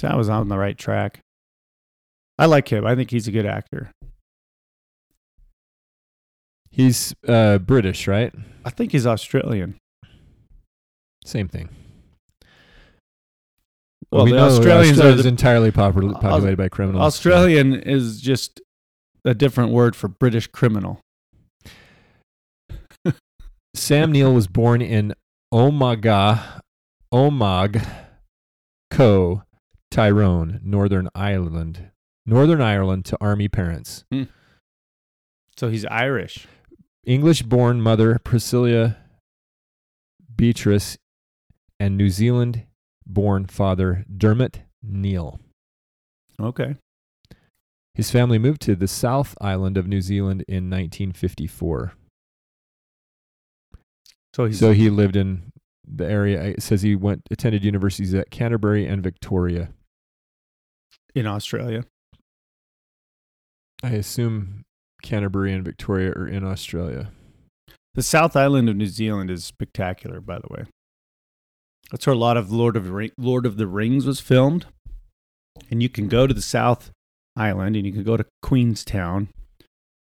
So 0.00 0.08
I 0.08 0.16
was 0.16 0.28
on 0.28 0.48
the 0.48 0.58
right 0.58 0.76
track. 0.76 1.20
I 2.40 2.46
like 2.46 2.72
him. 2.72 2.84
I 2.84 2.96
think 2.96 3.12
he's 3.12 3.28
a 3.28 3.32
good 3.32 3.46
actor. 3.46 3.92
He's 6.72 7.14
uh, 7.28 7.58
British, 7.58 8.08
right? 8.08 8.34
I 8.64 8.70
think 8.70 8.90
he's 8.90 9.06
Australian. 9.06 9.76
Same 11.24 11.46
thing. 11.46 11.68
Well, 14.10 14.24
we 14.24 14.32
the 14.32 14.38
Australians 14.38 14.98
are 15.00 15.12
the- 15.14 15.28
entirely 15.28 15.70
popul- 15.70 16.18
populated 16.20 16.56
by 16.56 16.68
criminals. 16.68 17.02
Australian 17.02 17.74
is 17.74 18.20
just 18.20 18.60
a 19.24 19.34
different 19.34 19.72
word 19.72 19.94
for 19.94 20.08
British 20.08 20.46
criminal. 20.46 21.00
Sam 23.74 24.12
Neill 24.12 24.32
was 24.32 24.46
born 24.46 24.80
in 24.80 25.14
Omaga, 25.52 26.62
Omagh, 27.12 27.86
Co, 28.90 29.42
Tyrone, 29.90 30.60
Northern 30.64 31.08
Ireland. 31.14 31.90
Northern 32.26 32.60
Ireland 32.60 33.04
to 33.06 33.16
army 33.20 33.48
parents. 33.48 34.04
Hmm. 34.10 34.24
So 35.56 35.68
he's 35.68 35.84
Irish. 35.86 36.46
English 37.06 37.42
born 37.42 37.80
mother 37.80 38.18
Priscilla 38.22 38.96
Beatrice 40.36 40.98
and 41.80 41.96
New 41.96 42.10
Zealand 42.10 42.64
born 43.08 43.46
father 43.46 44.04
Dermot 44.14 44.60
Neill. 44.82 45.40
Okay. 46.40 46.76
His 47.94 48.10
family 48.12 48.38
moved 48.38 48.60
to 48.62 48.76
the 48.76 48.86
South 48.86 49.34
Island 49.40 49.76
of 49.76 49.88
New 49.88 50.00
Zealand 50.00 50.44
in 50.46 50.70
1954. 50.70 51.94
So 54.36 54.44
he's 54.44 54.60
So 54.60 54.72
he 54.72 54.88
lived 54.88 55.16
in 55.16 55.50
the 55.84 56.08
area. 56.08 56.40
It 56.42 56.62
says 56.62 56.82
he 56.82 56.94
went 56.94 57.22
attended 57.30 57.64
universities 57.64 58.14
at 58.14 58.30
Canterbury 58.30 58.86
and 58.86 59.02
Victoria. 59.02 59.70
in 61.14 61.26
Australia. 61.26 61.84
I 63.82 63.90
assume 63.90 64.64
Canterbury 65.02 65.52
and 65.52 65.64
Victoria 65.64 66.10
are 66.12 66.28
in 66.28 66.44
Australia. 66.44 67.10
The 67.94 68.02
South 68.02 68.36
Island 68.36 68.68
of 68.68 68.76
New 68.76 68.86
Zealand 68.86 69.30
is 69.30 69.44
spectacular, 69.44 70.20
by 70.20 70.38
the 70.38 70.48
way. 70.50 70.64
That's 71.90 72.06
where 72.06 72.14
a 72.14 72.18
lot 72.18 72.36
of 72.36 72.50
Lord 72.52 72.76
of 72.76 72.84
the 72.84 72.92
Ring, 72.92 73.10
Lord 73.18 73.46
of 73.46 73.56
the 73.56 73.66
Rings 73.66 74.04
was 74.06 74.20
filmed. 74.20 74.66
And 75.70 75.82
you 75.82 75.88
can 75.88 76.08
go 76.08 76.26
to 76.26 76.34
the 76.34 76.42
South 76.42 76.90
Island 77.36 77.76
and 77.76 77.86
you 77.86 77.92
can 77.92 78.04
go 78.04 78.16
to 78.16 78.26
Queenstown 78.42 79.28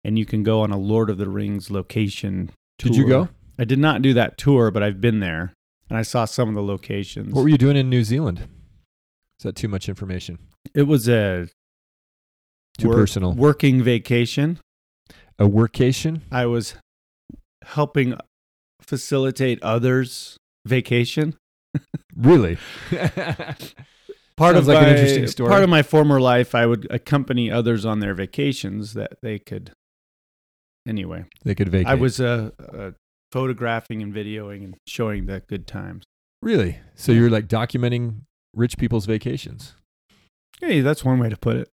and 0.05 0.19
you 0.19 0.27
can 0.27 0.43
go 0.43 0.61
on 0.61 0.71
a 0.73 0.77
Lord 0.79 1.09
of 1.11 1.19
the 1.19 1.29
Rings 1.29 1.71
location. 1.71 2.51
Did 2.79 2.97
you 2.97 3.07
go? 3.09 3.29
I 3.59 3.65
did 3.65 3.79
not 3.79 4.03
do 4.03 4.13
that 4.15 4.39
tour, 4.39 4.71
but 4.71 4.83
I've 4.83 5.01
been 5.01 5.21
there 5.21 5.53
and 5.89 5.99
I 5.99 6.03
saw 6.03 6.25
some 6.25 6.49
of 6.49 6.55
the 6.55 6.63
locations. 6.63 7.33
What 7.33 7.43
were 7.43 7.49
you 7.49 7.59
doing 7.59 7.77
in 7.77 7.89
New 7.91 8.05
Zealand? 8.05 8.41
Is 8.41 9.45
that 9.45 9.57
too 9.57 9.69
much 9.69 9.89
information? 9.89 10.39
it 10.75 10.83
was 10.83 11.09
a 11.09 11.49
Too 12.77 12.89
work- 12.89 12.97
personal. 12.99 13.33
working 13.33 13.83
vacation. 13.83 14.59
A 15.39 15.45
workation? 15.49 16.23
I 16.31 16.47
was 16.47 16.75
helping 17.65 18.15
facilitate 18.83 19.63
others' 19.63 20.37
vacation. 20.67 21.37
Really? 22.17 22.59
part 22.91 23.07
Sounds 24.55 24.57
of 24.57 24.67
like 24.67 24.81
my, 24.81 24.89
an 24.89 24.97
interesting 24.97 25.27
story. 25.29 25.51
Part 25.51 25.63
of 25.63 25.71
my 25.71 25.83
former 25.83 26.21
life, 26.21 26.55
I 26.55 26.67
would 26.67 26.87
accompany 26.91 27.51
others 27.51 27.85
on 27.85 28.01
their 28.01 28.15
vacations 28.15 28.95
that 28.95 29.19
they 29.23 29.39
could. 29.39 29.73
Anyway, 30.87 31.25
they 31.45 31.55
could 31.55 31.69
vacate. 31.69 31.87
I 31.87 31.95
was 31.95 32.21
uh, 32.21 32.51
uh, 32.73 32.91
photographing 33.31 34.03
and 34.03 34.13
videoing 34.15 34.65
and 34.65 34.77
showing 34.87 35.27
the 35.27 35.41
good 35.47 35.67
times. 35.67 36.05
really. 36.43 36.79
So 36.95 37.13
you're 37.13 37.31
like 37.31 37.47
documenting 37.47 38.23
rich 38.55 38.79
people's 38.79 39.07
vacations. 39.07 39.75
Hey, 40.61 40.81
that's 40.81 41.05
one 41.05 41.19
way 41.19 41.29
to 41.29 41.37
put 41.37 41.57
it. 41.57 41.69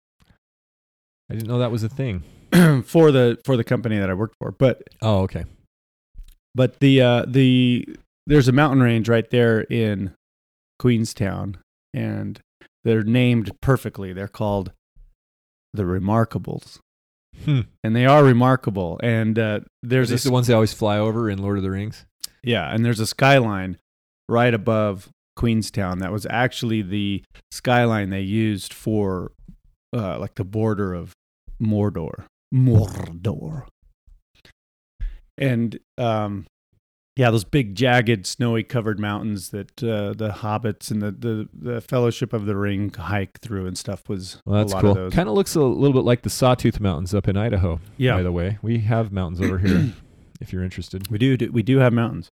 I 1.30 1.34
didn't 1.34 1.48
know 1.48 1.58
that 1.58 1.72
was 1.72 1.82
a 1.82 1.88
thing. 1.88 2.22
for 2.84 3.10
the 3.10 3.38
for 3.44 3.56
the 3.56 3.64
company 3.64 3.98
that 3.98 4.08
I 4.10 4.14
worked 4.14 4.36
for. 4.38 4.52
But 4.52 4.82
Oh, 5.02 5.22
okay. 5.22 5.44
but 6.54 6.78
the 6.80 7.00
uh, 7.00 7.24
the 7.26 7.88
there's 8.26 8.48
a 8.48 8.52
mountain 8.52 8.82
range 8.82 9.08
right 9.08 9.28
there 9.30 9.60
in 9.62 10.12
Queenstown, 10.78 11.58
and 11.94 12.40
they're 12.84 13.02
named 13.04 13.52
perfectly. 13.60 14.12
They're 14.12 14.28
called 14.28 14.72
the 15.72 15.84
Remarkables. 15.84 16.78
Hmm. 17.44 17.60
and 17.84 17.94
they 17.94 18.06
are 18.06 18.24
remarkable. 18.24 18.98
And 19.02 19.38
uh, 19.38 19.60
There's 19.82 20.10
a 20.10 20.16
the 20.16 20.32
ones 20.32 20.46
they 20.46 20.54
always 20.54 20.72
fly 20.72 20.98
over 20.98 21.28
in 21.28 21.38
Lord 21.42 21.58
of 21.58 21.62
the 21.62 21.70
Rings. 21.70 22.06
yeah, 22.42 22.72
and 22.74 22.82
there's 22.82 22.98
a 23.00 23.06
skyline 23.06 23.76
right 24.28 24.54
above 24.54 25.10
Queenstown 25.36 25.98
that 25.98 26.10
was 26.10 26.26
actually 26.30 26.80
the 26.80 27.22
skyline 27.50 28.08
they 28.08 28.22
used 28.22 28.72
for 28.72 29.32
uh, 29.94 30.18
like 30.18 30.36
the 30.36 30.44
border 30.44 30.94
of 30.94 31.12
Mordor. 31.62 32.24
Mordor. 32.54 33.66
And 35.36 35.78
um, 35.98 36.46
yeah, 37.16 37.30
those 37.30 37.44
big, 37.44 37.74
jagged, 37.74 38.26
snowy 38.26 38.62
covered 38.62 39.00
mountains 39.00 39.48
that 39.50 39.82
uh, 39.82 40.12
the 40.12 40.28
hobbits 40.40 40.90
and 40.90 41.00
the, 41.02 41.10
the, 41.10 41.48
the 41.52 41.80
Fellowship 41.80 42.32
of 42.34 42.44
the 42.46 42.54
Ring 42.56 42.92
hike 42.92 43.40
through 43.40 43.66
and 43.66 43.76
stuff 43.78 44.08
was 44.08 44.42
Well, 44.44 44.58
that's 44.58 44.72
a 44.72 44.74
lot 44.76 44.80
cool. 44.82 44.90
of 44.90 44.96
those. 44.96 45.12
Kind 45.14 45.28
of 45.28 45.34
looks 45.34 45.54
a 45.54 45.62
little 45.62 45.94
bit 45.94 46.04
like 46.04 46.22
the 46.22 46.30
Sawtooth 46.30 46.78
Mountains 46.78 47.14
up 47.14 47.26
in 47.26 47.36
Idaho. 47.36 47.80
Yeah. 47.96 48.16
By 48.16 48.22
the 48.22 48.32
way, 48.32 48.58
we 48.60 48.80
have 48.80 49.12
mountains 49.12 49.40
over 49.40 49.58
here. 49.58 49.94
if 50.40 50.52
you're 50.52 50.62
interested. 50.62 51.10
We 51.10 51.16
do, 51.18 51.36
do 51.38 51.50
we 51.50 51.62
do 51.62 51.78
have 51.78 51.92
mountains. 51.94 52.30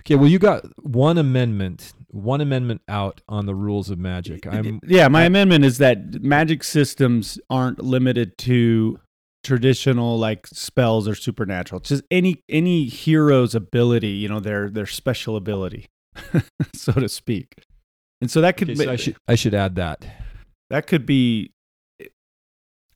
Okay. 0.00 0.16
Well, 0.16 0.28
you 0.28 0.38
got 0.38 0.64
one 0.82 1.18
amendment, 1.18 1.92
one 2.08 2.40
amendment 2.40 2.80
out 2.88 3.20
on 3.28 3.46
the 3.46 3.54
rules 3.54 3.90
of 3.90 3.98
magic. 3.98 4.46
I'm 4.46 4.80
yeah, 4.86 5.06
my 5.08 5.22
I- 5.22 5.26
amendment 5.26 5.64
is 5.64 5.78
that 5.78 6.22
magic 6.22 6.64
systems 6.64 7.38
aren't 7.48 7.78
limited 7.84 8.36
to 8.38 8.98
traditional 9.42 10.18
like 10.18 10.46
spells 10.46 11.08
or 11.08 11.14
supernatural. 11.14 11.80
It's 11.80 11.88
just 11.88 12.04
any 12.10 12.42
any 12.48 12.84
hero's 12.84 13.54
ability, 13.54 14.08
you 14.08 14.28
know, 14.28 14.40
their 14.40 14.68
their 14.70 14.86
special 14.86 15.36
ability, 15.36 15.86
so 16.74 16.92
to 16.92 17.08
speak. 17.08 17.54
And 18.20 18.30
so 18.30 18.40
that 18.40 18.56
could 18.56 18.70
okay, 18.70 18.78
be, 18.78 18.84
so 18.84 18.92
I 18.92 18.96
should 18.96 19.16
I 19.28 19.34
should 19.34 19.54
add 19.54 19.76
that. 19.76 20.04
that 20.68 20.86
could 20.86 21.06
be 21.06 21.52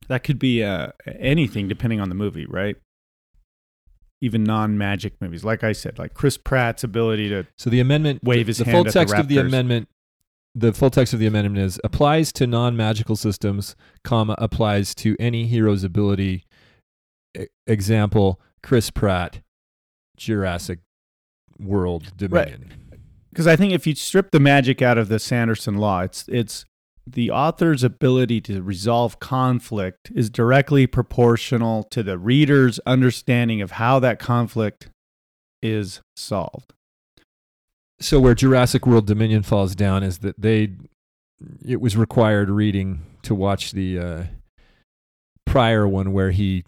That 0.07 0.23
could 0.23 0.37
be 0.37 0.63
uh, 0.63 0.89
anything 1.19 1.67
depending 1.67 1.99
on 1.99 2.09
the 2.09 2.15
movie, 2.15 2.45
right? 2.45 2.75
Even 4.21 4.43
non-magic 4.43 5.19
movies, 5.19 5.43
like 5.43 5.63
I 5.63 5.71
said, 5.71 5.99
like 5.99 6.13
Chris 6.13 6.37
Pratt's 6.37 6.83
ability 6.83 7.29
to 7.29 7.47
So 7.57 7.69
the 7.69 7.79
amendment, 7.79 8.23
Wave 8.23 8.47
his 8.47 8.59
the 8.59 8.65
hand 8.65 8.73
full 8.75 8.81
at 8.81 8.85
the 8.85 8.91
text 8.93 9.15
of 9.15 9.27
the 9.27 9.39
amendment, 9.39 9.89
the 10.55 10.73
full 10.73 10.89
text 10.89 11.13
of 11.13 11.19
the 11.19 11.27
amendment 11.27 11.63
is 11.63 11.79
applies 11.83 12.31
to 12.33 12.47
non-magical 12.47 13.17
systems, 13.17 13.75
comma 14.03 14.35
applies 14.37 14.95
to 14.95 15.15
any 15.19 15.45
hero's 15.47 15.83
ability. 15.83 16.45
E- 17.37 17.47
example: 17.67 18.39
Chris 18.63 18.89
Pratt, 18.89 19.41
Jurassic 20.17 20.79
World 21.59 22.13
Dominion. 22.15 22.73
because 23.29 23.47
I 23.47 23.55
think 23.55 23.73
if 23.73 23.85
you 23.85 23.95
strip 23.95 24.31
the 24.31 24.39
magic 24.39 24.81
out 24.81 24.97
of 24.97 25.09
the 25.09 25.19
Sanderson 25.19 25.75
law, 25.75 26.01
it's 26.01 26.25
it's 26.29 26.65
the 27.07 27.29
author's 27.29 27.83
ability 27.83 28.41
to 28.41 28.63
resolve 28.63 29.19
conflict 29.19 30.11
is 30.15 30.29
directly 30.29 30.87
proportional 30.87 31.83
to 31.83 32.01
the 32.01 32.17
reader's 32.17 32.79
understanding 32.79 33.61
of 33.61 33.71
how 33.71 33.99
that 33.99 34.17
conflict 34.17 34.89
is 35.61 36.01
solved. 36.15 36.73
So 37.99 38.19
where 38.19 38.35
Jurassic 38.35 38.85
World 38.85 39.07
Dominion 39.07 39.43
falls 39.43 39.75
down 39.75 40.03
is 40.03 40.19
that 40.19 40.39
they, 40.39 40.71
it 41.65 41.79
was 41.79 41.95
required 41.95 42.49
reading 42.49 43.05
to 43.23 43.33
watch 43.33 43.71
the 43.71 43.99
uh, 43.99 44.23
prior 45.45 45.87
one 45.87 46.11
where 46.11 46.31
he 46.31 46.63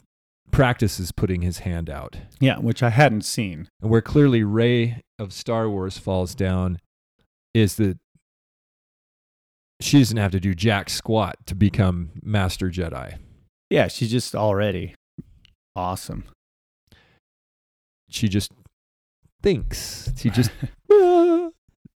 practices 0.52 1.12
putting 1.12 1.42
his 1.42 1.60
hand 1.60 1.90
out. 1.90 2.18
Yeah, 2.40 2.58
which 2.58 2.82
I 2.82 2.90
hadn't 2.90 3.24
seen. 3.24 3.68
And 3.82 3.92
where 3.92 4.02
clearly 4.02 4.44
Rey 4.44 5.02
of 5.20 5.34
Star 5.34 5.70
Wars 5.70 5.98
falls 5.98 6.34
down 6.34 6.80
is 7.54 7.76
that 7.76 7.98
she 9.80 10.00
doesn't 10.00 10.18
have 10.18 10.32
to 10.32 10.40
do 10.40 10.54
jack 10.54 10.90
squat 10.90 11.36
to 11.46 11.56
become 11.56 12.12
Master 12.24 12.70
Jedi. 12.70 13.18
Yeah, 13.70 13.88
she's 13.88 14.12
just 14.12 14.34
already 14.34 14.96
awesome. 15.76 16.26
She 18.10 18.28
just 18.28 18.52
thinks. 19.44 20.10
She 20.18 20.30
just 20.30 20.52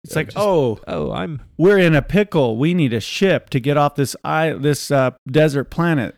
It's 0.10 0.16
like, 0.16 0.28
just- 0.28 0.38
oh, 0.40 0.80
oh, 0.88 1.12
I'm 1.12 1.42
we're 1.56 1.78
in 1.78 1.94
a 1.94 2.02
pickle. 2.02 2.58
We 2.58 2.74
need 2.74 2.94
a 2.94 3.00
ship 3.00 3.52
to 3.52 3.60
get 3.60 3.78
off 3.78 3.94
this 3.94 4.16
i 4.24 4.50
this 4.54 4.90
uh, 4.90 5.12
desert 5.30 5.66
planet. 5.66 6.16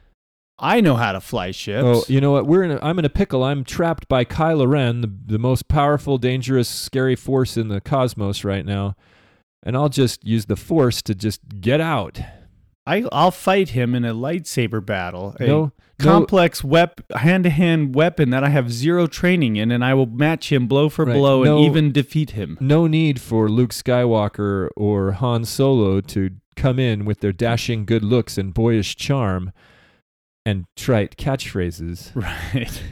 I 0.57 0.79
know 0.79 0.95
how 0.95 1.11
to 1.11 1.19
fly 1.19 1.51
ships. 1.51 1.83
oh, 1.83 2.03
you 2.07 2.21
know 2.21 2.31
what? 2.31 2.47
We're 2.47 2.63
in 2.63 2.71
a 2.71 2.79
I'm 2.81 2.97
in 2.99 3.03
a 3.03 3.09
pickle. 3.09 3.43
I'm 3.43 3.65
trapped 3.65 4.07
by 4.07 4.23
Kylo 4.23 4.65
Ren, 4.65 5.01
the, 5.01 5.11
the 5.25 5.39
most 5.39 5.67
powerful, 5.67 6.17
dangerous, 6.17 6.69
scary 6.69 7.17
force 7.17 7.57
in 7.57 7.67
the 7.67 7.81
cosmos 7.81 8.45
right 8.45 8.65
now. 8.65 8.95
And 9.63 9.75
I'll 9.75 9.89
just 9.89 10.25
use 10.25 10.45
the 10.45 10.55
force 10.55 11.01
to 11.01 11.13
just 11.13 11.41
get 11.59 11.81
out. 11.81 12.21
I, 12.85 13.05
I'll 13.11 13.31
fight 13.31 13.69
him 13.69 13.93
in 13.93 14.03
a 14.05 14.13
lightsaber 14.13 14.83
battle. 14.85 15.35
A 15.39 15.45
No, 15.45 15.61
no, 15.63 15.71
complex 15.99 16.63
wep- 16.63 17.01
hand-to-hand 17.15 17.93
weapon 17.93 18.31
that 18.31 18.43
I 18.43 18.49
have 18.49 18.71
zero 18.71 19.05
training 19.07 19.55
in, 19.55 19.71
and 19.71 19.85
I 19.85 19.93
will 19.93 20.07
match 20.07 20.51
him 20.51 20.67
blow 20.67 20.89
for 20.89 21.05
Right. 21.05 21.13
blow 21.15 21.43
No- 21.43 21.57
and 21.57 21.65
even 21.65 21.91
defeat 21.91 22.31
him. 22.31 22.57
no 22.59 22.87
need 22.87 23.21
for 23.21 23.49
Luke 23.49 23.71
Skywalker 23.71 24.69
or 24.75 25.11
Han 25.13 25.45
Solo 25.45 26.01
to 26.01 26.31
come 26.55 26.79
in 26.79 27.05
with 27.05 27.19
their 27.19 27.31
dashing 27.31 27.85
good 27.85 28.03
looks 28.03 28.37
and 28.37 28.53
boyish 28.53 28.95
charm 28.95 29.51
and 30.45 30.65
trite 30.75 31.17
catchphrases. 31.17 32.11
Right. 32.15 32.83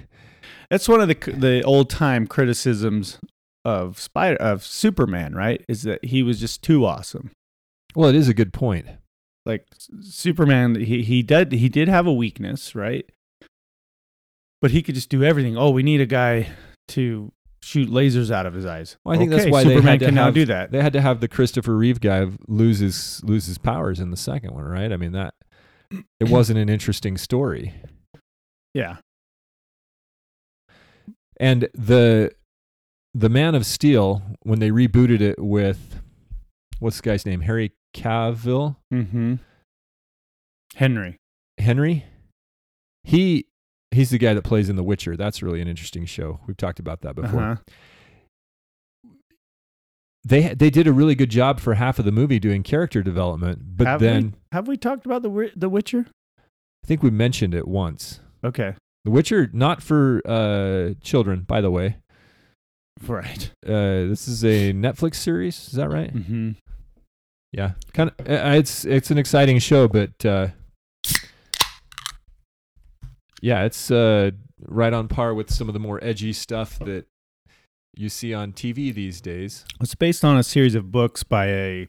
That's 0.70 0.88
one 0.88 1.02
of 1.02 1.08
the 1.08 1.16
the 1.32 1.64
old 1.64 1.90
time 1.90 2.28
criticisms 2.28 3.18
of 3.66 4.00
Spider 4.00 4.38
of 4.38 4.64
Superman. 4.64 5.34
Right, 5.34 5.66
is 5.68 5.82
that 5.82 6.06
he 6.06 6.22
was 6.22 6.40
just 6.40 6.62
too 6.62 6.86
awesome. 6.86 7.32
Well, 7.96 8.08
it 8.10 8.16
is 8.16 8.30
a 8.30 8.36
good 8.36 8.54
point. 8.54 8.86
Like 9.50 9.66
Superman, 10.02 10.76
he 10.76 11.02
he 11.02 11.24
did 11.24 11.52
he 11.54 11.70
did 11.70 11.88
have 11.88 12.06
a 12.06 12.14
weakness, 12.14 12.76
right? 12.76 13.04
But 14.62 14.70
he 14.72 14.84
could 14.84 14.94
just 14.94 15.10
do 15.10 15.24
everything. 15.24 15.58
Oh, 15.58 15.72
we 15.72 15.82
need 15.82 16.02
a 16.02 16.06
guy 16.06 16.50
to 16.90 17.32
shoot 17.64 17.90
lasers 17.90 18.30
out 18.30 18.46
of 18.46 18.54
his 18.54 18.66
eyes. 18.66 18.98
Well, 19.04 19.16
I 19.16 19.18
think 19.18 19.32
that's 19.32 19.44
Okay, 19.44 19.52
why 19.52 19.64
they 19.64 19.74
Superman 19.76 19.98
can 19.98 20.14
now 20.14 20.30
do 20.30 20.46
that. 20.46 20.72
They 20.72 20.82
had 20.84 20.94
to 20.94 21.02
have 21.02 21.20
the 21.20 21.28
Christopher 21.28 21.76
Reeve 21.76 22.00
guy 22.00 22.28
lose 22.48 22.78
his 22.78 23.24
lose 23.24 23.48
his 23.48 23.58
powers 23.58 24.00
in 24.00 24.12
the 24.12 24.18
second 24.18 24.54
one, 24.54 24.66
right? 24.66 24.92
I 24.92 24.98
mean 24.98 25.14
that 25.14 25.34
it 26.20 26.30
wasn't 26.30 26.60
an 26.60 26.70
interesting 26.70 27.18
story. 27.18 27.74
Yeah. 28.76 28.98
And 31.40 31.70
the 31.74 32.32
the 33.16 33.30
Man 33.30 33.56
of 33.56 33.66
Steel 33.66 34.22
when 34.44 34.60
they 34.60 34.70
rebooted 34.70 35.22
it 35.22 35.42
with 35.42 36.02
what's 36.80 36.98
the 36.98 37.04
guy's 37.10 37.26
name? 37.26 37.42
Harry 37.42 37.72
Cavill, 37.94 38.76
Mm-hmm. 38.94 39.36
Henry. 40.76 41.18
Henry. 41.58 42.06
He 43.04 43.46
he's 43.92 44.12
the 44.12 44.18
guy 44.18 44.34
that 44.34 44.44
plays 44.44 44.70
in 44.70 44.76
The 44.76 44.84
Witcher. 44.84 45.18
That's 45.18 45.42
really 45.42 45.62
an 45.62 45.68
interesting 45.68 46.06
show. 46.06 46.40
We've 46.48 46.58
talked 46.58 46.80
about 46.80 47.02
that 47.02 47.16
before. 47.16 47.40
Uh-huh. 47.42 47.56
They 50.24 50.54
they 50.54 50.70
did 50.70 50.86
a 50.86 50.92
really 50.94 51.16
good 51.16 51.30
job 51.32 51.60
for 51.60 51.76
half 51.76 51.98
of 51.98 52.06
the 52.06 52.12
movie 52.12 52.40
doing 52.40 52.62
character 52.62 53.02
development, 53.02 53.62
but 53.78 53.88
have 53.88 54.00
then 54.02 54.24
we, 54.26 54.34
have 54.52 54.68
we 54.68 54.78
talked 54.78 55.06
about 55.06 55.24
the 55.24 55.52
the 55.56 55.70
Witcher? 55.70 56.06
I 56.84 56.88
think 56.88 57.02
we 57.02 57.10
mentioned 57.10 57.54
it 57.56 57.68
once. 57.68 58.20
Okay. 58.44 58.76
The 59.06 59.12
Witcher, 59.12 59.50
not 59.54 59.82
for 59.82 60.22
uh, 60.26 60.94
children, 61.02 61.42
by 61.42 61.62
the 61.62 61.72
way. 61.72 61.98
Right. 63.08 63.52
Uh, 63.66 64.06
this 64.08 64.28
is 64.28 64.44
a 64.44 64.74
Netflix 64.74 65.16
series. 65.16 65.68
Is 65.68 65.74
that 65.74 65.90
right? 65.90 66.14
Mm-hmm. 66.14 66.52
Yeah, 67.52 67.72
kind 67.94 68.12
of. 68.12 68.30
Uh, 68.30 68.58
it's 68.58 68.86
it's 68.86 69.12
an 69.12 69.18
exciting 69.18 69.60
show, 69.60 69.88
but 69.88 70.24
uh, 70.26 70.50
yeah, 73.42 73.64
it's 73.64 73.90
uh, 73.90 74.32
right 74.62 74.94
on 74.94 75.08
par 75.08 75.34
with 75.34 75.52
some 75.52 75.68
of 75.68 75.74
the 75.74 75.80
more 75.80 76.00
edgy 76.04 76.34
stuff 76.34 76.78
that 76.80 77.06
you 77.96 78.10
see 78.10 78.34
on 78.34 78.54
TV 78.54 78.94
these 78.94 79.20
days. 79.20 79.66
It's 79.82 79.96
based 79.96 80.24
on 80.24 80.38
a 80.38 80.44
series 80.44 80.76
of 80.76 80.92
books 80.92 81.24
by 81.24 81.48
a 81.48 81.88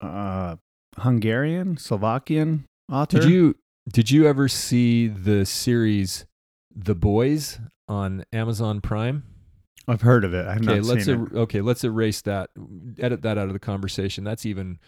uh, 0.00 0.56
Hungarian, 0.98 1.76
Slovakian 1.76 2.66
author. 2.90 3.20
Did 3.20 3.30
you 3.30 3.56
did 3.90 4.10
you 4.10 4.26
ever 4.26 4.48
see 4.48 5.08
the 5.08 5.44
series 5.44 6.26
The 6.74 6.94
Boys 6.94 7.58
on 7.88 8.24
Amazon 8.32 8.80
Prime? 8.80 9.24
I've 9.86 10.00
heard 10.02 10.24
of 10.24 10.32
it. 10.34 10.46
I've 10.46 10.58
Okay, 10.62 10.76
not 10.78 10.84
let's 10.84 11.04
seen 11.04 11.28
er- 11.32 11.38
okay, 11.40 11.60
let's 11.60 11.84
erase 11.84 12.20
that. 12.22 12.50
Edit 12.98 13.22
that 13.22 13.36
out 13.38 13.48
of 13.48 13.52
the 13.52 13.58
conversation. 13.58 14.24
That's 14.24 14.46
even 14.46 14.78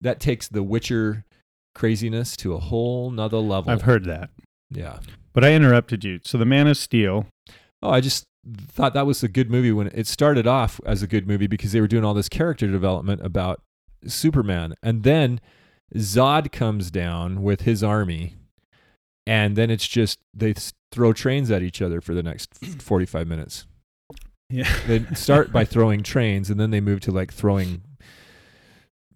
that 0.00 0.20
takes 0.20 0.46
the 0.48 0.62
Witcher 0.62 1.24
craziness 1.74 2.36
to 2.38 2.54
a 2.54 2.58
whole 2.58 3.10
nother 3.10 3.38
level. 3.38 3.70
I've 3.70 3.82
heard 3.82 4.04
that, 4.04 4.30
Yeah. 4.70 5.00
but 5.32 5.44
I 5.44 5.52
interrupted 5.54 6.04
you. 6.04 6.20
So 6.24 6.38
the 6.38 6.44
Man 6.44 6.66
of 6.66 6.76
Steel. 6.76 7.26
Oh, 7.82 7.90
I 7.90 8.00
just 8.00 8.24
thought 8.68 8.94
that 8.94 9.06
was 9.06 9.22
a 9.22 9.28
good 9.28 9.50
movie 9.50 9.72
when 9.72 9.88
it 9.88 10.06
started 10.06 10.46
off 10.46 10.80
as 10.86 11.02
a 11.02 11.06
good 11.06 11.26
movie 11.28 11.46
because 11.46 11.72
they 11.72 11.80
were 11.80 11.86
doing 11.88 12.04
all 12.04 12.14
this 12.14 12.28
character 12.28 12.66
development 12.66 13.20
about 13.24 13.60
Superman. 14.06 14.74
And 14.82 15.02
then 15.02 15.40
Zod 15.94 16.50
comes 16.52 16.90
down 16.90 17.42
with 17.42 17.62
his 17.62 17.82
army. 17.84 18.34
And 19.26 19.56
then 19.56 19.70
it's 19.70 19.86
just 19.86 20.20
they 20.34 20.54
throw 20.90 21.12
trains 21.12 21.50
at 21.50 21.62
each 21.62 21.82
other 21.82 22.00
for 22.00 22.14
the 22.14 22.22
next 22.22 22.54
45 22.82 23.28
minutes. 23.28 23.66
Yeah. 24.50 24.72
They 24.86 25.04
start 25.14 25.52
by 25.52 25.64
throwing 25.64 26.02
trains 26.02 26.50
and 26.50 26.58
then 26.58 26.70
they 26.70 26.80
move 26.80 27.00
to 27.00 27.12
like 27.12 27.32
throwing 27.32 27.82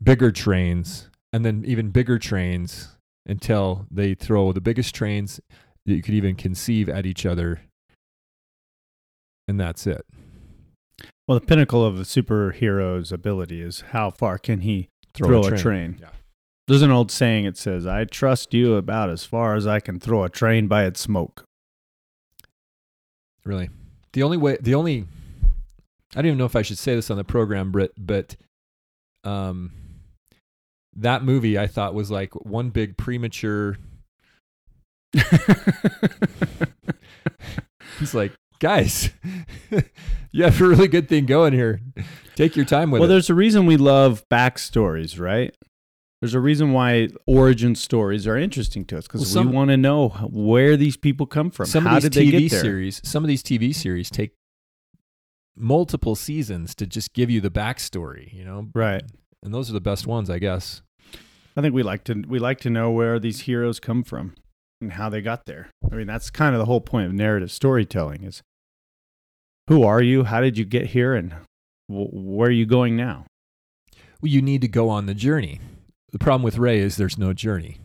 bigger 0.03 0.31
trains 0.33 1.09
and 1.33 1.45
then 1.45 1.65
even 1.67 1.91
bigger 1.91 2.19
trains 2.19 2.89
until 3.27 3.87
they 3.91 4.15
throw 4.15 4.53
the 4.53 4.61
biggest 4.61 4.95
trains 4.95 5.41
that 5.87 5.95
you 5.95 6.03
could 6.03 6.15
even 6.15 6.35
conceive 6.35 6.89
at 6.89 7.07
each 7.07 7.25
other. 7.25 7.63
And 9.49 9.59
that's 9.59 9.87
it. 9.87 10.05
Well, 11.27 11.39
the 11.39 11.47
pinnacle 11.47 11.85
of 11.85 11.99
a 11.99 12.03
superhero's 12.03 13.13
ability 13.13 13.63
is 13.63 13.85
how 13.93 14.11
far 14.11 14.39
can 14.39 14.61
he 14.61 14.89
throw, 15.15 15.43
a, 15.43 15.57
train. 15.57 15.99
Yeah. 16.01 16.09
There's 16.69 16.83
an 16.83 16.91
old 16.91 17.11
saying. 17.11 17.45
It 17.45 17.57
says, 17.57 17.87
"I 17.87 18.05
trust 18.05 18.53
you 18.55 18.75
about 18.75 19.11
as 19.11 19.25
far 19.25 19.55
as 19.55 19.67
I 19.67 19.81
can 19.81 20.01
throw 20.01 20.25
a 20.25 20.29
train 20.29 20.69
by 20.69 20.85
its 20.85 21.01
smoke." 21.01 21.45
Really. 23.45 23.71
The 24.13 24.23
only 24.23 24.37
way, 24.37 24.59
the 24.61 24.75
only, 24.75 25.07
I 26.15 26.21
don't 26.21 26.27
even 26.27 26.39
know 26.39 26.45
if 26.45 26.57
I 26.57 26.63
should 26.63 26.79
say 26.79 26.95
this 26.95 27.11
on 27.11 27.17
the 27.17 27.25
program, 27.25 27.73
Britt, 27.73 27.93
but 27.97 28.37
um, 29.25 29.73
that 30.95 31.25
movie 31.25 31.59
I 31.59 31.67
thought 31.67 31.95
was 31.95 32.11
like 32.11 32.35
one 32.45 32.71
big 32.71 32.97
premature. 32.99 33.79
He's 37.99 38.15
like, 38.15 38.33
guys, 38.59 39.11
you 40.33 40.45
have 40.45 40.61
a 40.61 40.67
really 40.67 40.89
good 40.89 41.09
thing 41.09 41.27
going 41.27 41.53
here. 41.53 41.81
Take 42.35 42.57
your 42.57 42.65
time 42.65 42.91
with 42.91 43.01
well, 43.01 43.07
it. 43.07 43.09
Well, 43.09 43.15
there's 43.17 43.31
a 43.31 43.35
reason 43.35 43.67
we 43.67 43.77
love 43.77 44.25
backstories, 44.31 45.19
right? 45.19 45.55
There's 46.21 46.35
a 46.35 46.41
reason 46.41 46.73
why 46.73 47.09
origin 47.27 47.75
stories 47.75 48.27
are 48.29 48.37
interesting 48.37 48.85
to 48.87 48.99
us 48.99 49.09
because 49.09 49.35
Well, 49.35 49.45
we 49.45 49.51
want 49.51 49.71
to 49.71 49.77
know 49.77 50.11
where 50.31 50.77
these 50.77 50.97
people 50.97 51.27
come 51.27 51.51
from. 51.51 51.67
Some 51.67 51.85
How 51.85 51.97
of 51.97 52.03
these 52.03 52.11
did 52.11 52.21
they 52.21 52.31
get 52.31 52.51
there? 52.51 52.61
series, 52.61 53.01
some 53.05 53.25
of 53.25 53.29
these 53.29 53.43
TV 53.43 53.75
series 53.75 54.09
take 54.09 54.33
multiple 55.57 56.15
seasons 56.15 56.75
to 56.77 56.87
just 56.87 57.13
give 57.13 57.31
you 57.31 57.41
the 57.41 57.51
backstory, 57.51 58.33
you 58.33 58.45
know, 58.45 58.69
Right. 58.75 59.03
and 59.43 59.53
those 59.53 59.69
are 59.71 59.75
the 59.75 59.81
best 59.81 60.07
ones, 60.07 60.31
I 60.31 60.39
guess. 60.39 60.83
I 61.57 61.61
think 61.61 61.75
we 61.75 61.83
like 61.83 62.05
to 62.05 62.23
we 62.27 62.39
like 62.39 62.59
to 62.61 62.71
know 62.71 62.91
where 62.91 63.19
these 63.19 63.41
heroes 63.41 63.79
come 63.79 64.03
from 64.05 64.35
and 64.81 64.93
how 64.93 65.09
they 65.11 65.21
got 65.21 65.45
there. 65.47 65.69
I 65.91 65.95
mean, 65.97 66.07
that's 66.07 66.31
kind 66.31 66.55
of 66.55 66.59
the 66.59 66.65
whole 66.65 66.81
point 66.81 67.07
of 67.07 67.13
narrative 67.13 67.51
storytelling 67.51 68.25
is 68.25 68.43
who 69.69 69.83
are 69.85 70.01
you? 70.03 70.25
How 70.25 70.41
did 70.41 70.57
you 70.57 70.65
get 70.65 70.87
here 70.87 71.15
and 71.15 71.35
w- 71.91 72.09
where 72.11 72.49
are 72.49 72.53
you 72.53 72.65
going 72.67 72.97
now? 72.97 73.27
Well, 74.23 74.31
you 74.31 74.41
need 74.41 74.63
to 74.63 74.69
go 74.69 74.89
on 74.89 75.05
the 75.07 75.15
journey. 75.15 75.61
The 76.13 76.19
problem 76.19 76.43
with 76.43 76.57
Rey 76.59 76.79
is 76.79 76.97
there's 76.97 77.19
no 77.19 77.33
journey. 77.35 77.79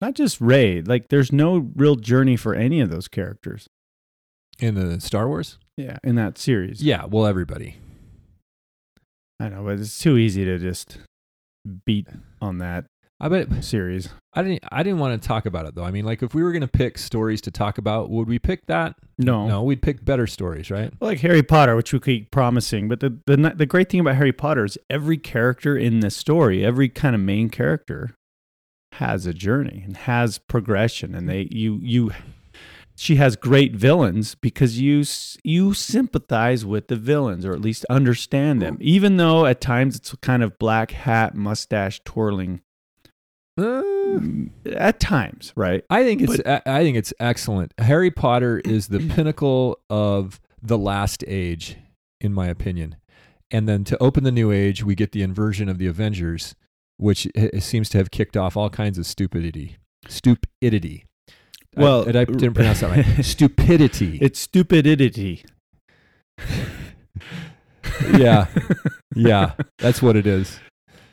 Not 0.00 0.14
just 0.14 0.40
Rey, 0.40 0.80
like 0.80 1.08
there's 1.08 1.30
no 1.32 1.70
real 1.76 1.96
journey 1.96 2.36
for 2.36 2.54
any 2.54 2.80
of 2.80 2.88
those 2.90 3.08
characters. 3.08 3.68
In 4.58 4.74
the 4.74 5.00
Star 5.00 5.28
Wars? 5.28 5.58
Yeah, 5.82 5.98
in 6.04 6.14
that 6.16 6.38
series. 6.38 6.82
Yeah, 6.82 7.04
well, 7.06 7.26
everybody. 7.26 7.76
I 9.38 9.48
know, 9.48 9.64
but 9.64 9.78
it's 9.78 9.98
too 9.98 10.16
easy 10.16 10.44
to 10.44 10.58
just 10.58 10.98
beat 11.86 12.06
on 12.42 12.58
that 12.58 12.84
I 13.22 13.28
bet 13.28 13.62
series. 13.62 14.08
I 14.32 14.42
didn't. 14.42 14.64
I 14.72 14.82
didn't 14.82 14.98
want 14.98 15.20
to 15.20 15.28
talk 15.28 15.44
about 15.44 15.66
it 15.66 15.74
though. 15.74 15.84
I 15.84 15.90
mean, 15.90 16.06
like, 16.06 16.22
if 16.22 16.34
we 16.34 16.42
were 16.42 16.52
going 16.52 16.62
to 16.62 16.68
pick 16.68 16.96
stories 16.96 17.42
to 17.42 17.50
talk 17.50 17.76
about, 17.76 18.08
would 18.08 18.26
we 18.26 18.38
pick 18.38 18.64
that? 18.66 18.96
No, 19.18 19.46
No, 19.46 19.62
we'd 19.62 19.82
pick 19.82 20.02
better 20.06 20.26
stories, 20.26 20.70
right? 20.70 20.90
like 21.02 21.20
Harry 21.20 21.42
Potter, 21.42 21.76
which 21.76 21.92
we 21.92 22.00
keep 22.00 22.30
promising. 22.30 22.88
But 22.88 23.00
the, 23.00 23.18
the 23.26 23.36
the 23.54 23.66
great 23.66 23.90
thing 23.90 24.00
about 24.00 24.16
Harry 24.16 24.32
Potter 24.32 24.64
is 24.64 24.78
every 24.88 25.18
character 25.18 25.76
in 25.76 26.00
the 26.00 26.10
story, 26.10 26.64
every 26.64 26.88
kind 26.88 27.14
of 27.14 27.20
main 27.20 27.50
character, 27.50 28.14
has 28.92 29.26
a 29.26 29.34
journey 29.34 29.82
and 29.84 29.98
has 29.98 30.38
progression, 30.38 31.14
and 31.14 31.28
they 31.28 31.46
you 31.50 31.78
you. 31.82 32.12
She 33.00 33.16
has 33.16 33.34
great 33.34 33.74
villains 33.74 34.34
because 34.34 34.78
you 34.78 35.04
you 35.42 35.72
sympathize 35.72 36.66
with 36.66 36.88
the 36.88 36.96
villains 36.96 37.46
or 37.46 37.54
at 37.54 37.60
least 37.62 37.86
understand 37.88 38.60
them, 38.60 38.76
even 38.78 39.16
though 39.16 39.46
at 39.46 39.58
times 39.58 39.96
it's 39.96 40.14
kind 40.16 40.42
of 40.42 40.58
black 40.58 40.90
hat 40.90 41.34
mustache 41.34 42.02
twirling. 42.04 42.60
Uh, 43.56 43.82
At 44.66 45.00
times, 45.00 45.54
right? 45.56 45.82
I 45.88 46.04
think 46.04 46.20
it's. 46.20 46.40
I 46.44 46.60
I 46.66 46.84
think 46.84 46.98
it's 46.98 47.14
excellent. 47.18 47.72
Harry 47.78 48.10
Potter 48.10 48.58
is 48.66 48.88
the 48.88 48.98
pinnacle 48.98 49.78
of 49.88 50.38
the 50.62 50.76
last 50.76 51.24
age, 51.26 51.78
in 52.20 52.34
my 52.34 52.48
opinion. 52.48 52.96
And 53.50 53.66
then 53.66 53.82
to 53.84 53.96
open 54.02 54.24
the 54.24 54.30
new 54.30 54.52
age, 54.52 54.84
we 54.84 54.94
get 54.94 55.12
the 55.12 55.22
inversion 55.22 55.70
of 55.70 55.78
the 55.78 55.86
Avengers, 55.86 56.54
which 56.98 57.26
seems 57.60 57.88
to 57.88 57.98
have 57.98 58.10
kicked 58.10 58.36
off 58.36 58.58
all 58.58 58.68
kinds 58.68 58.98
of 58.98 59.06
stupidity. 59.06 59.78
Stupidity. 60.06 61.06
I- 61.76 61.80
Well, 61.80 62.02
and 62.02 62.16
I 62.16 62.24
didn't 62.24 62.54
pronounce 62.54 62.80
that 62.80 62.90
right. 62.90 63.24
Stupidity. 63.24 64.18
It's 64.20 64.38
stupidity. 64.40 65.44
yeah, 68.16 68.46
yeah, 69.14 69.52
that's 69.78 70.00
what 70.02 70.16
it 70.16 70.26
is. 70.26 70.58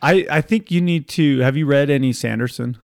I, 0.01 0.25
I 0.29 0.41
think 0.41 0.71
you 0.71 0.81
need 0.81 1.07
to. 1.09 1.39
Have 1.39 1.57
you 1.57 1.65
read 1.65 1.89
any 1.89 2.13
Sanderson? 2.13 2.77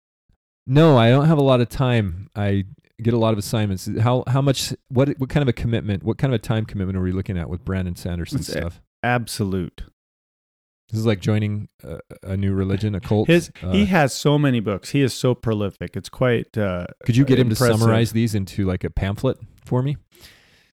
No, 0.66 0.96
I 0.96 1.10
don't 1.10 1.26
have 1.26 1.38
a 1.38 1.42
lot 1.42 1.60
of 1.60 1.68
time. 1.68 2.28
I 2.36 2.64
get 3.02 3.14
a 3.14 3.18
lot 3.18 3.32
of 3.32 3.38
assignments. 3.38 3.88
How 4.00 4.24
how 4.28 4.40
much? 4.40 4.72
What 4.88 5.10
what 5.18 5.28
kind 5.28 5.42
of 5.42 5.48
a 5.48 5.52
commitment? 5.52 6.02
What 6.02 6.18
kind 6.18 6.32
of 6.32 6.38
a 6.40 6.42
time 6.42 6.64
commitment 6.64 6.96
are 6.96 7.02
we 7.02 7.12
looking 7.12 7.36
at 7.38 7.48
with 7.50 7.64
Brandon 7.64 7.96
Sanderson 7.96 8.38
It's 8.38 8.48
a- 8.48 8.52
stuff? 8.52 8.80
Absolute. 9.02 9.82
This 10.91 10.99
is 10.99 11.07
like 11.07 11.20
joining 11.20 11.68
a, 11.84 12.01
a 12.24 12.36
new 12.36 12.53
religion, 12.53 12.95
a 12.97 13.01
cult. 13.01 13.28
His 13.28 13.53
Uh, 13.62 13.70
he 13.70 13.86
has 13.86 14.12
so 14.12 14.38
many 14.38 14.59
books. 14.59 14.91
He 14.91 15.03
is 15.03 15.14
so 15.14 15.34
prolific. 15.34 15.97
It's 15.97 16.09
quite. 16.09 16.57
Uh, 16.59 16.86
could 17.05 17.16
you 17.16 17.24
get 17.24 17.38
him 17.38 17.49
to 17.49 17.55
summarize 17.57 18.12
these 18.12 18.34
into 18.34 18.66
like 18.66 18.82
a 18.82 18.91
pamphlet 18.91 19.38
for 19.64 19.82
me? 19.82 19.97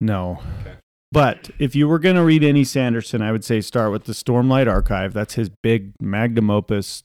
No. 0.01 0.39
Okay. 0.61 0.75
But 1.11 1.51
if 1.59 1.75
you 1.75 1.87
were 1.87 1.99
going 1.99 2.15
to 2.15 2.23
read 2.23 2.43
any 2.43 2.63
Sanderson, 2.63 3.21
I 3.21 3.31
would 3.31 3.45
say 3.45 3.61
start 3.61 3.91
with 3.91 4.05
the 4.05 4.13
Stormlight 4.13 4.69
Archive. 4.69 5.13
That's 5.13 5.35
his 5.35 5.49
big 5.49 5.93
magnum 6.01 6.49
opus. 6.49 7.03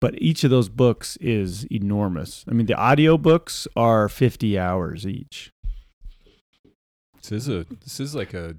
But 0.00 0.14
each 0.22 0.44
of 0.44 0.50
those 0.50 0.68
books 0.70 1.18
is 1.20 1.64
enormous. 1.64 2.44
I 2.48 2.52
mean, 2.52 2.66
the 2.66 2.74
audio 2.74 3.18
books 3.18 3.68
are 3.76 4.08
50 4.08 4.58
hours 4.58 5.06
each. 5.06 5.52
This 7.20 7.32
is 7.32 7.48
a 7.48 7.66
this 7.84 8.00
is 8.00 8.14
like 8.14 8.32
a 8.32 8.56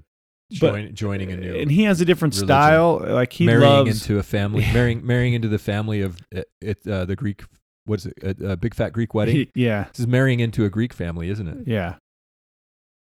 But- 0.60 0.72
join, 0.72 0.94
joining 0.94 1.32
a 1.32 1.36
new 1.36 1.54
And 1.56 1.70
he 1.70 1.84
has 1.84 2.00
a 2.00 2.04
different 2.04 2.34
religion. 2.34 2.48
style. 2.48 3.04
Like 3.06 3.32
he 3.32 3.46
marrying 3.46 3.62
loves 3.62 4.02
into 4.02 4.18
a 4.18 4.22
family, 4.22 4.62
marrying 4.72 5.06
marrying 5.06 5.34
into 5.34 5.48
the 5.48 5.58
family 5.58 6.00
of 6.02 6.18
uh, 6.34 6.42
it 6.60 6.86
uh, 6.86 7.04
the 7.04 7.16
Greek. 7.16 7.42
What 7.84 8.00
is 8.00 8.06
it? 8.06 8.40
A, 8.40 8.52
a 8.52 8.56
big 8.56 8.74
fat 8.74 8.92
Greek 8.92 9.12
wedding. 9.14 9.34
he- 9.36 9.50
yeah. 9.54 9.84
this 9.92 10.00
is 10.00 10.06
marrying 10.06 10.40
into 10.40 10.64
a 10.64 10.70
Greek 10.70 10.92
family, 10.92 11.28
isn't 11.30 11.48
it? 11.48 11.66
Yeah. 11.66 11.96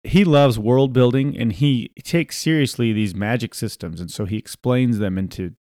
He 0.04 0.24
loves 0.24 0.58
world 0.58 0.92
building 0.92 1.36
and 1.36 1.52
he 1.52 1.90
takes 2.04 2.38
seriously 2.38 2.92
these 2.92 3.14
magic 3.14 3.52
systems 3.54 4.00
and 4.00 4.10
so 4.10 4.24
he 4.24 4.36
explains 4.36 4.98
them 4.98 5.18
into 5.18 5.54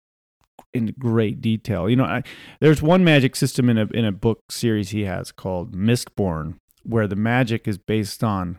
in 0.74 0.94
great 0.98 1.40
detail. 1.40 1.88
You 1.88 1.96
know, 1.96 2.04
I, 2.04 2.22
there's 2.60 2.82
one 2.82 3.02
magic 3.02 3.34
system 3.34 3.70
in 3.70 3.78
a 3.78 3.86
in 3.94 4.04
a 4.04 4.12
book 4.12 4.40
series 4.50 4.90
he 4.90 5.04
has 5.04 5.32
called 5.32 5.74
Mistborn 5.74 6.56
where 6.82 7.08
the 7.08 7.16
magic 7.16 7.66
is 7.66 7.78
based 7.78 8.22
on 8.22 8.58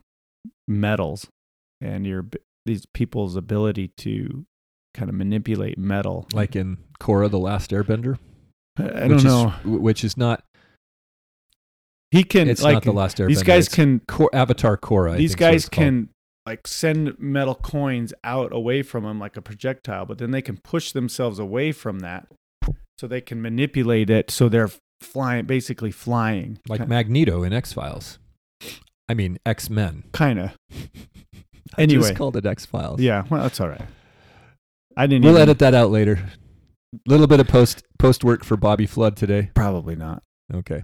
metals 0.67 1.27
and 1.79 2.05
your 2.07 2.25
these 2.67 2.85
people's 2.93 3.35
ability 3.35 3.89
to 3.97 4.45
kind 4.93 5.09
of 5.09 5.15
manipulate 5.15 5.77
metal. 5.77 6.27
Like 6.33 6.55
in 6.55 6.77
Korra, 6.99 7.29
the 7.31 7.39
Last 7.39 7.71
Airbender. 7.71 8.19
I 8.77 8.83
I 8.83 8.87
don't 9.07 9.15
which 9.15 9.23
know. 9.23 9.53
Is, 9.59 9.65
which 9.65 10.03
is 10.03 10.17
not. 10.17 10.43
he 12.11 12.23
can 12.23 12.47
It's 12.47 12.61
like 12.61 12.75
not 12.75 12.83
the 12.83 12.91
Last 12.91 13.17
Airbender. 13.17 13.27
these 13.29 13.43
guys 13.43 13.67
can 13.69 14.01
Cor- 14.07 14.29
Avatar 14.33 14.77
Korra. 14.77 15.17
These 15.17 15.31
think 15.31 15.39
guys 15.39 15.69
can 15.69 16.09
like 16.45 16.65
send 16.65 17.17
metal 17.19 17.55
coins 17.55 18.13
out 18.23 18.53
away 18.53 18.81
from 18.81 19.03
them 19.03 19.19
like 19.19 19.35
a 19.35 19.41
projectile 19.41 20.05
but 20.05 20.17
then 20.17 20.31
they 20.31 20.41
can 20.41 20.55
push 20.55 20.93
themselves 20.93 21.39
away 21.39 21.73
from 21.73 21.99
that 21.99 22.25
so 22.97 23.05
they 23.05 23.19
can 23.19 23.41
manipulate 23.41 24.09
it 24.09 24.31
so 24.31 24.47
they're 24.47 24.69
flying 25.01 25.45
basically 25.45 25.91
flying 25.91 26.57
like 26.69 26.87
Magneto 26.87 27.43
in 27.43 27.51
X 27.51 27.73
Files. 27.73 28.17
I 29.09 29.13
mean 29.13 29.37
X 29.45 29.69
Men. 29.69 30.03
kind 30.13 30.39
of 30.39 30.51
I 30.71 31.16
Anyway. 31.77 32.01
just 32.01 32.15
called 32.15 32.35
it 32.37 32.45
X 32.45 32.65
Files. 32.65 32.99
yeah 33.01 33.23
well 33.29 33.41
that's 33.43 33.59
all 33.59 33.69
right 33.69 33.81
i 34.95 35.05
didn't 35.07 35.23
we'll 35.23 35.33
even, 35.33 35.43
edit 35.43 35.59
that 35.59 35.73
out 35.73 35.91
later. 35.91 36.19
Little 37.05 37.27
bit 37.27 37.39
of 37.41 37.47
post 37.47 37.83
post 37.99 38.23
work 38.23 38.43
for 38.45 38.55
Bobby 38.57 38.85
Flood 38.85 39.15
today. 39.17 39.51
probably 39.53 39.95
not 39.95 40.23
Okay. 40.53 40.83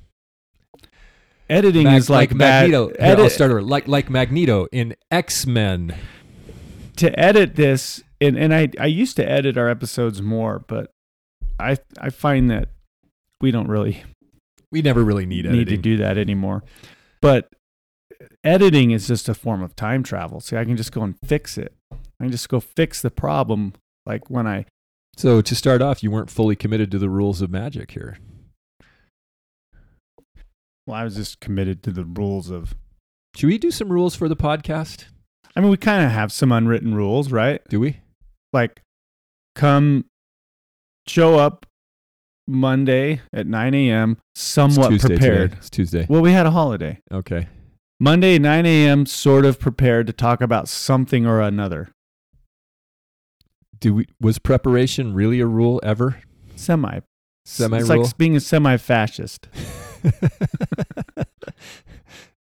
editing 1.49 1.83
Mag- 1.85 1.97
is 1.97 2.09
like, 2.09 2.29
bad- 2.37 2.69
Magneto. 2.69 2.87
Here, 2.87 2.95
edit, 2.99 3.19
I'll 3.23 3.29
start 3.29 3.51
over. 3.51 3.61
Like 3.61 3.87
like 3.87 4.09
Magneto 4.09 4.67
in 4.71 4.95
X 5.11 5.45
Men. 5.45 5.95
to 6.97 7.17
edit 7.19 7.55
this 7.55 8.03
and, 8.21 8.37
and 8.37 8.53
I, 8.53 8.69
I 8.79 8.85
used 8.85 9.15
to 9.15 9.27
edit 9.29 9.57
our 9.57 9.67
episodes 9.67 10.21
more 10.21 10.63
but 10.67 10.91
i 11.59 11.75
i 11.99 12.09
find 12.11 12.49
that 12.51 12.69
we 13.41 13.49
don't 13.51 13.67
really 13.67 14.03
We 14.71 14.81
never 14.83 15.03
really 15.03 15.25
need 15.25 15.45
editing. 15.45 15.59
need 15.59 15.69
to 15.69 15.77
do 15.77 15.97
that 15.97 16.17
anymore. 16.17 16.63
But 17.21 17.49
editing 18.43 18.91
is 18.91 19.07
just 19.07 19.29
a 19.29 19.33
form 19.33 19.61
of 19.61 19.75
time 19.75 20.03
travel. 20.03 20.39
See, 20.39 20.57
I 20.57 20.65
can 20.65 20.77
just 20.77 20.91
go 20.91 21.01
and 21.01 21.15
fix 21.25 21.57
it. 21.57 21.73
I 21.91 22.25
can 22.25 22.31
just 22.31 22.49
go 22.49 22.59
fix 22.59 23.01
the 23.01 23.11
problem. 23.11 23.73
Like 24.05 24.29
when 24.29 24.47
I, 24.47 24.65
so 25.15 25.41
to 25.41 25.55
start 25.55 25.81
off, 25.81 26.03
you 26.03 26.11
weren't 26.11 26.29
fully 26.29 26.55
committed 26.55 26.91
to 26.91 26.99
the 26.99 27.09
rules 27.09 27.41
of 27.41 27.49
magic 27.49 27.91
here. 27.91 28.17
well, 30.85 30.97
I 30.97 31.03
was 31.03 31.15
just 31.15 31.39
committed 31.39 31.83
to 31.83 31.91
the 31.91 32.03
rules 32.03 32.49
of. 32.49 32.75
Should 33.35 33.47
we 33.47 33.57
do 33.57 33.71
some 33.71 33.89
rules 33.89 34.15
for 34.15 34.27
the 34.29 34.35
podcast? 34.35 35.05
I 35.55 35.61
mean, 35.61 35.69
we 35.69 35.77
kind 35.77 36.03
of 36.05 36.11
have 36.11 36.31
some 36.31 36.51
unwritten 36.51 36.95
rules, 36.95 37.31
right? 37.31 37.61
Do 37.69 37.79
we? 37.79 37.97
Like, 38.51 38.81
come, 39.55 40.05
show 41.07 41.37
up 41.37 41.65
Monday 42.47 43.21
at 43.31 43.47
9 43.47 43.73
a.m. 43.73 44.17
somewhat 44.35 44.93
it's 44.93 45.05
prepared. 45.05 45.51
Today. 45.51 45.57
It's 45.59 45.69
Tuesday. 45.69 46.05
Well, 46.09 46.21
we 46.21 46.31
had 46.31 46.45
a 46.45 46.51
holiday. 46.51 46.99
Okay. 47.11 47.47
Monday, 47.99 48.37
9 48.39 48.65
a.m., 48.65 49.05
sort 49.05 49.45
of 49.45 49.59
prepared 49.59 50.07
to 50.07 50.13
talk 50.13 50.41
about 50.41 50.67
something 50.67 51.25
or 51.25 51.41
another. 51.41 51.89
Do 53.79 53.95
we? 53.95 54.07
Was 54.21 54.39
preparation 54.39 55.13
really 55.13 55.39
a 55.39 55.45
rule 55.45 55.79
ever? 55.83 56.21
Semi. 56.55 56.99
Semi 57.45 57.79
It's 57.79 57.89
like 57.89 58.17
being 58.17 58.35
a 58.35 58.39
semi 58.39 58.77
fascist. 58.77 59.49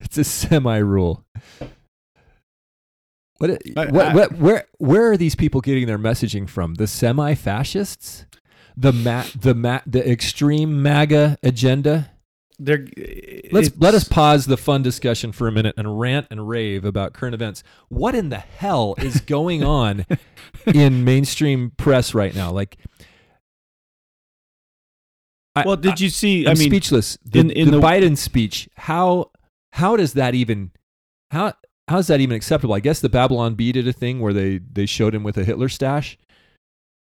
it's 0.00 0.16
a 0.16 0.24
semi 0.24 0.78
rule. 0.78 1.24
What, 3.38 3.50
uh, 3.50 3.56
what, 3.90 4.14
what, 4.14 4.32
where, 4.38 4.66
where 4.78 5.10
are 5.10 5.16
these 5.16 5.34
people 5.34 5.60
getting 5.60 5.88
their 5.88 5.98
messaging 5.98 6.48
from? 6.48 6.74
The 6.74 6.86
semi 6.86 7.34
fascists? 7.34 8.26
The 8.76 8.92
ma- 8.92 9.26
the 9.36 9.54
ma- 9.54 9.80
the 9.84 10.08
extreme 10.08 10.80
MAGA 10.80 11.38
agenda? 11.42 12.11
They're, 12.58 12.86
Let's 13.50 13.70
let 13.78 13.94
us 13.94 14.04
pause 14.04 14.46
the 14.46 14.56
fun 14.56 14.82
discussion 14.82 15.32
for 15.32 15.48
a 15.48 15.52
minute 15.52 15.74
and 15.76 15.98
rant 15.98 16.26
and 16.30 16.48
rave 16.48 16.84
about 16.84 17.12
current 17.12 17.34
events. 17.34 17.62
What 17.88 18.14
in 18.14 18.28
the 18.28 18.38
hell 18.38 18.94
is 18.98 19.20
going 19.20 19.62
on 19.64 20.06
in 20.66 21.04
mainstream 21.04 21.72
press 21.76 22.14
right 22.14 22.34
now? 22.34 22.50
Like, 22.52 22.78
I, 25.54 25.64
Well, 25.66 25.76
did 25.76 26.00
you 26.00 26.08
see? 26.08 26.46
I, 26.46 26.52
I 26.52 26.54
mean, 26.54 26.68
speechless. 26.70 27.18
The, 27.24 27.40
in- 27.40 27.50
in 27.50 27.70
the 27.70 27.78
the- 27.78 27.82
Biden 27.82 28.16
speech, 28.16 28.68
how 28.76 29.30
how 29.72 29.96
does 29.96 30.14
that 30.14 30.34
even 30.34 30.70
how 31.30 31.54
how 31.88 31.98
is 31.98 32.06
that 32.06 32.20
even 32.20 32.36
acceptable? 32.36 32.74
I 32.74 32.80
guess 32.80 33.00
the 33.00 33.08
Babylon 33.08 33.54
Bee 33.54 33.72
did 33.72 33.86
a 33.86 33.92
thing 33.92 34.20
where 34.20 34.32
they 34.32 34.58
they 34.58 34.86
showed 34.86 35.14
him 35.14 35.22
with 35.22 35.36
a 35.36 35.44
Hitler 35.44 35.68
stash. 35.68 36.16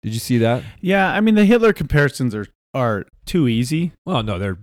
Did 0.02 0.14
you 0.14 0.20
see 0.20 0.38
that? 0.38 0.64
Yeah, 0.80 1.08
I 1.12 1.20
mean 1.20 1.36
the 1.36 1.44
Hitler 1.44 1.72
comparisons 1.72 2.34
are 2.34 2.46
are 2.74 3.04
too 3.26 3.46
easy. 3.46 3.92
Well, 4.04 4.22
no, 4.22 4.38
they're 4.38 4.58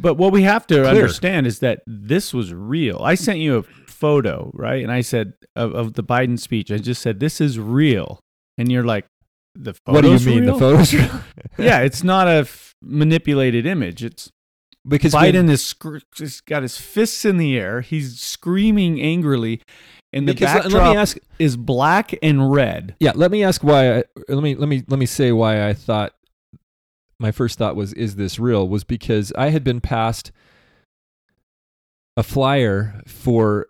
But 0.00 0.14
what 0.14 0.32
we 0.32 0.42
have 0.42 0.66
to 0.68 0.74
Clear. 0.74 0.86
understand 0.86 1.46
is 1.46 1.58
that 1.60 1.82
this 1.86 2.32
was 2.32 2.54
real. 2.54 3.00
I 3.02 3.14
sent 3.14 3.38
you 3.38 3.58
a 3.58 3.62
photo, 3.90 4.50
right? 4.54 4.82
And 4.82 4.90
I 4.90 5.02
said 5.02 5.34
of, 5.56 5.74
of 5.74 5.92
the 5.94 6.02
Biden 6.02 6.38
speech. 6.38 6.70
I 6.70 6.78
just 6.78 7.02
said 7.02 7.20
this 7.20 7.40
is 7.40 7.58
real, 7.58 8.20
and 8.56 8.70
you're 8.70 8.84
like, 8.84 9.06
the 9.54 9.74
what 9.84 10.02
do 10.02 10.12
you 10.12 10.18
mean? 10.20 10.44
real? 10.44 10.54
The 10.54 10.58
photos? 10.58 10.94
real? 10.94 11.10
yeah, 11.58 11.80
it's 11.80 12.02
not 12.02 12.28
a 12.28 12.40
f- 12.40 12.74
manipulated 12.82 13.66
image. 13.66 14.02
It's 14.04 14.30
because 14.86 15.12
Biden 15.12 15.50
is 15.50 15.62
scr- 15.64 15.98
just 16.14 16.46
got 16.46 16.62
his 16.62 16.78
fists 16.78 17.24
in 17.24 17.36
the 17.36 17.58
air. 17.58 17.80
He's 17.80 18.18
screaming 18.20 19.00
angrily, 19.00 19.60
and 20.12 20.28
the 20.28 20.34
backdrop 20.34 20.72
let 20.72 20.90
me 20.92 20.96
ask. 20.96 21.18
is 21.38 21.56
black 21.56 22.14
and 22.22 22.50
red. 22.52 22.96
Yeah, 23.00 23.12
let 23.14 23.30
me 23.30 23.44
ask 23.44 23.62
why. 23.62 23.98
I, 23.98 24.04
let 24.28 24.42
me 24.42 24.54
let 24.54 24.68
me 24.68 24.82
let 24.88 24.98
me 24.98 25.06
say 25.06 25.32
why 25.32 25.68
I 25.68 25.74
thought 25.74 26.14
my 27.20 27.30
first 27.30 27.58
thought 27.58 27.76
was 27.76 27.92
is 27.92 28.16
this 28.16 28.38
real? 28.38 28.66
Was 28.66 28.82
because 28.82 29.32
I 29.36 29.50
had 29.50 29.62
been 29.62 29.80
passed 29.80 30.32
a 32.16 32.22
flyer 32.22 33.02
for 33.06 33.68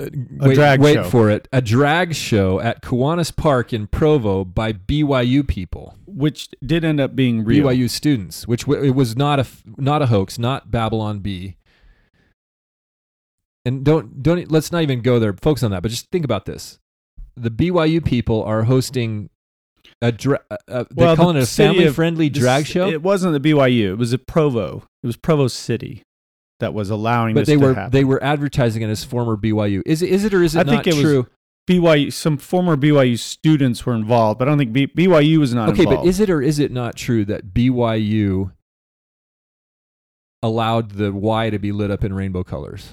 uh, 0.00 0.06
wait, 0.40 0.54
drag 0.54 0.80
wait 0.80 0.94
show. 0.94 1.04
for 1.04 1.30
it. 1.30 1.48
A 1.52 1.62
drag 1.62 2.14
show 2.14 2.60
at 2.60 2.82
Kiwanis 2.82 3.34
Park 3.34 3.72
in 3.72 3.86
Provo 3.86 4.44
by 4.44 4.72
BYU 4.72 5.46
people. 5.46 5.96
Which 6.06 6.48
did 6.64 6.84
end 6.84 7.00
up 7.00 7.14
being 7.14 7.44
real. 7.44 7.66
BYU 7.66 7.88
students 7.88 8.46
which 8.48 8.62
w- 8.62 8.82
it 8.82 8.94
was 8.94 9.16
not 9.16 9.38
a 9.38 9.46
not 9.76 10.02
a 10.02 10.06
hoax 10.06 10.38
not 10.38 10.70
Babylon 10.70 11.20
Bee. 11.20 11.56
And 13.64 13.84
don't 13.84 14.22
don't 14.22 14.50
let's 14.50 14.72
not 14.72 14.82
even 14.82 15.02
go 15.02 15.18
there 15.18 15.32
focus 15.34 15.62
on 15.62 15.70
that 15.70 15.82
but 15.82 15.90
just 15.90 16.10
think 16.10 16.24
about 16.24 16.46
this. 16.46 16.80
The 17.36 17.50
BYU 17.50 18.04
people 18.04 18.42
are 18.42 18.64
hosting 18.64 19.30
a 20.02 20.12
dra- 20.12 20.40
uh, 20.50 20.56
uh, 20.68 20.84
they 20.94 21.04
Well, 21.04 21.16
calling 21.16 21.34
the 21.34 21.40
it 21.40 21.44
a 21.44 21.46
city 21.46 21.68
family 21.68 21.84
of- 21.86 21.94
friendly 21.94 22.28
This- 22.28 22.40
drag 22.42 22.66
show 22.66 22.88
It 22.88 23.02
wasn't 23.02 23.32
the 23.40 23.40
BYU. 23.52 23.92
It 23.92 23.98
was 23.98 24.12
a 24.12 24.18
Provo. 24.18 24.84
It 25.02 25.06
was 25.06 25.16
Provo 25.16 25.48
City 25.48 26.02
that 26.60 26.74
was 26.74 26.90
allowing 26.90 27.34
but 27.34 27.40
this 27.42 27.48
they 27.48 27.54
to 27.56 27.60
were 27.66 27.74
happen. 27.74 27.90
they 27.92 28.04
were 28.04 28.22
advertising 28.22 28.82
it 28.82 28.88
as 28.88 29.04
former 29.04 29.36
BYU 29.36 29.80
is 29.86 30.02
it 30.02 30.08
is 30.10 30.24
it 30.24 30.34
or 30.34 30.42
is 30.42 30.56
it 30.56 30.60
I 30.60 30.62
not 30.64 30.84
think 30.84 30.86
it 30.88 30.94
was 30.94 31.02
true 31.02 31.26
BYU. 31.68 32.10
Some 32.12 32.36
former 32.38 32.76
BYU 32.76 33.16
students 33.18 33.84
were 33.86 33.94
involved, 33.94 34.38
but 34.38 34.48
I 34.48 34.50
don't 34.52 34.58
think 34.58 34.72
B, 34.72 34.86
BYU 34.86 35.38
was 35.38 35.52
not 35.54 35.68
okay 35.68 35.82
involved. 35.82 36.04
but 36.04 36.08
is 36.08 36.18
it 36.18 36.30
or 36.30 36.40
is 36.42 36.58
it 36.58 36.72
not 36.72 36.96
true 36.96 37.24
that 37.26 37.52
BYU 37.54 38.52
allowed 40.42 40.92
the 40.92 41.12
Y 41.12 41.50
to 41.50 41.58
be 41.58 41.72
lit 41.72 41.90
up 41.90 42.04
in 42.04 42.12
rainbow 42.14 42.42
colors 42.44 42.92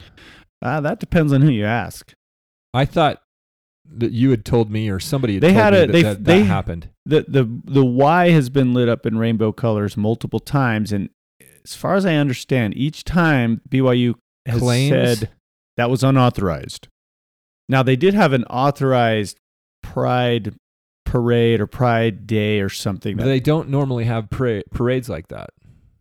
Ah, 0.61 0.79
that 0.81 0.99
depends 0.99 1.31
on 1.31 1.41
who 1.41 1.49
you 1.51 1.63
ask. 1.65 2.13
I 2.73 2.85
thought 2.85 3.21
that 3.97 4.11
you 4.11 4.29
had 4.31 4.43
told 4.45 4.69
me 4.71 4.89
or 4.89 4.99
somebody 4.99 5.35
had 5.35 5.43
They 5.43 5.53
told 5.53 5.63
had 5.63 5.73
me 5.73 5.79
a- 5.79 5.85
that, 5.87 5.91
they- 5.91 6.01
that, 6.03 6.23
they- 6.23 6.39
that 6.39 6.45
happened 6.45 6.89
the 7.05 7.25
the 7.27 7.43
The 7.65 7.85
Y 7.85 8.29
has 8.31 8.49
been 8.49 8.73
lit 8.73 8.89
up 8.89 9.05
in 9.05 9.17
rainbow 9.17 9.51
colors 9.51 9.95
multiple 9.95 10.39
times, 10.39 10.91
and 10.91 11.09
as 11.63 11.75
far 11.75 11.95
as 11.95 12.05
I 12.05 12.15
understand, 12.15 12.75
each 12.77 13.03
time 13.03 13.61
BYU 13.69 14.15
has 14.47 14.59
Claims? 14.59 14.89
said 15.19 15.29
that 15.77 15.89
was 15.89 16.03
unauthorized. 16.03 16.87
Now 17.69 17.83
they 17.83 17.95
did 17.95 18.13
have 18.15 18.33
an 18.33 18.43
authorized 18.45 19.37
Pride 19.83 20.55
parade 21.05 21.61
or 21.61 21.67
Pride 21.67 22.25
Day 22.27 22.59
or 22.59 22.69
something. 22.69 23.17
That, 23.17 23.25
they 23.25 23.39
don't 23.39 23.69
normally 23.69 24.05
have 24.05 24.29
para- 24.31 24.63
parades 24.71 25.07
like 25.09 25.27
that 25.27 25.49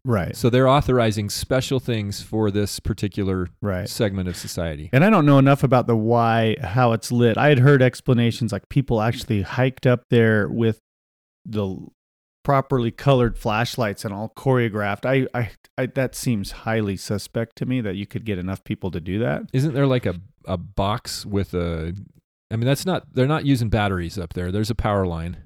right, 0.05 0.37
So 0.37 0.51
they're 0.51 0.69
authorizing 0.69 1.31
special 1.31 1.81
things 1.81 2.21
for 2.23 2.51
this 2.51 2.81
particular 2.81 3.49
right. 3.61 3.89
segment 3.89 4.29
of 4.29 4.37
society. 4.37 4.91
And 4.93 5.05
I 5.05 5.11
don't 5.11 5.27
know 5.27 5.39
enough 5.39 5.63
about 5.63 5.87
the 5.87 5.97
why, 5.97 6.57
how 6.63 6.93
it's 6.93 7.11
lit. 7.11 7.37
I 7.39 7.49
had 7.49 7.59
heard 7.59 7.83
explanations 7.83 8.53
like 8.53 8.69
people 8.69 9.01
actually 9.01 9.43
hiked 9.43 9.87
up 9.87 10.05
there 10.11 10.49
with 10.49 10.81
the 11.45 11.87
properly 12.45 12.91
colored 12.91 13.37
flashlights 13.37 14.05
and 14.05 14.15
all 14.15 14.33
choreographed. 14.37 15.05
I, 15.07 15.27
I, 15.37 15.51
I 15.77 15.87
that 15.87 16.15
seems 16.15 16.53
highly 16.53 16.97
suspect 16.97 17.57
to 17.57 17.67
me 17.67 17.81
that 17.81 17.97
you 17.97 18.07
could 18.07 18.25
get 18.25 18.39
enough 18.39 18.63
people 18.63 18.91
to 18.93 19.01
do 19.01 19.19
that. 19.19 19.43
Isn't 19.53 19.75
there 19.75 19.87
like 19.87 20.07
a, 20.07 20.15
a 20.45 20.57
box 20.57 21.27
with 21.27 21.55
a 21.55 21.95
I 22.51 22.57
mean 22.57 22.67
that's 22.67 22.87
not 22.87 23.13
they're 23.13 23.27
not 23.27 23.47
using 23.47 23.71
batteries 23.71 24.19
up 24.19 24.35
there. 24.35 24.53
There's 24.53 24.71
a 24.71 24.75
power 24.75 25.07
line. 25.07 25.39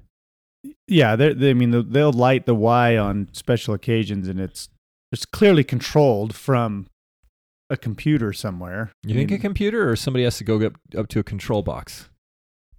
Yeah, 0.87 1.15
they're, 1.15 1.33
they, 1.33 1.51
I 1.51 1.53
mean, 1.53 1.71
they'll- 1.71 1.83
they'll 1.83 2.11
light 2.13 2.45
the 2.45 2.55
Y 2.55 2.97
on 2.97 3.29
special 3.33 3.73
occasions, 3.73 4.27
and 4.27 4.39
it's 4.39 4.69
it's 5.11 5.25
clearly 5.25 5.63
controlled 5.63 6.35
from 6.35 6.85
a 7.69 7.77
computer 7.77 8.31
somewhere. 8.33 8.91
You 9.03 9.13
I 9.15 9.17
think 9.17 9.31
a 9.31 9.37
computer 9.39 9.89
or 9.89 9.95
somebody 9.95 10.23
has 10.23 10.37
to 10.37 10.43
go 10.43 10.59
up, 10.61 10.73
up 10.95 11.07
to 11.09 11.19
a 11.19 11.23
control 11.23 11.61
box? 11.63 12.09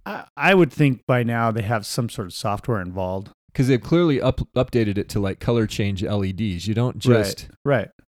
I, 0.05 0.25
I 0.37 0.53
would 0.53 0.71
think 0.71 1.01
by 1.07 1.23
now 1.23 1.51
they 1.51 1.61
have 1.63 1.85
some 1.85 2.07
sort 2.09 2.27
of 2.27 2.33
software 2.33 2.81
involved. 2.81 3.29
Because 3.51 3.67
they've 3.67 3.81
clearly 3.81 4.21
up, 4.21 4.39
updated 4.55 4.97
it 4.97 5.09
to 5.09 5.19
like 5.19 5.39
color 5.39 5.67
change 5.67 6.03
LEDs. 6.03 6.67
You 6.67 6.73
don't 6.73 6.99
just 6.99 7.49
Right. 7.65 7.89
you 7.97 8.03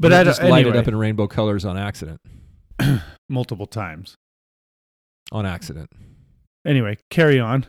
But 0.00 0.12
I 0.12 0.24
just 0.24 0.42
light 0.42 0.66
it 0.66 0.74
up 0.76 0.88
in 0.88 0.96
rainbow 0.96 1.26
colors 1.28 1.64
on 1.64 1.76
accident. 1.78 2.20
multiple 3.28 3.66
times. 3.66 4.14
On 5.32 5.46
accident. 5.46 5.90
Anyway, 6.66 6.98
carry 7.10 7.38
on. 7.38 7.66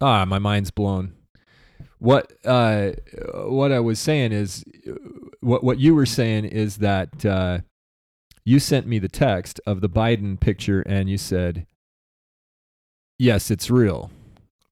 Ah, 0.00 0.24
my 0.24 0.38
mind's 0.38 0.70
blown. 0.70 1.14
What 1.98 2.32
uh, 2.44 2.90
what 3.46 3.70
I 3.70 3.78
was 3.78 4.00
saying 4.00 4.32
is, 4.32 4.64
what 5.40 5.62
what 5.62 5.78
you 5.78 5.94
were 5.94 6.06
saying 6.06 6.46
is 6.46 6.78
that 6.78 7.24
uh, 7.24 7.58
you 8.44 8.58
sent 8.58 8.88
me 8.88 8.98
the 8.98 9.08
text 9.08 9.60
of 9.66 9.80
the 9.80 9.88
Biden 9.88 10.38
picture, 10.40 10.80
and 10.82 11.08
you 11.08 11.16
said, 11.16 11.64
"Yes, 13.20 13.52
it's 13.52 13.70
real," 13.70 14.10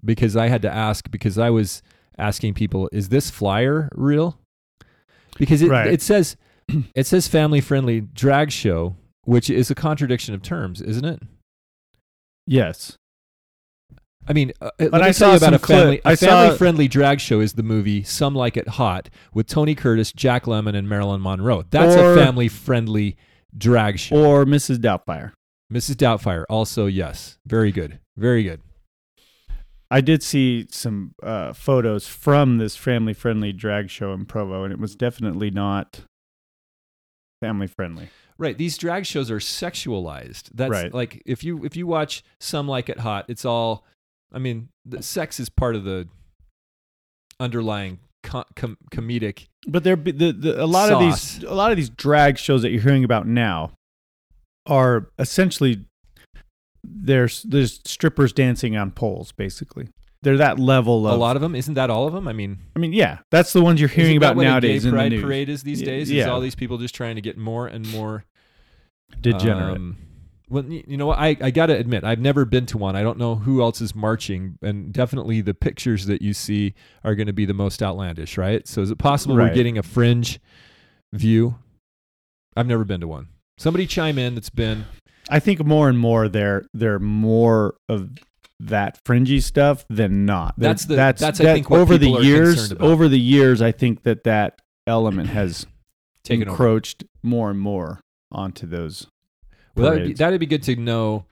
because 0.05 0.37
I 0.37 0.49
had 0.49 0.63
to 0.63 0.71
ask 0.73 1.09
because 1.11 1.39
I 1.39 1.51
was 1.51 1.83
asking 2.19 2.55
people, 2.55 2.89
"Is 2.93 3.11
this 3.11 3.31
flyer 3.31 3.89
real?" 3.95 4.37
Because 5.39 5.63
it 5.63 5.71
Right. 5.71 5.87
it 5.87 6.03
says 6.03 6.37
it 6.97 7.07
says 7.07 7.29
family 7.29 7.61
friendly 7.61 8.01
drag 8.01 8.51
show, 8.51 8.97
which 9.23 9.49
is 9.49 9.71
a 9.71 9.77
contradiction 9.77 10.35
of 10.35 10.43
terms, 10.43 10.81
isn't 10.83 11.05
it? 11.05 11.23
Yes. 12.45 12.97
I 14.29 14.33
mean, 14.33 14.53
uh, 14.61 14.71
let 14.79 15.03
I 15.03 15.07
me 15.09 15.13
saw 15.13 15.25
tell 15.27 15.31
you 15.33 15.37
about 15.39 15.55
a 15.55 15.59
family. 15.59 16.01
I 16.05 16.13
a 16.13 16.17
family-friendly 16.17 16.89
drag 16.89 17.21
show 17.21 17.41
is 17.41 17.55
the 17.55 17.63
movie 17.63 18.03
"Some 18.03 18.35
Like 18.35 18.57
It 18.57 18.69
Hot" 18.69 19.09
with 19.33 19.47
Tony 19.47 19.75
Curtis, 19.75 20.13
Jack 20.13 20.45
Lemmon, 20.45 20.77
and 20.77 20.89
Marilyn 20.89 21.21
Monroe. 21.21 21.65
That's 21.71 21.97
Or- 21.97 22.13
a 22.13 22.17
family-friendly 22.17 23.17
drag 23.57 23.99
show. 23.99 24.17
Or 24.25 24.45
Mrs. 24.45 24.77
Doubtfire. 24.79 25.33
Mrs. 25.73 25.95
Doubtfire, 25.95 26.45
also 26.51 26.87
yes, 26.87 27.39
very 27.47 27.71
good, 27.73 27.99
very 28.17 28.43
good. 28.43 28.61
I 29.91 30.01
did 30.01 30.23
see 30.23 30.67
some 30.71 31.15
uh, 31.23 31.53
photos 31.53 32.07
from 32.07 32.59
this 32.59 32.77
family 32.77 33.13
friendly 33.15 33.53
drag 33.53 33.91
show 33.91 34.13
in 34.13 34.27
Provo, 34.27 34.65
and 34.65 34.73
it 34.73 34.79
was 34.79 34.95
definitely 34.95 35.51
not 35.51 36.03
family 37.41 37.67
friendly. 37.67 38.11
Right, 38.39 38.57
these 38.57 38.79
drag 38.79 39.07
shows 39.07 39.31
are 39.31 39.39
sexualized. 39.39 40.51
That's 40.55 40.71
Right. 40.71 40.95
like 40.95 41.23
if 41.27 41.43
you 41.43 41.65
if 41.65 41.77
you 41.77 41.87
watch 41.87 42.23
"Some 42.39 42.69
Like 42.69 42.89
It 42.89 43.01
Hot," 43.01 43.25
it's 43.29 43.45
all. 43.45 43.85
I 44.33 44.39
mean, 44.39 44.69
the 44.85 45.03
sex 45.03 45.41
is 45.41 45.49
part 45.49 45.75
of 45.77 45.85
the 45.85 46.09
underlying 47.39 47.99
co- 48.23 48.45
com- 48.57 48.79
comedic. 48.93 49.47
But 49.67 49.85
there, 49.85 49.97
the, 49.97 50.33
the 50.33 50.63
a 50.63 50.67
lot 50.67 50.91
of 50.93 51.01
these, 51.01 51.43
a 51.43 51.55
lot 51.55 51.71
of 51.71 51.77
these 51.77 51.91
drag 51.91 52.39
shows 52.39 52.63
that 52.63 52.71
you're 52.71 52.83
hearing 52.83 53.05
about 53.05 53.27
now, 53.27 53.73
are 54.67 55.09
essentially 55.19 55.85
there's 56.85 57.43
there's 57.43 57.81
strippers 57.85 58.33
dancing 58.33 58.77
on 58.77 58.91
poles, 58.91 59.33
basically. 59.33 59.89
They're 60.23 60.37
that 60.37 60.59
level 60.59 61.07
of 61.07 61.15
a 61.15 61.17
lot 61.17 61.35
of 61.37 61.43
them, 61.43 61.55
isn't 61.55 61.75
that 61.75 61.89
all 61.89 62.07
of 62.07 62.13
them? 62.13 62.29
I 62.29 62.35
mean, 62.35 62.59
I 62.77 62.79
mean, 62.79 62.93
yeah, 62.93 63.19
that's 63.31 63.55
the 63.55 63.63
ones 63.63 63.81
you're 63.81 63.89
hearing 63.89 64.19
about 64.19 64.37
what 64.37 64.43
nowadays 64.45 64.85
A 64.85 64.91
gay 64.91 64.97
in 64.99 65.05
the 65.05 65.17
news. 65.17 65.23
parade 65.25 65.49
is 65.49 65.63
these 65.63 65.81
Y- 65.81 65.87
days. 65.87 66.11
yeah. 66.11 66.23
Is 66.25 66.29
all 66.29 66.41
these 66.41 66.55
people 66.55 66.77
just 66.77 66.95
trying 66.95 67.15
to 67.17 67.23
get 67.23 67.39
more 67.39 67.67
and 67.67 67.91
more 67.91 68.25
Degenerate. 69.23 69.77
um, 69.79 69.97
well, 70.51 70.65
you 70.65 70.97
know 70.97 71.07
what? 71.07 71.19
I, 71.19 71.37
I 71.41 71.51
got 71.51 71.67
to 71.67 71.77
admit, 71.77 72.05
I've 72.05 72.19
never 72.19 72.45
been 72.45 72.67
to 72.67 72.79
one. 72.79 72.97
I 72.97 73.03
don't 73.03 73.19
know 73.19 73.37
who 73.37 73.63
else 73.63 73.81
is 73.81 73.95
marching, 73.95 74.59
and 74.63 74.93
definitely 74.93 75.41
the 75.41 75.55
pictures 75.55 76.07
that 76.07 76.21
you 76.23 76.35
see 76.35 76.75
are 77.05 77.15
going 77.15 77.29
to 77.29 77.33
be 77.33 77.47
the 77.47 77.55
most 77.55 77.83
outlandish, 77.83 78.37
right? 78.37 78.67
So, 78.69 78.83
is 78.83 78.91
it 78.91 78.99
possible 78.99 79.37
we're 79.37 79.55
getting 79.55 79.79
a 79.79 79.83
fringe 79.83 80.41
view? 81.13 81.55
I've 82.57 82.67
never 82.67 82.85
been 82.85 83.01
to 83.01 83.09
one. 83.09 83.29
Somebody 83.59 83.87
chime 83.87 84.19
in 84.19 84.35
that's 84.35 84.51
been. 84.51 84.87
I 85.29 85.39
think 85.39 85.65
more 85.65 85.89
and 85.89 85.99
more 85.99 86.29
they're 86.29 86.65
they're 86.75 86.99
more 86.99 87.77
of 87.89 88.11
that 88.59 88.99
fringy 89.07 89.41
stuff 89.41 89.85
than 89.89 90.27
not. 90.27 90.55
They're- 90.59 90.71
That's 90.71 90.85
the- 90.87 90.97
that's, 90.97 91.23
I 91.23 91.31
that- 91.31 91.39
think, 91.55 91.71
what 91.71 91.81
over 91.81 91.97
the 91.97 92.11
years. 92.11 92.73
Over 92.81 93.09
the 93.09 93.21
years, 93.21 93.63
I 93.63 93.73
think 93.73 94.03
that 94.03 94.25
that 94.25 94.61
element 94.87 95.29
has 95.31 95.67
Taken 96.25 96.49
over. 96.49 96.51
encroached 96.55 97.05
more 97.23 97.51
and 97.51 97.59
more 97.61 98.01
onto 98.33 98.67
those. 98.67 99.07
Well, 99.77 99.91
that'd 99.93 100.07
be, 100.09 100.13
that'd 100.15 100.41
be 100.41 100.47
good 100.47 100.63
to 100.65 100.77
know 100.77 101.27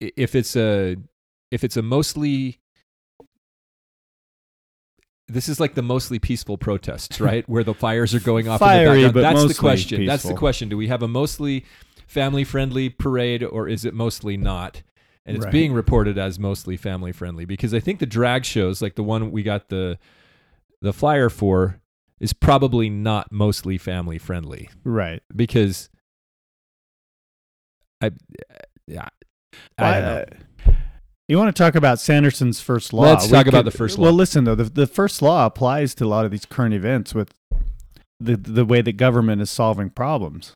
if 0.00 0.34
it's 0.34 0.56
a 0.56 0.96
if 1.50 1.64
it's 1.64 1.76
a 1.76 1.82
mostly 1.82 2.58
this 5.28 5.48
is 5.48 5.58
like 5.58 5.74
the 5.74 5.82
mostly 5.82 6.18
peaceful 6.18 6.56
protests, 6.56 7.20
right? 7.20 7.48
Where 7.48 7.64
the 7.64 7.74
fires 7.74 8.14
are 8.14 8.20
going 8.20 8.48
off 8.48 8.60
in 8.62 8.66
Fiery, 8.66 9.02
the 9.02 9.08
but 9.08 9.22
background. 9.22 9.48
That's 9.48 9.56
the 9.56 9.60
question. 9.60 10.06
That's 10.06 10.22
the 10.22 10.34
question. 10.34 10.68
Do 10.68 10.76
we 10.76 10.88
have 10.88 11.02
a 11.02 11.08
mostly 11.08 11.64
family 12.06 12.44
friendly 12.44 12.88
parade 12.88 13.42
or 13.42 13.68
is 13.68 13.84
it 13.84 13.94
mostly 13.94 14.36
not? 14.36 14.82
And 15.24 15.36
it's 15.36 15.44
Right. 15.44 15.52
being 15.52 15.72
reported 15.72 16.18
as 16.18 16.38
mostly 16.38 16.76
family 16.76 17.10
friendly 17.10 17.44
because 17.44 17.74
I 17.74 17.80
think 17.80 17.98
the 17.98 18.06
drag 18.06 18.44
shows, 18.44 18.80
like 18.80 18.94
the 18.94 19.02
one 19.02 19.32
we 19.32 19.42
got 19.42 19.68
the 19.68 19.98
the 20.80 20.92
flyer 20.92 21.28
for, 21.28 21.80
is 22.20 22.32
probably 22.32 22.88
not 22.88 23.32
mostly 23.32 23.76
family 23.78 24.18
friendly 24.18 24.68
Right. 24.84 25.22
because 25.34 25.88
I 28.06 28.10
yeah 28.86 29.08
I 29.78 29.92
don't 29.92 30.02
know. 30.02 30.24
Uh, 30.68 30.72
You 31.28 31.38
want 31.38 31.54
to 31.54 31.60
talk 31.62 31.74
about 31.74 31.98
Sanderson's 31.98 32.60
first 32.60 32.92
law? 32.92 33.02
Let's 33.02 33.28
talk 33.28 33.46
about 33.46 33.64
the 33.64 33.70
first 33.72 33.98
law. 33.98 34.04
Well, 34.04 34.12
listen 34.12 34.44
though, 34.44 34.54
the 34.54 34.64
the 34.64 34.86
first 34.86 35.22
law 35.22 35.46
applies 35.46 35.94
to 35.96 36.04
a 36.04 36.08
lot 36.08 36.24
of 36.24 36.30
these 36.30 36.44
current 36.44 36.74
events 36.74 37.14
with 37.14 37.32
the 38.20 38.36
the 38.36 38.64
way 38.64 38.80
that 38.82 38.96
government 38.96 39.42
is 39.42 39.50
solving 39.50 39.90
problems. 39.90 40.52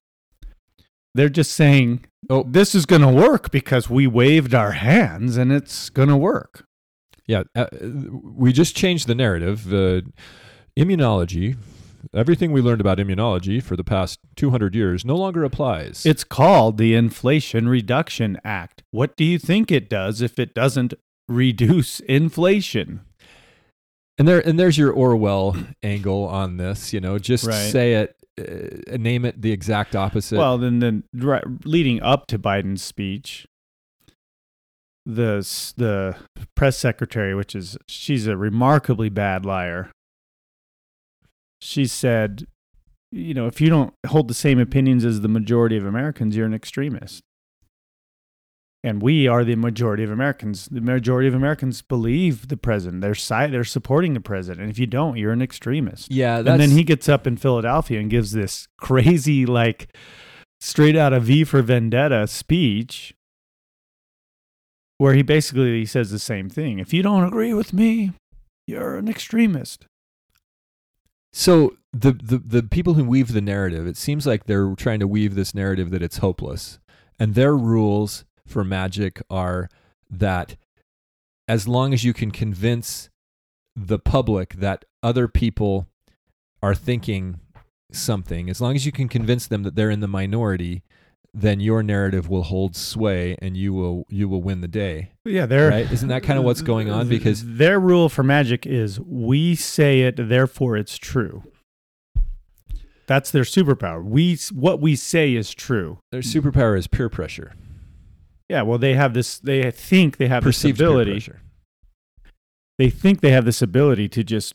They're 1.14 1.28
just 1.28 1.52
saying, 1.52 2.04
Oh. 2.28 2.44
this 2.46 2.72
is 2.74 2.86
going 2.86 3.02
to 3.02 3.08
work 3.08 3.50
because 3.50 3.90
we 3.90 4.06
waved 4.06 4.54
our 4.54 4.72
hands 4.72 5.36
and 5.36 5.50
it's 5.50 5.90
going 5.90 6.08
to 6.08 6.16
work." 6.16 6.64
Yeah, 7.26 7.42
uh, 7.56 7.66
we 8.22 8.52
just 8.52 8.76
changed 8.76 9.06
the 9.08 9.14
narrative. 9.16 9.72
Uh, 9.72 10.02
immunology, 10.78 11.56
everything 12.14 12.52
we 12.52 12.60
learned 12.60 12.80
about 12.80 12.98
immunology 12.98 13.62
for 13.62 13.76
the 13.76 13.84
past 13.84 14.18
200 14.36 14.74
years 14.74 15.04
no 15.04 15.16
longer 15.16 15.44
applies. 15.44 16.04
It's 16.06 16.24
called 16.24 16.78
the 16.78 16.94
Inflation 16.94 17.68
Reduction 17.68 18.38
Act. 18.44 18.82
What 18.90 19.16
do 19.16 19.24
you 19.24 19.38
think 19.38 19.70
it 19.70 19.88
does 19.88 20.20
if 20.22 20.38
it 20.38 20.54
doesn't 20.54 20.94
reduce 21.28 22.00
inflation? 22.00 23.00
and 24.18 24.28
there 24.28 24.46
and 24.46 24.58
there's 24.60 24.76
your 24.76 24.92
Orwell 24.92 25.56
angle 25.82 26.26
on 26.26 26.58
this, 26.58 26.92
you 26.92 27.00
know, 27.00 27.18
just 27.18 27.46
Right. 27.46 27.70
say 27.70 27.94
it 27.94 28.16
uh, 28.38 28.96
name 28.98 29.24
it 29.24 29.40
the 29.40 29.50
exact 29.50 29.96
opposite. 29.96 30.36
Well, 30.38 30.58
then, 30.58 30.78
then 30.78 31.04
right, 31.14 31.42
leading 31.64 32.02
up 32.02 32.26
to 32.28 32.38
Biden's 32.38 32.82
speech, 32.82 33.46
the 35.06 35.38
the 35.76 36.16
press 36.54 36.76
secretary, 36.76 37.34
which 37.34 37.54
is 37.54 37.78
she's 37.88 38.26
a 38.26 38.36
remarkably 38.36 39.08
bad 39.08 39.44
liar. 39.44 39.90
She 41.60 41.86
said, 41.86 42.46
you 43.12 43.34
know, 43.34 43.46
if 43.46 43.60
you 43.60 43.68
don't 43.68 43.92
hold 44.06 44.28
the 44.28 44.34
same 44.34 44.58
opinions 44.58 45.04
as 45.04 45.20
the 45.20 45.28
majority 45.28 45.76
of 45.76 45.84
Americans, 45.84 46.36
you're 46.36 46.46
an 46.46 46.54
extremist. 46.54 47.22
And 48.82 49.02
we 49.02 49.28
are 49.28 49.44
the 49.44 49.56
majority 49.56 50.04
of 50.04 50.10
Americans. 50.10 50.66
The 50.70 50.80
majority 50.80 51.28
of 51.28 51.34
Americans 51.34 51.82
believe 51.82 52.48
the 52.48 52.56
president. 52.56 53.02
They're 53.02 53.14
side, 53.14 53.52
they're 53.52 53.62
supporting 53.62 54.14
the 54.14 54.20
president. 54.20 54.62
And 54.62 54.70
if 54.70 54.78
you 54.78 54.86
don't, 54.86 55.18
you're 55.18 55.32
an 55.32 55.42
extremist 55.42 56.10
yeah, 56.10 56.40
that's 56.40 56.52
and 56.52 56.60
then 56.62 56.70
he 56.70 56.82
gets 56.82 57.06
up 57.08 57.26
in 57.26 57.36
Philadelphia 57.36 58.00
and 58.00 58.08
gives 58.08 58.32
this 58.32 58.68
crazy, 58.78 59.44
like, 59.44 59.94
straight 60.60 60.96
out 60.96 61.12
of 61.12 61.24
V 61.24 61.44
for 61.44 61.60
Vendetta 61.60 62.26
speech 62.26 63.14
where 64.96 65.14
he 65.14 65.22
basically 65.22 65.86
says 65.86 66.10
the 66.10 66.18
same 66.18 66.50
thing. 66.50 66.78
If 66.78 66.92
you 66.92 67.02
don't 67.02 67.24
agree 67.24 67.54
with 67.54 67.72
me, 67.72 68.12
you're 68.66 68.96
an 68.96 69.08
extremist. 69.08 69.86
So 71.32 71.76
the, 71.92 72.12
the 72.12 72.38
the 72.38 72.62
people 72.62 72.94
who 72.94 73.04
weave 73.04 73.32
the 73.32 73.40
narrative, 73.40 73.86
it 73.86 73.96
seems 73.96 74.26
like 74.26 74.44
they're 74.44 74.74
trying 74.74 75.00
to 75.00 75.08
weave 75.08 75.34
this 75.34 75.54
narrative 75.54 75.90
that 75.90 76.02
it's 76.02 76.18
hopeless. 76.18 76.78
And 77.18 77.34
their 77.34 77.56
rules 77.56 78.24
for 78.46 78.64
magic 78.64 79.22
are 79.30 79.68
that 80.10 80.56
as 81.46 81.68
long 81.68 81.92
as 81.92 82.04
you 82.04 82.12
can 82.12 82.30
convince 82.30 83.10
the 83.76 83.98
public 83.98 84.54
that 84.54 84.84
other 85.02 85.28
people 85.28 85.86
are 86.62 86.74
thinking 86.74 87.40
something, 87.92 88.50
as 88.50 88.60
long 88.60 88.74
as 88.74 88.86
you 88.86 88.92
can 88.92 89.08
convince 89.08 89.46
them 89.46 89.62
that 89.62 89.74
they're 89.74 89.90
in 89.90 90.00
the 90.00 90.08
minority, 90.08 90.82
then 91.32 91.60
your 91.60 91.82
narrative 91.82 92.28
will 92.28 92.42
hold 92.42 92.74
sway 92.74 93.36
and 93.40 93.56
you 93.56 93.72
will 93.72 94.04
you 94.08 94.28
will 94.28 94.42
win 94.42 94.60
the 94.60 94.68
day. 94.68 95.12
Yeah, 95.24 95.46
they're 95.46 95.70
Right? 95.70 95.90
Isn't 95.92 96.08
that 96.08 96.22
kind 96.22 96.38
of 96.38 96.44
what's 96.44 96.62
going 96.62 96.90
on? 96.90 97.08
Because 97.08 97.56
their 97.56 97.78
rule 97.78 98.08
for 98.08 98.22
magic 98.22 98.66
is 98.66 98.98
we 99.00 99.54
say 99.54 100.00
it, 100.02 100.14
therefore 100.28 100.76
it's 100.76 100.96
true. 100.98 101.44
That's 103.06 103.30
their 103.30 103.42
superpower. 103.44 104.04
We 104.04 104.36
what 104.52 104.80
we 104.80 104.94
say 104.96 105.34
is 105.34 105.52
true. 105.52 105.98
their 106.12 106.20
superpower 106.20 106.76
is 106.78 106.86
peer 106.86 107.08
pressure. 107.08 107.52
Yeah, 108.48 108.62
well, 108.62 108.78
they 108.78 108.94
have 108.94 109.14
this. 109.14 109.38
They 109.38 109.68
think 109.70 110.16
they 110.16 110.26
have 110.28 110.42
Perceived 110.42 110.78
this 110.78 110.82
peer 110.82 110.88
ability. 110.88 111.10
pressure. 111.12 111.40
they 112.78 112.90
think 112.90 113.20
they 113.20 113.30
have 113.30 113.44
this 113.44 113.62
ability 113.62 114.08
to 114.08 114.24
just 114.24 114.54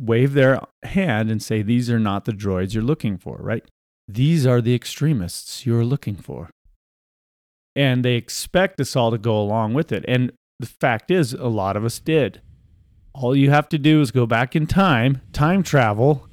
wave 0.00 0.32
their 0.34 0.60
hand 0.82 1.30
and 1.30 1.40
say, 1.42 1.62
These 1.62 1.88
are 1.90 2.00
not 2.00 2.24
the 2.24 2.32
droids 2.32 2.74
you're 2.74 2.82
looking 2.82 3.18
for, 3.18 3.36
right? 3.40 3.64
These 4.08 4.46
are 4.46 4.60
the 4.60 4.74
extremists 4.74 5.64
you're 5.64 5.84
looking 5.84 6.16
for. 6.16 6.50
And 7.74 8.04
they 8.04 8.14
expect 8.14 8.80
us 8.80 8.96
all 8.96 9.10
to 9.10 9.18
go 9.18 9.40
along 9.40 9.74
with 9.74 9.92
it. 9.92 10.04
And 10.06 10.32
the 10.58 10.66
fact 10.66 11.10
is, 11.10 11.32
a 11.32 11.46
lot 11.46 11.76
of 11.76 11.84
us 11.84 11.98
did. 11.98 12.42
All 13.14 13.34
you 13.34 13.50
have 13.50 13.68
to 13.70 13.78
do 13.78 14.00
is 14.00 14.10
go 14.10 14.26
back 14.26 14.54
in 14.54 14.66
time, 14.66 15.20
time 15.32 15.62
travel, 15.62 16.28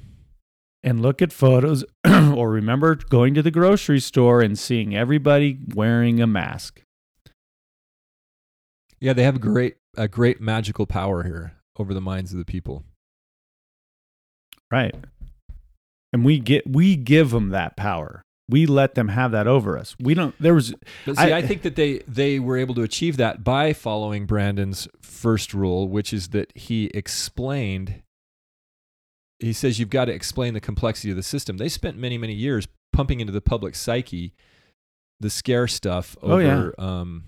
and 0.82 1.00
look 1.00 1.20
at 1.20 1.32
photos 1.32 1.84
or 2.06 2.50
remember 2.50 2.94
going 2.94 3.34
to 3.34 3.42
the 3.42 3.50
grocery 3.50 4.00
store 4.00 4.40
and 4.40 4.58
seeing 4.58 4.96
everybody 4.96 5.58
wearing 5.74 6.20
a 6.20 6.26
mask. 6.26 6.82
Yeah, 8.98 9.12
they 9.12 9.24
have 9.24 9.40
great 9.40 9.76
a 9.96 10.08
great 10.08 10.40
magical 10.40 10.86
power 10.86 11.24
here 11.24 11.54
over 11.76 11.92
the 11.92 12.00
minds 12.00 12.32
of 12.32 12.38
the 12.38 12.44
people. 12.44 12.84
Right. 14.70 14.94
And 16.12 16.24
we 16.24 16.38
get 16.40 16.66
we 16.68 16.96
give 16.96 17.30
them 17.30 17.50
that 17.50 17.76
power. 17.76 18.22
We 18.48 18.66
let 18.66 18.96
them 18.96 19.08
have 19.08 19.30
that 19.30 19.46
over 19.46 19.78
us. 19.78 19.94
We 20.00 20.14
don't 20.14 20.34
there 20.40 20.54
was 20.54 20.74
But 21.06 21.16
see, 21.18 21.32
I, 21.32 21.38
I- 21.38 21.42
think 21.42 21.62
that 21.62 21.76
they 21.76 21.98
they 22.08 22.40
were 22.40 22.56
able 22.56 22.74
to 22.74 22.82
achieve 22.82 23.16
that 23.18 23.44
by 23.44 23.72
following 23.72 24.26
Brandon's 24.26 24.88
first 25.00 25.54
rule, 25.54 25.88
which 25.88 26.12
is 26.12 26.28
that 26.30 26.50
he 26.56 26.86
explained. 26.86 28.02
He 29.38 29.52
says 29.52 29.78
you've 29.78 29.88
got 29.90 30.06
to 30.06 30.12
explain 30.12 30.52
the 30.54 30.60
complexity 30.60 31.10
of 31.10 31.16
the 31.16 31.22
system. 31.22 31.56
They 31.58 31.68
spent 31.68 31.96
many 31.96 32.18
many 32.18 32.34
years 32.34 32.66
pumping 32.92 33.20
into 33.20 33.32
the 33.32 33.40
public 33.40 33.74
psyche 33.76 34.34
the 35.20 35.30
scare 35.30 35.68
stuff 35.68 36.16
Oh, 36.22 36.38
yeah. 36.38 36.70
um, 36.78 37.24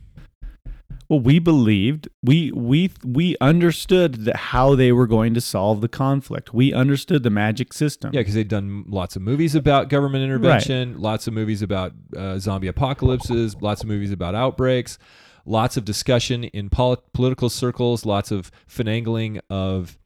well 1.12 1.20
we 1.20 1.38
believed 1.38 2.08
we 2.22 2.50
we 2.52 2.90
we 3.04 3.36
understood 3.40 4.24
that 4.24 4.36
how 4.36 4.74
they 4.74 4.92
were 4.92 5.06
going 5.06 5.34
to 5.34 5.40
solve 5.42 5.82
the 5.82 5.88
conflict. 5.88 6.54
We 6.54 6.72
understood 6.72 7.22
the 7.22 7.28
magic 7.30 7.74
system. 7.74 8.12
yeah, 8.14 8.20
because 8.20 8.32
they'd 8.34 8.48
done 8.48 8.84
lots 8.88 9.14
of 9.14 9.20
movies 9.20 9.54
about 9.54 9.90
government 9.90 10.24
intervention, 10.24 10.98
lots 10.98 11.26
of 11.26 11.34
movies 11.34 11.60
about 11.60 11.92
uh, 12.16 12.38
zombie 12.38 12.66
apocalypses, 12.68 13.60
lots 13.60 13.82
of 13.82 13.88
movies 13.88 14.10
about 14.10 14.34
outbreaks, 14.34 14.96
lots 15.44 15.76
of 15.76 15.84
discussion 15.84 16.44
in 16.44 16.70
poli- 16.70 16.96
political 17.12 17.50
circles, 17.50 18.06
lots 18.06 18.30
of 18.30 18.50
finagling 18.66 19.38
of 19.50 19.98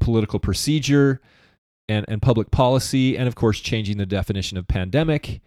political 0.00 0.40
procedure 0.40 1.20
and, 1.88 2.04
and 2.08 2.20
public 2.22 2.50
policy, 2.50 3.16
and 3.16 3.28
of 3.28 3.36
course, 3.36 3.60
changing 3.60 3.98
the 3.98 4.06
definition 4.06 4.58
of 4.58 4.66
pandemic 4.66 5.40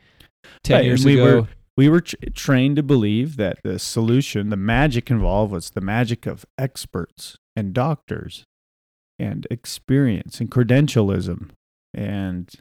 10 0.63 0.75
Right, 0.77 0.85
years 0.85 1.03
we 1.03 1.19
ago. 1.19 1.41
were 1.41 1.47
we 1.77 1.87
were 1.87 2.01
tr- 2.01 2.15
trained 2.33 2.75
to 2.75 2.83
believe 2.83 3.37
that 3.37 3.59
the 3.63 3.77
solution, 3.77 4.49
the 4.49 4.57
magic 4.57 5.11
involved 5.11 5.53
was 5.53 5.69
the 5.69 5.81
magic 5.81 6.25
of 6.25 6.45
experts 6.57 7.37
and 7.55 7.73
doctors 7.73 8.43
and 9.19 9.47
experience 9.51 10.41
and 10.41 10.49
credentialism. 10.49 11.51
And 11.93 12.51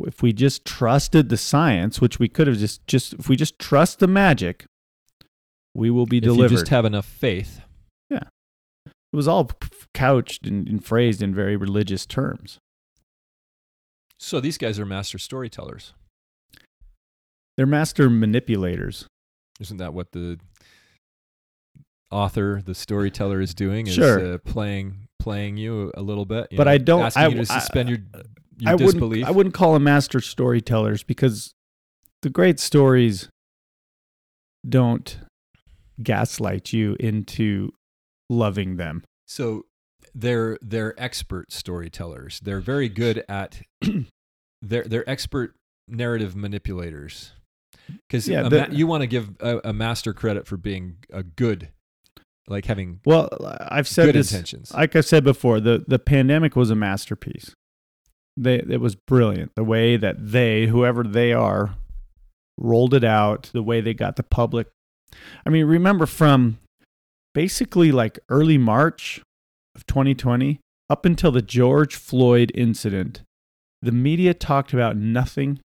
if 0.00 0.22
we 0.22 0.32
just 0.32 0.64
trusted 0.64 1.28
the 1.28 1.36
science, 1.36 2.00
which 2.00 2.18
we 2.18 2.28
could 2.28 2.48
have 2.48 2.58
just, 2.58 2.86
just 2.86 3.14
if 3.14 3.28
we 3.28 3.36
just 3.36 3.58
trust 3.58 4.00
the 4.00 4.08
magic, 4.08 4.66
we 5.74 5.90
will 5.90 6.06
be 6.06 6.18
if 6.18 6.24
delivered. 6.24 6.50
you 6.50 6.58
just 6.58 6.68
have 6.68 6.84
enough 6.84 7.06
faith. 7.06 7.62
Yeah. 8.10 8.24
It 8.86 9.16
was 9.16 9.28
all 9.28 9.50
couched 9.94 10.46
and, 10.46 10.68
and 10.68 10.84
phrased 10.84 11.22
in 11.22 11.34
very 11.34 11.56
religious 11.56 12.04
terms. 12.04 12.58
So 14.18 14.40
these 14.40 14.58
guys 14.58 14.80
are 14.80 14.86
master 14.86 15.18
storytellers. 15.18 15.94
They're 17.58 17.66
master 17.66 18.08
manipulators. 18.08 19.06
Isn't 19.60 19.78
that 19.78 19.92
what 19.92 20.12
the 20.12 20.38
author, 22.10 22.62
the 22.64 22.74
storyteller, 22.74 23.40
is 23.40 23.52
doing? 23.52 23.86
Is 23.88 23.94
Sure. 23.94 24.34
uh, 24.34 24.38
playing 24.38 25.08
playing 25.18 25.56
you 25.56 25.90
a 25.96 26.00
little 26.00 26.24
bit. 26.24 26.46
you 26.52 26.56
But 26.56 26.64
know, 26.64 26.70
I 26.70 26.78
don't- 26.78 27.02
asking 27.02 27.20
I 27.22 27.24
you 27.26 27.30
to 27.34 27.42
w- 27.42 27.56
I- 27.56 27.58
suspend 27.58 27.88
your 27.90 27.98
your 28.60 28.72
I 28.72 28.76
disbelief. 28.76 29.00
wouldn't, 29.10 29.26
I 29.28 29.30
wouldn't 29.32 29.54
call 29.54 29.74
them 29.74 29.82
master 29.84 30.20
storytellers 30.20 31.02
because 31.02 31.52
the 32.22 32.30
great 32.30 32.58
stories 32.60 33.28
don't 34.66 35.18
gaslight 36.02 36.72
you 36.72 36.96
into 37.00 37.72
loving 38.30 38.76
them. 38.76 39.02
So 39.26 39.66
they're 40.14 40.58
they're 40.62 40.94
expert 41.00 41.52
storytellers. 41.52 42.38
They're 42.40 42.60
very 42.60 42.88
good 42.88 43.24
at 43.28 43.62
they're 44.62 44.84
they're 44.84 45.08
expert 45.10 45.56
narrative 45.88 46.36
manipulators. 46.36 47.32
Because 48.08 48.28
Yeah, 48.28 48.48
the- 48.48 48.68
you 48.70 48.86
want 48.86 49.02
to 49.02 49.06
give 49.06 49.30
a, 49.40 49.60
a 49.64 49.72
master 49.72 50.12
credit 50.12 50.46
for 50.46 50.56
being 50.56 50.96
a 51.12 51.22
good, 51.22 51.68
like 52.46 52.64
having 52.66 53.00
Well, 53.04 53.28
I've 53.68 53.88
said 53.88 54.06
good 54.06 54.14
this. 54.14 54.30
intentions. 54.32 54.72
Like 54.72 54.96
I 54.96 55.00
said 55.00 55.24
before, 55.24 55.60
the, 55.60 55.84
the 55.86 55.98
pandemic 55.98 56.56
was 56.56 56.70
a 56.70 56.74
masterpiece. 56.74 57.54
They, 58.36 58.56
it 58.56 58.80
was 58.80 58.94
brilliant. 58.94 59.52
The 59.56 59.64
way 59.64 59.96
that 59.96 60.16
they, 60.32 60.66
whoever 60.66 61.02
they 61.02 61.32
are, 61.32 61.74
rolled 62.56 62.92
it 62.94 63.04
out 63.04 63.50
the 63.52 63.62
way 63.62 63.80
they 63.80 63.94
got 63.94 64.16
the 64.16 64.22
public. 64.22 64.66
I 65.46 65.50
mean, 65.50 65.64
remember 65.66 66.06
from 66.06 66.58
basically 67.34 67.92
like 67.92 68.18
early 68.28 68.58
March 68.58 69.22
of 69.76 69.86
2020 69.86 70.58
up 70.90 71.04
until 71.04 71.30
the 71.30 71.42
George 71.42 71.94
Floyd 71.96 72.50
incident, 72.54 73.22
the 73.82 73.92
media 73.92 74.34
talked 74.34 74.72
about 74.72 74.96
nothing 74.96 75.60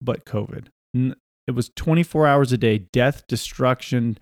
but 0.00 0.24
COVID. 0.24 0.66
N- 0.94 1.16
It 1.46 1.52
was 1.52 1.70
24 1.76 2.26
hours 2.26 2.52
a 2.52 2.58
day, 2.58 2.78
death, 2.92 3.26
destruction, 3.28 4.18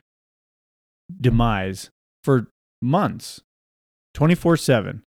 demise 1.21 1.91
for 2.23 2.49
months, 2.83 3.41
24 4.15 4.57
7. 4.57 5.03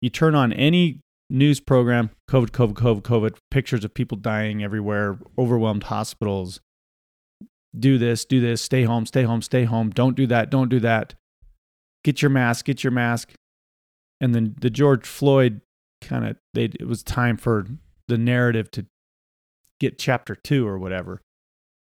You 0.00 0.10
turn 0.10 0.34
on 0.34 0.52
any 0.52 1.00
news 1.30 1.60
program, 1.60 2.10
COVID, 2.28 2.50
COVID, 2.50 2.74
COVID, 2.74 3.02
COVID, 3.02 3.36
pictures 3.50 3.84
of 3.84 3.94
people 3.94 4.18
dying 4.18 4.62
everywhere, 4.62 5.18
overwhelmed 5.38 5.84
hospitals. 5.84 6.60
Do 7.78 7.96
this, 7.96 8.26
do 8.26 8.40
this, 8.40 8.60
stay 8.60 8.82
home, 8.82 9.06
stay 9.06 9.22
home, 9.22 9.40
stay 9.40 9.64
home. 9.64 9.90
Don't 9.90 10.14
do 10.14 10.26
that, 10.26 10.50
don't 10.50 10.68
do 10.68 10.80
that. 10.80 11.14
Get 12.04 12.20
your 12.20 12.30
mask, 12.30 12.66
get 12.66 12.84
your 12.84 12.90
mask. 12.90 13.32
And 14.20 14.34
then 14.34 14.56
the 14.60 14.70
George 14.70 15.06
Floyd 15.06 15.62
kind 16.02 16.26
of, 16.26 16.36
it 16.54 16.86
was 16.86 17.02
time 17.02 17.36
for 17.38 17.66
the 18.08 18.18
narrative 18.18 18.70
to 18.72 18.86
get 19.80 19.98
chapter 19.98 20.34
two 20.34 20.66
or 20.66 20.78
whatever. 20.78 21.22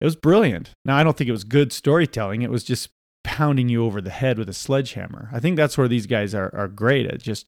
It 0.01 0.05
was 0.05 0.15
brilliant. 0.15 0.71
Now, 0.85 0.97
I 0.97 1.03
don't 1.03 1.17
think 1.17 1.27
it 1.27 1.33
was 1.33 1.43
good 1.43 1.73
storytelling. 1.73 2.41
It 2.41 2.49
was 2.49 2.63
just 2.63 2.89
pounding 3.23 3.69
you 3.69 3.83
over 3.83 4.01
the 4.01 4.09
head 4.09 4.37
with 4.37 4.49
a 4.49 4.53
sledgehammer. 4.53 5.29
I 5.31 5.39
think 5.39 5.57
that's 5.57 5.77
where 5.77 5.87
these 5.87 6.07
guys 6.07 6.33
are, 6.33 6.53
are 6.55 6.67
great 6.67 7.05
at 7.05 7.21
just, 7.21 7.47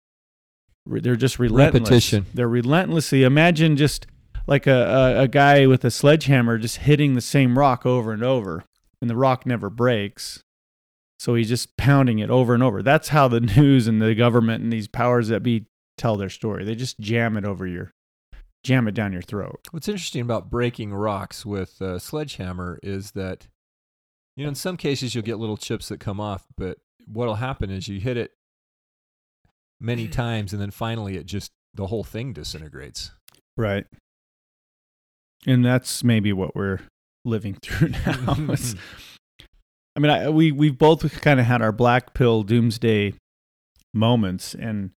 they're 0.86 1.16
just 1.16 1.40
relentless. 1.40 1.82
Repetition. 1.82 2.26
They're 2.34 2.50
relentlessly, 2.50 3.24
imagine 3.24 3.78
just 3.78 4.06
like 4.48 4.68
a, 4.68 5.16
a, 5.18 5.22
a 5.24 5.28
guy 5.28 5.66
with 5.68 5.86
a 5.86 5.92
sledgehammer 5.92 6.58
just 6.58 6.78
hitting 6.78 7.14
the 7.14 7.22
same 7.22 7.58
rock 7.58 7.86
over 7.86 8.12
and 8.12 8.24
over, 8.24 8.64
and 9.02 9.10
the 9.10 9.16
rock 9.16 9.46
never 9.46 9.70
breaks. 9.70 10.44
So 11.20 11.36
he's 11.36 11.50
just 11.50 11.78
pounding 11.78 12.20
it 12.20 12.32
over 12.32 12.54
and 12.54 12.64
over. 12.64 12.82
That's 12.82 13.10
how 13.10 13.28
the 13.28 13.40
news 13.58 13.88
and 13.88 14.02
the 14.02 14.16
government 14.16 14.64
and 14.64 14.74
these 14.74 14.88
powers 14.88 15.28
that 15.28 15.44
be 15.44 15.68
tell 15.98 16.18
their 16.18 16.30
story. 16.30 16.66
They 16.66 16.76
just 16.76 17.00
jam 17.00 17.38
it 17.38 17.46
over 17.46 17.68
your, 17.68 17.92
jam 18.64 18.88
it 18.88 18.94
down 18.94 19.14
your 19.14 19.22
throat. 19.22 19.60
What's 19.72 19.88
interesting 19.88 20.22
about 20.22 20.50
breaking 20.50 20.94
rocks 20.94 21.46
with 21.46 21.82
a 21.82 22.00
sledgehammer 22.00 22.80
is 22.84 23.12
that, 23.12 23.48
you 24.36 24.44
know, 24.44 24.50
in 24.50 24.56
some 24.56 24.78
cases 24.78 25.16
you'll 25.16 25.24
get 25.24 25.40
little 25.40 25.58
chips 25.58 25.90
that 25.90 26.00
come 26.00 26.20
off, 26.20 26.46
but 26.58 26.78
what'll 27.08 27.36
happen 27.36 27.70
is 27.70 27.88
you 27.88 28.00
hit 28.00 28.18
it 28.18 28.32
many 29.80 30.08
times 30.10 30.54
and 30.54 30.62
then 30.62 30.72
finally 30.72 31.18
it 31.18 31.26
just, 31.26 31.52
the 31.74 31.88
whole 31.88 32.04
thing 32.04 32.34
disintegrates. 32.34 33.12
Right. 33.58 33.86
And 35.48 35.66
that's 35.66 36.04
maybe 36.04 36.34
what 36.34 36.56
we're 36.56 36.82
living 37.26 37.58
through 37.62 37.90
now. 37.90 38.36
I 39.96 40.00
mean, 40.00 40.10
I, 40.10 40.30
we 40.30 40.52
we've 40.52 40.78
both 40.78 41.22
kind 41.22 41.40
of 41.40 41.46
had 41.46 41.62
our 41.62 41.72
black 41.72 42.14
pill 42.14 42.44
doomsday 42.44 43.14
moments, 43.94 44.54
and 44.54 44.92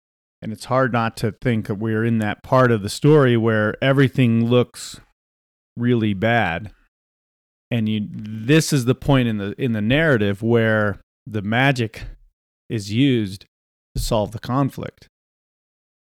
and 0.42 0.52
it's 0.52 0.66
hard 0.66 0.92
not 0.92 1.16
to 1.18 1.32
think 1.32 1.68
that 1.68 1.76
we're 1.76 2.04
in 2.06 2.18
that 2.20 2.44
part 2.44 2.72
of 2.72 2.82
the 2.82 2.90
story 2.90 3.38
where 3.38 3.76
everything 3.84 4.46
looks 4.46 5.00
really 5.78 6.14
bad, 6.14 6.72
and 7.70 7.88
you 7.88 8.08
this 8.12 8.74
is 8.74 8.86
the 8.86 8.96
point 8.96 9.28
in 9.28 9.38
the 9.38 9.54
in 9.62 9.74
the 9.74 9.82
narrative 9.82 10.42
where 10.42 11.00
the 11.28 11.42
magic 11.42 12.04
is 12.70 12.92
used 12.92 13.46
to 13.96 14.02
solve 14.02 14.32
the 14.32 14.40
conflict. 14.40 15.08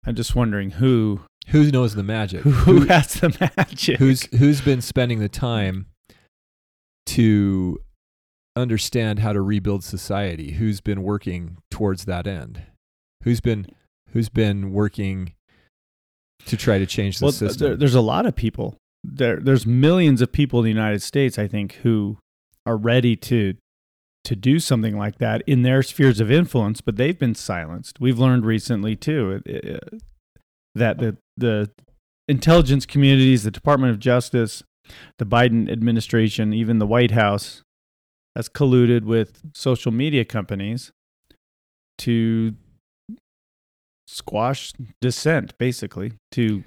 I'm 0.06 0.16
just 0.16 0.36
wondering 0.36 0.72
who 0.72 1.22
Who 1.48 1.72
knows 1.72 1.96
the 1.96 2.04
magic? 2.04 2.42
who 2.42 2.86
has 2.86 3.14
the 3.16 3.52
magic. 3.58 3.98
who's 4.00 4.24
who's 4.38 4.62
been 4.62 4.82
spending 4.82 5.20
the 5.20 5.30
time 5.30 5.88
to 7.08 7.80
understand 8.56 9.20
how 9.20 9.34
to 9.34 9.42
rebuild 9.42 9.84
society 9.84 10.52
who's 10.54 10.80
been 10.80 11.02
working 11.04 11.58
towards 11.72 12.06
that 12.06 12.28
end 12.28 12.62
who's 13.24 13.42
been 13.42 13.66
who's 14.14 14.30
been 14.30 14.72
working 14.72 15.34
to 16.46 16.58
try 16.58 16.78
to 16.78 16.86
change 16.86 17.20
the 17.20 17.26
well, 17.26 17.32
system 17.32 17.68
there, 17.68 17.76
there's 17.76 17.96
a 17.96 18.02
lot 18.02 18.26
of 18.26 18.36
people. 18.36 18.78
There, 19.04 19.38
there's 19.40 19.66
millions 19.66 20.22
of 20.22 20.32
people 20.32 20.60
in 20.60 20.64
the 20.64 20.72
United 20.72 21.02
States, 21.02 21.38
I 21.38 21.48
think, 21.48 21.74
who 21.84 22.18
are 22.66 22.78
ready 22.78 23.16
to 23.18 23.56
to 24.24 24.36
do 24.38 24.58
something 24.58 24.98
like 24.98 25.18
that 25.18 25.42
in 25.46 25.64
their 25.64 25.84
spheres 25.84 26.22
of 26.22 26.32
influence, 26.32 26.80
but 26.80 26.96
they've 26.96 27.20
been 27.20 27.36
silenced. 27.36 28.00
We've 28.00 28.18
learned 28.18 28.46
recently 28.46 28.96
too 28.96 29.42
that 30.76 30.98
the 31.00 31.18
the 31.36 31.70
intelligence 32.30 32.86
communities, 32.86 33.44
the 33.44 33.52
Department 33.52 33.92
of 33.92 34.00
Justice, 34.00 34.64
the 35.18 35.26
Biden 35.26 35.70
administration, 35.70 36.54
even 36.54 36.80
the 36.80 36.88
White 36.88 37.12
House, 37.12 37.64
has 38.36 38.48
colluded 38.48 39.04
with 39.04 39.42
social 39.54 39.92
media 39.92 40.24
companies 40.24 40.92
to 42.00 42.56
squash 44.08 44.74
dissent 45.02 45.58
basically 45.58 46.14
to 46.32 46.64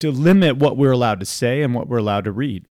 to 0.00 0.10
limit 0.10 0.56
what 0.56 0.76
we're 0.76 0.92
allowed 0.92 1.20
to 1.20 1.26
say 1.26 1.62
and 1.62 1.74
what 1.74 1.88
we're 1.88 1.98
allowed 1.98 2.24
to 2.24 2.32
read. 2.32 2.66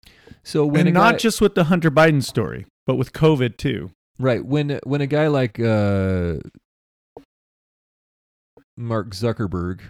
So 0.44 0.66
when 0.66 0.88
and 0.88 0.94
not 0.94 1.14
guy, 1.14 1.18
just 1.18 1.42
with 1.42 1.56
the 1.56 1.66
hunter 1.66 1.90
biden 1.90 2.24
story 2.24 2.66
but 2.86 2.96
with 2.96 3.14
covid 3.14 3.58
too. 3.58 3.92
Right. 4.18 4.46
When 4.46 4.80
when 4.84 5.02
a 5.02 5.08
guy 5.08 5.28
like 5.28 5.60
uh 5.60 6.36
mark 8.78 9.12
zuckerberg 9.12 9.82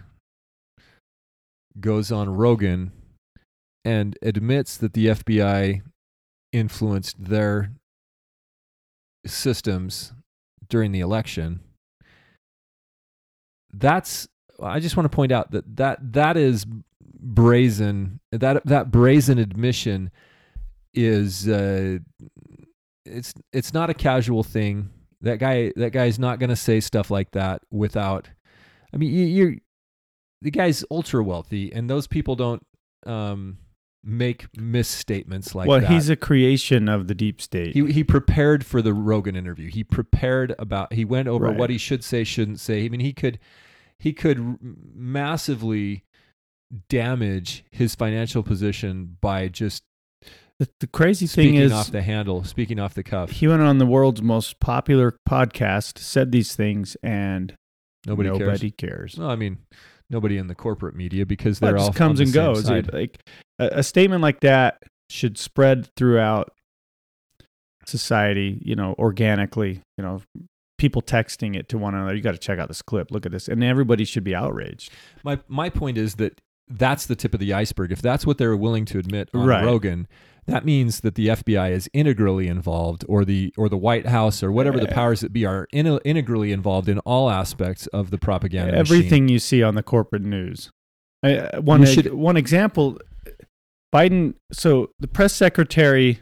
goes 1.78 2.12
on 2.12 2.30
rogan 2.30 2.92
and 3.84 4.16
admits 4.22 4.76
that 4.76 4.94
the 4.94 5.06
fbi 5.06 5.82
influenced 6.52 7.22
their 7.22 7.72
systems 9.26 10.12
during 10.68 10.92
the 10.92 11.00
election 11.00 11.60
that's 13.78 14.28
i 14.62 14.80
just 14.80 14.96
want 14.96 15.10
to 15.10 15.14
point 15.14 15.32
out 15.32 15.50
that 15.50 15.64
that 15.76 15.98
that 16.12 16.36
is 16.36 16.64
brazen 17.18 18.20
that 18.32 18.64
that 18.66 18.90
brazen 18.90 19.38
admission 19.38 20.10
is 20.94 21.48
uh 21.48 21.98
it's 23.04 23.34
it's 23.52 23.72
not 23.74 23.90
a 23.90 23.94
casual 23.94 24.42
thing 24.42 24.90
that 25.20 25.38
guy 25.38 25.72
that 25.76 25.90
guy's 25.92 26.18
not 26.18 26.38
going 26.38 26.50
to 26.50 26.56
say 26.56 26.80
stuff 26.80 27.10
like 27.10 27.30
that 27.32 27.62
without 27.70 28.28
i 28.92 28.96
mean 28.96 29.12
you, 29.12 29.24
you're 29.24 29.54
the 30.42 30.50
guy's 30.50 30.84
ultra 30.90 31.22
wealthy 31.22 31.72
and 31.72 31.88
those 31.90 32.06
people 32.06 32.36
don't 32.36 32.64
um 33.06 33.58
make 34.04 34.46
misstatements 34.56 35.54
like 35.54 35.66
well 35.66 35.80
that 35.80 35.88
Well, 35.88 35.98
he's 35.98 36.08
a 36.08 36.16
creation 36.16 36.88
of 36.88 37.08
the 37.08 37.14
deep 37.14 37.40
state 37.42 37.74
he 37.74 37.90
he 37.92 38.04
prepared 38.04 38.64
for 38.64 38.80
the 38.80 38.94
Rogan 38.94 39.34
interview. 39.34 39.68
He 39.68 39.82
prepared 39.82 40.54
about 40.60 40.92
he 40.92 41.04
went 41.04 41.26
over 41.26 41.46
Right. 41.46 41.56
what 41.56 41.70
he 41.70 41.78
should 41.78 42.04
say, 42.04 42.22
shouldn't 42.22 42.60
say. 42.60 42.84
I 42.84 42.88
mean, 42.88 43.00
he 43.00 43.12
could 43.12 43.40
he 43.98 44.12
could 44.12 44.38
r- 44.38 44.56
massively 44.94 46.04
damage 46.88 47.64
his 47.70 47.94
financial 47.94 48.42
position 48.42 49.16
by 49.20 49.48
just 49.48 49.82
the, 50.58 50.68
the 50.80 50.86
crazy 50.86 51.26
thing 51.26 51.44
speaking 51.48 51.54
is 51.60 51.72
off 51.72 51.90
the 51.90 52.02
handle, 52.02 52.42
speaking 52.44 52.78
off 52.80 52.94
the 52.94 53.02
cuff. 53.02 53.30
he 53.30 53.46
went 53.46 53.60
on 53.62 53.78
the 53.78 53.86
world's 53.86 54.22
most 54.22 54.58
popular 54.58 55.16
podcast 55.28 55.98
said 55.98 56.32
these 56.32 56.54
things 56.56 56.96
and 57.02 57.54
Nobody, 58.06 58.30
nobody 58.30 58.70
cares. 58.70 59.14
cares 59.14 59.18
No, 59.18 59.28
I 59.28 59.36
mean, 59.36 59.58
nobody 60.10 60.38
in 60.38 60.46
the 60.46 60.54
corporate 60.54 60.94
media 60.94 61.26
because 61.26 61.58
they're 61.58 61.76
it 61.76 61.80
all 61.80 61.92
comes 61.92 62.20
and 62.20 62.32
goes. 62.32 62.68
It- 62.70 62.92
like 62.92 63.20
a, 63.58 63.66
a 63.78 63.82
statement 63.82 64.22
like 64.22 64.40
that 64.40 64.82
should 65.10 65.36
spread 65.38 65.88
throughout 65.96 66.52
society 67.86 68.60
you 68.64 68.74
know 68.74 68.94
organically 68.98 69.80
you 69.96 70.02
know 70.04 70.20
people 70.78 71.00
texting 71.02 71.56
it 71.56 71.68
to 71.68 71.78
one 71.78 71.94
another 71.94 72.14
you 72.14 72.20
got 72.22 72.32
to 72.32 72.38
check 72.38 72.58
out 72.58 72.68
this 72.68 72.82
clip 72.82 73.10
look 73.10 73.24
at 73.26 73.32
this 73.32 73.48
and 73.48 73.62
everybody 73.64 74.04
should 74.04 74.24
be 74.24 74.34
outraged 74.34 74.90
My 75.24 75.38
my 75.48 75.70
point 75.70 75.96
is 75.98 76.16
that 76.16 76.40
that's 76.68 77.06
the 77.06 77.14
tip 77.14 77.32
of 77.32 77.38
the 77.38 77.52
iceberg. 77.52 77.92
If 77.92 78.02
that's 78.02 78.26
what 78.26 78.38
they're 78.38 78.56
willing 78.56 78.86
to 78.86 78.98
admit 78.98 79.28
on 79.32 79.46
Right. 79.46 79.64
Rogan, 79.64 80.08
that 80.46 80.64
means 80.64 80.98
that 81.02 81.14
the 81.14 81.28
FBI 81.28 81.70
is 81.70 81.88
integrally 81.92 82.48
involved, 82.48 83.04
or 83.08 83.24
the 83.24 83.54
or 83.56 83.68
the 83.68 83.76
White 83.76 84.06
House, 84.06 84.42
or 84.42 84.50
whatever 84.50 84.80
the 84.80 84.90
Uh, 84.90 84.92
powers 84.94 85.20
that 85.20 85.32
be 85.32 85.46
are 85.46 85.68
in, 85.72 85.86
integrally 86.04 86.50
involved 86.50 86.88
in 86.88 86.98
all 87.00 87.30
aspects 87.30 87.86
of 87.88 88.10
the 88.10 88.18
propaganda. 88.18 88.72
machine. 88.72 88.80
everything 88.80 89.28
you 89.28 89.38
see 89.38 89.62
on 89.62 89.76
the 89.76 89.82
corporate 89.84 90.22
news. 90.24 90.72
Uh, 91.22 91.60
one 91.60 91.86
should- 91.86 92.12
one 92.12 92.36
example, 92.36 92.98
Biden. 93.94 94.34
So 94.52 94.90
the 94.98 95.06
press 95.08 95.32
secretary 95.34 96.18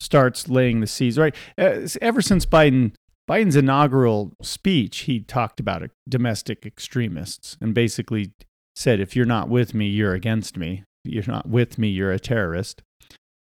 starts 0.00 0.48
laying 0.48 0.78
the 0.78 0.86
seeds. 0.86 1.18
Right, 1.18 1.34
uh, 1.58 1.88
ever 2.00 2.22
since 2.22 2.46
Biden 2.46 2.92
Biden's 3.30 3.54
inaugural 3.54 4.32
speech, 4.42 5.00
he 5.00 5.20
talked 5.20 5.60
about 5.60 5.88
domestic 6.08 6.66
extremists 6.66 7.56
and 7.60 7.72
basically 7.72 8.32
said, 8.74 8.98
"If 8.98 9.14
you're 9.14 9.24
not 9.24 9.48
with 9.48 9.72
me, 9.72 9.86
you're 9.86 10.14
against 10.14 10.56
me. 10.56 10.82
If 11.04 11.12
you're 11.26 11.34
not 11.34 11.48
with 11.48 11.78
me, 11.78 11.88
you're 11.88 12.10
a 12.10 12.18
terrorist." 12.18 12.82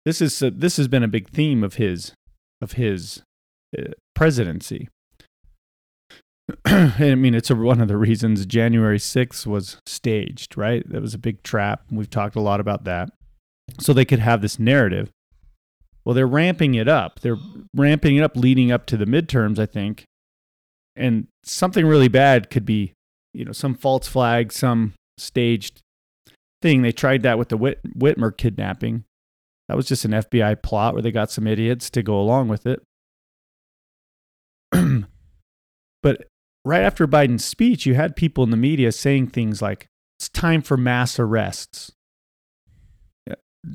This 0.05 0.21
is 0.21 0.39
this 0.39 0.77
has 0.77 0.87
been 0.87 1.03
a 1.03 1.09
big 1.09 1.27
theme 1.27 1.61
of 1.61 1.73
his 1.73 2.13
of 2.61 2.73
his 2.73 3.21
uh, 3.77 3.91
presidency. 4.13 4.87
I 6.65 7.15
mean, 7.15 7.35
it's 7.35 7.49
a, 7.49 7.55
one 7.55 7.81
of 7.81 7.89
the 7.89 7.97
reasons 7.97 8.45
January 8.45 8.99
6th 8.99 9.45
was 9.45 9.77
staged, 9.85 10.57
right? 10.57 10.87
That 10.87 11.01
was 11.01 11.15
a 11.15 11.19
big 11.19 11.43
trap. 11.43 11.81
We've 11.91 12.09
talked 12.09 12.35
a 12.35 12.41
lot 12.41 12.59
about 12.59 12.85
that. 12.85 13.09
So 13.79 13.91
they 13.91 14.05
could 14.05 14.19
have 14.19 14.41
this 14.41 14.59
narrative. 14.59 15.09
Well, 16.05 16.13
they're 16.13 16.27
ramping 16.27 16.75
it 16.75 16.87
up. 16.87 17.21
They're 17.21 17.37
ramping 17.73 18.15
it 18.15 18.23
up 18.23 18.35
leading 18.35 18.71
up 18.71 18.85
to 18.87 18.97
the 18.97 19.05
midterms, 19.05 19.57
I 19.57 19.65
think. 19.65 20.05
And 20.95 21.27
something 21.43 21.85
really 21.85 22.07
bad 22.07 22.49
could 22.49 22.65
be, 22.65 22.93
you 23.33 23.43
know, 23.43 23.51
some 23.51 23.73
false 23.73 24.07
flag, 24.07 24.53
some 24.53 24.93
staged 25.17 25.81
thing. 26.61 26.83
They 26.83 26.91
tried 26.91 27.23
that 27.23 27.37
with 27.37 27.49
the 27.49 27.57
Whit- 27.57 27.81
Whitmer 27.97 28.35
kidnapping. 28.35 29.03
That 29.67 29.75
was 29.75 29.87
just 29.87 30.05
an 30.05 30.11
FBI 30.11 30.61
plot 30.61 30.93
where 30.93 31.01
they 31.01 31.11
got 31.11 31.31
some 31.31 31.47
idiots 31.47 31.89
to 31.89 32.03
go 32.03 32.19
along 32.19 32.49
with 32.49 32.67
it. 32.67 32.83
but 36.03 36.27
right 36.63 36.83
after 36.83 37.07
Biden's 37.07 37.43
speech, 37.43 37.85
you 37.87 37.95
had 37.95 38.15
people 38.15 38.43
in 38.43 38.51
the 38.51 38.57
media 38.57 38.91
saying 38.91 39.27
things 39.27 39.61
like, 39.61 39.87
it's 40.19 40.29
time 40.29 40.61
for 40.61 40.77
mass 40.77 41.19
arrests. 41.19 41.91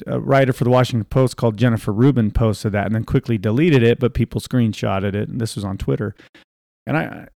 A 0.07 0.21
writer 0.21 0.53
for 0.53 0.65
the 0.65 0.71
Washington 0.71 1.05
Post 1.05 1.37
called 1.37 1.57
Jennifer 1.57 1.93
Rubin 1.93 2.31
posted 2.31 2.73
that 2.73 2.87
and 2.87 2.95
then 2.95 3.05
quickly 3.05 3.39
deleted 3.39 3.83
it, 3.83 3.99
but 3.99 4.15
people 4.15 4.41
screenshotted 4.41 5.15
it. 5.15 5.29
And 5.29 5.41
this 5.41 5.57
was 5.57 5.65
on 5.65 5.79
Twitter. 5.79 6.15
And 6.87 6.97
I, 6.97 7.29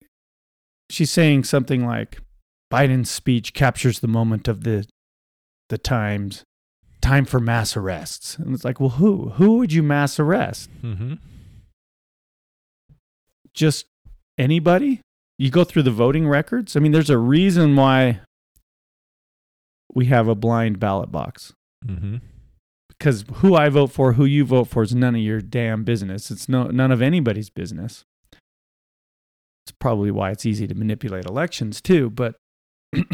she's 0.90 1.10
saying 1.10 1.44
something 1.44 1.84
like, 1.86 2.18
Biden's 2.72 3.10
speech 3.10 3.54
captures 3.54 4.00
the 4.00 4.08
moment 4.08 4.48
of 4.48 4.64
the, 4.64 4.86
the 5.68 5.78
times 5.78 6.44
time 7.00 7.26
for 7.26 7.38
mass 7.38 7.76
arrests. 7.76 8.38
And 8.38 8.54
it's 8.54 8.64
like, 8.64 8.80
well, 8.80 8.90
who? 8.90 9.30
Who 9.36 9.58
would 9.58 9.72
you 9.72 9.82
mass 9.82 10.18
arrest? 10.18 10.70
Mm-hmm. 10.82 11.14
Just 13.52 13.86
anybody? 14.38 15.00
You 15.38 15.50
go 15.50 15.64
through 15.64 15.82
the 15.82 15.90
voting 15.90 16.26
records? 16.26 16.76
I 16.76 16.80
mean, 16.80 16.92
there's 16.92 17.10
a 17.10 17.18
reason 17.18 17.76
why 17.76 18.20
we 19.94 20.06
have 20.06 20.28
a 20.28 20.34
blind 20.34 20.80
ballot 20.80 21.12
box. 21.12 21.52
Mm-hmm. 21.86 22.16
Because 22.98 23.24
who 23.36 23.54
I 23.54 23.68
vote 23.68 23.90
for, 23.90 24.14
who 24.14 24.24
you 24.24 24.44
vote 24.44 24.68
for 24.68 24.82
is 24.82 24.94
none 24.94 25.14
of 25.14 25.20
your 25.20 25.40
damn 25.40 25.84
business. 25.84 26.30
It's 26.30 26.48
no 26.48 26.64
none 26.64 26.92
of 26.92 27.02
anybody's 27.02 27.50
business. 27.50 28.04
It's 28.32 29.74
probably 29.80 30.10
why 30.10 30.30
it's 30.30 30.46
easy 30.46 30.66
to 30.66 30.74
manipulate 30.74 31.24
elections 31.24 31.80
too, 31.80 32.10
but 32.10 32.36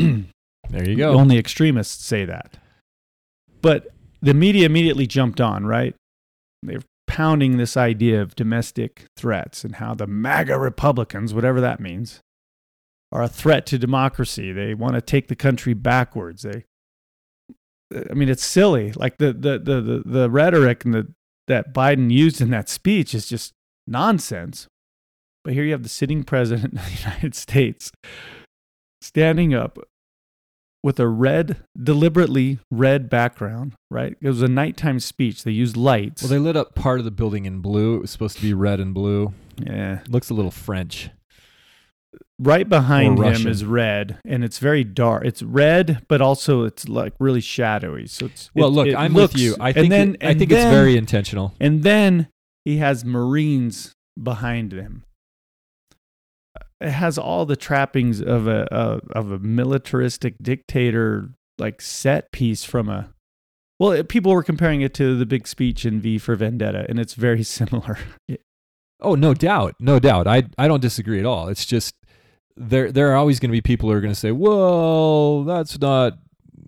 There 0.71 0.89
you 0.89 0.97
go. 0.97 1.13
Only 1.13 1.37
extremists 1.37 2.05
say 2.05 2.25
that. 2.25 2.57
But 3.61 3.89
the 4.23 4.35
media 4.35 4.67
immediately 4.67 5.07
jumped 5.07 5.41
on, 5.41 5.67
right? 5.67 5.95
They're 6.63 6.83
pounding 7.07 7.57
this 7.57 7.77
idea 7.77 8.23
of 8.23 8.37
domestic 8.37 9.07
threats 9.17 9.65
and 9.65 9.77
how 9.77 9.95
the 9.95 10.07
MAGA 10.07 10.59
Republicans, 10.59 11.35
whatever 11.35 11.61
that 11.61 11.81
means, 11.81 12.21
are 13.11 13.23
a 13.23 13.29
threat 13.29 13.67
to 13.67 13.79
democracy. 13.79 14.53
They 14.53 14.75
want 14.75 14.95
to 14.95 15.01
take 15.01 15.29
the 15.29 15.37
country 15.37 15.75
backwards. 15.75 16.43
They 16.43 16.65
I 17.93 18.15
mean 18.15 18.29
it's 18.29 18.45
silly. 18.45 18.93
Like 18.93 19.19
the 19.19 19.33
the 19.33 19.59
the 19.59 19.81
the, 19.81 20.03
the 20.05 20.31
rhetoric 20.31 20.85
and 20.85 20.95
the 20.95 21.13
that 21.49 21.75
Biden 21.75 22.11
used 22.11 22.41
in 22.41 22.51
that 22.51 22.69
speech 22.69 23.15
is 23.15 23.29
just 23.29 23.53
nonsense. 23.87 24.69
But 25.45 25.55
here 25.55 25.65
you 25.65 25.73
have 25.73 25.83
the 25.83 25.89
sitting 25.89 26.23
president 26.23 26.75
of 26.79 26.85
the 26.85 26.99
United 26.99 27.35
States 27.35 27.91
standing 29.01 29.55
up 29.55 29.79
with 30.83 30.99
a 30.99 31.09
red, 31.09 31.63
deliberately 31.81 32.59
red 32.71 33.11
background, 33.11 33.75
right? 33.91 34.17
It 34.21 34.29
was 34.29 34.43
a 34.43 34.49
nighttime 34.49 35.01
speech. 35.01 35.45
They 35.45 35.51
used 35.51 35.77
lights. 35.77 36.23
Well, 36.23 36.31
they 36.31 36.39
lit 36.39 36.57
up 36.57 36.75
part 36.75 37.01
of 37.01 37.05
the 37.05 37.11
building 37.11 37.45
in 37.45 37.61
blue. 37.61 37.97
It 37.97 38.01
was 38.03 38.11
supposed 38.11 38.37
to 38.37 38.43
be 38.43 38.55
red 38.55 38.81
and 38.81 38.95
blue. 38.95 39.35
yeah. 39.59 40.01
looks 40.09 40.31
a 40.31 40.35
little 40.35 40.51
French. 40.51 41.11
Right 42.39 42.69
behind 42.69 43.19
him 43.23 43.47
is 43.47 43.65
red, 43.65 44.19
and 44.25 44.43
it's 44.43 44.59
very 44.59 44.83
dark. 44.83 45.25
It's 45.27 45.43
red, 45.43 46.05
but 46.09 46.21
also 46.23 46.65
it's 46.65 46.89
like 46.89 47.13
really 47.21 47.43
shadowy. 47.43 48.07
So 48.07 48.27
it's 48.27 48.51
Well, 48.55 48.69
it- 48.69 48.73
look, 48.73 48.87
it 48.89 48.95
I'm 48.97 49.13
looks- 49.13 49.35
with 49.35 49.43
you. 49.43 49.57
I 49.61 49.73
think 49.73 49.91
then- 49.91 50.15
it, 50.21 50.25
I 50.27 50.35
think 50.35 50.51
it's 50.51 50.65
very 50.65 50.97
intentional. 50.97 51.55
And 51.61 51.83
then 51.83 52.29
he 52.65 52.79
has 52.79 53.05
Marines 53.05 53.93
behind 54.21 54.73
him. 54.73 55.05
It 56.81 56.91
has 56.93 57.19
all 57.19 57.45
the 57.45 57.57
trappings 57.57 58.23
of 58.23 58.47
a, 58.49 58.67
a 58.73 59.01
of 59.19 59.31
a 59.31 59.39
militaristic 59.39 60.37
dictator 60.43 61.31
like 61.59 61.83
set 61.83 62.33
piece 62.33 62.65
from 62.65 62.89
a 62.89 63.11
well, 63.79 63.93
it- 63.93 64.09
people 64.09 64.33
were 64.33 64.43
comparing 64.43 64.81
it 64.81 64.95
to 64.95 65.17
the 65.17 65.27
big 65.27 65.47
speech 65.47 65.85
in 65.85 66.01
V 66.01 66.17
for 66.19 66.35
Vendetta, 66.37 66.87
and 66.89 66.99
it's 66.99 67.15
very 67.15 67.43
similar. 67.59 67.99
Oh, 69.03 69.15
no 69.15 69.33
doubt, 69.35 69.75
no 69.79 69.99
doubt. 69.99 70.27
I 70.27 70.45
I 70.57 70.69
don't 70.69 70.81
disagree 70.81 71.19
at 71.19 71.27
all. 71.27 71.49
It's 71.49 71.67
just 71.67 71.95
there 72.61 72.93
there 72.93 73.11
are 73.13 73.17
always 73.17 73.41
going 73.41 73.49
to 73.51 73.53
be 73.53 73.61
people 73.61 73.89
who 73.89 73.97
are 73.97 74.01
going 74.01 74.13
to 74.13 74.19
say, 74.19 74.33
"Well, 74.33 75.45
that's 75.45 75.79
not." 75.81 76.19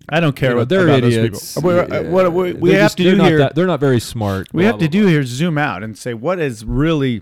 I 0.09 0.19
don't 0.19 0.35
care 0.35 0.49
you 0.49 0.55
know, 0.55 0.61
what 0.61 0.69
they're 0.69 0.87
about 0.87 1.03
idiots. 1.05 1.53
Those 1.53 1.63
people. 1.63 1.77
What, 1.77 1.89
Yeah, 1.89 2.09
what 2.09 2.33
we, 2.33 2.53
we 2.53 2.71
have 2.71 2.81
just- 2.91 2.97
to 2.97 3.03
do 3.03 3.21
here, 3.23 3.37
that- 3.37 3.55
they're 3.55 3.67
not 3.67 3.79
very 3.79 4.01
smart. 4.01 4.47
we 4.51 4.63
blah, 4.63 4.71
have 4.71 4.79
to 4.79 4.85
blah, 4.85 4.91
do 4.91 5.01
blah. 5.03 5.09
here 5.11 5.19
is 5.21 5.29
zoom 5.29 5.57
out 5.57 5.81
and 5.81 5.97
say 5.97 6.13
what 6.13 6.39
is 6.39 6.65
really, 6.65 7.21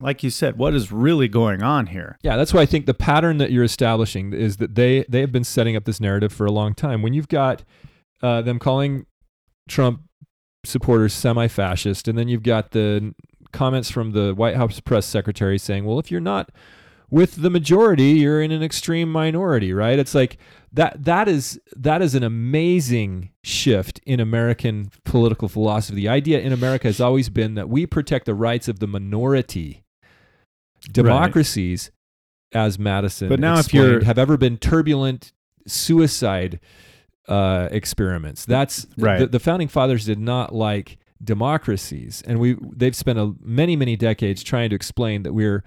like 0.00 0.22
you 0.22 0.30
said, 0.30 0.56
what 0.56 0.74
is 0.74 0.92
really 0.92 1.26
going 1.26 1.62
on 1.64 1.86
here. 1.86 2.16
Yeah, 2.22 2.36
that's 2.36 2.54
why 2.54 2.60
I 2.60 2.66
think 2.66 2.86
the 2.86 2.94
pattern 2.94 3.38
that 3.38 3.50
you're 3.50 3.64
establishing 3.64 4.32
is 4.32 4.58
that 4.58 4.76
they 4.76 5.04
they 5.08 5.20
have 5.22 5.32
been 5.32 5.42
setting 5.44 5.74
up 5.74 5.86
this 5.86 5.98
narrative 5.98 6.32
for 6.32 6.46
a 6.46 6.52
long 6.52 6.72
time. 6.74 7.02
When 7.02 7.14
you've 7.14 7.28
got 7.28 7.64
uh, 8.22 8.42
them 8.42 8.60
calling 8.60 9.06
Trump 9.66 10.02
supporters 10.64 11.12
semi-fascist, 11.14 12.06
and 12.06 12.16
then 12.16 12.28
you've 12.28 12.42
got 12.44 12.70
the 12.70 13.12
comments 13.52 13.90
from 13.90 14.12
the 14.12 14.34
White 14.34 14.54
House 14.56 14.78
press 14.78 15.04
secretary 15.04 15.58
saying, 15.58 15.84
"Well, 15.84 15.98
if 15.98 16.10
you're 16.12 16.20
not 16.20 16.50
with 17.10 17.36
the 17.36 17.50
majority, 17.50 18.10
you're 18.10 18.42
in 18.42 18.50
an 18.50 18.62
extreme 18.62 19.10
minority." 19.10 19.72
Right? 19.72 19.98
It's 19.98 20.14
like 20.14 20.38
that. 20.72 21.04
That 21.04 21.28
is 21.28 21.60
that 21.76 22.02
is 22.02 22.14
an 22.14 22.22
amazing 22.22 23.30
shift 23.42 24.00
in 24.04 24.20
American 24.20 24.90
political 25.04 25.48
philosophy. 25.48 25.96
The 25.96 26.08
idea 26.08 26.40
in 26.40 26.52
America 26.52 26.88
has 26.88 27.00
always 27.00 27.28
been 27.28 27.54
that 27.54 27.68
we 27.68 27.86
protect 27.86 28.26
the 28.26 28.34
rights 28.34 28.68
of 28.68 28.78
the 28.78 28.86
minority. 28.86 29.84
Democracies, 30.92 31.90
as 32.52 32.78
Madison 32.78 33.28
But 33.28 33.40
now 33.40 33.58
if 33.58 33.72
you're- 33.72 34.04
have 34.04 34.18
ever 34.18 34.36
been 34.36 34.58
turbulent 34.58 35.32
suicide 35.66 36.60
uh, 37.26 37.68
experiments. 37.70 38.44
That's 38.44 38.86
Right. 38.98 39.20
The, 39.20 39.26
the 39.26 39.40
founding 39.40 39.68
fathers 39.68 40.04
did 40.04 40.18
not 40.18 40.54
like 40.54 40.98
democracies, 41.22 42.22
and 42.26 42.38
we 42.38 42.56
they've 42.76 42.94
spent 42.94 43.18
a, 43.18 43.32
many 43.40 43.76
many 43.76 43.96
decades 43.96 44.42
trying 44.42 44.68
to 44.70 44.76
explain 44.76 45.22
that 45.22 45.32
we're 45.32 45.64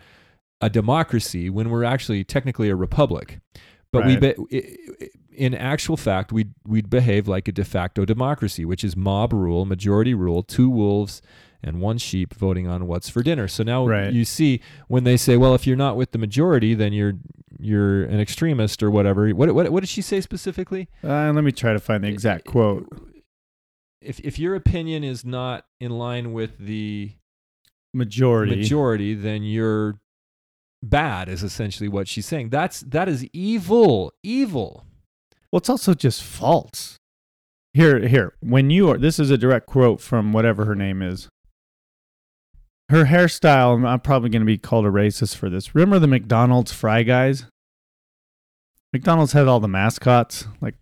a 0.62 0.70
democracy 0.70 1.50
when 1.50 1.70
we're 1.70 1.84
actually 1.84 2.24
technically 2.24 2.70
a 2.70 2.76
republic. 2.76 3.40
But 3.92 4.06
we, 4.06 4.18
Right. 4.18 4.36
be, 4.50 4.58
i- 4.58 5.04
i- 5.06 5.10
in 5.36 5.54
actual 5.54 5.98
fact, 5.98 6.32
we 6.32 6.48
we'd 6.66 6.90
behave 6.90 7.28
like 7.28 7.48
a 7.48 7.52
de 7.52 7.64
facto 7.64 8.06
democracy, 8.06 8.66
which 8.66 8.84
is 8.84 8.96
mob 8.98 9.32
rule, 9.34 9.66
majority 9.66 10.14
rule, 10.14 10.42
two 10.44 10.70
wolves 10.70 11.22
and 11.64 11.80
one 11.82 11.98
sheep 11.98 12.34
voting 12.34 12.68
on 12.68 12.86
what's 12.88 13.10
for 13.10 13.24
dinner. 13.24 13.48
So 13.48 13.64
now 13.64 13.88
Right. 13.88 14.12
you 14.14 14.26
see 14.26 14.60
when 14.88 15.04
they 15.06 15.16
say, 15.18 15.38
"Well, 15.38 15.54
if 15.56 15.66
you're 15.66 15.76
not 15.78 15.96
with 15.96 16.12
the 16.12 16.18
majority, 16.18 16.74
then 16.74 16.92
you're 16.94 17.14
you're 17.60 18.04
an 18.04 18.20
extremist 18.20 18.82
or 18.84 18.92
whatever." 18.92 19.30
What 19.30 19.54
what 19.56 19.72
what 19.72 19.80
did 19.82 19.90
she 19.90 20.02
say 20.02 20.22
specifically? 20.22 20.88
Uh, 21.04 21.32
let 21.34 21.44
me 21.44 21.52
try 21.52 21.72
to 21.74 21.80
find 21.80 22.04
the 22.04 22.10
exact 22.10 22.46
quote. 22.46 22.88
If 24.02 24.20
if 24.22 24.38
your 24.40 24.54
opinion 24.56 25.04
is 25.04 25.24
not 25.24 25.66
in 25.80 25.92
line 25.92 26.34
with 26.34 26.58
the 26.60 27.12
Majority. 27.94 28.56
majority, 28.58 29.14
then 29.16 29.44
you're 29.44 30.00
bad. 30.84 31.30
Is 31.30 31.44
essentially 31.44 31.88
what 31.90 32.08
she's 32.08 32.26
saying. 32.26 32.50
That's 32.50 32.82
that 32.82 33.08
is 33.10 33.26
evil, 33.34 34.12
evil. 34.24 34.86
Well, 35.52 35.58
it's 35.60 35.70
also 35.70 35.94
just 35.94 36.22
false. 36.24 36.98
Here, 37.74 38.08
here. 38.08 38.34
When 38.42 38.70
you 38.70 38.90
are, 38.90 38.98
this 38.98 39.20
is 39.20 39.30
a 39.30 39.38
direct 39.38 39.68
quote 39.68 40.02
from 40.02 40.34
whatever 40.34 40.66
her 40.66 40.76
name 40.76 41.02
is. 41.02 41.30
Her 42.90 43.06
hairstyle, 43.06 43.86
I'm 43.88 44.00
probably 44.00 44.30
going 44.30 44.42
to 44.42 44.46
be 44.46 44.58
called 44.58 44.86
a 44.86 44.90
racist 44.90 45.36
for 45.36 45.50
this. 45.50 45.76
Remember 45.76 46.00
the 46.00 46.08
McDonald's 46.08 46.72
Fry 46.72 47.04
Guys? 47.04 47.46
McDonald's 48.94 49.34
had 49.34 49.48
all 49.48 49.60
the 49.60 49.68
mascots, 49.68 50.48
like 50.62 50.76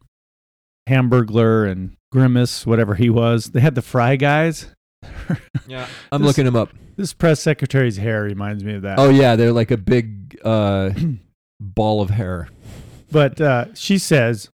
Hamburglar 0.88 1.70
and 1.70 1.98
Grimace, 2.12 2.66
whatever 2.66 2.96
he 2.96 3.10
was. 3.10 3.48
They 3.48 3.60
had 3.60 3.76
the 3.76 3.82
Fry 3.82 4.16
Guys. 4.16 4.68
Yeah, 5.68 5.88
I'm 6.12 6.22
This- 6.22 6.28
looking 6.28 6.46
them 6.46 6.56
up. 6.56 6.70
This 6.96 7.14
press 7.14 7.42
secretary's 7.42 7.98
hair 7.98 8.24
reminds 8.24 8.64
me 8.64 8.76
of 8.76 8.84
that. 8.84 9.00
Oh 9.00 9.10
yeah, 9.10 9.36
they're 9.36 9.52
like 9.52 9.72
a 9.72 9.78
big 9.78 10.40
uh, 10.44 10.92
ball 11.60 12.02
of 12.02 12.10
hair. 12.10 12.50
But 13.12 13.40
uh, 13.40 13.74
she 13.74 13.98
says, 13.98 14.50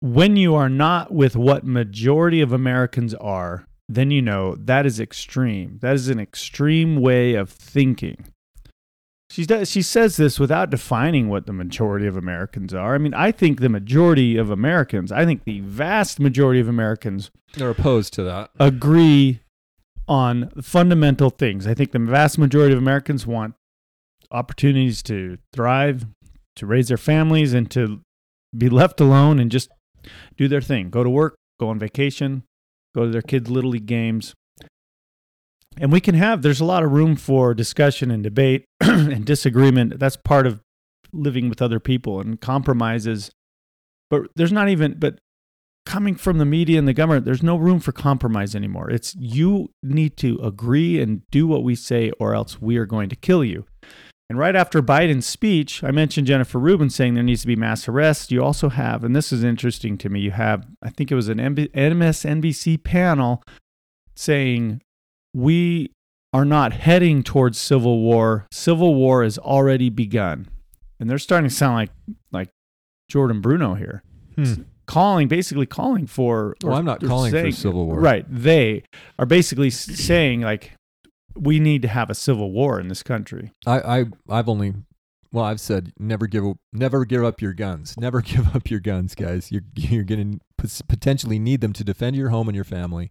when 0.00 0.36
you 0.36 0.54
are 0.54 0.68
not 0.68 1.12
with 1.12 1.36
what 1.36 1.64
majority 1.64 2.40
of 2.40 2.52
Americans 2.52 3.14
are, 3.14 3.66
then 3.88 4.10
you 4.10 4.20
know 4.22 4.56
that 4.56 4.86
is 4.86 4.98
extreme. 5.00 5.78
That 5.80 5.94
is 5.94 6.08
an 6.08 6.18
extreme 6.18 6.96
way 7.00 7.34
of 7.34 7.48
thinking. 7.50 8.24
She 9.28 9.44
does, 9.44 9.70
she 9.70 9.82
says 9.82 10.16
this 10.16 10.38
without 10.38 10.70
defining 10.70 11.28
what 11.28 11.46
the 11.46 11.52
majority 11.52 12.06
of 12.06 12.16
Americans 12.16 12.72
are. 12.72 12.94
I 12.94 12.98
mean, 12.98 13.14
I 13.14 13.32
think 13.32 13.60
the 13.60 13.68
majority 13.68 14.36
of 14.36 14.50
Americans, 14.50 15.10
I 15.10 15.24
think 15.24 15.44
the 15.44 15.60
vast 15.60 16.20
majority 16.20 16.60
of 16.60 16.68
Americans 16.68 17.30
They're 17.54 17.70
opposed 17.70 18.12
to 18.14 18.22
that. 18.22 18.50
agree 18.60 19.40
on 20.08 20.50
fundamental 20.62 21.30
things. 21.30 21.66
I 21.66 21.74
think 21.74 21.92
the 21.92 21.98
vast 21.98 22.38
majority 22.38 22.72
of 22.72 22.78
Americans 22.78 23.26
want 23.26 23.54
opportunities 24.30 25.02
to 25.04 25.38
thrive, 25.52 26.06
to 26.56 26.66
raise 26.66 26.88
their 26.88 26.96
families, 26.96 27.52
and 27.52 27.70
to 27.72 28.00
be 28.56 28.68
left 28.68 29.00
alone 29.00 29.38
and 29.38 29.50
just 29.50 29.68
do 30.36 30.48
their 30.48 30.60
thing. 30.60 30.90
Go 30.90 31.02
to 31.02 31.10
work, 31.10 31.36
go 31.58 31.68
on 31.68 31.78
vacation, 31.78 32.44
go 32.94 33.04
to 33.04 33.10
their 33.10 33.22
kids' 33.22 33.50
little 33.50 33.70
league 33.70 33.86
games. 33.86 34.34
and 35.78 35.92
we 35.92 36.00
can 36.00 36.14
have 36.14 36.40
there's 36.40 36.60
a 36.60 36.64
lot 36.64 36.82
of 36.82 36.90
room 36.92 37.16
for 37.16 37.52
discussion 37.52 38.10
and 38.10 38.22
debate 38.22 38.64
and 38.80 39.26
disagreement 39.26 39.98
that's 39.98 40.16
part 40.16 40.46
of 40.46 40.60
living 41.12 41.50
with 41.50 41.60
other 41.60 41.78
people 41.78 42.18
and 42.20 42.40
compromises 42.40 43.30
but 44.08 44.22
there's 44.36 44.52
not 44.52 44.70
even 44.70 44.98
but 44.98 45.18
coming 45.86 46.14
from 46.14 46.38
the 46.38 46.44
media 46.44 46.78
and 46.78 46.86
the 46.86 46.92
government 46.92 47.24
there's 47.24 47.42
no 47.42 47.56
room 47.56 47.80
for 47.80 47.92
compromise 47.92 48.54
anymore 48.54 48.90
it's 48.90 49.14
you 49.16 49.70
need 49.82 50.16
to 50.16 50.38
agree 50.42 51.00
and 51.00 51.22
do 51.30 51.46
what 51.46 51.62
we 51.62 51.74
say 51.74 52.10
or 52.20 52.34
else 52.34 52.60
we 52.60 52.76
are 52.76 52.86
going 52.86 53.08
to 53.08 53.16
kill 53.16 53.42
you 53.42 53.64
and 54.28 54.38
right 54.38 54.56
after 54.56 54.82
biden's 54.82 55.26
speech 55.26 55.82
i 55.82 55.90
mentioned 55.90 56.26
jennifer 56.26 56.58
rubin 56.58 56.90
saying 56.90 57.14
there 57.14 57.22
needs 57.22 57.40
to 57.40 57.46
be 57.46 57.56
mass 57.56 57.88
arrests 57.88 58.30
you 58.30 58.42
also 58.42 58.68
have 58.68 59.04
and 59.04 59.16
this 59.16 59.32
is 59.32 59.42
interesting 59.42 59.96
to 59.96 60.08
me 60.08 60.20
you 60.20 60.32
have 60.32 60.66
i 60.82 60.90
think 60.90 61.10
it 61.10 61.14
was 61.14 61.28
an 61.28 61.38
msnbc 61.38 62.82
panel 62.82 63.42
saying 64.14 64.82
we 65.32 65.92
are 66.32 66.44
not 66.44 66.72
heading 66.72 67.22
towards 67.22 67.58
civil 67.58 68.00
war. 68.00 68.46
Civil 68.50 68.94
war 68.94 69.22
has 69.22 69.38
already 69.38 69.88
begun. 69.88 70.48
And 71.00 71.08
they're 71.08 71.18
starting 71.18 71.48
to 71.48 71.54
sound 71.54 71.76
like 71.76 71.90
like 72.30 72.50
Jordan 73.08 73.40
Bruno 73.40 73.74
here. 73.74 74.02
Hmm. 74.34 74.62
Calling 74.86 75.26
basically 75.28 75.66
calling 75.66 76.06
for 76.06 76.54
Well, 76.62 76.72
or- 76.74 76.78
I'm 76.78 76.84
not 76.84 77.02
calling 77.02 77.32
for 77.32 77.38
saying- 77.38 77.52
civil 77.52 77.86
war. 77.86 77.98
Right. 78.00 78.24
They 78.28 78.84
are 79.18 79.26
basically 79.26 79.70
saying 79.70 80.42
like 80.42 80.72
we 81.34 81.58
need 81.60 81.82
to 81.82 81.88
have 81.88 82.08
a 82.08 82.14
civil 82.14 82.50
war 82.52 82.80
in 82.80 82.88
this 82.88 83.02
country. 83.02 83.52
I, 83.66 83.80
I 84.00 84.04
I've 84.28 84.48
only 84.48 84.74
well 85.32 85.44
I've 85.44 85.60
said 85.60 85.92
never 85.98 86.26
give 86.26 86.46
up 86.46 86.56
never 86.72 87.04
give 87.04 87.24
up 87.24 87.42
your 87.42 87.52
guns. 87.52 87.94
Never 88.00 88.20
give 88.22 88.54
up 88.54 88.70
your 88.70 88.80
guns, 88.80 89.14
guys. 89.14 89.50
You're 89.52 89.64
you're 89.74 90.04
going 90.04 90.40
to 90.58 90.84
potentially 90.88 91.38
need 91.38 91.60
them 91.60 91.72
to 91.74 91.84
defend 91.84 92.16
your 92.16 92.30
home 92.30 92.48
and 92.48 92.54
your 92.54 92.64
family. 92.64 93.10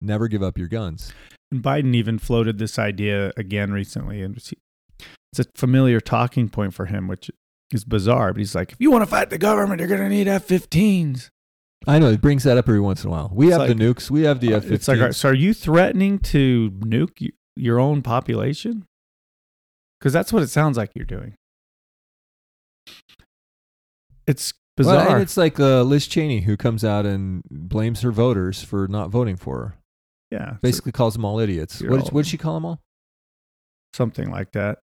Never 0.00 0.28
give 0.28 0.42
up 0.42 0.56
your 0.58 0.68
guns. 0.68 1.12
And 1.50 1.62
Biden 1.62 1.94
even 1.94 2.18
floated 2.18 2.58
this 2.58 2.78
idea 2.78 3.32
again 3.36 3.72
recently, 3.72 4.20
and 4.22 4.36
it's 4.36 4.52
a 5.38 5.44
familiar 5.54 6.00
talking 6.00 6.48
point 6.48 6.74
for 6.74 6.86
him, 6.86 7.06
which 7.08 7.30
is 7.72 7.84
bizarre. 7.84 8.32
But 8.32 8.38
he's 8.38 8.54
like, 8.54 8.72
if 8.72 8.76
you 8.80 8.90
want 8.90 9.02
to 9.02 9.10
fight 9.10 9.30
the 9.30 9.38
government, 9.38 9.80
you're 9.80 9.88
going 9.88 10.00
to 10.00 10.08
need 10.08 10.28
F-15s. 10.28 11.30
I 11.86 11.98
know 11.98 12.08
it 12.08 12.20
brings 12.20 12.42
that 12.44 12.56
up 12.58 12.68
every 12.68 12.80
once 12.80 13.04
in 13.04 13.08
a 13.08 13.10
while. 13.12 13.30
We 13.32 13.48
It's 13.48 13.56
have 13.56 13.68
the 13.68 13.74
nukes. 13.74 14.10
We 14.10 14.22
have 14.22 14.40
the 14.40 14.54
Uh, 14.54 14.56
F-15s. 14.58 14.72
It's 14.72 14.88
like, 14.88 15.12
so 15.12 15.28
are 15.28 15.34
you 15.34 15.52
threatening 15.54 16.18
to 16.20 16.70
nuke 16.80 17.20
y- 17.20 17.28
your 17.54 17.78
own 17.78 18.02
population? 18.02 18.86
Because 20.00 20.12
that's 20.12 20.32
what 20.32 20.42
it 20.42 20.48
sounds 20.48 20.76
like 20.76 20.90
you're 20.94 21.04
doing. 21.04 21.34
It's 24.26 24.52
Well, 24.78 24.88
bizarre. 24.96 25.12
and 25.14 25.22
it's 25.22 25.36
like 25.36 25.60
uh, 25.60 25.82
Liz 25.82 26.06
Cheney 26.06 26.40
who 26.40 26.56
comes 26.56 26.84
out 26.84 27.06
and 27.06 27.42
blames 27.50 28.00
her 28.02 28.10
voters 28.10 28.62
for 28.62 28.88
not 28.88 29.10
voting 29.10 29.36
for 29.36 29.58
her. 29.58 29.74
yeah, 30.30 30.50
it's 30.52 30.60
Basically, 30.60 30.92
calls 30.92 31.14
them 31.14 31.24
all 31.24 31.38
idiots. 31.38 31.80
You're 31.80 31.90
What 31.92 31.96
did, 31.98 32.04
all- 32.06 32.10
what 32.10 32.24
did 32.24 32.30
she 32.30 32.38
call 32.38 32.54
them 32.54 32.64
all? 32.64 32.80
something 33.94 34.30
like 34.30 34.52
that. 34.52 34.80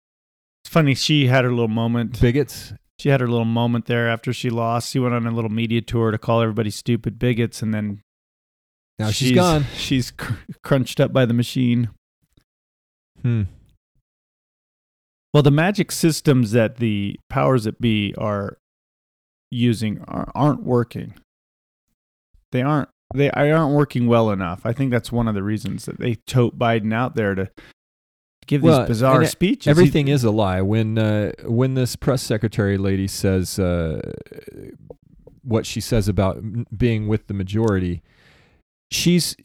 It's 0.69 0.75
funny. 0.75 0.95
She 0.95 1.29
had 1.29 1.45
her 1.47 1.51
little 1.51 1.67
moment. 1.67 2.21
Bigots. 2.21 2.75
She 2.99 3.09
had 3.09 3.23
her 3.23 3.27
little 3.27 3.47
moment 3.47 3.87
there 3.87 4.07
after 4.07 4.35
she 4.35 4.51
lost. 4.51 4.91
She 4.93 4.99
went 4.99 5.15
on 5.15 5.27
a 5.27 5.31
little 5.31 5.49
media 5.49 5.81
tour 5.81 6.11
to 6.11 6.19
call 6.19 6.43
everybody 6.43 6.69
stupid 6.69 7.19
bigots, 7.19 7.63
and 7.63 7.73
then 7.73 8.03
Now 8.99 9.11
she's 9.11 9.33
gone. 9.33 9.65
She's 9.75 10.11
cr- 10.11 10.35
crunched 10.63 11.01
up 11.01 11.11
by 11.11 11.25
the 11.25 11.33
machine. 11.33 11.89
Hmm. 13.23 13.45
Well, 15.33 15.43
the 15.43 15.51
magic 15.51 15.91
systems 15.91 16.51
that 16.51 16.77
the 16.77 17.19
powers 17.31 17.65
that 17.65 17.81
be 17.81 18.15
are 18.19 18.59
using 19.51 20.05
are, 20.07 20.31
aren't 20.35 20.65
working. 20.65 21.15
They 22.53 22.61
aren't. 22.61 22.91
They 23.15 23.31
aren't 23.31 23.75
working 23.75 24.07
well 24.07 24.31
enough. 24.31 24.67
I 24.67 24.75
think 24.75 24.91
that's 24.91 25.11
one 25.11 25.29
of 25.29 25.35
the 25.35 25.43
reasons 25.43 25.87
that 25.87 25.99
they 25.99 26.17
tote 26.27 26.59
Biden 26.59 26.93
out 26.93 27.17
there 27.17 27.35
to 27.35 27.49
give 28.49 28.63
Well, 28.63 28.81
these 28.81 28.89
bizarre 28.89 29.25
speeches. 29.27 29.67
He- 29.67 29.71
Everything 29.71 30.09
is 30.09 30.25
a 30.25 30.31
lie. 30.33 30.61
When 30.63 30.99
uh, 30.99 31.31
when 31.45 31.75
this 31.75 31.95
press 31.95 32.23
secretary 32.23 32.77
lady 32.77 33.07
says 33.07 33.59
uh, 33.61 34.01
what 35.43 35.65
she 35.67 35.81
says 35.81 36.09
about 36.09 36.43
being 36.77 37.07
with 37.07 37.29
the 37.29 37.35
majority, 37.35 38.03
she's 38.91 39.37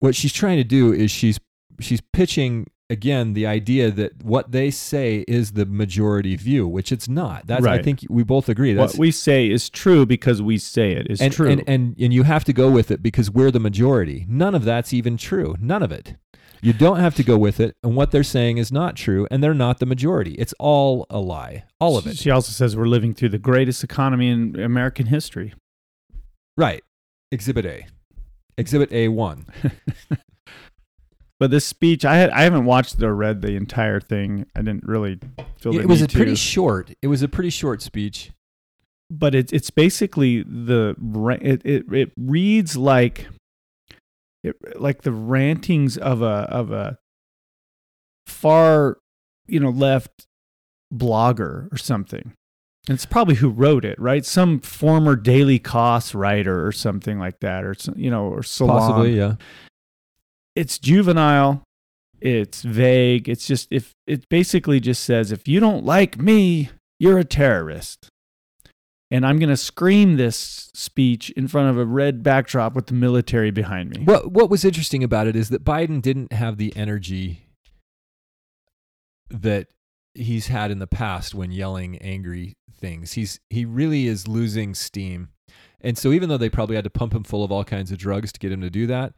what 0.00 0.14
she's 0.14 0.32
trying 0.32 0.56
to 0.56 0.64
do 0.64 0.92
is 0.92 1.10
she's 1.10 1.38
she's 1.80 2.00
pitching 2.12 2.66
again 2.94 3.34
the 3.34 3.46
idea 3.46 3.90
that 3.90 4.24
what 4.24 4.52
they 4.52 4.70
say 4.70 5.24
is 5.28 5.52
the 5.52 5.66
majority 5.66 6.36
view, 6.36 6.66
which 6.66 6.90
it's 6.90 7.08
not. 7.08 7.46
That's 7.46 7.66
I 7.66 7.82
think 7.82 8.06
we 8.08 8.22
both 8.22 8.48
agree. 8.48 8.72
That's 8.72 8.94
what 8.94 9.00
we 9.00 9.10
say 9.10 9.50
is 9.50 9.68
true 9.68 10.06
because 10.06 10.40
we 10.40 10.56
say 10.56 10.92
it 10.92 11.10
is 11.10 11.20
and, 11.20 11.32
true. 11.32 11.50
And, 11.50 11.62
and 11.66 11.94
and 11.98 12.14
you 12.14 12.22
have 12.22 12.44
to 12.44 12.52
go 12.52 12.70
with 12.70 12.90
it 12.90 13.02
because 13.02 13.30
we're 13.30 13.50
the 13.50 13.60
majority. 13.60 14.24
None 14.28 14.54
of 14.54 14.64
that's 14.64 14.92
even 14.92 15.16
true. 15.16 15.56
None 15.60 15.82
of 15.82 15.92
it. 15.92 16.16
You 16.62 16.72
don't 16.72 16.98
have 16.98 17.14
to 17.16 17.22
go 17.22 17.36
with 17.36 17.60
it, 17.60 17.76
and 17.82 17.94
what 17.94 18.10
they're 18.10 18.22
saying 18.22 18.56
is 18.56 18.72
not 18.72 18.96
true, 18.96 19.26
and 19.30 19.44
they're 19.44 19.52
not 19.52 19.80
the 19.80 19.86
majority. 19.86 20.32
It's 20.36 20.54
all 20.58 21.04
a 21.10 21.18
lie. 21.18 21.64
All 21.78 21.98
of 21.98 22.06
it. 22.06 22.16
She 22.16 22.30
also 22.30 22.52
says 22.52 22.74
we're 22.74 22.86
living 22.86 23.12
through 23.12 23.28
the 23.28 23.38
greatest 23.38 23.84
economy 23.84 24.30
in 24.30 24.58
American 24.58 25.06
history. 25.06 25.52
Right. 26.56 26.82
Exhibit 27.30 27.66
A. 27.66 27.86
Exhibit 28.56 28.90
A 28.92 29.08
one. 29.08 29.46
But 31.40 31.50
this 31.50 31.64
speech, 31.66 32.04
I 32.04 32.16
had 32.16 32.30
I 32.30 32.42
haven't 32.42 32.64
watched 32.64 33.02
or 33.02 33.14
read 33.14 33.42
the 33.42 33.56
entire 33.56 34.00
thing. 34.00 34.46
I 34.54 34.60
didn't 34.62 34.84
really 34.84 35.18
feel 35.58 35.78
It 35.78 35.86
was 35.86 36.00
a 36.02 36.06
to. 36.06 36.16
pretty 36.16 36.36
short. 36.36 36.92
It 37.02 37.08
was 37.08 37.22
a 37.22 37.28
pretty 37.28 37.50
short 37.50 37.82
speech. 37.82 38.30
but 39.10 39.34
it's 39.34 39.52
it's 39.52 39.70
basically 39.70 40.42
the 40.44 40.94
it 41.42 41.60
it, 41.64 41.92
it 41.92 42.12
reads 42.16 42.76
like 42.76 43.26
it, 44.42 44.56
like 44.80 45.02
the 45.02 45.12
rantings 45.12 45.96
of 45.98 46.22
a 46.22 46.46
of 46.50 46.70
a 46.70 46.98
far 48.26 48.98
you 49.46 49.60
know 49.60 49.70
left 49.70 50.26
blogger 50.92 51.72
or 51.72 51.76
something. 51.76 52.32
And 52.88 52.94
it's 52.96 53.06
probably 53.06 53.36
who 53.36 53.48
wrote 53.48 53.84
it, 53.86 53.98
right? 53.98 54.24
Some 54.26 54.60
former 54.60 55.16
Daily 55.16 55.58
Kos 55.58 56.14
writer 56.14 56.66
or 56.66 56.70
something 56.70 57.18
like 57.18 57.40
that, 57.40 57.64
or 57.64 57.72
some- 57.74 57.94
you 57.96 58.10
know, 58.10 58.26
or 58.26 58.42
Salon. 58.42 58.78
Possibly, 58.78 59.16
yeah. 59.16 59.36
It's 60.54 60.78
juvenile. 60.78 61.62
It's 62.20 62.62
vague. 62.62 63.28
It's 63.28 63.46
just 63.46 63.68
if 63.70 63.92
it 64.06 64.28
basically 64.28 64.80
just 64.80 65.04
says 65.04 65.32
if 65.32 65.46
you 65.46 65.60
don't 65.60 65.84
like 65.84 66.18
me, 66.18 66.70
you're 66.98 67.18
a 67.18 67.24
terrorist. 67.24 68.08
And 69.10 69.26
I'm 69.26 69.38
going 69.38 69.50
to 69.50 69.56
scream 69.56 70.16
this 70.16 70.70
speech 70.74 71.30
in 71.30 71.46
front 71.46 71.68
of 71.70 71.78
a 71.78 71.84
red 71.84 72.22
backdrop 72.22 72.74
with 72.74 72.86
the 72.86 72.94
military 72.94 73.50
behind 73.50 73.90
me. 73.90 74.04
What 74.04 74.32
what 74.32 74.50
was 74.50 74.64
interesting 74.64 75.04
about 75.04 75.26
it 75.26 75.36
is 75.36 75.50
that 75.50 75.64
Biden 75.64 76.00
didn't 76.00 76.32
have 76.32 76.56
the 76.56 76.74
energy 76.76 77.46
that 79.28 79.68
he's 80.14 80.46
had 80.46 80.70
in 80.70 80.78
the 80.78 80.86
past 80.86 81.34
when 81.34 81.52
yelling 81.52 81.98
angry 81.98 82.54
things. 82.72 83.12
He's 83.12 83.40
he 83.50 83.64
really 83.64 84.06
is 84.06 84.26
losing 84.26 84.74
steam. 84.74 85.28
And 85.80 85.98
so 85.98 86.12
even 86.12 86.28
though 86.28 86.38
they 86.38 86.48
probably 86.48 86.76
had 86.76 86.84
to 86.84 86.90
pump 86.90 87.14
him 87.14 87.24
full 87.24 87.44
of 87.44 87.52
all 87.52 87.64
kinds 87.64 87.92
of 87.92 87.98
drugs 87.98 88.32
to 88.32 88.40
get 88.40 88.50
him 88.50 88.62
to 88.62 88.70
do 88.70 88.86
that, 88.86 89.12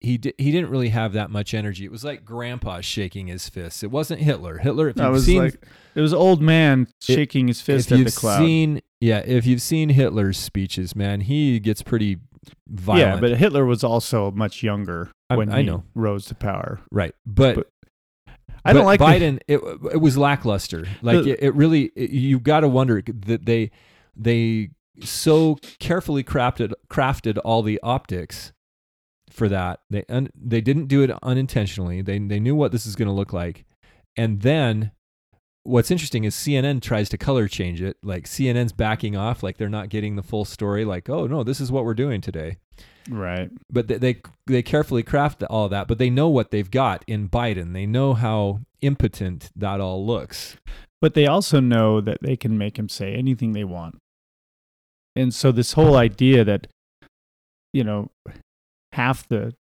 he 0.00 0.16
di- 0.18 0.34
he 0.38 0.50
didn't 0.50 0.70
really 0.70 0.88
have 0.90 1.12
that 1.12 1.30
much 1.30 1.52
energy. 1.54 1.84
It 1.84 1.90
was 1.90 2.04
like 2.04 2.24
grandpa 2.24 2.80
shaking 2.80 3.26
his 3.26 3.48
fists. 3.48 3.82
It 3.82 3.90
wasn't 3.90 4.20
Hitler. 4.22 4.58
Hitler 4.58 4.88
if 4.88 4.96
you've 4.96 5.10
was 5.10 5.26
seen 5.26 5.42
like 5.42 5.62
it 5.94 6.00
was 6.00 6.14
old 6.14 6.40
man 6.40 6.88
shaking 7.02 7.48
his 7.48 7.60
fist 7.60 7.88
if 7.88 7.92
at 7.92 7.98
you've 7.98 8.14
the 8.14 8.18
cloud. 8.20 8.38
seen 8.38 8.80
yeah, 9.00 9.18
if 9.24 9.46
you've 9.46 9.62
seen 9.62 9.90
Hitler's 9.90 10.38
speeches, 10.38 10.94
man, 10.96 11.20
he 11.22 11.58
gets 11.60 11.82
pretty 11.82 12.18
violent. 12.68 13.16
yeah, 13.16 13.20
but 13.20 13.36
Hitler 13.38 13.64
was 13.64 13.82
also 13.84 14.30
much 14.30 14.62
younger 14.62 15.10
I- 15.28 15.36
when 15.36 15.50
I 15.50 15.58
he 15.60 15.66
know. 15.66 15.84
rose 15.94 16.24
to 16.26 16.34
power. 16.34 16.80
right. 16.90 17.14
But, 17.26 17.56
But 17.56 17.66
I 18.64 18.72
don't 18.72 18.82
but 18.82 18.86
like 18.86 18.98
the- 19.00 19.04
Biden. 19.06 19.40
it 19.48 19.60
it 19.92 20.00
was 20.00 20.16
lackluster. 20.18 20.86
Like 21.02 21.24
The- 21.24 21.30
it, 21.32 21.38
it 21.48 21.54
really. 21.54 21.92
It, 21.96 22.10
you've 22.10 22.42
got 22.42 22.60
to 22.60 22.68
wonder 22.68 23.02
that 23.06 23.44
they 23.46 23.70
they 24.16 24.70
so 25.02 25.56
carefully 25.78 26.22
crafted 26.24 26.72
crafted 26.90 27.38
all 27.44 27.62
the 27.62 27.80
optics 27.82 28.52
for 29.30 29.48
that. 29.48 29.80
They 29.90 30.04
un, 30.08 30.30
they 30.34 30.60
didn't 30.60 30.86
do 30.86 31.02
it 31.02 31.10
unintentionally. 31.22 32.02
They 32.02 32.18
they 32.18 32.40
knew 32.40 32.54
what 32.54 32.72
this 32.72 32.86
is 32.86 32.96
going 32.96 33.08
to 33.08 33.14
look 33.14 33.32
like, 33.32 33.64
and 34.16 34.42
then. 34.42 34.92
What's 35.62 35.90
interesting 35.90 36.24
is 36.24 36.34
CNN 36.34 36.80
tries 36.80 37.10
to 37.10 37.18
color 37.18 37.46
change 37.46 37.82
it. 37.82 37.98
Like 38.02 38.24
CNN's 38.24 38.72
backing 38.72 39.14
off, 39.14 39.42
like 39.42 39.58
they're 39.58 39.68
not 39.68 39.90
getting 39.90 40.16
the 40.16 40.22
full 40.22 40.46
story. 40.46 40.86
Like, 40.86 41.10
oh 41.10 41.26
no, 41.26 41.44
this 41.44 41.60
is 41.60 41.70
what 41.70 41.84
we're 41.84 41.92
doing 41.92 42.22
today. 42.22 42.56
right. 43.10 43.50
but 43.70 43.86
they, 43.86 43.98
they 43.98 44.22
they 44.46 44.62
carefully 44.62 45.02
craft 45.02 45.42
all 45.44 45.68
that 45.68 45.86
but 45.86 45.98
they 45.98 46.08
know 46.08 46.28
what 46.28 46.50
they've 46.50 46.70
got 46.70 47.04
in 47.06 47.28
biden 47.28 47.72
they 47.72 47.86
know 47.86 48.14
how 48.14 48.60
impotent 48.82 49.50
that 49.56 49.80
all 49.80 50.04
looks 50.06 50.56
But 51.00 51.14
they 51.14 51.26
also 51.26 51.60
know 51.60 52.00
that 52.00 52.18
they 52.20 52.36
can 52.36 52.58
make 52.58 52.78
him 52.78 52.88
say 52.88 53.14
anything 53.14 53.52
they 53.52 53.64
want. 53.64 53.98
And 55.16 55.32
so 55.34 55.50
this 55.50 55.72
whole 55.72 55.96
idea 55.96 56.44
that 56.44 56.66
you 57.72 57.84
know 57.84 58.10
half 58.92 59.28
the 59.28 59.54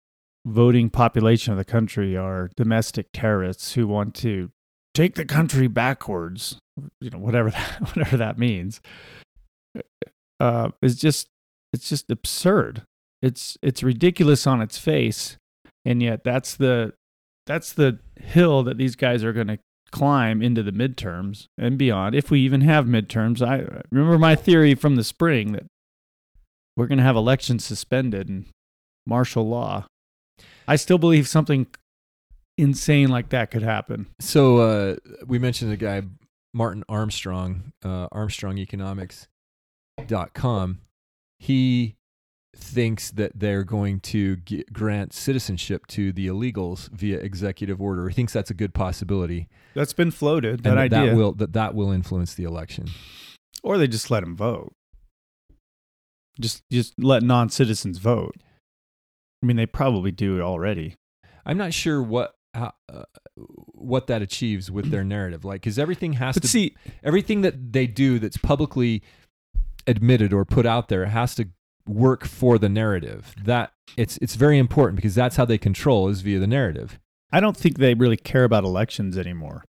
voting 0.47 0.91
population 0.91 1.53
of 1.53 1.59
the 1.59 1.65
country 1.65 2.17
are 2.17 2.51
domestic 2.57 3.09
terrorists 3.13 3.75
who 3.75 3.87
want 3.87 4.15
to 4.15 4.51
take 4.95 5.15
the 5.15 5.25
country 5.25 5.69
backwards, 5.69 6.59
you 7.01 7.11
know, 7.11 7.19
whatever 7.19 7.51
that 7.51 7.95
whatever 7.95 8.17
that 8.17 8.39
means. 8.39 8.81
Uh 10.41 10.71
is 10.83 10.97
just 10.97 11.29
it's 11.73 11.89
just 11.89 12.11
absurd. 12.11 12.83
It's 13.21 13.59
it's 13.63 13.83
ridiculous 13.83 14.47
on 14.47 14.63
its 14.63 14.79
face, 14.79 15.37
and 15.85 16.03
yet 16.03 16.25
that's 16.25 16.57
the 16.57 16.95
that's 17.47 17.73
the 17.73 17.99
hill 18.21 18.63
that 18.63 18.79
these 18.79 18.95
guys 18.95 19.25
are 19.25 19.33
going 19.33 19.49
to 19.49 19.59
climb 19.91 20.43
into 20.43 20.63
the 20.63 20.73
midterms 20.73 21.47
and 21.57 21.79
beyond. 21.79 22.15
If 22.15 22.31
we 22.31 22.41
even 22.41 22.61
have 22.61 22.85
midterms, 22.85 23.43
I 23.43 23.83
remember 23.91 24.19
my 24.19 24.37
theory 24.37 24.75
from 24.75 24.97
the 24.97 25.05
spring 25.05 25.53
that 25.53 25.65
we're 26.77 26.87
going 26.87 26.99
to 26.99 27.05
have 27.05 27.17
elections 27.17 27.65
suspended 27.65 28.29
and 28.29 28.47
martial 29.09 29.49
law. 29.49 29.87
I 30.69 30.77
still 30.77 30.99
believe 30.99 31.27
something 31.27 31.67
insane 32.59 33.09
like 33.09 33.31
that 33.31 33.51
could 33.51 33.63
happen. 33.63 34.07
So 34.21 34.59
uh, 34.59 34.97
we 35.27 35.39
mentioned 35.39 35.73
the 35.73 35.77
guy 35.77 36.03
Martin 36.53 36.85
Armstrong, 36.89 37.73
uh, 37.85 38.09
ArmstrongEconomics.com. 38.11 40.81
He 41.39 41.95
thinks 42.57 43.11
that 43.13 43.39
they're 43.39 43.63
going 43.63 44.01
to 44.01 44.37
g 44.37 44.65
grant 44.73 45.13
citizenship 45.13 45.87
to 45.87 46.13
the 46.13 46.27
illegals 46.27 46.91
via 46.91 47.19
executive 47.19 47.81
order. 47.81 48.09
He 48.09 48.15
thinks 48.15 48.33
that's 48.33 48.51
a 48.51 48.55
good 48.55 48.75
possibility. 48.75 49.49
That's 49.75 49.93
been 49.93 50.11
floated. 50.11 50.65
That 50.65 50.71
and 50.71 50.79
idea, 50.81 51.07
that 51.07 51.17
will 51.17 51.33
that 51.35 51.53
that 51.53 51.75
will 51.75 51.93
influence 51.93 52.35
the 52.35 52.45
election. 52.45 52.89
or 53.63 53.79
they 53.79 53.87
just 53.87 54.11
let 54.11 54.21
them 54.21 54.37
vote. 54.37 54.73
Just 56.41 56.63
just 56.71 56.95
let 56.99 57.23
non 57.23 57.49
citizens 57.49 57.99
vote. 57.99 58.35
I 59.43 59.47
mean, 59.47 59.57
they 59.57 59.67
probably 59.67 60.11
do 60.11 60.41
already. 60.41 60.97
I'm 61.47 61.57
not 61.57 61.73
sure 61.73 62.03
what 62.03 62.35
how, 62.55 62.73
uh, 62.93 63.05
what 63.37 64.07
that 64.09 64.23
achieves 64.23 64.71
with 64.71 64.91
their 64.91 65.05
narrative. 65.05 65.45
Like, 65.45 65.61
because 65.63 65.79
everything 65.79 66.15
has 66.15 66.35
But 66.35 66.43
to 66.43 66.49
see, 66.49 66.77
everything 67.03 67.43
that 67.43 67.73
they 67.73 67.87
do 67.87 68.19
that's 68.19 68.37
publicly 68.37 69.03
admitted 69.87 70.33
or 70.33 70.45
put 70.45 70.67
out 70.67 70.89
there 70.89 71.07
has 71.07 71.35
to 71.37 71.49
work 71.87 72.25
for 72.25 72.59
the 72.59 72.69
narrative. 72.69 73.35
That 73.43 73.73
it's 73.97 74.19
it's 74.19 74.35
very 74.35 74.59
important 74.59 74.97
because 74.97 75.15
that's 75.15 75.37
how 75.37 75.45
they 75.45 75.59
control 75.59 76.09
is 76.09 76.21
via 76.21 76.39
the 76.39 76.47
narrative. 76.47 76.99
I 77.33 77.41
don't 77.41 77.57
think 77.57 77.79
they 77.79 77.95
really 77.95 78.17
care 78.17 78.45
about 78.45 78.65
elections 78.65 79.17
anymore. 79.19 79.65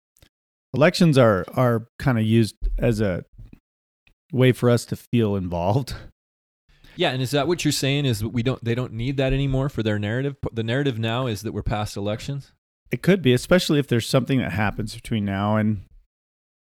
Elections 0.75 1.17
are 1.17 1.45
are 1.55 1.89
kind 1.99 2.19
of 2.19 2.25
used 2.25 2.57
as 2.79 3.01
a 3.01 3.25
way 4.33 4.53
for 4.53 4.69
us 4.69 4.85
to 4.87 4.97
feel 4.97 5.37
involved. 5.37 5.95
Yeah, 6.99 7.11
and 7.11 7.23
is 7.23 7.31
that 7.31 7.47
what 7.47 7.65
you're 7.65 7.71
saying? 7.71 8.07
Is 8.07 8.19
that 8.19 8.31
we 8.31 8.43
don't 8.43 8.63
they 8.65 8.75
don't 8.75 8.93
need 8.93 9.19
that 9.19 9.33
anymore 9.33 9.69
for 9.69 9.85
their 9.85 10.01
narrative? 10.01 10.35
The 10.53 10.65
narrative 10.65 10.99
now 10.99 11.29
is 11.29 11.43
that 11.43 11.53
we're 11.53 11.63
past 11.63 11.97
elections. 11.97 12.53
It 12.91 13.03
could 13.03 13.23
be, 13.23 13.33
especially 13.33 13.79
if 13.79 13.87
there's 13.87 14.09
something 14.09 14.41
that 14.41 14.51
happens 14.51 14.97
between 14.97 15.25
now 15.25 15.55
and 15.55 15.83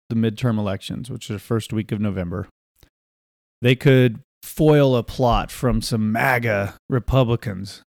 the 0.10 0.15
midterm 0.15 0.57
elections, 0.57 1.11
which 1.11 1.30
is 1.30 1.35
the 1.35 1.39
first 1.39 1.72
week 1.72 1.91
of 1.91 2.01
November. 2.01 2.47
They 3.61 3.76
could 3.76 4.22
foil 4.41 4.95
a 4.95 5.03
plot 5.03 5.51
from 5.51 5.84
some 5.84 6.11
MAGA 6.11 6.77
Republicans 6.89 7.84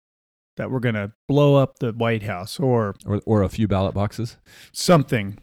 that 0.56 0.70
were 0.70 0.80
going 0.80 0.94
to 0.94 1.12
blow 1.26 1.56
up 1.56 1.80
the 1.80 1.92
White 1.92 2.22
House 2.22 2.60
or 2.60 2.94
Or 3.04 3.20
or 3.26 3.42
a 3.42 3.48
few 3.48 3.66
ballot 3.66 3.94
boxes. 3.94 4.36
something 4.72 5.38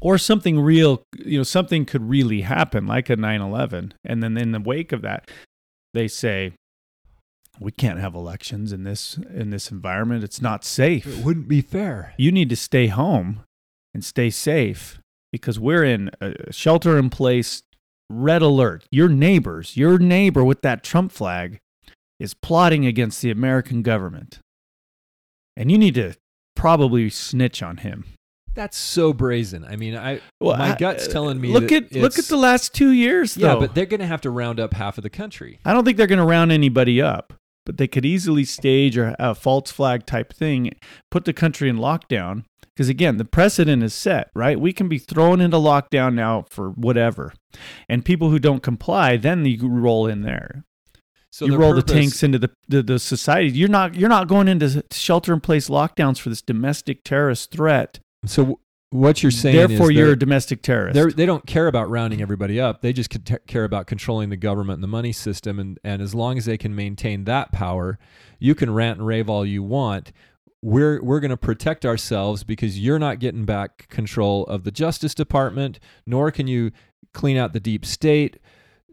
or 0.00 0.16
something 0.16 0.58
real 0.58 1.02
you 1.18 1.36
know 1.36 1.42
something 1.44 1.84
could 1.84 2.08
really 2.08 2.40
happen 2.40 2.86
like 2.86 3.10
a 3.10 3.16
9-11 3.16 3.92
and 4.06 4.22
then 4.22 4.38
in 4.38 4.52
the 4.52 4.60
wake 4.60 4.92
of 4.92 5.02
that 5.02 5.30
they 5.94 6.08
say 6.08 6.52
we 7.58 7.72
can't 7.72 7.98
have 7.98 8.14
elections 8.14 8.72
in 8.72 8.84
this 8.84 9.18
in 9.34 9.50
this 9.50 9.70
environment. 9.70 10.24
It's 10.24 10.40
not 10.40 10.64
safe. 10.64 11.06
It 11.06 11.24
wouldn't 11.24 11.48
be 11.48 11.60
fair. 11.60 12.14
you 12.16 12.32
need 12.32 12.48
to 12.50 12.56
stay 12.56 12.86
home 12.86 13.44
and 13.92 14.04
stay 14.04 14.30
safe 14.30 15.00
because 15.32 15.58
we're 15.58 15.84
in 15.84 16.10
a 16.20 16.52
shelter 16.52 16.98
in 16.98 17.10
place 17.10 17.62
red 18.08 18.42
alert. 18.42 18.86
Your 18.90 19.08
neighbors 19.08 19.76
your 19.76 19.98
neighbor 19.98 20.44
with 20.44 20.62
that 20.62 20.82
trump 20.82 21.12
flag 21.12 21.58
is 22.18 22.34
plotting 22.34 22.86
against 22.86 23.22
the 23.22 23.30
american 23.30 23.82
government. 23.82 24.40
And 25.56 25.70
you 25.70 25.78
need 25.78 25.94
to 25.96 26.14
probably 26.56 27.10
snitch 27.10 27.62
on 27.62 27.78
him 27.78 28.04
That's 28.54 28.76
so 28.76 29.12
brazen. 29.12 29.64
I 29.64 29.76
mean, 29.76 29.96
I 29.96 30.20
Well, 30.40 30.56
my 30.56 30.72
I- 30.72 30.76
gut's 30.76 31.08
uh, 31.08 31.12
telling 31.12 31.40
me 31.40 31.52
Look 31.52 31.70
at 31.72 31.92
look 31.92 32.18
at 32.18 32.26
the 32.26 32.36
last 32.36 32.74
two 32.74 32.90
years, 32.90 33.36
yeah, 33.36 33.54
but 33.56 33.74
they're 33.74 33.86
going 33.86 34.00
to 34.00 34.06
have 34.06 34.20
to 34.22 34.30
round 34.30 34.58
up 34.58 34.74
half 34.74 34.98
of 34.98 35.02
the 35.02 35.10
country. 35.10 35.58
I 35.64 35.72
don't 35.72 35.84
think 35.84 35.96
they're 35.96 36.06
going 36.06 36.18
to 36.18 36.24
round 36.24 36.50
anybody 36.50 37.00
up, 37.00 37.32
but 37.64 37.76
they 37.76 37.86
could 37.86 38.04
easily 38.04 38.44
stage 38.44 38.96
a, 38.96 39.14
a 39.18 39.34
false 39.34 39.70
flag 39.70 40.04
type 40.06 40.32
thing, 40.32 40.72
put 41.10 41.24
the 41.24 41.32
country 41.32 41.68
in 41.68 41.76
lockdown. 41.76 42.44
Because 42.74 42.88
again, 42.88 43.18
the 43.18 43.24
precedent 43.26 43.82
is 43.82 43.92
set, 43.92 44.30
right? 44.34 44.58
We 44.58 44.72
can 44.72 44.88
be 44.88 44.98
thrown 44.98 45.40
into 45.40 45.58
lockdown 45.58 46.14
now 46.14 46.46
for 46.50 46.70
whatever, 46.70 47.34
and 47.88 48.04
people 48.04 48.30
who 48.30 48.38
don't 48.38 48.62
comply, 48.62 49.16
then 49.16 49.44
you 49.44 49.68
roll 49.68 50.06
in 50.06 50.22
there. 50.22 50.64
So 51.32 51.46
you 51.46 51.56
roll 51.56 51.74
the 51.74 51.82
tanks 51.82 52.22
into 52.24 52.38
the, 52.38 52.50
the 52.68 52.82
the 52.82 52.98
society. 52.98 53.50
You're 53.50 53.68
not 53.68 53.94
you're 53.94 54.08
not 54.08 54.26
going 54.28 54.48
into 54.48 54.82
shelter 54.90 55.32
in 55.32 55.40
place 55.40 55.68
lockdowns 55.68 56.18
for 56.18 56.28
this 56.28 56.42
domestic 56.42 57.04
terrorist 57.04 57.52
threat. 57.52 58.00
So 58.26 58.60
what 58.90 59.22
you're 59.22 59.30
saying 59.30 59.68
Therefore, 59.68 59.92
you're 59.92 60.12
a 60.12 60.18
domestic 60.18 60.62
terrorist. 60.62 60.94
They're, 60.94 61.26
don't 61.26 61.46
care 61.46 61.68
about 61.68 61.88
rounding 61.88 62.20
everybody 62.20 62.60
up. 62.60 62.82
They 62.82 62.92
just 62.92 63.10
care 63.46 63.64
about 63.64 63.86
controlling 63.86 64.30
the 64.30 64.36
government 64.36 64.78
and 64.78 64.82
the 64.82 64.88
money 64.88 65.12
system. 65.12 65.58
And, 65.60 65.78
and 65.84 66.02
as 66.02 66.14
long 66.14 66.36
as 66.36 66.44
they 66.44 66.58
can 66.58 66.74
maintain 66.74 67.24
that 67.24 67.52
power, 67.52 67.98
you 68.40 68.54
can 68.54 68.72
rant 68.72 68.98
and 68.98 69.06
rave 69.06 69.30
all 69.30 69.46
you 69.46 69.62
want. 69.62 70.12
We're, 70.60 71.02
we're 71.02 71.20
going 71.20 71.30
to 71.30 71.36
protect 71.36 71.86
ourselves 71.86 72.42
because 72.42 72.78
you're 72.80 72.98
not 72.98 73.20
getting 73.20 73.44
back 73.44 73.88
control 73.88 74.44
of 74.46 74.64
the 74.64 74.70
Justice 74.70 75.14
Department, 75.14 75.78
nor 76.04 76.30
can 76.30 76.48
you 76.48 76.72
clean 77.14 77.36
out 77.36 77.52
the 77.52 77.60
deep 77.60 77.86
state. 77.86 78.38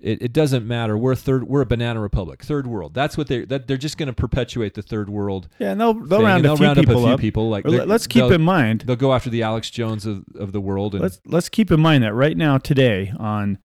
It, 0.02 0.22
it 0.22 0.34
doesn't 0.34 0.68
matter. 0.68 0.98
We're 0.98 1.14
a 1.14 1.16
third. 1.16 1.48
We're 1.48 1.62
a 1.62 1.66
banana 1.66 2.00
republic, 2.00 2.44
third 2.44 2.68
world. 2.68 2.94
That's 2.94 3.18
what 3.18 3.28
they. 3.28 3.46
That 3.46 3.68
they're 3.68 3.78
just 3.78 3.98
going 3.98 4.08
to 4.08 4.14
perpetuate 4.14 4.76
the 4.76 4.82
third 4.84 5.10
world. 5.10 5.50
yeah, 5.58 5.72
and 5.72 5.82
they'll 5.82 5.94
they'll 5.94 6.20
thing, 6.20 6.26
round 6.26 6.46
they'll 6.46 6.58
few 6.58 6.66
round 6.66 6.80
up 6.80 6.86
a 6.86 6.94
few 6.94 7.08
up. 7.08 7.20
people. 7.20 7.50
Like 7.50 7.66
let- 7.66 7.88
let's 7.88 8.06
keep 8.06 8.32
in 8.32 8.42
mind 8.42 8.82
They'll 8.86 8.96
go 8.96 9.14
after 9.14 9.30
the 9.30 9.42
Alex 9.44 9.70
Jones 9.70 10.06
of, 10.06 10.24
of 10.36 10.52
the 10.52 10.62
world, 10.62 10.94
and 10.94 11.02
let's 11.02 11.20
let's 11.26 11.50
keep 11.50 11.72
in 11.72 11.80
mind 11.80 12.04
that 12.04 12.14
right 12.14 12.38
now 12.38 12.58
today 12.58 13.12
on 13.18 13.58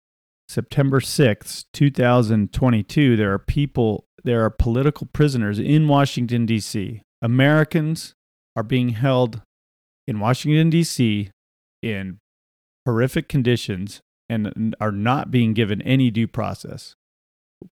September 0.48 1.00
6th, 1.00 1.66
2022 1.72 3.16
there 3.16 3.32
are 3.32 3.38
people 3.38 4.06
there 4.24 4.42
are 4.44 4.50
political 4.50 5.08
prisoners 5.12 5.58
in 5.58 5.88
Washington 5.88 6.46
DC. 6.46 7.00
Americans 7.20 8.14
are 8.56 8.62
being 8.62 8.90
held 8.90 9.42
in 10.06 10.18
Washington 10.18 10.70
DC 10.70 11.30
in 11.82 12.18
horrific 12.86 13.28
conditions 13.28 14.00
and 14.32 14.74
are 14.80 14.92
not 14.92 15.30
being 15.30 15.52
given 15.52 15.82
any 15.82 16.10
due 16.10 16.26
process 16.26 16.94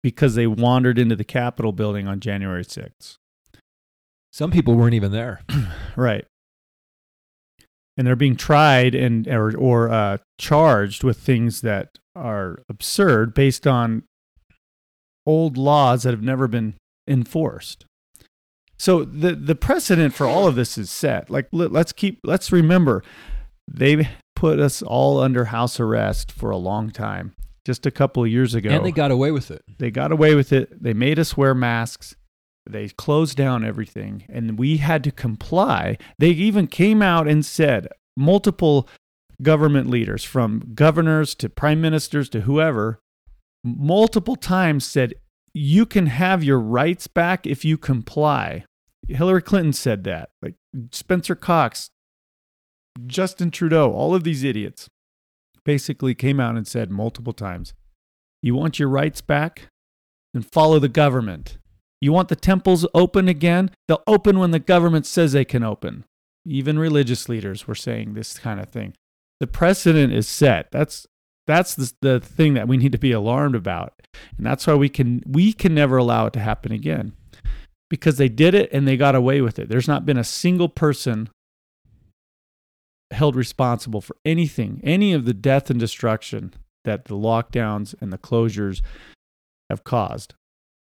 because 0.02 0.34
they 0.34 0.46
wandered 0.46 0.98
into 0.98 1.16
the 1.16 1.24
Capitol 1.24 1.72
building 1.72 2.06
on 2.06 2.20
January 2.20 2.64
6th. 2.64 3.16
some 4.32 4.50
people 4.50 4.74
weren't 4.74 4.94
even 4.94 5.12
there. 5.12 5.40
Right. 5.96 6.24
And 7.96 8.04
they're 8.04 8.16
being 8.16 8.34
tried 8.34 8.96
and 8.96 9.28
or 9.28 9.56
or 9.56 9.88
uh, 9.88 10.18
charged 10.40 11.04
with 11.04 11.18
things 11.18 11.60
that 11.60 11.98
are 12.16 12.64
absurd 12.68 13.34
based 13.34 13.64
on 13.64 14.02
old 15.24 15.56
laws 15.56 16.02
that 16.02 16.10
have 16.10 16.22
never 16.22 16.48
been 16.48 16.74
enforced. 17.06 17.84
So 18.76 19.04
the 19.04 19.36
the 19.36 19.54
precedent 19.54 20.14
for 20.14 20.26
all 20.26 20.48
of 20.48 20.56
this 20.56 20.76
is 20.76 20.90
set. 20.90 21.30
Like 21.30 21.46
let, 21.52 21.70
let's 21.70 21.92
keep 21.92 22.18
let's 22.24 22.50
remember 22.50 23.04
they 23.70 24.08
put 24.44 24.60
us 24.60 24.82
all 24.82 25.20
under 25.20 25.46
house 25.46 25.80
arrest 25.80 26.30
for 26.30 26.50
a 26.50 26.56
long 26.58 26.90
time. 26.90 27.34
Just 27.64 27.86
a 27.86 27.90
couple 27.90 28.22
of 28.22 28.28
years 28.28 28.54
ago. 28.54 28.68
And 28.68 28.84
they 28.84 28.92
got 28.92 29.10
away 29.10 29.30
with 29.30 29.50
it. 29.50 29.62
They 29.78 29.90
got 29.90 30.12
away 30.12 30.34
with 30.34 30.52
it. 30.52 30.82
They 30.82 30.92
made 30.92 31.18
us 31.18 31.34
wear 31.34 31.54
masks. 31.54 32.14
They 32.68 32.90
closed 32.90 33.38
down 33.38 33.64
everything 33.64 34.26
and 34.28 34.58
we 34.58 34.76
had 34.76 35.02
to 35.04 35.10
comply. 35.10 35.96
They 36.18 36.28
even 36.28 36.66
came 36.66 37.00
out 37.00 37.26
and 37.26 37.42
said, 37.42 37.88
multiple 38.18 38.86
government 39.40 39.88
leaders, 39.88 40.24
from 40.24 40.72
governors 40.74 41.34
to 41.36 41.48
prime 41.48 41.80
ministers 41.80 42.28
to 42.28 42.42
whoever, 42.42 43.00
multiple 43.64 44.36
times 44.36 44.84
said, 44.84 45.14
you 45.54 45.86
can 45.86 46.08
have 46.08 46.44
your 46.44 46.60
rights 46.60 47.06
back 47.06 47.46
if 47.46 47.64
you 47.64 47.78
comply. 47.78 48.66
Hillary 49.08 49.40
Clinton 49.40 49.72
said 49.72 50.04
that. 50.04 50.32
Like 50.42 50.56
Spencer 50.92 51.34
Cox, 51.34 51.88
Justin 53.06 53.50
Trudeau, 53.50 53.92
all 53.92 54.14
of 54.14 54.24
these 54.24 54.44
idiots 54.44 54.88
basically 55.64 56.14
came 56.14 56.38
out 56.38 56.56
and 56.56 56.66
said 56.66 56.90
multiple 56.90 57.32
times, 57.32 57.74
you 58.42 58.54
want 58.54 58.78
your 58.78 58.88
rights 58.88 59.20
back? 59.20 59.68
Then 60.32 60.42
follow 60.42 60.78
the 60.78 60.88
government. 60.88 61.58
You 62.00 62.12
want 62.12 62.28
the 62.28 62.36
temples 62.36 62.86
open 62.92 63.28
again? 63.28 63.70
They'll 63.88 64.02
open 64.06 64.38
when 64.38 64.50
the 64.50 64.58
government 64.58 65.06
says 65.06 65.32
they 65.32 65.44
can 65.44 65.62
open. 65.62 66.04
Even 66.44 66.78
religious 66.78 67.28
leaders 67.28 67.66
were 67.66 67.74
saying 67.74 68.12
this 68.12 68.38
kind 68.38 68.60
of 68.60 68.68
thing. 68.68 68.92
The 69.40 69.46
precedent 69.46 70.12
is 70.12 70.28
set. 70.28 70.70
That's 70.70 71.06
that's 71.46 71.74
the, 71.74 71.92
the 72.00 72.20
thing 72.20 72.54
that 72.54 72.68
we 72.68 72.76
need 72.76 72.92
to 72.92 72.98
be 72.98 73.12
alarmed 73.12 73.54
about. 73.54 73.94
And 74.36 74.44
that's 74.46 74.66
why 74.66 74.74
we 74.74 74.88
can 74.88 75.22
we 75.26 75.52
can 75.52 75.74
never 75.74 75.96
allow 75.96 76.26
it 76.26 76.32
to 76.34 76.40
happen 76.40 76.72
again. 76.72 77.14
Because 77.88 78.18
they 78.18 78.28
did 78.28 78.54
it 78.54 78.70
and 78.72 78.86
they 78.86 78.96
got 78.96 79.14
away 79.14 79.40
with 79.40 79.58
it. 79.58 79.68
There's 79.68 79.88
not 79.88 80.04
been 80.04 80.18
a 80.18 80.24
single 80.24 80.68
person 80.68 81.30
held 83.10 83.36
responsible 83.36 84.00
for 84.00 84.16
anything, 84.24 84.80
any 84.82 85.12
of 85.12 85.24
the 85.24 85.34
death 85.34 85.70
and 85.70 85.78
destruction 85.78 86.54
that 86.84 87.04
the 87.06 87.14
lockdowns 87.14 87.94
and 88.00 88.12
the 88.12 88.18
closures 88.18 88.80
have 89.70 89.84
caused. 89.84 90.34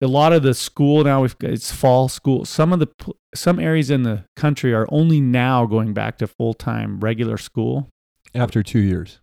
a 0.02 0.08
lot 0.08 0.32
of 0.34 0.44
the 0.44 0.54
school 0.54 1.04
now 1.04 1.22
we've 1.22 1.36
it's 1.42 1.72
fall 1.72 2.08
school. 2.08 2.46
Some 2.46 2.72
of 2.74 2.80
the 2.80 2.88
some 3.34 3.60
areas 3.60 3.90
in 3.90 4.04
the 4.04 4.26
country 4.36 4.74
are 4.74 4.88
only 4.92 5.20
now 5.22 5.66
going 5.66 5.94
back 5.94 6.18
to 6.20 6.28
full 6.28 6.54
time 6.54 7.00
regular 7.00 7.38
school, 7.38 7.90
After 8.36 8.62
two 8.62 8.80
years. 8.80 9.20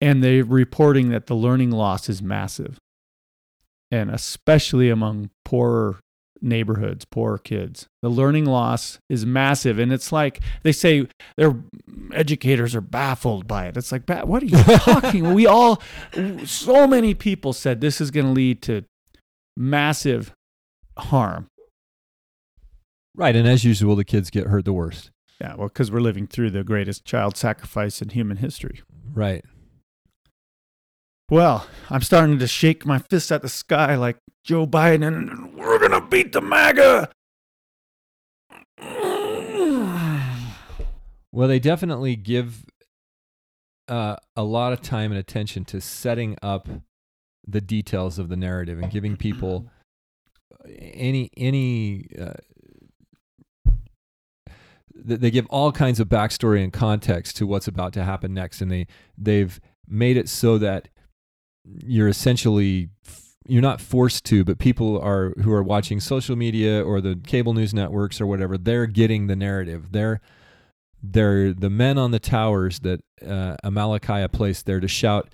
and 0.00 0.22
they're 0.22 0.44
reporting 0.44 1.10
that 1.10 1.26
the 1.26 1.34
learning 1.36 1.70
loss 1.70 2.08
is 2.08 2.20
massive, 2.22 2.78
and 3.90 4.10
especially 4.10 4.90
among 4.90 5.30
poorer 5.44 6.00
neighborhoods, 6.40 7.04
poor 7.04 7.38
kids. 7.38 7.88
The 8.02 8.08
learning 8.08 8.44
loss 8.46 8.98
is 9.08 9.26
massive, 9.26 9.78
and 9.78 9.92
it's 9.92 10.12
like 10.12 10.40
they 10.62 10.72
say 10.72 11.06
their 11.36 11.56
educators 12.12 12.74
are 12.74 12.80
baffled 12.80 13.46
by 13.46 13.66
it. 13.66 13.76
It's 13.76 13.92
like, 13.92 14.08
what 14.08 14.42
are 14.42 14.46
you 14.46 14.62
talking? 14.78 15.34
we 15.34 15.46
all, 15.46 15.82
so 16.44 16.86
many 16.86 17.14
people 17.14 17.52
said 17.52 17.80
this 17.80 18.00
is 18.00 18.10
going 18.10 18.26
to 18.26 18.32
lead 18.32 18.62
to 18.62 18.84
massive 19.56 20.32
harm. 20.96 21.48
Right. 23.14 23.34
And 23.34 23.48
as 23.48 23.64
usual, 23.64 23.96
the 23.96 24.04
kids 24.04 24.30
get 24.30 24.46
hurt 24.46 24.64
the 24.64 24.72
worst. 24.72 25.10
Yeah, 25.40 25.54
well, 25.54 25.68
because 25.68 25.90
we're 25.90 26.00
living 26.00 26.26
through 26.26 26.50
the 26.50 26.64
greatest 26.64 27.04
child 27.04 27.36
sacrifice 27.36 28.02
in 28.02 28.10
human 28.10 28.38
history. 28.38 28.82
Right. 29.12 29.44
Well, 31.30 31.66
I'm 31.90 32.02
starting 32.02 32.38
to 32.38 32.46
shake 32.46 32.86
my 32.86 32.98
fist 32.98 33.30
at 33.30 33.42
the 33.42 33.48
sky 33.48 33.96
like 33.96 34.16
Joe 34.44 34.66
Biden, 34.66 35.06
and 35.06 35.54
we're 35.54 35.78
going 35.78 35.92
to 35.92 35.97
beat 36.10 36.32
the 36.32 36.40
MAGA. 36.40 37.10
Well, 41.32 41.48
they 41.48 41.58
definitely 41.58 42.16
give 42.16 42.64
uh, 43.88 44.16
a 44.36 44.42
lot 44.42 44.72
of 44.72 44.82
time 44.82 45.12
and 45.12 45.18
attention 45.18 45.64
to 45.66 45.80
setting 45.80 46.36
up 46.42 46.68
the 47.46 47.60
details 47.60 48.18
of 48.18 48.28
the 48.28 48.36
narrative 48.36 48.78
and 48.78 48.90
giving 48.90 49.16
people 49.16 49.70
any 50.80 51.30
any. 51.36 52.06
Uh, 52.18 52.32
they 54.94 55.30
give 55.30 55.46
all 55.46 55.70
kinds 55.70 56.00
of 56.00 56.08
backstory 56.08 56.62
and 56.62 56.72
context 56.72 57.36
to 57.36 57.46
what's 57.46 57.68
about 57.68 57.92
to 57.92 58.04
happen 58.04 58.34
next, 58.34 58.60
and 58.60 58.70
they 58.70 58.86
they've 59.16 59.60
made 59.86 60.16
it 60.16 60.28
so 60.28 60.58
that 60.58 60.88
you're 61.64 62.08
essentially 62.08 62.90
you're 63.48 63.62
not 63.62 63.80
forced 63.80 64.24
to, 64.26 64.44
but 64.44 64.58
people 64.58 65.00
are 65.00 65.32
who 65.42 65.52
are 65.52 65.62
watching 65.62 66.00
social 66.00 66.36
media 66.36 66.82
or 66.84 67.00
the 67.00 67.18
cable 67.26 67.54
news 67.54 67.72
networks 67.74 68.20
or 68.20 68.26
whatever. 68.26 68.56
They're 68.58 68.86
getting 68.86 69.26
the 69.26 69.36
narrative. 69.36 69.92
They're 69.92 70.20
they're 71.02 71.52
the 71.52 71.70
men 71.70 71.96
on 71.98 72.10
the 72.10 72.18
towers 72.18 72.80
that 72.80 73.00
uh, 73.24 73.56
Amalickiah 73.64 74.30
placed 74.32 74.66
there 74.66 74.80
to 74.80 74.88
shout 74.88 75.28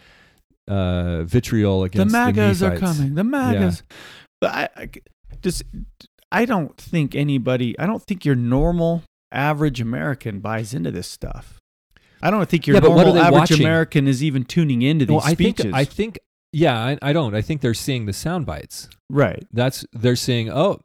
uh, 0.69 1.25
vitriol 1.25 1.85
against 1.85 2.13
The 2.13 2.27
against 2.29 2.61
the, 2.61 2.69
MAGAs 2.69 2.83
are 2.83 2.87
coming. 2.97 3.15
The 3.15 3.25
MAGAs. 3.25 3.83
But 4.41 4.51
I, 4.51 4.69
I 4.77 4.91
just, 5.43 5.63
I 6.31 6.45
don't 6.45 6.77
think 6.77 7.15
anybody, 7.15 7.79
I 7.79 7.87
don't 7.87 8.03
think 8.03 8.25
your 8.25 8.35
normal 8.35 9.03
average 9.33 9.81
American 9.81 10.41
buys 10.41 10.75
into 10.75 10.91
this 10.91 11.07
stuff. 11.09 11.59
I 12.23 12.31
don't 12.31 12.49
think 12.49 12.67
your 12.67 12.77
Yeah, 12.77 12.81
normal 12.81 13.19
average 13.19 13.33
watching? 13.33 13.61
American 13.61 14.07
is 14.07 14.23
even 14.23 14.45
tuning 14.45 14.83
into 14.83 15.07
these 15.07 15.17
Well, 15.17 15.25
I 15.25 15.33
speeches. 15.33 15.65
think 15.65 15.75
I 15.75 15.85
think 15.85 16.19
yeah, 16.55 16.79
I, 16.79 16.99
I 17.03 17.13
don't. 17.13 17.35
I 17.35 17.43
think 17.43 17.61
they're 17.61 17.75
seeing 17.75 18.07
the 18.07 18.13
sound 18.13 18.47
bites. 18.47 18.89
right. 19.11 19.45
That's 19.53 19.85
they're 19.93 20.17
seeing. 20.17 20.51
oh, 20.51 20.81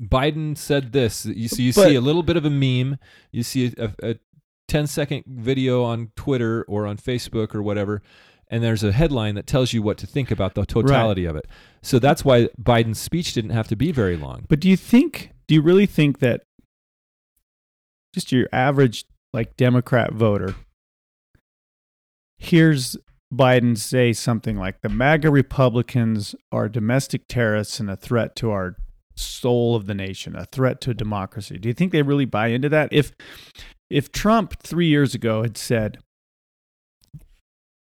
Biden 0.00 0.56
said 0.56 0.92
this. 0.92 1.26
You 1.26 1.48
see, 1.48 1.64
you 1.64 1.72
But- 1.74 1.88
see 1.88 1.94
a 1.94 2.00
little 2.00 2.22
bit 2.22 2.36
of 2.36 2.44
a 2.44 2.50
meme. 2.50 2.98
You 3.32 3.42
see 3.42 3.72
a, 3.76 3.92
a, 4.02 4.10
a 4.12 4.14
10 4.68 4.86
second 4.86 5.24
video 5.26 5.82
on 5.84 6.10
Twitter 6.16 6.64
or 6.68 6.86
on 6.86 6.96
Facebook 6.96 7.54
or 7.54 7.62
whatever, 7.62 8.00
and 8.48 8.62
there's 8.62 8.82
a 8.82 8.92
headline 8.92 9.34
that 9.34 9.46
tells 9.46 9.72
you 9.74 9.82
what 9.82 9.98
to 9.98 10.06
think 10.06 10.30
about 10.30 10.54
the 10.54 10.64
totality 10.64 11.24
of 11.26 11.36
it. 11.36 11.46
So 11.82 11.98
that's 11.98 12.24
why 12.24 12.48
Biden's 12.60 12.98
speech 12.98 13.34
didn't 13.34 13.50
have 13.50 13.68
to 13.68 13.76
be 13.76 13.92
very 13.92 14.16
long. 14.16 14.46
But 14.48 14.60
do 14.60 14.68
you 14.70 14.76
think, 14.76 15.32
do 15.48 15.54
you 15.54 15.60
really 15.60 15.86
think 15.86 16.20
that 16.20 16.42
just 18.14 18.32
your 18.32 18.48
average 18.52 19.04
like 19.34 19.56
Democrat 19.56 20.12
voter 20.12 20.54
hears 22.38 22.96
Biden 23.32 23.78
say 23.78 24.12
something 24.12 24.56
like 24.56 24.80
the 24.80 24.88
MAGA 24.88 25.30
Republicans 25.30 26.34
are 26.50 26.68
domestic 26.68 27.28
terrorists 27.28 27.78
and 27.78 27.88
a 27.88 27.96
threat 27.96 28.34
to 28.36 28.50
our 28.50 28.76
soul 29.14 29.76
of 29.76 29.86
the 29.86 29.94
nation, 29.94 30.34
a 30.34 30.46
threat 30.46 30.80
to 30.80 30.94
democracy. 30.94 31.58
Do 31.58 31.68
you 31.68 31.74
think 31.74 31.92
they 31.92 32.02
really 32.02 32.24
buy 32.24 32.48
into 32.48 32.68
that? 32.70 32.92
If 32.92 33.12
if 33.88 34.10
Trump 34.10 34.60
3 34.62 34.86
years 34.86 35.14
ago 35.14 35.42
had 35.42 35.56
said 35.56 35.98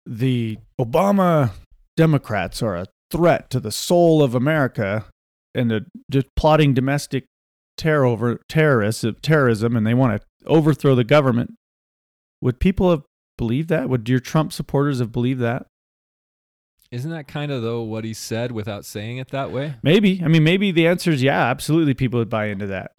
the 0.06 0.58
Obama 0.80 1.52
Democrats 1.96 2.62
are 2.62 2.76
a 2.76 2.88
threat 3.12 3.50
to 3.52 3.60
the 3.60 3.72
soul 3.72 4.24
of 4.24 4.34
America 4.34 5.06
and 5.54 5.70
the, 5.70 5.86
just 6.10 6.28
plotting 6.36 6.74
domestic 6.74 7.26
terror 7.78 8.06
over 8.06 8.40
terrorists, 8.50 9.06
terrorism, 9.22 9.76
and 9.76 9.86
they 9.86 9.94
want 9.94 10.22
to 10.22 10.28
overthrow 10.48 10.96
the 10.96 11.04
government. 11.04 11.52
Would 12.42 12.60
people 12.60 12.90
have 12.90 13.04
believed 13.38 13.70
that? 13.70 13.90
Would 13.90 14.08
your 14.10 14.20
Trump 14.20 14.54
supporters 14.54 15.00
have 15.00 15.12
believed 15.12 15.42
that? 15.42 15.68
Isn't 16.92 17.12
that 17.12 17.28
kind 17.28 17.52
of 17.52 17.62
though 17.62 17.82
what 17.84 18.04
he 18.04 18.14
said 18.14 18.52
without 18.52 18.84
saying 18.86 19.18
it 19.18 19.30
that 19.30 19.52
way? 19.52 19.76
Maybe. 19.82 20.22
I 20.24 20.28
mean, 20.28 20.44
maybe 20.44 20.72
the 20.72 20.88
answer 20.88 21.12
is 21.12 21.24
yeah. 21.24 21.42
Absolutely, 21.46 21.94
people 21.94 22.20
would 22.20 22.30
buy 22.30 22.48
into 22.48 22.68
that. 22.68 22.92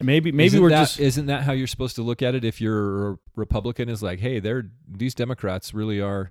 Maybe, 0.00 0.30
maybe 0.30 0.46
isn't 0.46 0.62
we're 0.62 0.68
that, 0.70 0.80
just 0.80 1.00
isn't 1.00 1.26
that 1.26 1.42
how 1.42 1.52
you're 1.52 1.66
supposed 1.66 1.96
to 1.96 2.02
look 2.02 2.22
at 2.22 2.34
it? 2.34 2.44
If 2.44 2.60
you're 2.60 3.12
a 3.12 3.18
Republican, 3.36 3.88
is 3.88 4.02
like, 4.02 4.20
hey, 4.20 4.38
they're 4.40 4.64
these 4.88 5.14
Democrats 5.14 5.74
really 5.74 6.00
are 6.00 6.30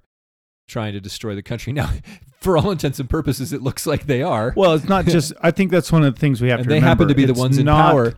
trying 0.69 0.93
to 0.93 0.99
destroy 1.01 1.35
the 1.35 1.41
country. 1.43 1.73
Now, 1.77 1.89
for 2.41 2.57
all 2.57 2.71
intents 2.71 2.99
and 2.99 3.09
purposes, 3.09 3.51
it 3.53 3.61
looks 3.61 3.85
like 3.88 4.05
they 4.05 4.21
are. 4.21 4.53
well. 4.55 4.73
It's 4.73 4.88
not 4.88 5.05
just. 5.07 5.34
I 5.41 5.51
think 5.51 5.71
that's 5.71 5.91
one 5.91 6.03
of 6.03 6.13
the 6.15 6.19
things 6.19 6.41
we 6.41 6.49
have 6.49 6.59
and 6.59 6.65
to. 6.65 6.69
they 6.69 6.75
remember. 6.75 6.88
happen 7.03 7.07
to 7.09 7.15
be 7.15 7.25
the 7.25 7.31
It's 7.31 7.39
ones 7.39 7.57
in 7.57 7.65
not- 7.65 7.91
power. 7.91 8.13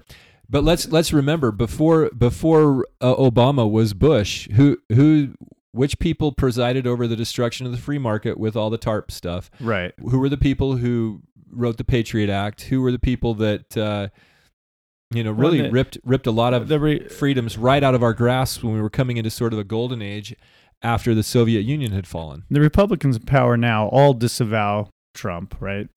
But 0.50 0.64
let's 0.64 0.92
let's 0.92 1.14
remember 1.14 1.52
before 1.52 2.10
before 2.10 2.88
uh, 3.02 3.16
Obama 3.16 3.70
was 3.70 3.94
Bush, 3.94 4.50
who 4.52 4.78
who 4.90 5.36
which 5.72 6.00
people 6.00 6.32
presided 6.32 6.88
over 6.88 7.08
the 7.08 7.16
destruction 7.16 7.66
of 7.66 7.72
the 7.72 7.78
free 7.78 8.00
market 8.00 8.40
with 8.40 8.56
all 8.56 8.70
the 8.70 8.78
TARP 8.78 9.12
stuff? 9.12 9.52
Right. 9.60 9.94
Who 10.00 10.20
were 10.20 10.30
the 10.30 10.38
people 10.38 10.78
who 10.78 11.22
wrote 11.52 11.78
the 11.78 11.84
Patriot 11.84 12.30
Act? 12.30 12.64
Who 12.64 12.82
were 12.82 12.92
the 12.92 13.00
people 13.00 13.36
that 13.36 13.78
uh, 13.78 14.08
you 15.14 15.24
know 15.24 15.32
really 15.32 15.70
ripped 15.70 16.00
ripped 16.04 16.26
a 16.26 16.32
lot 16.32 16.54
of 16.56 16.68
The 16.68 16.80
re- 16.80 17.08
freedoms 17.08 17.58
right 17.58 17.84
out 17.84 17.94
of 17.94 18.02
our 18.02 18.14
grasp 18.14 18.64
when 18.64 18.74
we 18.74 18.82
were 18.82 18.90
coming 18.90 19.18
into 19.18 19.30
sort 19.30 19.54
of 19.54 19.60
a 19.60 19.64
golden 19.64 20.02
age 20.02 20.36
after 20.82 21.14
the 21.14 21.24
Soviet 21.24 21.62
Union 21.62 21.92
had 21.92 22.08
fallen? 22.08 22.44
the 22.50 22.62
Republicans 22.62 23.18
in 23.18 23.24
power 23.24 23.56
now 23.56 23.88
all 23.90 24.14
disavow 24.14 24.90
Trump, 25.14 25.56
right? 25.60 25.88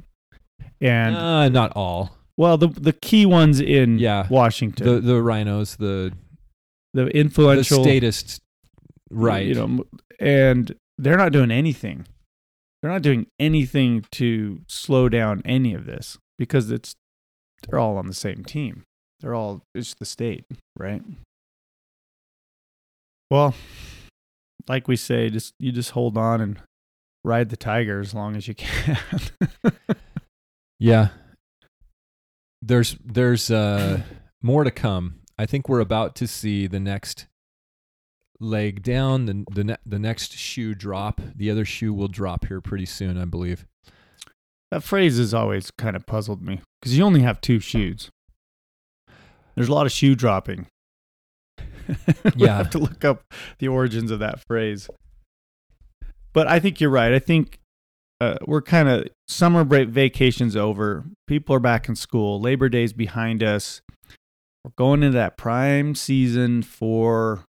And 0.81 1.17
uh, 1.17 1.49
not 1.49 1.73
all. 1.75 2.19
Well, 2.37 2.57
the 2.57 2.69
the 2.69 2.93
key 2.93 3.27
ones 3.27 3.61
in 3.61 3.99
Yeah. 3.99 4.27
Washington, 4.31 4.87
The 4.87 5.01
the 5.01 5.15
RINOs, 5.21 5.77
the 5.77 6.13
the, 6.95 7.05
the 7.05 7.11
influential 7.17 7.83
statist 7.85 8.41
right. 9.11 9.47
you 9.47 9.55
know 9.55 9.65
m- 9.65 9.83
and 10.21 10.75
they're 10.99 11.17
not 11.17 11.33
doing 11.33 11.51
anything 11.51 12.07
they're 12.83 12.91
not 12.91 13.01
doing 13.03 13.27
anything 13.39 14.05
to 14.13 14.61
slow 14.69 15.09
down 15.09 15.41
any 15.45 15.73
of 15.75 15.87
this 15.87 16.19
because 16.39 16.71
it's 16.71 16.95
they're 17.69 17.79
all 17.79 17.97
on 17.97 18.07
the 18.09 18.15
same 18.15 18.45
team 18.45 18.85
they're 19.21 19.35
all 19.35 19.63
it's 19.75 19.95
the 19.95 20.05
state 20.05 20.45
right 20.77 21.03
well 23.31 23.55
like 24.69 24.87
we 24.89 24.97
say 24.97 25.31
just 25.31 25.55
you 25.59 25.73
just 25.73 25.93
hold 25.93 26.17
on 26.19 26.41
and 26.41 26.59
ride 27.25 27.49
the 27.49 27.57
tiger 27.57 28.01
as 28.01 28.13
long 28.15 28.37
as 28.37 28.47
you 28.49 28.55
can 28.55 28.99
Yeah. 30.79 31.09
There's 32.63 32.97
there's 33.05 33.51
uh 33.51 34.03
more 34.43 34.65
to 34.65 34.71
come. 34.71 35.17
I 35.39 35.47
think 35.47 35.69
we're 35.69 35.81
about 35.81 36.15
to 36.17 36.27
see 36.29 36.67
the 36.67 36.81
next 36.81 37.27
leg 38.41 38.83
down, 38.83 39.27
the 39.27 39.45
the 39.53 39.65
ne- 39.65 39.77
the 39.85 39.99
next 39.99 40.33
shoe 40.35 40.75
drop. 40.75 41.21
The 41.35 41.51
other 41.51 41.65
shoe 41.65 41.93
will 41.93 42.09
drop 42.09 42.47
here 42.47 42.61
pretty 42.61 42.87
soon, 42.87 43.19
I 43.19 43.25
believe. 43.25 43.67
that 44.71 44.83
phrase 44.83 45.19
has 45.19 45.35
always 45.35 45.71
kind 45.73 45.97
of 45.97 46.07
puzzled 46.07 46.43
me 46.43 46.61
because 46.81 46.97
you 46.97 47.05
only 47.05 47.21
have 47.23 47.41
two 47.41 47.61
shoes 47.61 48.11
there's 49.55 49.69
a 49.69 49.73
lot 49.75 49.85
of 49.85 49.93
shoe 49.93 50.15
dropping 50.15 50.67
we 51.89 51.95
Yeah. 52.37 52.57
have 52.57 52.71
to 52.71 52.79
look 52.79 53.05
up 53.05 53.23
the 53.59 53.69
origins 53.69 54.11
of 54.11 54.19
that 54.21 54.41
phrase. 54.47 54.89
But 56.33 56.47
I 56.47 56.59
think 56.59 56.81
you're 56.81 56.89
right. 56.89 57.13
I 57.13 57.19
think 57.19 57.59
uh, 58.23 58.37
we're 58.47 58.63
kind 58.63 58.89
of 58.89 59.09
summer 59.27 59.65
break 59.65 59.89
vacations 59.89 60.55
over. 60.55 61.05
People 61.27 61.57
are 61.57 61.61
back 61.61 61.89
in 61.89 61.97
school. 61.97 62.41
Labor 62.41 62.69
Day's 62.69 62.93
behind 62.93 63.43
us. 63.43 63.83
We're 64.65 64.71
going 64.77 65.03
into 65.03 65.17
that 65.19 65.37
prime 65.37 65.97
season 65.97 66.63
for. 66.63 67.45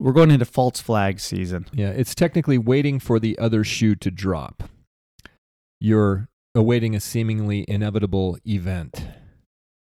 We're 0.00 0.12
going 0.14 0.30
into 0.30 0.46
false 0.46 0.80
flag 0.80 1.20
season. 1.20 1.66
Yeah, 1.72 1.90
it's 1.90 2.14
technically 2.14 2.56
waiting 2.56 2.98
for 2.98 3.20
the 3.20 3.38
other 3.38 3.62
shoe 3.62 3.94
to 3.96 4.10
drop. 4.10 4.62
You're 5.80 6.28
awaiting 6.54 6.96
a 6.96 7.00
seemingly 7.00 7.66
inevitable 7.68 8.38
event. 8.46 9.06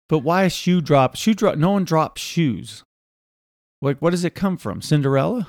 But 0.09 0.20
why 0.20 0.45
a 0.45 0.51
shoe 0.51 0.81
drop? 0.81 1.16
Shoe 1.16 1.35
drop. 1.35 1.59
No 1.59 1.73
one 1.73 1.85
drops 1.85 2.23
shoes. 2.23 2.85
Like, 3.83 3.99
what 3.99 4.11
does 4.11 4.25
it 4.25 4.37
come 4.37 4.59
from? 4.59 4.81
Cinderella? 4.81 5.49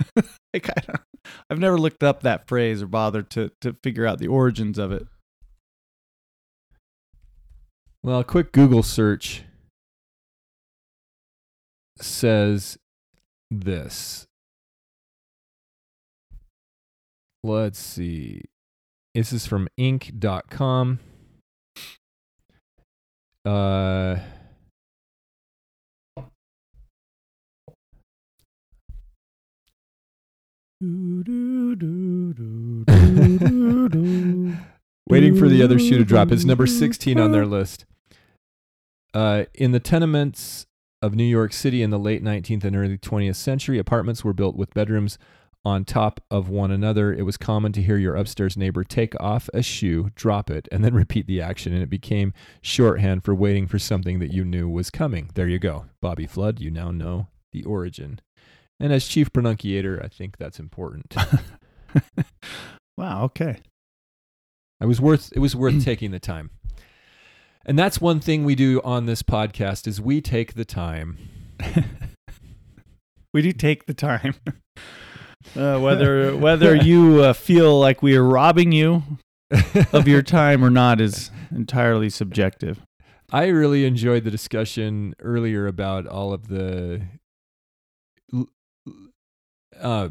like, 0.16 0.68
I 0.68 0.80
don't, 0.80 1.00
I've 1.50 1.58
never 1.58 1.78
looked 1.78 2.02
up 2.02 2.22
that 2.22 2.46
phrase 2.48 2.82
or 2.82 2.86
bothered 2.86 3.30
to 3.30 3.50
to 3.60 3.74
figure 3.82 4.06
out 4.06 4.18
the 4.18 4.28
origins 4.28 4.78
of 4.78 4.92
it. 4.92 5.06
Well, 8.02 8.20
a 8.20 8.24
quick 8.24 8.52
Google 8.52 8.82
search 8.82 9.42
says 12.00 12.78
this. 13.50 14.26
Let's 17.42 17.78
see. 17.78 18.42
This 19.14 19.32
is 19.32 19.46
from 19.46 19.68
Inc.com. 19.78 20.98
Uh, 23.44 24.16
waiting 35.08 35.34
for 35.34 35.48
the 35.48 35.62
other 35.62 35.78
shoe 35.78 35.96
to 35.96 36.04
drop. 36.04 36.30
It's 36.30 36.44
number 36.44 36.66
16 36.66 37.18
on 37.18 37.32
their 37.32 37.46
list. 37.46 37.86
Uh, 39.14 39.44
in 39.54 39.72
the 39.72 39.80
tenements 39.80 40.66
of 41.00 41.14
New 41.14 41.24
York 41.24 41.54
City 41.54 41.82
in 41.82 41.88
the 41.88 41.98
late 41.98 42.22
19th 42.22 42.62
and 42.64 42.76
early 42.76 42.98
20th 42.98 43.36
century, 43.36 43.78
apartments 43.78 44.22
were 44.22 44.34
built 44.34 44.54
with 44.54 44.74
bedrooms 44.74 45.16
on 45.64 45.86
top 45.86 46.20
of 46.30 46.50
one 46.50 46.70
another. 46.70 47.10
It 47.10 47.22
was 47.22 47.38
common 47.38 47.72
to 47.72 47.80
hear 47.80 47.96
your 47.96 48.14
upstairs 48.14 48.54
neighbor 48.54 48.84
take 48.84 49.18
off 49.18 49.48
a 49.54 49.62
shoe, 49.62 50.10
drop 50.14 50.50
it, 50.50 50.68
and 50.70 50.84
then 50.84 50.92
repeat 51.02 51.26
the 51.26 51.40
action, 51.40 51.72
and 51.72 51.82
it 51.82 51.88
became 51.88 52.34
shorthand 52.60 53.24
for 53.24 53.34
waiting 53.34 53.66
for 53.66 53.78
something 53.78 54.18
that 54.18 54.30
you 54.30 54.44
knew 54.44 54.68
was 54.68 54.90
coming. 54.90 55.30
There 55.34 55.48
you 55.48 55.58
go. 55.58 55.86
Bobby 56.02 56.26
Flood, 56.26 56.60
you 56.60 56.70
now 56.70 56.90
know 56.90 57.28
the 57.52 57.64
origin. 57.64 58.20
And 58.78 58.92
as 58.92 59.06
chief 59.06 59.32
pronunciator, 59.32 60.00
I 60.02 60.08
think 60.08 60.36
that's 60.36 60.58
important. 60.58 61.14
wow. 62.98 63.24
Okay. 63.24 63.58
I 64.80 64.86
was 64.86 65.00
worth 65.00 65.32
it 65.34 65.38
was 65.38 65.56
worth 65.56 65.84
taking 65.84 66.10
the 66.10 66.20
time. 66.20 66.50
And 67.64 67.78
that's 67.78 68.00
one 68.00 68.20
thing 68.20 68.44
we 68.44 68.54
do 68.54 68.80
on 68.84 69.06
this 69.06 69.22
podcast 69.22 69.88
is 69.88 70.00
we 70.00 70.20
take 70.20 70.54
the 70.54 70.64
time. 70.64 71.18
we 73.34 73.42
do 73.42 73.52
take 73.52 73.86
the 73.86 73.94
time. 73.94 74.34
Uh, 75.54 75.78
whether 75.78 76.36
whether 76.36 76.74
you 76.74 77.22
uh, 77.22 77.32
feel 77.32 77.78
like 77.78 78.02
we 78.02 78.16
are 78.16 78.24
robbing 78.24 78.72
you 78.72 79.04
of 79.92 80.08
your 80.08 80.20
time 80.20 80.64
or 80.64 80.70
not 80.70 81.00
is 81.00 81.30
entirely 81.52 82.10
subjective. 82.10 82.80
I 83.30 83.46
really 83.46 83.84
enjoyed 83.84 84.24
the 84.24 84.30
discussion 84.30 85.14
earlier 85.20 85.68
about 85.68 86.04
all 86.04 86.32
of 86.32 86.48
the 86.48 87.02
uh, 89.80 90.08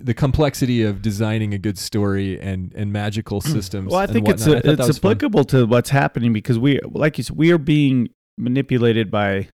the 0.00 0.14
complexity 0.14 0.82
of 0.82 1.02
designing 1.02 1.54
a 1.54 1.58
good 1.58 1.78
story 1.78 2.40
and 2.40 2.72
and 2.74 2.92
magical 2.92 3.40
systems. 3.40 3.90
Well, 3.92 4.00
I 4.00 4.06
think 4.06 4.28
it's 4.28 4.46
a, 4.46 4.56
I 4.56 4.72
it's 4.72 4.86
was 4.86 4.98
fun. 4.98 5.12
applicable 5.12 5.44
to 5.44 5.66
what's 5.66 5.90
happening 5.90 6.32
because 6.32 6.58
we, 6.58 6.80
like 6.84 7.18
you 7.18 7.24
said, 7.24 7.36
we 7.36 7.50
are 7.52 7.58
being 7.58 8.08
manipulated 8.36 9.10
by 9.10 9.48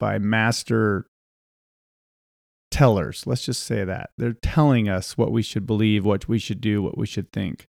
by 0.00 0.18
master 0.18 1.06
tellers. 2.70 3.26
Let's 3.26 3.44
just 3.44 3.62
say 3.62 3.84
that 3.84 4.10
they're 4.18 4.34
telling 4.34 4.88
us 4.88 5.16
what 5.16 5.32
we 5.32 5.42
should 5.42 5.66
believe, 5.66 6.04
what 6.04 6.28
we 6.28 6.38
should 6.38 6.60
do, 6.60 6.82
what 6.82 6.98
we 6.98 7.06
should 7.06 7.32
think. 7.32 7.66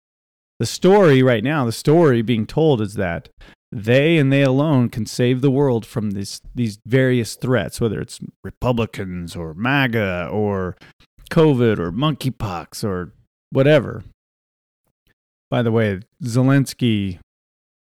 The 0.58 0.66
story 0.66 1.22
right 1.22 1.42
now, 1.42 1.64
the 1.64 1.72
story 1.72 2.22
being 2.22 2.46
told 2.46 2.80
is 2.80 2.94
that 2.94 3.28
they 3.74 4.16
and 4.18 4.32
they 4.32 4.42
alone 4.42 4.88
can 4.88 5.04
save 5.04 5.40
the 5.40 5.50
world 5.50 5.84
from 5.84 6.12
this 6.12 6.40
these 6.54 6.78
various 6.86 7.34
threats, 7.34 7.80
whether 7.80 8.00
it's 8.00 8.20
Republicans 8.44 9.34
or 9.34 9.52
MAGA 9.54 10.28
or 10.30 10.76
COVID 11.30 11.78
or 11.78 11.90
monkeypox 11.90 12.84
or 12.84 13.12
whatever. 13.50 14.04
By 15.50 15.62
the 15.62 15.72
way, 15.72 16.00
Zelensky 16.22 17.18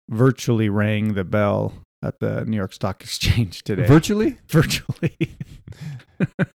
virtually 0.10 0.68
rang 0.70 1.14
the 1.14 1.24
bell 1.24 1.74
at 2.04 2.20
the 2.20 2.44
New 2.46 2.58
York 2.58 2.74
Stock 2.74 3.02
Exchange 3.04 3.64
today. 3.64 3.86
virtually. 3.86 4.38
virtually. 4.48 5.16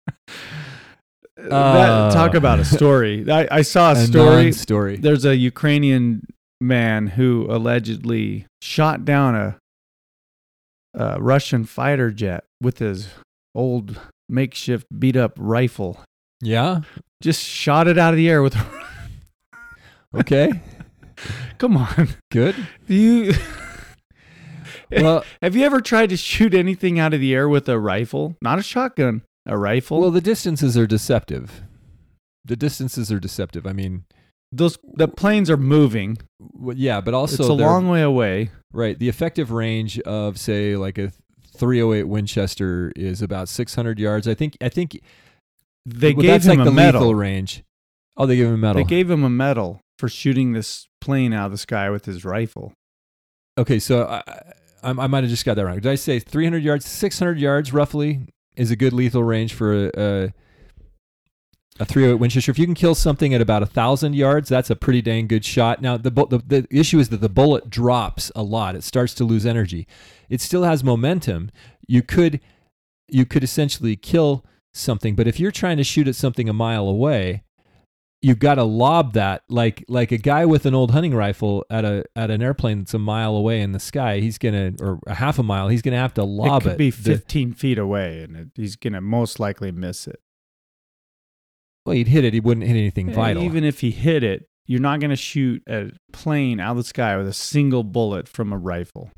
Uh, 1.42 1.48
that, 1.48 2.12
talk 2.12 2.34
about 2.34 2.58
a 2.60 2.64
story. 2.66 3.24
I, 3.30 3.48
I 3.50 3.62
saw 3.62 3.92
a 3.92 3.94
A 3.94 3.96
story. 4.04 4.52
story. 4.52 4.96
There's 4.98 5.24
a 5.24 5.34
Ukrainian 5.36 6.26
man 6.60 7.06
who 7.06 7.46
allegedly 7.48 8.44
shot 8.62 9.04
down 9.04 9.34
a, 9.34 9.58
a 10.94 11.20
Russian 11.20 11.64
fighter 11.64 12.10
jet 12.10 12.44
with 12.60 12.78
his 12.78 13.08
old 13.54 13.98
makeshift 14.28 14.86
beat 14.98 15.16
up 15.16 15.32
rifle. 15.36 16.00
Yeah. 16.40 16.80
Just 17.22 17.42
shot 17.44 17.86
it 17.88 17.98
out 17.98 18.12
of 18.14 18.16
the 18.16 18.28
air 18.28 18.42
with. 18.42 18.56
Okay. 20.12 20.50
Come 21.58 21.76
on, 21.76 22.08
Good. 22.32 22.56
do 22.88 22.94
you? 22.94 23.32
Well, 24.90 25.22
Have 25.40 25.54
you 25.54 25.64
ever 25.64 25.80
tried 25.80 26.08
to 26.10 26.16
shoot 26.16 26.52
anything 26.52 26.98
out 26.98 27.14
of 27.14 27.20
the 27.20 27.32
air 27.32 27.48
with 27.48 27.68
a 27.68 27.78
rifle? 27.78 28.34
Not 28.42 28.58
a 28.58 28.62
shotgun, 28.62 29.22
a 29.46 29.56
rifle. 29.56 30.00
well, 30.00 30.10
the 30.10 30.20
distances 30.20 30.76
are 30.76 30.88
deceptive. 30.88 31.62
The 32.44 32.56
distances 32.56 33.12
are 33.12 33.20
deceptive. 33.20 33.68
I 33.68 33.72
mean, 33.72 34.02
those 34.52 34.78
the 34.94 35.08
planes 35.08 35.48
are 35.50 35.56
moving. 35.56 36.18
well, 36.38 36.76
yeah, 36.76 37.00
but 37.00 37.14
also 37.14 37.42
it's 37.42 37.48
a 37.48 37.52
long 37.52 37.88
way 37.88 38.02
away. 38.02 38.50
Right. 38.72 38.98
The 38.98 39.08
effective 39.08 39.50
range 39.50 39.98
of 40.00 40.38
say 40.38 40.76
like 40.76 40.98
a 40.98 41.12
308 41.56 42.04
Winchester 42.04 42.92
is 42.96 43.20
about 43.22 43.48
600 43.48 43.98
yards. 43.98 44.26
I 44.28 44.34
think 44.34 44.56
I 44.60 44.68
think 44.68 45.00
They 45.86 46.12
well, 46.12 46.22
gave 46.22 46.30
that's 46.30 46.44
him 46.46 46.58
like 46.58 46.66
a 46.66 46.70
the 46.70 46.74
medal. 46.74 47.00
lethal 47.02 47.14
range. 47.14 47.62
Oh, 48.16 48.26
they 48.26 48.36
gave 48.36 48.46
him 48.48 48.54
a 48.54 48.58
medal. 48.58 48.82
They 48.82 48.88
gave 48.88 49.10
him 49.10 49.24
a 49.24 49.30
medal 49.30 49.80
for 49.98 50.08
shooting 50.08 50.52
this 50.52 50.88
plane 51.00 51.32
out 51.32 51.46
of 51.46 51.52
the 51.52 51.58
sky 51.58 51.90
with 51.90 52.04
his 52.04 52.24
rifle. 52.24 52.72
okay, 53.58 53.78
so 53.78 54.04
I 54.06 54.22
I, 54.82 54.90
I 54.90 55.06
might 55.06 55.22
have 55.24 55.30
just 55.30 55.44
got 55.44 55.54
that 55.56 55.64
wrong. 55.66 55.74
Did 55.76 55.86
I 55.86 55.94
say 55.94 56.18
300 56.18 56.62
yards? 56.62 56.86
600 56.86 57.38
yards 57.38 57.72
roughly 57.72 58.20
is 58.56 58.70
a 58.70 58.76
good 58.76 58.92
lethal 58.92 59.22
range 59.22 59.52
for 59.54 59.74
a 59.86 59.90
a, 59.96 60.32
a 61.80 61.84
308 61.86 62.20
Winchester. 62.20 62.50
If 62.50 62.58
you 62.58 62.66
can 62.66 62.74
kill 62.74 62.94
something 62.94 63.32
at 63.32 63.40
about 63.40 63.62
a 63.62 63.66
thousand 63.66 64.14
yards, 64.14 64.50
that's 64.50 64.68
a 64.68 64.76
pretty 64.76 65.00
dang 65.00 65.26
good 65.26 65.44
shot. 65.44 65.80
Now 65.80 65.96
the, 65.96 66.10
the 66.10 66.42
the 66.46 66.66
issue 66.70 66.98
is 66.98 67.08
that 67.08 67.22
the 67.22 67.28
bullet 67.28 67.70
drops 67.70 68.30
a 68.36 68.42
lot. 68.42 68.76
It 68.76 68.84
starts 68.84 69.14
to 69.14 69.24
lose 69.24 69.46
energy. 69.46 69.86
It 70.28 70.40
still 70.40 70.64
has 70.64 70.84
momentum. 70.84 71.50
You 71.88 72.02
could 72.02 72.40
you 73.08 73.24
could 73.24 73.42
essentially 73.42 73.96
kill 73.96 74.44
something, 74.74 75.16
but 75.16 75.26
if 75.26 75.40
you're 75.40 75.50
trying 75.50 75.78
to 75.78 75.84
shoot 75.84 76.06
at 76.06 76.14
something 76.14 76.48
a 76.48 76.52
mile 76.52 76.86
away, 76.86 77.42
you've 78.22 78.38
got 78.38 78.56
to 78.56 78.64
lob 78.64 79.14
that 79.14 79.42
like 79.48 79.82
like 79.88 80.12
a 80.12 80.18
guy 80.18 80.44
with 80.44 80.66
an 80.66 80.74
old 80.74 80.90
hunting 80.90 81.14
rifle 81.14 81.64
at 81.70 81.86
a 81.86 82.04
at 82.14 82.30
an 82.30 82.42
airplane 82.42 82.80
that's 82.80 82.92
a 82.94 82.98
mile 82.98 83.34
away 83.34 83.62
in 83.62 83.72
the 83.72 83.80
sky. 83.80 84.20
He's 84.20 84.36
gonna 84.36 84.74
or 84.80 85.00
a 85.06 85.14
half 85.14 85.38
a 85.38 85.42
mile. 85.42 85.68
He's 85.68 85.80
gonna 85.82 85.96
have 85.96 86.14
to 86.14 86.24
lob 86.24 86.62
it 86.62 86.64
could 86.64 86.72
it. 86.72 86.78
be 86.78 86.90
The- 86.90 87.16
15 87.16 87.54
feet 87.54 87.78
away, 87.78 88.22
and 88.22 88.36
it, 88.36 88.48
he's 88.54 88.76
gonna 88.76 89.00
most 89.00 89.40
likely 89.40 89.72
miss 89.72 90.06
it. 90.06 90.20
Well, 91.84 91.94
he'd 91.96 92.08
hit 92.08 92.24
it. 92.24 92.34
He 92.34 92.40
wouldn't 92.40 92.66
hit 92.66 92.76
anything 92.76 93.06
And 93.08 93.14
vital. 93.16 93.42
Even 93.42 93.64
if 93.64 93.80
he 93.80 93.90
hit 93.90 94.22
it, 94.22 94.46
you're 94.66 94.80
not 94.80 95.00
gonna 95.00 95.16
shoot 95.16 95.62
a 95.68 95.90
plane 96.12 96.60
out 96.60 96.72
of 96.72 96.76
the 96.78 96.84
sky 96.84 97.16
with 97.16 97.26
a 97.26 97.32
single 97.32 97.82
bullet 97.84 98.28
from 98.28 98.52
a 98.52 98.58
rifle. 98.58 99.10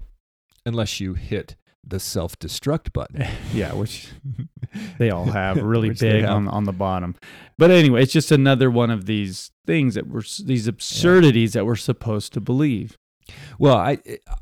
unless 0.65 1.01
you 1.01 1.15
hit 1.15 1.57
the 1.85 1.99
self 1.99 2.39
destruct 2.39 2.93
button. 2.93 3.27
Yeah, 3.53 3.75
which 3.75 4.09
they 4.99 5.11
all 5.11 5.27
have 5.27 5.57
really 5.63 5.91
big 5.91 6.23
have. 6.23 6.31
on 6.31 6.49
on 6.49 6.65
the 6.65 6.73
bottom. 6.73 7.17
But 7.59 7.71
anyway, 7.71 8.03
it's 8.05 8.13
just 8.13 8.31
another 8.33 8.71
one 8.71 8.91
of 8.91 9.07
these 9.07 9.51
things 9.67 9.95
that 9.95 10.07
we're 10.07 10.23
these 10.45 10.67
absurdities 10.69 11.53
that 11.55 11.67
we're 11.67 11.77
supposed 11.77 12.33
to 12.35 12.41
believe. 12.41 12.97
Well, 13.59 13.77
I 13.77 13.99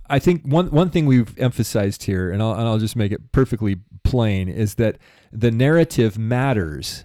I 0.09 0.19
think 0.19 0.45
one 0.45 0.71
one 0.71 0.91
thing 0.91 1.07
we've 1.07 1.37
emphasized 1.39 2.05
here, 2.05 2.31
and 2.31 2.43
I'll 2.43 2.53
and 2.53 2.63
I'll 2.69 2.79
just 2.79 2.97
make 2.97 3.11
it 3.13 3.33
perfectly 3.33 3.77
plain, 4.05 4.49
is 4.49 4.75
that 4.77 4.99
the 5.33 5.51
narrative 5.51 6.19
matters. 6.19 7.05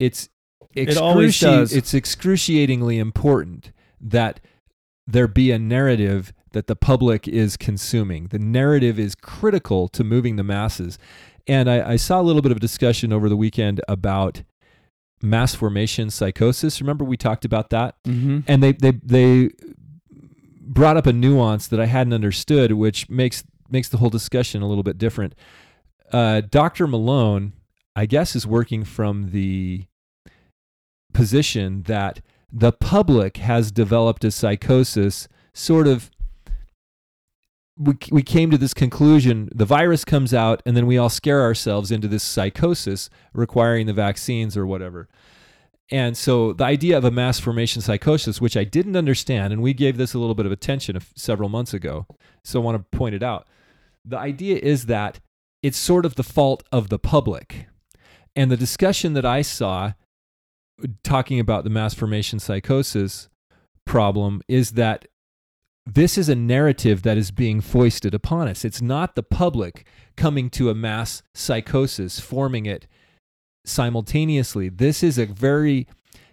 It's 0.00 0.28
It 0.74 0.96
always 0.96 1.38
does. 1.38 1.72
It's 1.72 1.94
excruciatingly 1.94 2.98
important 2.98 3.72
that 4.00 4.40
there 5.06 5.28
be 5.28 5.50
a 5.50 5.58
narrative 5.58 6.32
that 6.52 6.66
the 6.66 6.76
public 6.76 7.28
is 7.28 7.56
consuming. 7.56 8.28
The 8.28 8.38
narrative 8.38 8.98
is 8.98 9.14
critical 9.14 9.88
to 9.88 10.04
moving 10.04 10.36
the 10.36 10.44
masses. 10.44 10.98
And 11.46 11.68
I, 11.68 11.92
I 11.92 11.96
saw 11.96 12.20
a 12.20 12.22
little 12.22 12.42
bit 12.42 12.52
of 12.52 12.60
discussion 12.60 13.12
over 13.12 13.28
the 13.28 13.36
weekend 13.36 13.80
about 13.86 14.42
mass 15.20 15.54
formation 15.54 16.10
psychosis. 16.10 16.80
Remember 16.80 17.04
we 17.04 17.16
talked 17.16 17.44
about 17.44 17.70
that? 17.70 17.96
Mm-hmm. 18.04 18.40
and 18.46 18.62
they 18.62 18.72
they 18.72 18.92
they 19.02 19.50
brought 20.60 20.96
up 20.96 21.06
a 21.06 21.12
nuance 21.12 21.66
that 21.68 21.80
I 21.80 21.86
hadn't 21.86 22.12
understood, 22.12 22.72
which 22.72 23.08
makes 23.10 23.44
makes 23.68 23.88
the 23.88 23.98
whole 23.98 24.10
discussion 24.10 24.62
a 24.62 24.68
little 24.68 24.82
bit 24.82 24.98
different. 24.98 25.34
Uh, 26.12 26.40
Dr. 26.40 26.86
Malone, 26.86 27.54
I 27.96 28.06
guess, 28.06 28.36
is 28.36 28.46
working 28.46 28.84
from 28.84 29.30
the 29.30 29.86
position 31.14 31.82
that 31.84 32.20
the 32.52 32.72
public 32.72 33.38
has 33.38 33.72
developed 33.72 34.24
a 34.24 34.30
psychosis, 34.30 35.28
sort 35.54 35.86
of. 35.88 36.10
We, 37.76 37.94
we 38.12 38.22
came 38.22 38.52
to 38.52 38.58
this 38.58 38.74
conclusion 38.74 39.48
the 39.52 39.64
virus 39.64 40.04
comes 40.04 40.32
out 40.32 40.62
and 40.64 40.76
then 40.76 40.86
we 40.86 40.96
all 40.96 41.08
scare 41.08 41.42
ourselves 41.42 41.90
into 41.90 42.06
this 42.06 42.22
psychosis 42.22 43.10
requiring 43.32 43.86
the 43.86 43.92
vaccines 43.92 44.56
or 44.56 44.64
whatever 44.64 45.08
And 45.90 46.16
so 46.16 46.52
the 46.52 46.64
idea 46.64 46.96
of 46.96 47.04
a 47.04 47.10
mass 47.10 47.38
formation 47.38 47.82
psychosis, 47.82 48.40
which 48.40 48.56
I 48.56 48.64
didn't 48.64 48.96
understand, 48.96 49.52
and 49.52 49.62
we 49.62 49.74
gave 49.74 49.96
this 49.96 50.14
a 50.14 50.18
little 50.18 50.34
bit 50.34 50.46
of 50.46 50.52
attention 50.52 50.98
several 51.14 51.48
months 51.48 51.74
ago, 51.74 52.06
so 52.42 52.60
I 52.60 52.64
want 52.64 52.78
to 52.78 52.96
point 52.96 53.14
it 53.14 53.22
out. 53.22 53.46
The 54.04 54.18
idea 54.18 54.56
is 54.56 54.86
that 54.86 55.20
it's 55.62 55.78
sort 55.78 56.06
of 56.06 56.14
the 56.14 56.22
fault 56.22 56.62
of 56.72 56.88
the 56.88 56.98
public. 56.98 57.68
And 58.36 58.50
the 58.50 58.56
discussion 58.56 59.14
that 59.14 59.26
I 59.26 59.42
saw 59.42 59.92
talking 61.02 61.40
about 61.40 61.64
the 61.64 61.70
mass 61.70 61.94
formation 61.94 62.38
psychosis 62.38 63.28
problem 63.84 64.42
is 64.48 64.72
that 64.72 65.06
this 65.86 66.16
is 66.16 66.28
a 66.28 66.34
narrative 66.34 67.02
that 67.02 67.18
is 67.18 67.30
being 67.30 67.60
foisted 67.60 68.14
upon 68.14 68.48
us. 68.48 68.64
It's 68.64 68.80
not 68.80 69.14
the 69.14 69.22
public 69.22 69.86
coming 70.16 70.48
to 70.50 70.70
a 70.70 70.74
mass 70.74 71.22
psychosis, 71.34 72.20
forming 72.20 72.66
it 72.66 72.86
simultaneously. 73.66 74.68
This 74.68 75.02
is 75.02 75.18
a 75.18 75.26
very 75.26 75.86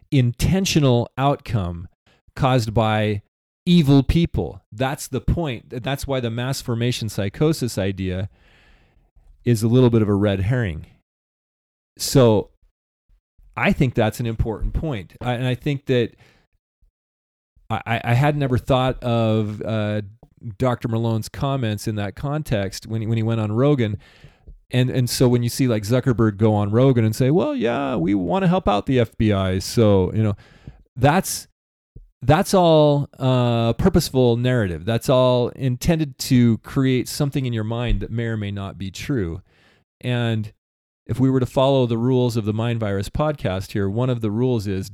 intentional 0.09 1.09
outcome 1.17 1.87
caused 2.35 2.73
by 2.73 3.21
evil 3.65 4.03
people. 4.03 4.61
That's 4.71 5.07
the 5.07 5.21
point. 5.21 5.83
That's 5.83 6.07
why 6.07 6.19
the 6.19 6.31
mass 6.31 6.61
formation 6.61 7.09
psychosis 7.09 7.77
idea 7.77 8.29
is 9.43 9.63
a 9.63 9.67
little 9.67 9.89
bit 9.89 10.01
of 10.01 10.09
a 10.09 10.13
red 10.13 10.41
herring. 10.41 10.85
So 11.97 12.51
I 13.61 13.73
think 13.73 13.93
that's 13.93 14.19
an 14.19 14.25
important 14.25 14.73
point. 14.73 15.15
I, 15.21 15.33
and 15.33 15.45
I 15.45 15.55
think 15.55 15.85
that 15.85 16.15
I, 17.69 18.01
I 18.03 18.13
had 18.15 18.35
never 18.35 18.57
thought 18.57 19.01
of 19.03 19.61
uh, 19.61 20.01
Dr. 20.57 20.87
Malone's 20.87 21.29
comments 21.29 21.87
in 21.87 21.95
that 21.95 22.15
context 22.15 22.87
when 22.87 23.01
he, 23.01 23.07
when 23.07 23.17
he 23.17 23.23
went 23.23 23.39
on 23.39 23.51
Rogan. 23.51 23.97
And, 24.71 24.89
and 24.89 25.09
so 25.09 25.27
when 25.27 25.43
you 25.43 25.49
see 25.49 25.67
like 25.67 25.83
Zuckerberg 25.83 26.37
go 26.37 26.53
on 26.55 26.71
Rogan 26.71 27.05
and 27.05 27.15
say, 27.15 27.29
well, 27.29 27.55
yeah, 27.55 27.95
we 27.95 28.15
want 28.15 28.43
to 28.43 28.47
help 28.47 28.67
out 28.67 28.87
the 28.87 28.99
FBI. 28.99 29.61
So, 29.61 30.11
you 30.13 30.23
know, 30.23 30.35
that's, 30.95 31.47
that's 32.21 32.53
all 32.53 33.09
uh, 33.19 33.73
purposeful 33.73 34.37
narrative. 34.37 34.85
That's 34.85 35.09
all 35.09 35.49
intended 35.49 36.17
to 36.19 36.57
create 36.59 37.07
something 37.07 37.45
in 37.45 37.53
your 37.53 37.63
mind 37.63 37.99
that 38.01 38.11
may 38.11 38.25
or 38.25 38.37
may 38.37 38.51
not 38.51 38.77
be 38.77 38.89
true. 38.91 39.41
And 39.99 40.51
if 41.07 41.19
we 41.19 41.29
were 41.29 41.39
to 41.39 41.45
follow 41.45 41.85
the 41.85 41.97
rules 41.97 42.37
of 42.37 42.45
the 42.45 42.53
Mind 42.53 42.79
Virus 42.79 43.09
podcast 43.09 43.71
here, 43.71 43.89
one 43.89 44.09
of 44.09 44.21
the 44.21 44.31
rules 44.31 44.67
is 44.67 44.91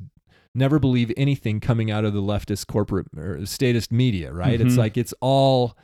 never 0.56 0.80
believe 0.80 1.12
anything 1.18 1.60
coming 1.60 1.92
out 1.92 2.04
of 2.06 2.14
the 2.14 2.22
leftist 2.22 2.68
corporate 2.68 3.08
or 3.16 3.46
statist 3.46 3.92
media, 3.92 4.34
right? 4.34 4.60
It's 4.60 4.74
Mhm. 4.74 4.78
like 4.78 4.98
it's 4.98 5.14
all 5.22 5.78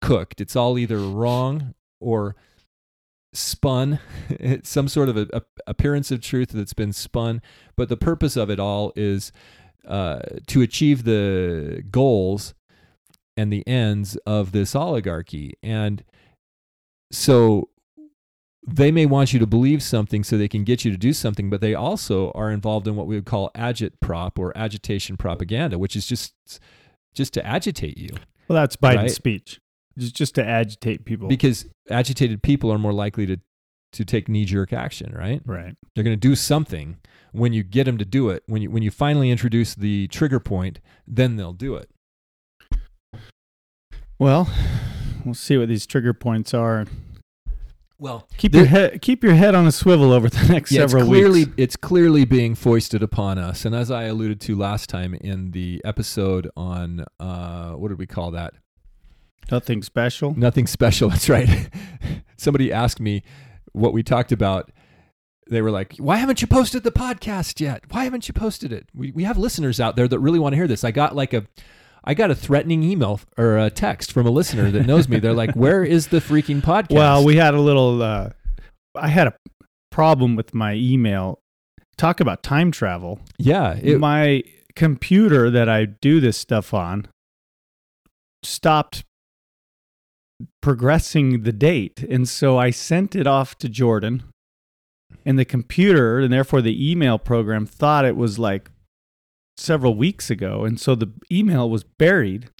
cooked. 0.00 0.40
It's 0.40 0.54
all 0.54 0.78
either 0.78 0.98
wrong 0.98 1.74
or 2.00 2.36
spun. 3.32 3.98
It's 4.30 4.68
some 4.68 4.86
sort 4.88 5.08
of 5.08 5.16
a, 5.16 5.26
a- 5.32 5.42
appearance 5.66 6.10
of 6.10 6.20
truth 6.20 6.50
that's 6.50 6.74
been 6.74 6.92
spun. 6.92 7.40
But 7.76 7.88
the 7.88 7.96
purpose 7.96 8.36
of 8.36 8.50
it 8.50 8.60
all 8.60 8.92
is 8.94 9.32
uh, 9.86 10.20
to 10.48 10.62
achieve 10.62 11.04
the 11.04 11.82
goals 11.90 12.54
and 13.36 13.52
the 13.52 13.66
ends 13.66 14.16
of 14.26 14.52
this 14.52 14.74
oligarchy. 14.76 15.54
And 15.62 16.04
so 17.12 17.68
they 18.66 18.90
may 18.90 19.06
want 19.06 19.32
you 19.32 19.38
to 19.38 19.46
believe 19.46 19.82
something 19.82 20.24
so 20.24 20.36
they 20.36 20.48
can 20.48 20.64
get 20.64 20.84
you 20.84 20.90
to 20.90 20.96
do 20.96 21.12
something, 21.12 21.48
but 21.50 21.60
they 21.60 21.74
also 21.74 22.30
are 22.32 22.50
involved 22.50 22.88
in 22.88 22.96
what 22.96 23.06
we 23.06 23.14
would 23.14 23.24
call 23.26 23.50
agitprop 23.54 24.38
or 24.38 24.56
agitation 24.56 25.16
propaganda, 25.16 25.78
which 25.78 25.94
is 25.96 26.06
just 26.06 26.34
just 27.14 27.32
to 27.34 27.46
agitate 27.46 27.96
you 27.96 28.10
Well, 28.48 28.60
that's 28.60 28.76
Biden's 28.76 28.96
Right. 28.96 29.10
speech. 29.10 29.60
Just 29.98 30.14
just 30.14 30.34
to 30.34 30.44
agitate 30.46 31.04
people. 31.04 31.28
because 31.28 31.66
agitated 31.90 32.42
people 32.42 32.70
are 32.72 32.78
more 32.78 32.92
likely 32.92 33.24
to 33.26 33.38
to 33.92 34.04
take 34.04 34.28
knee 34.28 34.44
jerk 34.44 34.72
action, 34.74 35.14
right? 35.14 35.40
right. 35.46 35.74
They're 35.94 36.04
going 36.04 36.16
to 36.20 36.28
do 36.28 36.34
something 36.34 36.98
when 37.32 37.54
you 37.54 37.62
get 37.62 37.84
them 37.84 37.96
to 37.96 38.04
do 38.04 38.28
it. 38.28 38.42
When 38.46 38.60
you 38.60 38.70
when 38.70 38.82
you 38.82 38.90
finally 38.90 39.30
introduce 39.30 39.74
the 39.74 40.08
trigger 40.08 40.40
point, 40.40 40.80
then 41.06 41.36
they'll 41.36 41.54
do 41.54 41.76
it. 41.76 41.88
Well, 44.18 44.50
we'll 45.24 45.34
see 45.34 45.56
what 45.56 45.68
these 45.68 45.86
trigger 45.86 46.12
points 46.12 46.52
are. 46.52 46.86
Well, 47.98 48.28
Keep 48.36 48.52
The- 48.52 48.58
your 48.58 48.66
head 48.66 49.00
keep 49.02 49.24
your 49.24 49.34
head 49.34 49.54
on 49.54 49.66
a 49.66 49.72
swivel 49.72 50.12
over 50.12 50.28
the 50.28 50.46
next 50.52 50.70
yeah, 50.70 50.82
it's 50.82 50.92
several 50.92 51.08
clearly 51.08 51.44
weeks. 51.46 51.54
it's 51.56 51.76
clearly 51.76 52.24
being 52.26 52.54
foisted 52.54 53.02
upon 53.02 53.38
us. 53.38 53.64
And 53.64 53.74
as 53.74 53.90
I 53.90 54.04
alluded 54.04 54.40
to 54.42 54.54
last 54.54 54.90
time 54.90 55.14
in 55.14 55.52
the 55.52 55.80
episode 55.84 56.50
on 56.56 57.04
uh, 57.18 57.70
what 57.72 57.88
did 57.88 57.98
we 57.98 58.06
call 58.06 58.30
that? 58.32 58.52
Nothing 59.50 59.82
special. 59.82 60.34
Nothing 60.36 60.66
special. 60.66 61.08
That's 61.10 61.28
right. 61.28 61.48
Somebody 62.36 62.72
asked 62.72 63.00
me 63.00 63.22
what 63.72 63.92
we 63.92 64.02
talked 64.02 64.32
about. 64.32 64.70
They 65.48 65.62
were 65.62 65.70
like, 65.70 65.94
"Why 65.98 66.16
haven't 66.16 66.42
you 66.42 66.48
posted 66.48 66.82
the 66.82 66.90
podcast 66.90 67.60
yet? 67.60 67.84
Why 67.90 68.02
haven't 68.04 68.26
you 68.26 68.34
posted 68.34 68.72
it? 68.72 68.88
We 68.92 69.12
we 69.12 69.22
have 69.22 69.38
listeners 69.38 69.78
out 69.80 69.94
there 69.96 70.08
that 70.08 70.18
really 70.18 70.40
want 70.40 70.52
to 70.52 70.56
hear 70.56 70.66
this." 70.66 70.82
I 70.82 70.90
got 70.90 71.14
like 71.14 71.32
a 71.32 71.46
I 72.06 72.14
got 72.14 72.30
a 72.30 72.34
threatening 72.34 72.82
email 72.82 73.20
or 73.36 73.58
a 73.58 73.68
text 73.70 74.12
from 74.12 74.26
a 74.26 74.30
listener 74.30 74.70
that 74.70 74.86
knows 74.86 75.08
me. 75.08 75.18
They're 75.18 75.32
like, 75.32 75.54
"Where 75.54 75.84
is 75.84 76.08
the 76.08 76.18
freaking 76.18 76.62
podcast?" 76.62 76.94
Well, 76.94 77.24
we 77.24 77.36
had 77.36 77.54
a 77.54 77.60
little. 77.60 78.02
Uh, 78.02 78.30
I 78.94 79.08
had 79.08 79.26
a 79.26 79.34
problem 79.90 80.36
with 80.36 80.54
my 80.54 80.74
email. 80.74 81.40
Talk 81.96 82.20
about 82.20 82.42
time 82.42 82.70
travel. 82.70 83.20
yeah, 83.38 83.78
it, 83.82 83.98
my 83.98 84.42
computer 84.74 85.50
that 85.50 85.68
I 85.68 85.86
do 85.86 86.20
this 86.20 86.36
stuff 86.36 86.74
on 86.74 87.08
stopped 88.42 89.02
progressing 90.60 91.42
the 91.42 91.52
date. 91.52 92.02
And 92.02 92.28
so 92.28 92.58
I 92.58 92.70
sent 92.70 93.16
it 93.16 93.26
off 93.26 93.56
to 93.58 93.68
Jordan. 93.68 94.24
And 95.24 95.38
the 95.38 95.44
computer, 95.44 96.18
and 96.20 96.32
therefore 96.32 96.60
the 96.62 96.90
email 96.90 97.18
program, 97.18 97.66
thought 97.66 98.04
it 98.04 98.16
was 98.16 98.38
like 98.38 98.70
several 99.56 99.94
weeks 99.94 100.30
ago. 100.30 100.64
And 100.64 100.78
so 100.80 100.94
the 100.94 101.12
email 101.30 101.68
was 101.70 101.84
buried. 101.84 102.50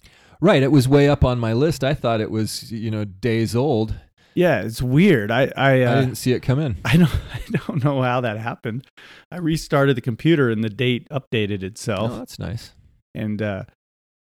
right. 0.40 0.62
It 0.62 0.72
was 0.72 0.88
way 0.88 1.08
up 1.08 1.24
on 1.24 1.38
my 1.38 1.52
list. 1.52 1.82
I 1.84 1.94
thought 1.94 2.20
it 2.20 2.30
was 2.30 2.70
you 2.72 2.90
know 2.90 3.04
days 3.04 3.54
old. 3.56 3.94
Yeah, 4.34 4.60
it's 4.60 4.82
weird. 4.82 5.30
I 5.30 5.50
I, 5.56 5.82
uh, 5.82 5.92
I 5.92 6.00
didn't 6.00 6.16
see 6.16 6.32
it 6.32 6.40
come 6.40 6.58
in. 6.58 6.76
I 6.84 6.96
don't 6.96 7.10
I 7.32 7.40
don't 7.66 7.82
know 7.84 8.02
how 8.02 8.20
that 8.20 8.38
happened. 8.38 8.86
I 9.30 9.38
restarted 9.38 9.96
the 9.96 10.02
computer 10.02 10.50
and 10.50 10.62
the 10.62 10.68
date 10.68 11.08
updated 11.10 11.62
itself. 11.62 12.10
Oh, 12.12 12.18
that's 12.18 12.38
nice. 12.38 12.72
and 13.14 13.40
uh 13.40 13.64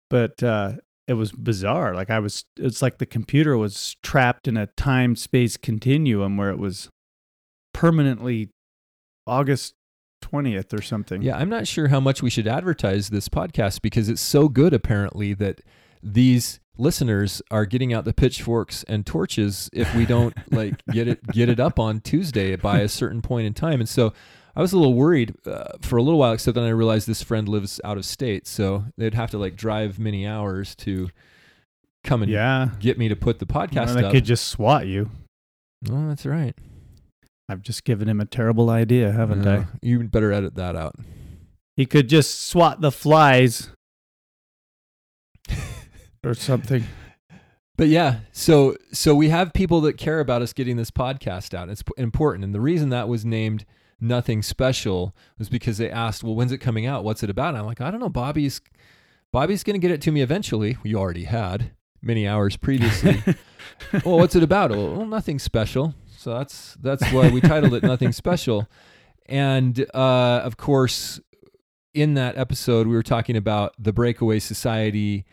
but 0.10 0.42
uh 0.42 0.74
it 1.08 1.14
was 1.14 1.32
bizarre 1.32 1.96
like 1.96 2.12
i 2.12 2.20
was 2.20 2.46
it's 2.56 2.82
like 2.84 3.00
the 3.00 3.06
computer 3.06 3.58
was 3.58 3.96
trapped 4.04 4.48
in 4.48 4.56
a 4.58 4.68
time 4.78 5.16
space 5.16 5.58
continuum 5.58 6.38
where 6.38 6.52
it 6.52 6.60
was 6.60 6.88
permanently 7.74 8.50
august 9.26 9.74
20th 10.22 10.78
or 10.78 10.82
something 10.82 11.22
Yeah, 11.22 11.38
I'm 11.38 11.50
not 11.50 11.68
sure 11.68 11.88
how 11.88 12.00
much 12.00 12.22
we 12.22 12.30
should 12.30 12.48
advertise 12.48 13.10
this 13.10 13.30
podcast 13.30 13.82
because 13.82 14.10
it's 14.10 14.22
so 14.22 14.48
good 14.48 14.74
apparently 14.74 15.34
that 15.36 15.62
these 16.02 16.60
listeners 16.78 17.42
are 17.52 17.66
getting 17.66 17.94
out 17.94 18.06
the 18.06 18.14
pitchforks 18.14 18.84
and 18.84 19.06
torches 19.06 19.70
if 19.74 19.94
we 19.96 20.06
don't 20.06 20.34
like 20.52 20.82
get 20.92 21.08
it 21.08 21.26
get 21.28 21.50
it 21.50 21.60
up 21.60 21.80
on 21.80 22.00
Tuesday 22.00 22.56
by 22.56 22.80
a 22.80 22.88
certain 22.88 23.22
point 23.22 23.48
in 23.48 23.54
time. 23.54 23.80
And 23.80 23.90
so 23.90 24.14
I 24.56 24.62
was 24.62 24.74
a 24.74 24.78
little 24.78 24.94
worried 24.94 25.36
uh, 25.46 25.78
for 25.82 25.98
a 25.98 26.04
little 26.04 26.20
while 26.20 26.34
except 26.34 26.56
then 26.56 26.64
I 26.64 26.70
realized 26.70 27.08
this 27.08 27.22
friend 27.22 27.48
lives 27.48 27.80
out 27.84 27.98
of 27.98 28.06
state, 28.06 28.48
so 28.48 28.86
they'd 28.98 29.14
have 29.14 29.32
to 29.32 29.38
like 29.38 29.56
drive 29.56 30.00
many 30.00 30.26
hours 30.26 30.76
to 30.78 31.10
come 32.04 32.24
and 32.24 32.32
yeah 32.32 32.70
get 32.80 32.98
me 32.98 33.10
to 33.10 33.16
put 33.16 33.40
the 33.40 33.46
podcast 33.46 33.88
well, 33.88 33.96
they 33.96 34.04
up. 34.06 34.12
could 34.14 34.24
just 34.24 34.48
swat 34.48 34.88
you 34.88 35.10
oh, 35.90 36.08
that's 36.08 36.26
right. 36.26 36.56
I've 37.50 37.62
just 37.62 37.84
given 37.84 38.08
him 38.08 38.22
a 38.22 38.26
terrible 38.26 38.70
idea 38.70 39.12
haven't 39.12 39.46
i 39.48 39.66
You 39.82 40.04
better 40.04 40.32
edit 40.32 40.56
that 40.56 40.76
out. 40.78 40.96
he 41.76 41.86
could 41.86 42.08
just 42.08 42.48
swat 42.48 42.80
the 42.80 42.92
flies 42.92 43.70
or 46.24 46.34
something 46.34 46.84
But 47.78 47.88
yeah, 47.88 48.20
so 48.34 48.76
so 48.92 49.16
we 49.16 49.30
have 49.30 49.54
people 49.54 49.80
that 49.82 49.94
care 49.98 50.20
about 50.20 50.42
us 50.42 50.52
getting 50.52 50.76
this 50.76 50.92
podcast 50.92 51.54
out. 51.54 51.70
It's 51.70 51.82
important, 51.98 52.44
and 52.44 52.54
the 52.54 52.60
reason 52.60 52.90
that 52.90 53.08
was 53.08 53.24
named 53.24 53.64
nothing 54.02 54.42
special 54.42 55.16
was 55.38 55.48
because 55.48 55.78
they 55.78 55.90
asked, 55.90 56.22
"Well, 56.22 56.36
when's 56.36 56.52
it 56.52 56.58
coming 56.58 56.86
out? 56.86 57.06
What's 57.06 57.24
it 57.24 57.30
about?" 57.30 57.50
And 57.50 57.58
I'm 57.60 57.66
like, 57.66 57.80
"I 57.80 57.90
don't 57.90 58.02
know. 58.02 58.10
Bobby's 58.10 58.60
Bobby's 59.32 59.64
going 59.64 59.76
to 59.76 59.80
get 59.80 59.92
it 59.92 60.02
to 60.02 60.12
me 60.12 60.20
eventually. 60.22 60.76
We 60.84 60.94
already 60.94 61.24
had 61.24 61.72
many 62.02 62.28
hours 62.28 62.58
previously. 62.58 63.24
well, 64.04 64.18
what's 64.18 64.36
it 64.36 64.44
about? 64.44 64.72
Well, 64.72 64.98
well, 64.98 65.06
nothing 65.06 65.40
special. 65.40 65.94
So 66.20 66.34
that's 66.34 66.76
that's 66.82 67.10
why 67.14 67.30
we 67.30 67.40
titled 67.40 67.74
it 67.74 67.82
"Nothing 67.82 68.12
Special." 68.24 68.68
And 69.28 69.86
uh, 69.94 70.42
of 70.44 70.58
course, 70.58 71.22
in 71.94 72.16
that 72.16 72.38
episode, 72.38 72.88
we 72.88 72.94
were 72.94 73.04
talking 73.04 73.38
about 73.38 73.74
the 73.80 73.94
breakaway 73.94 74.40
society 74.40 75.24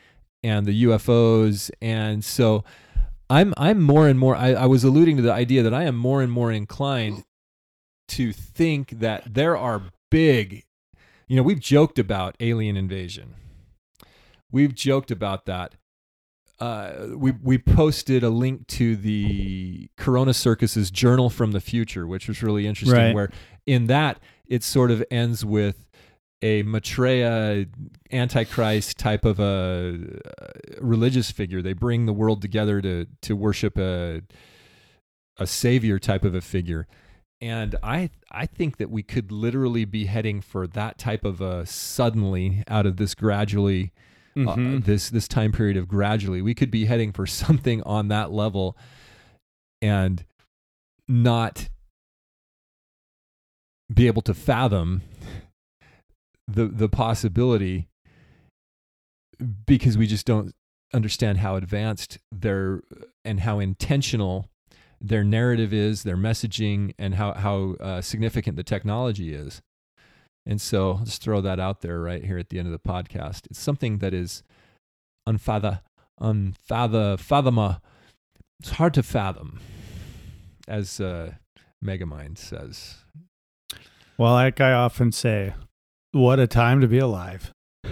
and 0.45 0.65
the 0.65 0.85
UFOs, 0.85 1.73
and 1.83 2.25
so 2.25 2.63
I'm 3.29 3.53
I'm 3.57 3.83
more 3.83 4.07
and 4.07 4.17
more. 4.17 4.37
I, 4.37 4.53
I 4.53 4.67
was 4.67 4.85
alluding 4.85 5.17
to 5.17 5.23
the 5.23 5.33
idea 5.33 5.65
that 5.65 5.75
I 5.75 5.83
am 5.83 5.97
more 5.97 6.23
and 6.23 6.31
more 6.31 6.53
inclined 6.53 7.25
to 8.09 8.33
think 8.33 9.01
that 9.01 9.35
there 9.35 9.57
are 9.57 9.91
big. 10.09 10.63
You 11.27 11.35
know, 11.35 11.43
we've 11.43 11.59
joked 11.59 11.99
about 11.99 12.37
alien 12.39 12.77
invasion. 12.77 13.35
We've 14.53 14.73
joked 14.73 15.11
about 15.11 15.47
that. 15.47 15.75
Uh, 16.59 17.09
we 17.17 17.33
we 17.43 17.59
posted 17.59 18.23
a 18.23 18.31
link 18.31 18.67
to 18.67 18.97
the 18.97 19.89
Corona 19.97 20.33
Circus's 20.33 20.91
Journal 20.91 21.29
from 21.29 21.53
the 21.53 21.61
Future, 21.61 22.07
which 22.07 22.29
was 22.29 22.43
really 22.43 22.67
interesting. 22.67 22.99
Right. 22.99 23.15
Where 23.15 23.31
in 23.67 23.89
that 23.89 24.21
it 24.47 24.63
sort 24.63 24.91
of 24.91 25.05
ends 25.11 25.45
with 25.45 25.87
a 26.43 26.63
Maitreya 26.63 27.67
antichrist 28.13 28.99
type 28.99 29.25
of 29.25 29.41
a, 29.41 30.21
uh 30.39 30.47
religious 30.81 31.31
figure. 31.31 31.63
They 31.63 31.73
bring 31.73 32.07
the 32.07 32.13
world 32.13 32.41
together 32.43 32.81
to 32.81 33.07
to 33.23 33.37
worship 33.37 33.77
a 33.79 34.23
a 35.39 35.47
savior 35.47 35.99
type 35.99 36.25
of 36.25 36.35
a 36.35 36.41
figure. 36.41 36.87
And 37.41 37.77
I 37.83 38.11
I 38.31 38.47
think 38.47 38.79
that 38.79 38.91
we 38.91 39.03
could 39.03 39.31
literally 39.31 39.85
be 39.85 40.07
heading 40.07 40.41
for 40.41 40.67
that 40.69 40.99
type 40.99 41.25
of 41.25 41.41
a 41.41 41.67
suddenly 41.67 42.65
out 42.69 42.87
of 42.87 42.97
this 42.97 43.15
gradually 43.15 43.93
Mhm. 44.37 44.77
uh, 44.77 44.81
this 44.85 45.09
this 45.11 45.27
time 45.27 45.51
period 45.51 45.77
of 45.77 45.89
gradually 45.89 46.43
we 46.43 46.55
could 46.55 46.71
be 46.71 46.85
heading 46.85 47.11
for 47.13 47.27
something 47.27 47.83
on 47.85 48.09
that 48.09 48.31
level 48.31 48.77
and 49.81 50.25
not 51.09 51.69
be 53.93 54.07
able 54.07 54.23
to 54.23 54.35
fathom 54.35 55.03
the 56.49 56.67
the 56.67 56.89
possibility 56.89 57.89
because 59.67 59.97
we 59.99 60.07
just 60.07 60.27
don't 60.27 60.55
understand 60.93 61.39
how 61.39 61.57
advanced 61.57 62.19
their 62.33 62.83
and 63.25 63.41
how 63.41 63.59
intentional 63.59 64.49
their 64.99 65.23
narrative 65.23 65.75
is, 65.75 66.05
their 66.05 66.17
messaging, 66.17 66.95
and 66.99 67.15
how 67.17 67.35
how 67.35 67.75
uh, 67.81 68.01
significant 68.01 68.57
the 68.57 68.63
technology 68.65 69.35
is. 69.35 69.61
And 70.47 70.61
so, 70.61 71.01
just 71.03 71.23
throw 71.23 71.41
that 71.41 71.59
out 71.59 71.81
there 71.81 72.01
right 72.01 72.25
here 72.25 72.39
at 72.39 72.51
the 72.51 72.59
end 72.61 72.69
of 72.69 72.73
the 72.73 72.79
podcast. 72.79 73.47
It's 73.51 73.59
something 73.59 73.99
that 73.99 74.15
is 74.15 74.45
unfatha, 75.29 75.81
unfatha, 76.21 77.19
fathoma. 77.19 77.81
It's 78.61 78.71
hard 78.71 78.95
to 78.95 79.03
fathom, 79.03 79.59
as 80.69 81.01
uh, 81.01 81.33
Megamind 81.85 82.39
says. 82.39 82.99
Well, 84.17 84.33
like 84.33 84.61
I 84.61 84.73
often 84.73 85.11
say, 85.11 85.55
what 86.13 86.39
a 86.39 86.47
time 86.47 86.81
to 86.81 86.87
be 86.87 86.99
alive. 86.99 87.53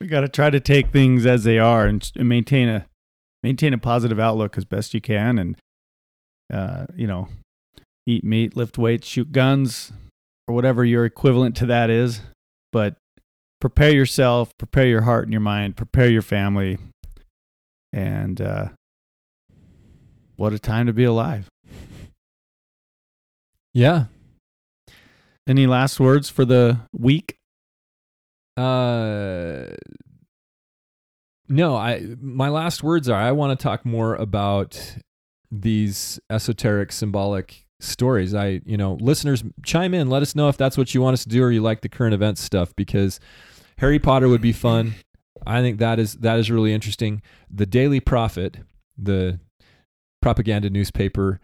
we 0.00 0.06
got 0.06 0.22
to 0.22 0.28
try 0.28 0.50
to 0.50 0.60
take 0.60 0.90
things 0.90 1.26
as 1.26 1.44
they 1.44 1.58
are 1.58 1.86
and, 1.86 2.10
and 2.16 2.28
maintain 2.28 2.68
a 2.68 2.86
maintain 3.42 3.72
a 3.72 3.78
positive 3.78 4.18
outlook 4.18 4.56
as 4.56 4.64
best 4.64 4.94
you 4.94 5.00
can, 5.00 5.38
and 5.38 5.56
uh, 6.52 6.86
you 6.96 7.06
know, 7.06 7.28
eat 8.06 8.24
meat, 8.24 8.56
lift 8.56 8.78
weights, 8.78 9.06
shoot 9.06 9.30
guns, 9.30 9.92
or 10.48 10.54
whatever 10.54 10.84
your 10.84 11.04
equivalent 11.04 11.54
to 11.56 11.66
that 11.66 11.90
is. 11.90 12.22
But 12.72 12.96
prepare 13.60 13.92
yourself, 13.92 14.56
prepare 14.58 14.86
your 14.86 15.02
heart 15.02 15.24
and 15.24 15.32
your 15.32 15.40
mind, 15.40 15.76
prepare 15.76 16.08
your 16.08 16.22
family, 16.22 16.78
and 17.92 18.40
uh, 18.40 18.68
what 20.36 20.52
a 20.52 20.58
time 20.58 20.86
to 20.86 20.92
be 20.92 21.04
alive. 21.04 21.48
Yeah. 23.74 24.06
Any 25.46 25.66
last 25.66 26.00
words 26.00 26.28
for 26.28 26.44
the 26.44 26.80
week? 26.92 27.36
Uh, 28.56 29.66
no, 31.48 31.76
I 31.76 32.16
my 32.20 32.48
last 32.48 32.82
words 32.82 33.08
are 33.08 33.20
I 33.20 33.32
want 33.32 33.58
to 33.58 33.62
talk 33.62 33.86
more 33.86 34.14
about 34.14 34.96
these 35.50 36.20
esoteric 36.28 36.92
symbolic 36.92 37.64
stories. 37.80 38.34
I, 38.34 38.60
you 38.64 38.76
know, 38.76 38.94
listeners 39.00 39.42
chime 39.64 39.94
in, 39.94 40.10
let 40.10 40.22
us 40.22 40.34
know 40.34 40.48
if 40.48 40.56
that's 40.56 40.76
what 40.76 40.94
you 40.94 41.02
want 41.02 41.14
us 41.14 41.22
to 41.24 41.28
do 41.28 41.42
or 41.42 41.50
you 41.50 41.60
like 41.60 41.80
the 41.80 41.88
current 41.88 42.14
events 42.14 42.42
stuff 42.42 42.74
because 42.76 43.20
Harry 43.78 43.98
Potter 43.98 44.28
would 44.28 44.40
be 44.40 44.52
fun. 44.52 44.94
I 45.46 45.60
think 45.60 45.78
that 45.78 45.98
is 45.98 46.14
that 46.14 46.38
is 46.38 46.50
really 46.50 46.72
interesting. 46.72 47.22
The 47.50 47.66
Daily 47.66 48.00
Prophet, 48.00 48.58
the 48.96 49.38
propaganda 50.20 50.68
newspaper 50.68 51.40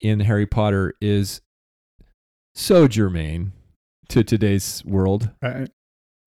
in 0.00 0.20
Harry 0.20 0.46
Potter 0.46 0.94
is 1.00 1.40
so 2.54 2.86
germane 2.86 3.52
to 4.10 4.22
today's 4.22 4.84
world 4.84 5.30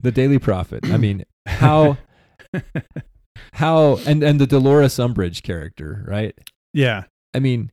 the 0.00 0.12
Daily 0.12 0.38
Prophet. 0.38 0.84
I 0.84 0.96
mean, 0.96 1.24
how 1.46 1.98
how 3.52 3.96
and 4.06 4.22
and 4.22 4.40
the 4.40 4.46
Dolores 4.46 4.96
Umbridge 4.96 5.42
character, 5.42 6.04
right? 6.06 6.36
Yeah. 6.72 7.04
I 7.34 7.38
mean, 7.38 7.70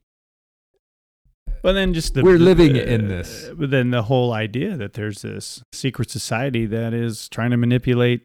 But 1.64 1.74
then 1.74 1.94
just 1.94 2.14
the 2.14 2.24
We're 2.24 2.38
living 2.38 2.78
uh, 2.78 2.82
in 2.82 3.08
this. 3.08 3.50
But 3.56 3.72
then 3.72 3.92
the 3.92 4.04
whole 4.04 4.34
idea 4.34 4.76
that 4.76 4.94
there's 4.94 5.22
this 5.22 5.64
secret 5.72 6.12
society 6.12 6.66
that 6.66 6.94
is 6.94 7.30
trying 7.30 7.52
to 7.52 7.58
manipulate 7.58 8.24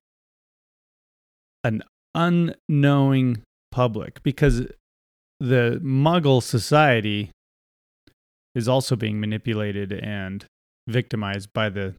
an 1.62 1.82
unknowing 2.16 3.42
public 3.70 4.22
because 4.24 4.66
the 5.38 5.80
Muggle 5.82 6.42
society 6.42 7.30
is 8.56 8.68
also 8.68 8.96
being 8.96 9.20
manipulated 9.20 9.92
and 9.92 10.44
victimized 10.88 11.52
by 11.52 11.68
the 11.68 11.94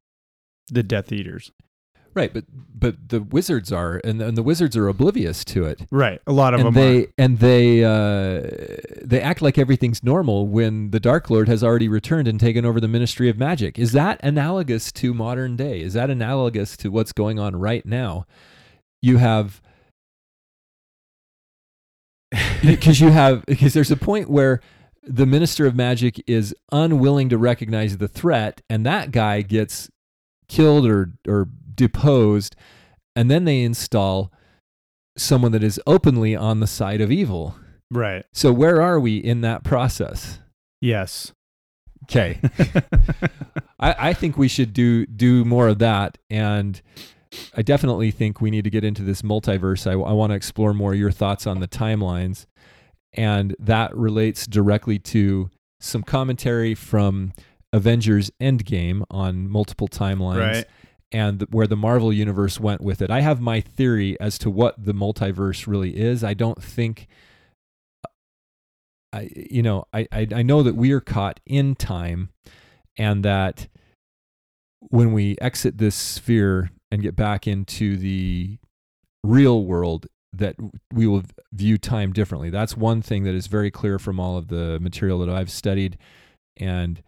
the 0.67 0.83
Death 0.83 1.11
Eaters. 1.11 1.51
Right, 2.19 2.33
but 2.33 2.45
but 2.79 3.09
the 3.09 3.21
wizards 3.21 3.71
are 3.71 3.99
and, 4.03 4.21
and 4.21 4.37
the 4.37 4.43
wizards 4.43 4.77
are 4.77 4.87
oblivious 4.87 5.43
to 5.45 5.65
it. 5.65 5.81
Right. 5.91 6.21
A 6.27 6.31
lot 6.31 6.53
of 6.53 6.61
and 6.61 6.67
them 6.67 6.73
they 6.73 7.03
are. 7.03 7.07
and 7.17 7.39
they 7.39 7.83
uh, 7.83 8.41
they 9.03 9.21
act 9.21 9.41
like 9.41 9.57
everything's 9.57 10.03
normal 10.03 10.47
when 10.47 10.91
the 10.91 10.99
Dark 10.99 11.29
Lord 11.29 11.47
has 11.47 11.63
already 11.63 11.87
returned 11.87 12.27
and 12.27 12.39
taken 12.39 12.65
over 12.65 12.79
the 12.79 12.87
Ministry 12.87 13.29
of 13.29 13.37
Magic. 13.37 13.77
Is 13.77 13.91
that 13.93 14.19
analogous 14.23 14.91
to 14.93 15.13
modern 15.13 15.55
day? 15.55 15.81
Is 15.81 15.93
that 15.93 16.09
analogous 16.09 16.77
to 16.77 16.89
what's 16.89 17.11
going 17.11 17.39
on 17.39 17.55
right 17.55 17.85
now? 17.85 18.25
You 19.01 19.17
have 19.17 19.61
because 22.61 22.99
you 23.01 23.09
have 23.09 23.45
because 23.45 23.73
there's 23.73 23.91
a 23.91 23.97
point 23.97 24.29
where 24.29 24.61
the 25.03 25.25
Minister 25.25 25.65
of 25.65 25.75
Magic 25.75 26.21
is 26.27 26.53
unwilling 26.71 27.29
to 27.29 27.37
recognize 27.37 27.97
the 27.97 28.07
threat, 28.07 28.61
and 28.69 28.85
that 28.85 29.11
guy 29.11 29.41
gets 29.41 29.89
killed 30.47 30.85
or 30.85 31.13
or 31.27 31.47
deposed, 31.79 32.55
and 33.15 33.31
then 33.31 33.45
they 33.45 33.61
install 33.61 34.31
someone 35.17 35.53
that 35.53 35.63
is 35.63 35.79
openly 35.87 36.35
on 36.35 36.59
the 36.59 36.67
side 36.67 37.01
of 37.01 37.11
evil. 37.11 37.55
right. 37.89 38.25
So 38.33 38.51
where 38.51 38.81
are 38.81 38.99
we 38.99 39.17
in 39.17 39.41
that 39.41 39.63
process? 39.63 40.39
Yes. 40.81 41.31
Okay. 42.03 42.39
I, 43.79 44.09
I 44.09 44.13
think 44.13 44.37
we 44.37 44.47
should 44.47 44.73
do 44.73 45.05
do 45.05 45.45
more 45.45 45.67
of 45.67 45.79
that 45.79 46.17
and 46.29 46.81
I 47.55 47.61
definitely 47.61 48.11
think 48.11 48.41
we 48.41 48.49
need 48.49 48.63
to 48.63 48.69
get 48.69 48.83
into 48.83 49.03
this 49.03 49.21
multiverse. 49.21 49.85
I, 49.85 49.93
I 49.93 50.13
want 50.13 50.31
to 50.31 50.35
explore 50.35 50.73
more 50.73 50.95
your 50.95 51.11
thoughts 51.11 51.45
on 51.45 51.59
the 51.59 51.67
timelines. 51.67 52.45
And 53.13 53.55
that 53.59 53.95
relates 53.95 54.47
directly 54.47 54.97
to 54.99 55.49
some 55.79 56.01
commentary 56.03 56.73
from 56.73 57.33
Avengers 57.71 58.31
Endgame 58.41 59.03
on 59.11 59.47
multiple 59.47 59.87
timelines 59.87 60.39
Right. 60.39 60.65
And 61.11 61.41
where 61.49 61.67
the 61.67 61.75
Marvel 61.75 62.13
universe 62.13 62.59
went 62.59 62.81
with 62.81 63.01
it. 63.01 63.09
I 63.09 63.21
have 63.21 63.41
my 63.41 63.61
theory 63.61 64.19
as 64.19 64.37
to 64.39 64.49
what 64.49 64.83
the 64.83 64.93
multiverse 64.93 65.67
really 65.67 65.97
is. 65.97 66.23
I 66.23 66.33
don't 66.33 66.61
think 66.61 67.07
uh, 68.05 68.09
I 69.13 69.29
you 69.35 69.63
know, 69.63 69.85
I 69.93 70.07
I, 70.11 70.27
I 70.35 70.41
know 70.43 70.63
that 70.63 70.75
we 70.75 70.91
are 70.91 71.01
caught 71.01 71.39
in 71.45 71.75
time 71.75 72.29
and 72.97 73.23
that 73.25 73.67
when 74.79 75.13
we 75.13 75.37
exit 75.41 75.77
this 75.77 75.95
sphere 75.95 76.71
and 76.91 77.01
get 77.01 77.15
back 77.15 77.47
into 77.47 77.97
the 77.97 78.57
real 79.23 79.63
world 79.65 80.07
that 80.31 80.55
we 80.93 81.07
will 81.07 81.23
view 81.51 81.77
time 81.77 82.13
differently. 82.13 82.49
That's 82.49 82.77
one 82.77 83.01
thing 83.01 83.23
that 83.23 83.33
is 83.33 83.47
very 83.47 83.71
clear 83.71 83.97
from 83.97 84.19
all 84.19 84.37
of 84.37 84.47
the 84.47 84.79
material 84.79 85.19
that 85.19 85.29
I've 85.29 85.49
studied 85.49 85.97
and 86.57 87.01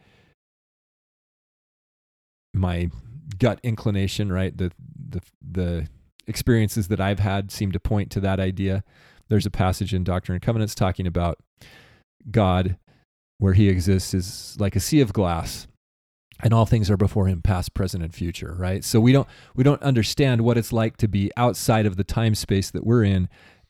my 2.53 2.89
gut 3.37 3.59
inclination, 3.63 4.31
right? 4.31 4.55
The 4.57 4.71
the 5.09 5.21
the 5.41 5.87
experiences 6.27 6.87
that 6.89 7.01
I've 7.01 7.19
had 7.19 7.51
seem 7.51 7.71
to 7.71 7.79
point 7.79 8.11
to 8.11 8.19
that 8.21 8.39
idea. 8.39 8.83
There's 9.29 9.45
a 9.45 9.51
passage 9.51 9.93
in 9.93 10.03
Doctrine 10.03 10.35
and 10.35 10.41
Covenants 10.41 10.75
talking 10.75 11.07
about 11.07 11.37
God 12.29 12.77
where 13.39 13.53
he 13.53 13.69
exists 13.69 14.13
is 14.13 14.55
like 14.59 14.75
a 14.75 14.79
sea 14.79 15.01
of 15.01 15.13
glass 15.13 15.67
and 16.43 16.53
all 16.53 16.65
things 16.65 16.89
are 16.91 16.97
before 16.97 17.27
him 17.27 17.41
past 17.41 17.73
present 17.73 18.03
and 18.03 18.13
future 18.13 18.53
right 18.57 18.83
so 18.83 18.99
we 18.99 19.11
don't 19.11 19.27
we 19.55 19.63
don't 19.63 19.81
understand 19.81 20.41
what 20.41 20.57
it's 20.57 20.71
like 20.71 20.95
to 20.97 21.07
be 21.07 21.31
outside 21.37 21.85
of 21.87 21.95
the 21.97 22.03
time 22.03 22.35
space 22.35 22.69
that 22.69 22.85
we're 22.85 23.03
in 23.03 23.27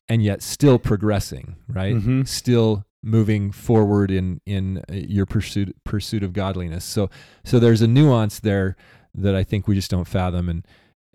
and 0.10 0.22
yet 0.24 0.42
still 0.42 0.78
progressing 0.78 1.56
right 1.70 1.96
Mhm. 1.96 2.28
still 2.28 2.84
moving 3.02 3.52
forward 3.52 4.12
in 4.12 4.42
in 4.46 4.80
uh, 4.90 4.94
your 4.94 5.26
pursuit 5.26 5.74
pursuit 5.86 6.22
of 6.24 6.34
godliness 6.34 6.84
so 6.84 7.10
so 7.46 7.58
there's 7.58 7.82
a 7.82 7.88
nuance 7.88 8.40
there 8.42 8.76
that 9.14 9.36
I 9.36 9.44
think 9.44 9.68
we 9.68 9.76
just 9.76 9.92
don't 9.92 10.08
fathom 10.08 10.50
and 10.50 10.66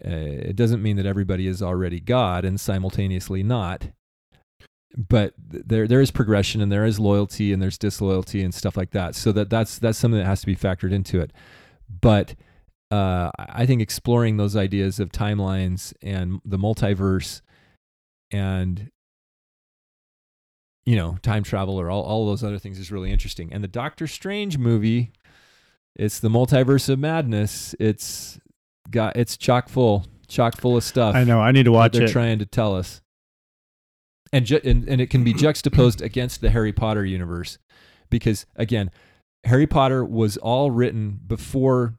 uh, 0.04 0.10
it 0.10 0.56
doesn't 0.56 0.82
mean 0.82 0.96
that 0.96 1.06
everybody 1.06 1.46
is 1.46 1.62
already 1.62 2.00
God 2.00 2.44
and 2.44 2.60
simultaneously 2.60 3.42
not 3.42 3.88
but 4.96 5.34
there 5.38 5.86
there 5.86 6.00
is 6.00 6.10
progression 6.10 6.60
and 6.60 6.72
there 6.72 6.84
is 6.84 6.98
loyalty 6.98 7.52
and 7.52 7.60
there's 7.60 7.76
disloyalty 7.76 8.42
and 8.42 8.54
stuff 8.54 8.76
like 8.76 8.90
that. 8.92 9.14
So 9.14 9.30
that 9.32 9.50
that's 9.50 9.78
that's 9.78 9.98
something 9.98 10.18
that 10.18 10.26
has 10.26 10.40
to 10.40 10.46
be 10.46 10.56
factored 10.56 10.92
into 10.92 11.20
it. 11.20 11.32
But 12.00 12.34
uh, 12.90 13.30
I 13.38 13.66
think 13.66 13.82
exploring 13.82 14.38
those 14.38 14.56
ideas 14.56 14.98
of 14.98 15.10
timelines 15.10 15.92
and 16.02 16.40
the 16.44 16.56
multiverse 16.56 17.42
and 18.30 18.90
you 20.86 20.96
know 20.96 21.18
time 21.22 21.42
travel 21.42 21.78
or 21.78 21.90
all 21.90 22.02
all 22.02 22.26
those 22.26 22.42
other 22.42 22.58
things 22.58 22.78
is 22.78 22.90
really 22.90 23.10
interesting. 23.10 23.52
And 23.52 23.62
the 23.62 23.68
Doctor 23.68 24.06
Strange 24.06 24.56
movie 24.56 25.12
it's 25.98 26.20
the 26.20 26.28
multiverse 26.28 26.88
of 26.88 26.98
madness. 26.98 27.74
It's 27.80 28.38
got 28.90 29.16
it's 29.16 29.36
chock 29.36 29.68
full, 29.68 30.06
chock 30.28 30.56
full 30.56 30.76
of 30.76 30.84
stuff. 30.84 31.14
I 31.14 31.24
know. 31.24 31.40
I 31.40 31.52
need 31.52 31.64
to 31.64 31.72
watch 31.72 31.92
they're 31.92 32.04
it. 32.04 32.10
trying 32.10 32.38
to 32.38 32.46
tell 32.46 32.74
us. 32.76 33.00
And, 34.32 34.44
ju- 34.44 34.60
and 34.62 34.88
and 34.88 35.00
it 35.00 35.08
can 35.08 35.24
be 35.24 35.32
juxtaposed 35.32 36.02
against 36.02 36.40
the 36.40 36.50
Harry 36.50 36.72
Potter 36.72 37.04
universe 37.04 37.58
because 38.10 38.44
again, 38.56 38.90
Harry 39.44 39.66
Potter 39.66 40.04
was 40.04 40.36
all 40.36 40.70
written 40.70 41.20
before 41.26 41.94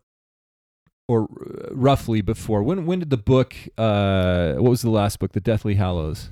or 1.07 1.24
uh, 1.24 1.74
roughly 1.74 2.22
before. 2.22 2.61
When 2.64 2.86
when 2.86 2.99
did 2.99 3.10
the 3.10 3.18
book 3.18 3.56
uh 3.78 4.53
what 4.56 4.69
was 4.69 4.82
the 4.82 4.90
last 4.90 5.19
book? 5.19 5.32
The 5.32 5.40
Deathly 5.40 5.76
Hallows. 5.76 6.30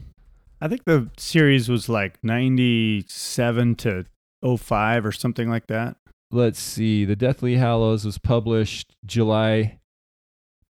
I 0.62 0.68
think 0.68 0.86
the 0.86 1.10
series 1.18 1.70
was 1.70 1.90
like 1.90 2.24
97 2.24 3.76
to 3.76 4.06
05 4.58 5.06
or 5.06 5.12
something 5.12 5.50
like 5.50 5.68
that. 5.68 5.98
Let's 6.36 6.60
see. 6.60 7.06
The 7.06 7.16
Deathly 7.16 7.56
Hallows 7.56 8.04
was 8.04 8.18
published 8.18 8.98
July 9.06 9.80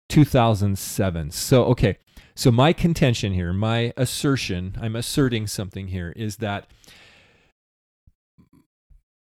2007. 0.10 1.30
So 1.30 1.66
okay. 1.66 2.00
So 2.34 2.50
my 2.50 2.74
contention 2.74 3.34
here, 3.34 3.54
my 3.54 3.94
assertion, 3.96 4.76
I'm 4.82 4.96
asserting 4.96 5.46
something 5.46 5.90
here 5.90 6.14
is 6.16 6.38
that 6.38 6.66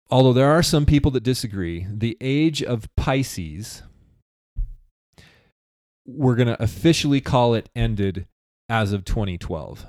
although 0.10 0.34
there 0.34 0.50
are 0.50 0.64
some 0.64 0.88
people 0.88 1.12
that 1.12 1.22
disagree, 1.22 1.86
the 1.88 2.18
age 2.20 2.64
of 2.64 2.90
Pisces, 2.96 3.84
we're 6.08 6.36
going 6.36 6.48
to 6.48 6.64
officially 6.64 7.22
call 7.22 7.54
it 7.54 7.70
ended 7.76 8.26
as 8.68 8.94
of 8.94 9.06
2012. 9.06 9.86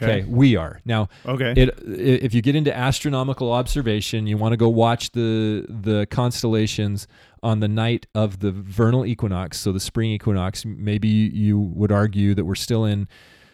Okay. 0.00 0.24
we 0.26 0.56
are. 0.56 0.80
Now, 0.84 1.08
Okay. 1.26 1.52
it, 1.56 1.78
if 1.86 2.32
you 2.32 2.40
get 2.42 2.54
into 2.56 2.74
astronomical 2.74 3.52
observation, 3.52 4.26
you 4.26 4.36
want 4.38 4.52
to 4.52 4.56
go 4.56 4.68
watch 4.68 5.10
the 5.12 5.66
the 5.68 6.06
constellations 6.10 7.06
on 7.42 7.60
the 7.60 7.68
night 7.68 8.06
of 8.14 8.38
the 8.38 8.50
vernal 8.52 9.04
equinox, 9.04 9.58
so 9.58 9.72
the 9.72 9.80
spring 9.80 10.10
equinox. 10.10 10.64
Maybe 10.64 11.08
you 11.08 11.58
would 11.58 11.92
argue 11.92 12.34
that 12.34 12.44
we're 12.44 12.54
still 12.54 12.84
in 12.84 13.08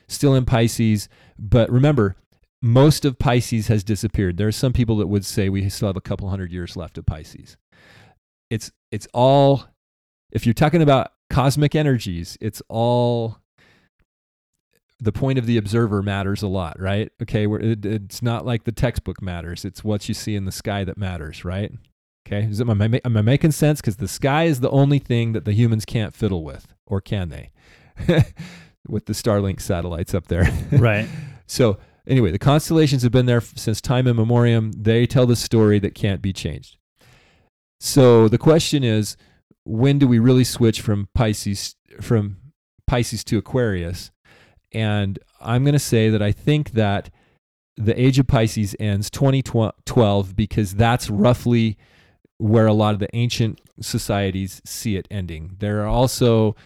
still 0.08 0.34
in 0.34 0.44
Pisces, 0.44 1.08
but 1.38 1.70
remember, 1.70 2.16
most 2.62 3.04
of 3.04 3.18
Pisces 3.18 3.68
has 3.68 3.82
disappeared. 3.82 4.36
There 4.36 4.48
are 4.48 4.52
some 4.52 4.72
people 4.72 4.96
that 4.98 5.06
would 5.08 5.24
say 5.24 5.48
we 5.48 5.68
still 5.68 5.88
have 5.88 5.96
a 5.96 6.00
couple 6.00 6.28
hundred 6.28 6.52
years 6.52 6.76
left 6.76 6.96
of 6.98 7.06
Pisces. 7.06 7.56
It's 8.50 8.70
it's 8.92 9.08
all 9.12 9.64
if 10.30 10.46
you're 10.46 10.54
talking 10.54 10.82
about 10.82 11.12
cosmic 11.30 11.74
energies, 11.74 12.36
it's 12.40 12.62
all 12.68 13.38
the 14.98 15.12
point 15.12 15.38
of 15.38 15.46
the 15.46 15.56
observer 15.56 16.02
matters 16.02 16.42
a 16.42 16.48
lot, 16.48 16.80
right? 16.80 17.10
Okay, 17.22 17.46
it, 17.46 17.84
it's 17.84 18.22
not 18.22 18.46
like 18.46 18.64
the 18.64 18.72
textbook 18.72 19.20
matters. 19.20 19.64
It's 19.64 19.84
what 19.84 20.08
you 20.08 20.14
see 20.14 20.34
in 20.34 20.44
the 20.44 20.52
sky 20.52 20.84
that 20.84 20.96
matters, 20.96 21.44
right? 21.44 21.72
Okay, 22.26 22.44
is 22.44 22.60
it, 22.60 22.68
am, 22.68 22.82
I, 22.82 23.00
am 23.04 23.16
I 23.16 23.22
making 23.22 23.52
sense? 23.52 23.80
Because 23.80 23.96
the 23.96 24.08
sky 24.08 24.44
is 24.44 24.60
the 24.60 24.70
only 24.70 24.98
thing 24.98 25.32
that 25.32 25.44
the 25.44 25.52
humans 25.52 25.84
can't 25.84 26.14
fiddle 26.14 26.42
with, 26.42 26.74
or 26.86 27.00
can 27.00 27.28
they? 27.28 27.50
with 28.88 29.06
the 29.06 29.12
Starlink 29.12 29.60
satellites 29.60 30.14
up 30.14 30.28
there. 30.28 30.50
right. 30.72 31.08
So, 31.46 31.78
anyway, 32.06 32.30
the 32.30 32.38
constellations 32.38 33.02
have 33.02 33.12
been 33.12 33.26
there 33.26 33.40
since 33.40 33.80
time 33.80 34.06
immemorial. 34.06 34.70
They 34.76 35.06
tell 35.06 35.26
the 35.26 35.36
story 35.36 35.78
that 35.80 35.94
can't 35.94 36.22
be 36.22 36.32
changed. 36.32 36.78
So, 37.78 38.28
the 38.28 38.38
question 38.38 38.82
is 38.82 39.16
when 39.64 39.98
do 39.98 40.08
we 40.08 40.18
really 40.18 40.44
switch 40.44 40.80
from 40.80 41.08
Pisces 41.14 41.76
from 42.00 42.38
Pisces 42.86 43.24
to 43.24 43.38
Aquarius? 43.38 44.10
And 44.72 45.18
I'm 45.40 45.64
going 45.64 45.74
to 45.74 45.78
say 45.78 46.10
that 46.10 46.22
I 46.22 46.32
think 46.32 46.72
that 46.72 47.10
the 47.76 47.98
age 48.00 48.18
of 48.18 48.26
Pisces 48.26 48.74
ends 48.80 49.10
2012 49.10 50.34
because 50.34 50.74
that's 50.74 51.10
roughly 51.10 51.76
where 52.38 52.66
a 52.66 52.72
lot 52.72 52.94
of 52.94 53.00
the 53.00 53.14
ancient 53.14 53.60
societies 53.80 54.60
see 54.64 54.96
it 54.96 55.06
ending. 55.10 55.56
There 55.58 55.82
are 55.82 55.86
also 55.86 56.56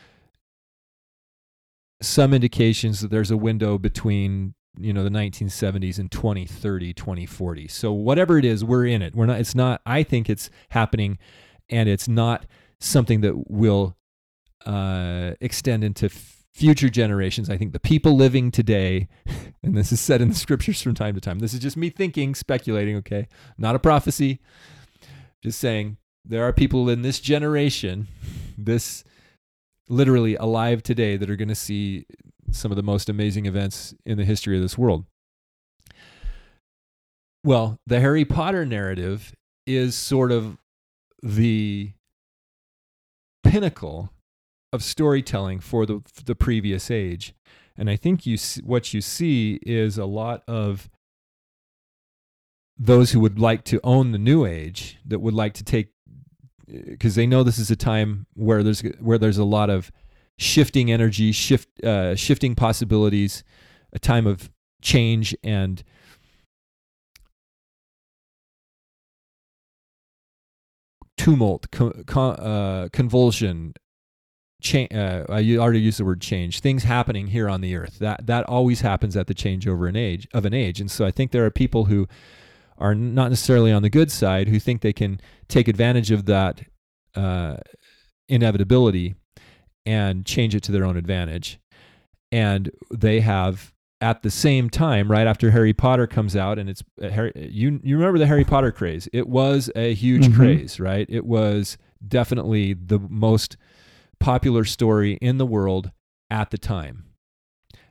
some 2.02 2.32
indications 2.32 3.00
that 3.00 3.10
there's 3.10 3.30
a 3.30 3.36
window 3.36 3.78
between 3.78 4.54
you 4.78 4.92
know 4.92 5.02
the 5.02 5.10
1970s 5.10 5.98
and 5.98 6.10
2030 6.10 6.94
2040 6.94 7.68
so 7.68 7.92
whatever 7.92 8.38
it 8.38 8.44
is 8.44 8.64
we're 8.64 8.86
in 8.86 9.02
it 9.02 9.14
we're 9.14 9.26
not 9.26 9.38
it's 9.38 9.54
not 9.54 9.82
i 9.84 10.02
think 10.02 10.30
it's 10.30 10.48
happening 10.70 11.18
and 11.68 11.88
it's 11.88 12.08
not 12.08 12.46
something 12.78 13.20
that 13.20 13.50
will 13.50 13.96
uh, 14.64 15.32
extend 15.40 15.84
into 15.84 16.08
future 16.54 16.88
generations 16.88 17.48
i 17.48 17.56
think 17.56 17.72
the 17.72 17.80
people 17.80 18.16
living 18.16 18.50
today 18.50 19.08
and 19.62 19.76
this 19.76 19.92
is 19.92 20.00
said 20.00 20.20
in 20.20 20.28
the 20.28 20.34
scriptures 20.34 20.82
from 20.82 20.94
time 20.94 21.14
to 21.14 21.20
time 21.20 21.38
this 21.38 21.54
is 21.54 21.60
just 21.60 21.76
me 21.76 21.90
thinking 21.90 22.34
speculating 22.34 22.96
okay 22.96 23.28
not 23.56 23.74
a 23.74 23.78
prophecy 23.78 24.40
just 25.42 25.58
saying 25.58 25.96
there 26.24 26.44
are 26.44 26.52
people 26.52 26.88
in 26.88 27.02
this 27.02 27.20
generation 27.20 28.08
this 28.58 29.04
literally 29.90 30.36
alive 30.36 30.82
today 30.82 31.16
that 31.16 31.28
are 31.28 31.36
going 31.36 31.48
to 31.48 31.54
see 31.54 32.06
some 32.52 32.70
of 32.72 32.76
the 32.76 32.82
most 32.82 33.08
amazing 33.08 33.44
events 33.46 33.94
in 34.06 34.16
the 34.16 34.24
history 34.24 34.56
of 34.56 34.62
this 34.62 34.78
world. 34.78 35.04
Well, 37.44 37.78
the 37.86 38.00
Harry 38.00 38.24
Potter 38.24 38.64
narrative 38.64 39.34
is 39.66 39.94
sort 39.94 40.30
of 40.32 40.58
the 41.22 41.92
pinnacle 43.42 44.10
of 44.72 44.82
storytelling 44.82 45.60
for 45.60 45.86
the 45.86 46.02
the 46.24 46.34
previous 46.34 46.90
age. 46.90 47.34
And 47.76 47.88
I 47.88 47.96
think 47.96 48.26
you 48.26 48.36
what 48.62 48.92
you 48.92 49.00
see 49.00 49.58
is 49.62 49.98
a 49.98 50.04
lot 50.04 50.42
of 50.46 50.90
those 52.78 53.12
who 53.12 53.20
would 53.20 53.38
like 53.38 53.64
to 53.64 53.80
own 53.84 54.12
the 54.12 54.18
new 54.18 54.46
age 54.46 54.98
that 55.04 55.18
would 55.20 55.34
like 55.34 55.52
to 55.54 55.64
take 55.64 55.88
because 56.66 57.14
they 57.14 57.26
know 57.26 57.42
this 57.42 57.58
is 57.58 57.70
a 57.70 57.76
time 57.76 58.26
where 58.34 58.62
there's 58.62 58.80
where 59.00 59.18
there's 59.18 59.38
a 59.38 59.44
lot 59.44 59.70
of 59.70 59.90
shifting 60.38 60.90
energy, 60.90 61.32
shift 61.32 61.82
uh, 61.84 62.14
shifting 62.16 62.54
possibilities, 62.54 63.44
a 63.92 63.98
time 63.98 64.26
of 64.26 64.50
change 64.82 65.36
and 65.44 65.84
tumult, 71.18 71.70
co- 71.70 72.30
uh, 72.30 72.88
convulsion. 72.88 73.74
Cha- 74.60 74.86
uh, 74.92 75.24
I 75.28 75.56
already 75.56 75.80
used 75.80 75.98
the 75.98 76.04
word 76.04 76.20
change. 76.20 76.60
Things 76.60 76.84
happening 76.84 77.28
here 77.28 77.48
on 77.48 77.60
the 77.60 77.74
earth. 77.76 77.98
That 77.98 78.26
that 78.26 78.44
always 78.46 78.80
happens 78.82 79.16
at 79.16 79.26
the 79.26 79.34
changeover 79.34 79.88
an 79.88 79.96
age 79.96 80.28
of 80.34 80.44
an 80.44 80.54
age, 80.54 80.80
and 80.80 80.90
so 80.90 81.04
I 81.06 81.10
think 81.10 81.30
there 81.32 81.44
are 81.46 81.50
people 81.50 81.86
who 81.86 82.06
are 82.78 82.94
not 82.94 83.28
necessarily 83.30 83.72
on 83.72 83.82
the 83.82 83.90
good 83.90 84.10
side 84.10 84.48
who 84.48 84.58
think 84.58 84.80
they 84.80 84.92
can 84.92 85.20
take 85.48 85.68
advantage 85.68 86.10
of 86.10 86.24
that 86.26 86.62
uh, 87.14 87.56
inevitability 88.28 89.14
and 89.86 90.24
change 90.24 90.54
it 90.54 90.62
to 90.64 90.72
their 90.72 90.84
own 90.84 90.96
advantage. 90.96 91.58
And 92.32 92.70
they 92.90 93.20
have 93.20 93.72
at 94.00 94.22
the 94.22 94.30
same 94.30 94.70
time, 94.70 95.10
right 95.10 95.26
after 95.26 95.50
Harry 95.50 95.74
Potter 95.74 96.06
comes 96.06 96.34
out, 96.36 96.58
and 96.58 96.70
it's 96.70 96.82
uh, 97.02 97.08
Harry. 97.08 97.32
You 97.36 97.80
you 97.82 97.96
remember 97.98 98.18
the 98.18 98.26
Harry 98.26 98.44
Potter 98.44 98.72
craze? 98.72 99.08
It 99.12 99.28
was 99.28 99.70
a 99.76 99.92
huge 99.94 100.28
Mhm. 100.28 100.34
craze, 100.36 100.80
right? 100.80 101.06
It 101.10 101.26
was 101.26 101.76
definitely 102.06 102.72
the 102.72 102.98
most 102.98 103.56
popular 104.20 104.64
story 104.64 105.14
in 105.20 105.38
the 105.38 105.46
world 105.46 105.90
at 106.30 106.50
the 106.50 106.58
time. 106.58 107.06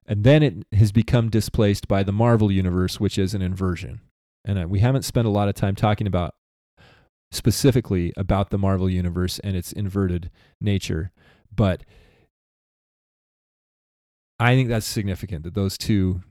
And 0.05 0.23
then 0.23 0.41
it 0.41 0.65
has 0.73 0.91
become 0.91 1.29
displaced 1.29 1.87
by 1.87 2.03
the 2.03 2.11
Marvel 2.11 2.51
universe, 2.51 2.99
which 2.99 3.17
is 3.17 3.33
an 3.33 3.41
inversion. 3.41 4.01
And 4.45 4.57
uh, 4.57 4.67
we 4.67 4.79
haven't 4.79 5.03
spent 5.03 5.27
a 5.27 5.31
lot 5.31 5.49
of 5.49 5.55
time 5.55 5.75
talking 5.75 6.07
about 6.07 6.33
specifically 7.31 8.13
about 8.17 8.49
the 8.49 8.57
Marvel 8.57 8.89
universe 8.89 9.39
and 9.39 9.55
its 9.55 9.71
inverted 9.71 10.31
nature, 10.59 11.11
but 11.55 11.83
I 14.39 14.55
think 14.55 14.69
that's 14.69 14.85
significant 14.85 15.43
that 15.43 15.53
those 15.53 15.77
two 15.77 16.21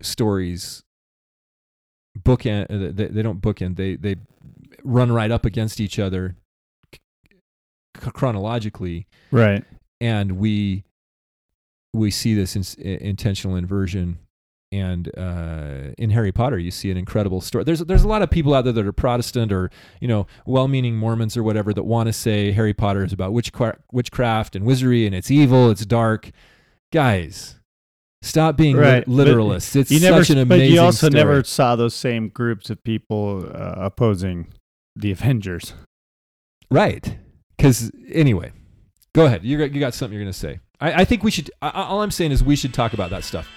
stories 0.00 0.82
bookend 2.18 2.64
uh, 2.64 2.92
they, 2.92 3.06
they 3.06 3.22
don't 3.22 3.40
bookend 3.40 3.76
they 3.76 3.96
they 3.96 4.16
run 4.82 5.12
right 5.12 5.30
up 5.30 5.44
against 5.44 5.80
each 5.80 5.98
other 5.98 6.36
chronologically 8.12 9.06
Right. 9.30 9.64
and 10.00 10.32
we 10.32 10.84
we 11.94 12.10
see 12.10 12.34
this 12.34 12.56
in, 12.56 12.64
intentional 12.84 13.56
inversion 13.56 14.18
and 14.72 15.10
uh, 15.18 15.92
in 15.98 16.08
Harry 16.10 16.32
Potter 16.32 16.58
you 16.58 16.70
see 16.70 16.90
an 16.90 16.96
incredible 16.96 17.40
story 17.42 17.64
there's 17.64 17.80
there's 17.80 18.04
a 18.04 18.08
lot 18.08 18.22
of 18.22 18.30
people 18.30 18.54
out 18.54 18.64
there 18.64 18.72
that 18.72 18.86
are 18.86 18.92
Protestant 18.92 19.52
or 19.52 19.70
you 20.00 20.08
know 20.08 20.26
well-meaning 20.46 20.96
Mormons 20.96 21.36
or 21.36 21.42
whatever 21.42 21.74
that 21.74 21.82
want 21.84 22.06
to 22.06 22.12
say 22.12 22.52
Harry 22.52 22.72
Potter 22.72 23.04
is 23.04 23.12
about 23.12 23.32
witchcraft, 23.34 23.80
witchcraft 23.92 24.56
and 24.56 24.64
wizardry 24.64 25.04
and 25.06 25.14
it's 25.14 25.30
evil 25.30 25.70
it's 25.70 25.84
dark 25.84 26.30
guys 26.92 27.56
stop 28.22 28.56
being 28.56 28.76
Right, 28.76 29.04
but 29.04 29.12
literalists 29.12 29.76
it's 29.76 29.90
You 29.90 30.00
never, 30.00 30.24
such 30.24 30.36
an 30.36 30.48
but 30.48 30.60
you 30.60 30.80
also 30.80 31.08
story. 31.08 31.18
never 31.22 31.44
saw 31.44 31.76
those 31.76 31.92
same 31.94 32.28
groups 32.28 32.70
of 32.70 32.82
people 32.84 33.44
uh, 33.52 33.74
opposing 33.76 34.46
the 34.96 35.10
Avengers. 35.10 35.74
Right. 36.70 37.18
Because 37.62 37.92
anyway, 38.08 38.50
go 39.12 39.24
ahead. 39.24 39.44
You 39.44 39.56
got, 39.56 39.72
you 39.72 39.78
got 39.78 39.94
something 39.94 40.18
you're 40.18 40.24
going 40.24 40.32
to 40.32 40.36
say. 40.36 40.58
I, 40.80 41.02
I, 41.02 41.04
think 41.04 41.22
we 41.22 41.30
should. 41.30 41.48
I, 41.62 41.70
all 41.70 42.02
I'm 42.02 42.10
saying 42.10 42.32
is 42.32 42.42
we 42.42 42.56
should 42.56 42.74
talk 42.74 42.92
about 42.92 43.10
that 43.10 43.22
stuff. 43.22 43.48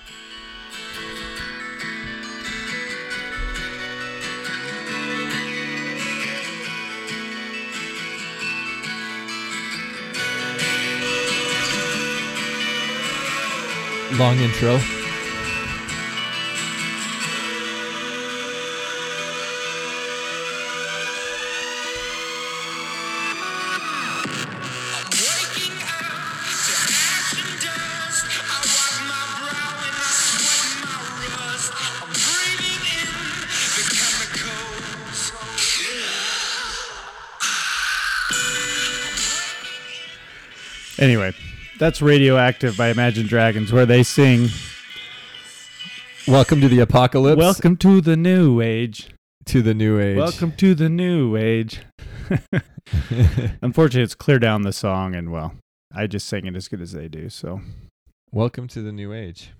Long 14.19 14.37
intro. 14.37 15.04
Anyway, 40.97 41.33
that's 41.77 42.01
Radioactive 42.01 42.77
by 42.77 42.87
Imagine 42.89 43.27
Dragons, 43.27 43.71
where 43.73 43.85
they 43.85 44.03
sing, 44.03 44.47
Welcome 46.27 46.61
to 46.61 46.67
the 46.69 46.79
apocalypse. 46.79 47.37
Welcome 47.37 47.75
to 47.77 48.01
the 48.01 48.15
New 48.15 48.61
Age. 48.61 49.09
to 49.45 49.61
the 49.61 49.73
new 49.75 49.99
age. 49.99 50.17
Welcome 50.17 50.53
to 50.53 50.73
the 50.73 50.89
New 50.89 51.35
Age. 51.35 51.81
Unfortunately, 53.61 54.01
it's 54.03 54.15
clear 54.15 54.39
down 54.39 54.63
the 54.63 54.73
song, 54.73 55.13
and 55.15 55.31
well, 55.31 55.53
I 55.93 56.07
just 56.07 56.27
sang 56.27 56.45
it 56.45 56.55
as 56.55 56.67
good 56.67 56.81
as 56.81 56.93
they 56.93 57.07
do. 57.07 57.29
So, 57.29 57.61
Welcome 58.31 58.67
to 58.69 58.81
the 58.81 58.91
new 58.91 59.13
age. 59.13 59.51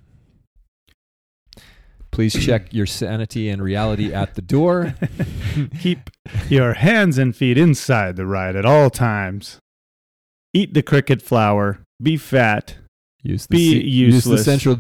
Please 2.12 2.34
check 2.46 2.68
your 2.74 2.86
sanity 2.86 3.50
and 3.50 3.62
reality 3.62 4.12
at 4.14 4.36
the 4.36 4.42
door. 4.42 4.96
keep 5.80 6.10
your 6.50 6.74
hands 6.74 7.18
and 7.18 7.36
feet 7.36 7.58
inside 7.58 8.16
the 8.16 8.26
ride 8.26 8.56
at 8.56 8.66
all 8.66 8.90
times. 8.90 9.60
Eat 10.56 10.74
the 10.74 10.82
cricket 10.82 11.22
flour. 11.22 11.80
Be 12.02 12.16
fat. 12.16 12.78
Use 13.22 13.46
the, 13.46 13.58
Be 13.58 13.72
C- 13.72 13.88
use 13.88 14.24
the 14.24 14.38
central 14.38 14.80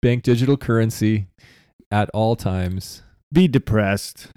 bank 0.00 0.24
digital 0.24 0.56
currency 0.56 1.28
at 1.92 2.10
all 2.10 2.34
times. 2.34 3.04
Be 3.32 3.46
depressed. 3.46 4.32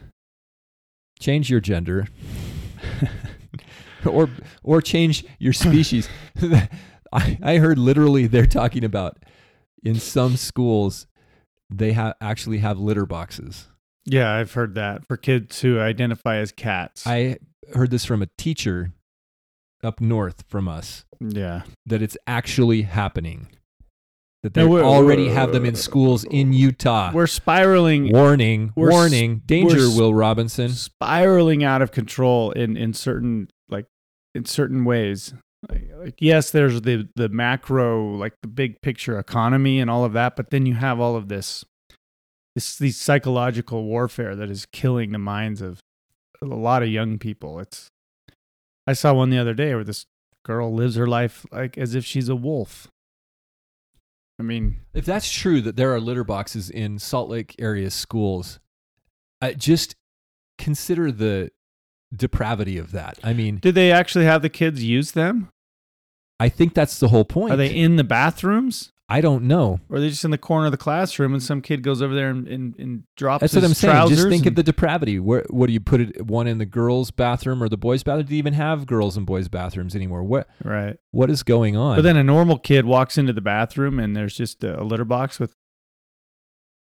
Change 1.19 1.49
your 1.49 1.59
gender. 1.59 2.07
or 4.05 4.29
or 4.61 4.79
change 4.79 5.25
your 5.39 5.53
species. 5.53 6.07
I, 7.11 7.39
I 7.41 7.57
heard 7.57 7.79
literally 7.79 8.27
they're 8.27 8.45
talking 8.45 8.83
about 8.83 9.17
in 9.83 9.95
some 9.95 10.37
schools 10.37 11.07
they 11.67 11.93
have 11.93 12.13
actually 12.21 12.59
have 12.59 12.77
litter 12.77 13.07
boxes. 13.07 13.69
Yeah, 14.05 14.31
I've 14.31 14.53
heard 14.53 14.75
that 14.75 15.07
for 15.07 15.17
kids 15.17 15.61
who 15.61 15.79
identify 15.79 16.35
as 16.35 16.51
cats. 16.51 17.07
I 17.07 17.37
heard 17.73 17.89
this 17.89 18.05
from 18.05 18.21
a 18.21 18.27
teacher 18.37 18.91
up 19.85 20.01
north 20.01 20.43
from 20.49 20.67
us 20.67 21.05
yeah. 21.19 21.61
that 21.85 22.01
it's 22.01 22.17
actually 22.27 22.81
happening. 22.83 23.47
That 24.43 24.53
they 24.53 24.63
No, 24.63 24.77
already 24.83 25.29
have 25.29 25.53
them 25.53 25.65
in 25.65 25.75
schools 25.75 26.23
in 26.25 26.53
Utah. 26.53 27.11
We're 27.13 27.25
spiraling 27.27 28.11
warning, 28.11 28.73
we're 28.75 28.91
warning, 28.91 29.41
danger, 29.45 29.89
Will 29.89 30.13
Robinson. 30.13 30.69
spiraling 30.69 31.63
out 31.63 31.81
of 31.81 31.91
control 31.91 32.51
in 32.51 32.77
in 32.77 32.93
certain 32.93 33.47
like 33.69 33.87
in 34.35 34.45
certain 34.45 34.85
ways. 34.85 35.33
Like, 35.67 35.89
like 35.95 36.15
yes, 36.19 36.51
there's 36.51 36.81
the 36.81 37.07
the 37.15 37.27
macro 37.29 38.15
like 38.17 38.33
the 38.43 38.47
big 38.47 38.81
picture 38.83 39.17
economy 39.17 39.79
and 39.79 39.89
all 39.89 40.05
of 40.05 40.13
that, 40.13 40.35
but 40.35 40.51
then 40.51 40.67
you 40.67 40.75
have 40.75 40.99
all 40.99 41.15
of 41.15 41.27
this 41.27 41.65
this 42.53 42.77
these 42.77 42.97
psychological 42.97 43.83
warfare 43.83 44.35
that 44.35 44.51
is 44.51 44.67
killing 44.67 45.11
the 45.11 45.17
minds 45.17 45.59
of 45.59 45.79
a 46.39 46.45
lot 46.45 46.83
of 46.83 46.89
young 46.89 47.17
people. 47.17 47.59
It's 47.59 47.89
I 48.87 48.93
saw 48.93 49.13
one 49.13 49.29
the 49.29 49.37
other 49.37 49.53
day 49.53 49.73
where 49.73 49.83
this 49.83 50.05
girl 50.43 50.73
lives 50.73 50.95
her 50.95 51.07
life 51.07 51.45
like 51.51 51.77
as 51.77 51.95
if 51.95 52.05
she's 52.05 52.29
a 52.29 52.35
wolf. 52.35 52.87
I 54.39 54.43
mean, 54.43 54.81
If 54.93 55.05
that's 55.05 55.31
true 55.31 55.61
that 55.61 55.75
there 55.77 55.93
are 55.93 55.99
litter 55.99 56.25
boxes 56.25 56.69
in 56.69 56.99
Salt 56.99 57.29
Lake 57.29 57.55
area 57.57 57.89
schools, 57.89 58.59
uh, 59.41 59.53
just 59.53 59.95
consider 60.57 61.11
the 61.11 61.51
depravity 62.13 62.77
of 62.77 62.91
that. 62.91 63.17
I 63.23 63.33
mean, 63.33 63.57
did 63.57 63.75
they 63.75 63.91
actually 63.91 64.25
have 64.25 64.41
the 64.41 64.49
kids 64.49 64.83
use 64.83 65.13
them? 65.13 65.49
I 66.39 66.49
think 66.49 66.73
that's 66.73 66.99
the 66.99 67.07
whole 67.07 67.23
point. 67.23 67.53
Are 67.53 67.57
they 67.57 67.73
in 67.73 67.95
the 67.95 68.03
bathrooms? 68.03 68.91
I 69.07 69.21
don't 69.21 69.43
know. 69.43 69.79
Or 69.89 69.97
are 69.97 69.99
they 69.99 70.09
just 70.09 70.25
in 70.25 70.31
the 70.31 70.37
corner 70.37 70.65
of 70.65 70.71
the 70.71 70.79
classroom 70.79 71.33
and 71.33 71.43
some 71.43 71.61
kid 71.61 71.83
goes 71.83 72.01
over 72.01 72.15
there 72.15 72.29
and, 72.29 72.47
and, 72.47 72.75
and 72.79 73.03
drops 73.15 73.41
That's 73.41 73.53
what 73.53 73.63
I'm 73.63 73.75
saying. 73.75 74.09
Just 74.09 74.27
think 74.29 74.47
of 74.47 74.55
the 74.55 74.63
depravity. 74.63 75.19
Where, 75.19 75.45
what 75.51 75.67
do 75.67 75.73
you 75.73 75.79
put 75.79 76.01
it? 76.01 76.25
One 76.25 76.47
in 76.47 76.57
the 76.57 76.65
girls' 76.65 77.11
bathroom 77.11 77.61
or 77.61 77.69
the 77.69 77.77
boys' 77.77 78.01
bathroom? 78.01 78.25
Do 78.25 78.33
you 78.33 78.39
even 78.39 78.53
have 78.53 78.87
girls 78.87 79.15
and 79.15 79.25
boys' 79.25 79.47
bathrooms 79.47 79.95
anymore? 79.95 80.23
What 80.23 80.47
Right. 80.63 80.97
What 81.11 81.29
is 81.29 81.43
going 81.43 81.75
on? 81.75 81.97
But 81.97 82.01
then 82.01 82.17
a 82.17 82.23
normal 82.23 82.57
kid 82.57 82.85
walks 82.85 83.17
into 83.17 83.31
the 83.31 83.41
bathroom 83.41 83.99
and 83.99 84.15
there's 84.15 84.35
just 84.35 84.63
a, 84.63 84.81
a 84.81 84.83
litter 84.83 85.05
box 85.05 85.39
with 85.39 85.53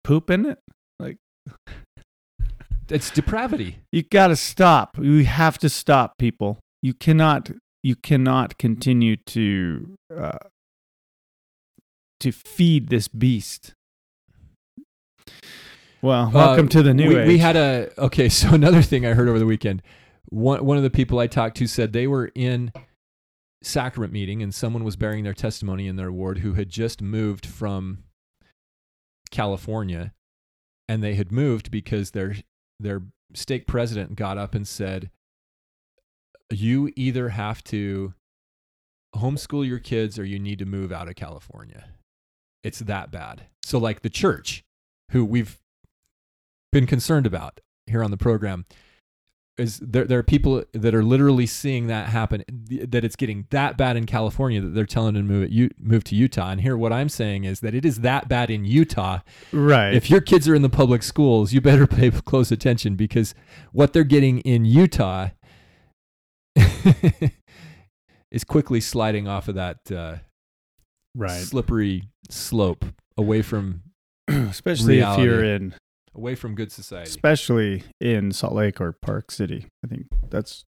poop 0.03 0.30
in 0.30 0.45
it. 0.45 0.60
Like, 0.99 1.18
it's 2.89 3.10
depravity. 3.10 3.80
you 3.91 4.03
got 4.03 4.27
to 4.27 4.35
stop. 4.35 4.95
We 4.95 5.23
have 5.23 5.57
to 5.60 5.69
stop, 5.69 6.19
people. 6.19 6.60
You 6.84 6.93
cannot, 6.93 7.49
you 7.81 7.95
cannot 7.95 8.60
continue 8.60 9.15
to, 9.15 9.95
uh, 10.15 10.38
to 12.22 12.31
feed 12.31 12.89
this 12.89 13.07
beast. 13.07 13.73
Well, 16.02 16.31
welcome 16.31 16.65
Uh, 16.65 16.69
to 16.69 16.84
the 16.84 16.93
new 16.93 17.10
we, 17.10 17.15
age. 17.18 17.27
We 17.27 17.38
had 17.38 17.56
a 17.56 17.91
okay. 17.98 18.30
So 18.41 18.53
another 18.53 18.81
thing 18.81 19.06
I 19.06 19.14
heard 19.14 19.30
over 19.30 19.39
the 19.39 19.45
weekend, 19.45 19.81
one 20.26 20.65
one 20.65 20.77
of 20.77 20.84
the 20.84 20.89
people 20.89 21.19
I 21.19 21.27
talked 21.27 21.57
to 21.57 21.68
said 21.68 21.93
they 21.93 22.07
were 22.07 22.31
in 22.34 22.72
sacrament 23.64 24.11
meeting 24.11 24.41
and 24.41 24.53
someone 24.53 24.84
was 24.84 24.95
bearing 24.95 25.23
their 25.23 25.35
testimony 25.35 25.88
in 25.88 25.95
their 25.95 26.11
ward 26.11 26.39
who 26.39 26.53
had 26.53 26.69
just 26.69 27.02
moved 27.02 27.45
from 27.45 27.99
California, 29.30 30.14
and 30.89 31.03
they 31.03 31.14
had 31.14 31.31
moved 31.31 31.69
because 31.69 32.11
their 32.11 32.35
their 32.80 33.03
stake 33.35 33.68
president 33.68 34.15
got 34.15 34.39
up 34.39 34.56
and 34.56 34.68
said, 34.68 35.11
"You 36.52 36.91
either 36.95 37.30
have 37.30 37.64
to 37.65 38.15
homeschool 39.15 39.68
your 39.68 39.80
kids 39.80 40.18
or 40.18 40.23
you 40.26 40.39
need 40.39 40.57
to 40.60 40.65
move 40.65 40.91
out 40.91 41.07
of 41.07 41.15
California." 41.15 41.90
It's 42.63 42.79
that 42.79 43.11
bad. 43.11 43.43
So 43.63 43.77
like 43.77 44.01
the 44.01 44.09
church, 44.09 44.63
who 45.11 45.25
we've 45.25 45.59
been 46.71 46.88
concerned 46.88 47.25
about 47.25 47.59
here 47.85 48.03
on 48.03 48.11
the 48.11 48.17
program 48.17 48.65
is 49.57 49.79
there 49.79 50.05
there 50.05 50.19
are 50.19 50.23
people 50.23 50.63
that 50.73 50.95
are 50.95 51.03
literally 51.03 51.45
seeing 51.45 51.88
that 51.88 52.07
happen 52.09 52.43
that 52.47 53.03
it's 53.03 53.15
getting 53.15 53.45
that 53.49 53.77
bad 53.77 53.97
in 53.97 54.05
California 54.05 54.61
that 54.61 54.69
they're 54.69 54.85
telling 54.85 55.13
them 55.13 55.27
to 55.27 55.33
move 55.33 55.51
it, 55.51 55.73
move 55.79 56.03
to 56.05 56.15
Utah 56.15 56.49
and 56.49 56.61
here 56.61 56.77
what 56.77 56.93
I'm 56.93 57.09
saying 57.09 57.43
is 57.43 57.59
that 57.59 57.75
it 57.75 57.85
is 57.85 57.99
that 57.99 58.29
bad 58.29 58.49
in 58.49 58.63
Utah 58.65 59.19
right. 59.51 59.93
if 59.93 60.09
your 60.09 60.21
kids 60.21 60.47
are 60.47 60.55
in 60.55 60.61
the 60.61 60.69
public 60.69 61.03
schools 61.03 61.51
you 61.53 61.61
better 61.61 61.85
pay 61.85 62.11
close 62.25 62.51
attention 62.51 62.95
because 62.95 63.35
what 63.71 63.93
they're 63.93 64.03
getting 64.03 64.39
in 64.39 64.63
Utah 64.65 65.29
is 68.31 68.43
quickly 68.45 68.79
sliding 68.79 69.27
off 69.27 69.47
of 69.49 69.55
that 69.55 69.91
uh, 69.91 70.15
right. 71.15 71.41
slippery 71.41 72.03
slope 72.29 72.85
away 73.17 73.41
from 73.41 73.81
Especially 74.27 74.95
reality. 74.97 75.21
if 75.23 75.25
you're 75.25 75.43
in 75.43 75.73
away 76.15 76.35
from 76.35 76.55
good 76.55 76.71
society 76.71 77.09
especially 77.09 77.83
in 77.99 78.31
Salt 78.31 78.53
Lake 78.53 78.79
or 78.81 78.91
Park 78.93 79.31
City. 79.31 79.67
I 79.83 79.88
think 79.88 80.07
that's. 80.29 80.63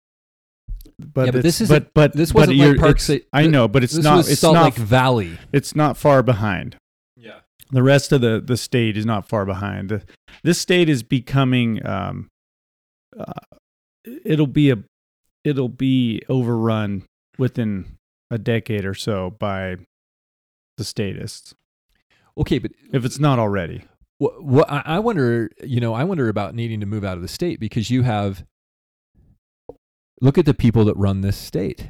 But 0.98 1.26
Yeah, 1.26 1.30
but 1.32 1.42
this 1.42 1.60
isn't- 1.60 1.74
but 1.74 1.94
but 1.94 2.12
this 2.14 2.32
wasn't 2.32 2.58
like 2.58 2.76
Park 2.78 3.00
City- 3.00 3.24
I 3.32 3.46
know, 3.46 3.68
but 3.68 3.82
it's 3.84 3.96
not. 3.96 4.28
It's 4.28 4.40
Salt 4.40 4.54
not. 4.54 4.64
Lake 4.64 4.74
Valley 4.76 5.38
It's 5.52 5.74
not 5.76 5.96
far 5.96 6.22
behind. 6.22 6.76
yeah 7.16 7.40
The 7.70 7.82
rest 7.82 8.12
of 8.12 8.20
the 8.22 8.40
the 8.44 8.56
state 8.56 8.96
is 8.96 9.04
not 9.06 9.28
far 9.28 9.44
behind. 9.44 9.88
The- 9.90 10.02
This 10.42 10.58
state 10.58 10.88
is 10.88 11.02
becoming. 11.02 11.84
Um, 11.86 12.28
uh, 13.18 13.32
it'll 14.24 14.46
be 14.46 14.70
a. 14.70 14.76
It'll 15.44 15.68
be 15.68 16.22
overrun 16.28 17.04
within 17.38 17.96
a 18.30 18.38
decade 18.38 18.84
or 18.84 18.94
so 18.94 19.30
by 19.38 19.76
the 20.80 20.84
statists, 20.84 21.54
okay 22.36 22.58
but 22.58 22.72
if 22.92 23.04
it's 23.04 23.18
not 23.18 23.38
already. 23.38 23.84
What, 24.18 24.42
what 24.42 24.70
I 24.70 24.82
I 24.84 24.98
wonder, 24.98 25.50
you 25.62 25.80
know, 25.80 25.94
I 25.94 26.04
wonder 26.04 26.28
about 26.28 26.54
needing 26.54 26.80
to 26.80 26.86
move 26.86 27.04
out 27.04 27.16
of 27.16 27.22
the 27.22 27.28
state 27.28 27.60
because 27.60 27.90
you 27.90 28.02
have. 28.02 28.44
Look 30.20 30.36
at 30.36 30.44
the 30.44 30.54
people 30.54 30.84
that 30.86 30.96
run 30.96 31.20
this 31.22 31.36
state. 31.36 31.88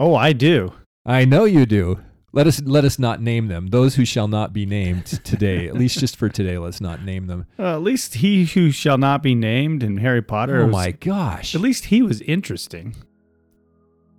Oh, 0.00 0.14
I 0.14 0.32
do. 0.32 0.72
I 1.04 1.24
know 1.24 1.44
you 1.44 1.66
do. 1.66 2.00
Let 2.32 2.46
us 2.46 2.60
let 2.62 2.84
us 2.84 2.98
not 2.98 3.20
name 3.20 3.48
them. 3.48 3.68
Those 3.68 3.94
who 3.94 4.04
shall 4.04 4.26
not 4.26 4.52
be 4.52 4.66
named 4.66 5.06
today, 5.24 5.68
at 5.68 5.74
least 5.74 6.00
just 6.00 6.16
for 6.16 6.28
today, 6.28 6.58
let's 6.58 6.80
not 6.80 7.04
name 7.04 7.26
them. 7.26 7.46
Uh, 7.58 7.74
at 7.74 7.82
least 7.82 8.14
he 8.16 8.44
who 8.44 8.70
shall 8.72 8.98
not 8.98 9.22
be 9.22 9.34
named 9.34 9.82
in 9.82 9.98
Harry 9.98 10.22
Potter. 10.22 10.62
Oh 10.62 10.66
was- 10.66 10.72
my 10.72 10.90
gosh! 10.90 11.54
At 11.54 11.60
least 11.60 11.86
he 11.86 12.02
was 12.02 12.20
interesting. 12.22 12.96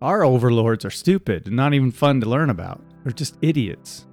Our 0.02 0.24
overlords 0.24 0.86
are 0.86 0.92
stupid 0.92 1.48
and 1.48 1.56
not 1.56 1.74
even 1.74 1.92
fun 1.92 2.22
to 2.22 2.30
learn 2.30 2.50
about. 2.50 2.82
They're 3.06 3.14
just 3.14 3.38
idiots. 3.42 4.06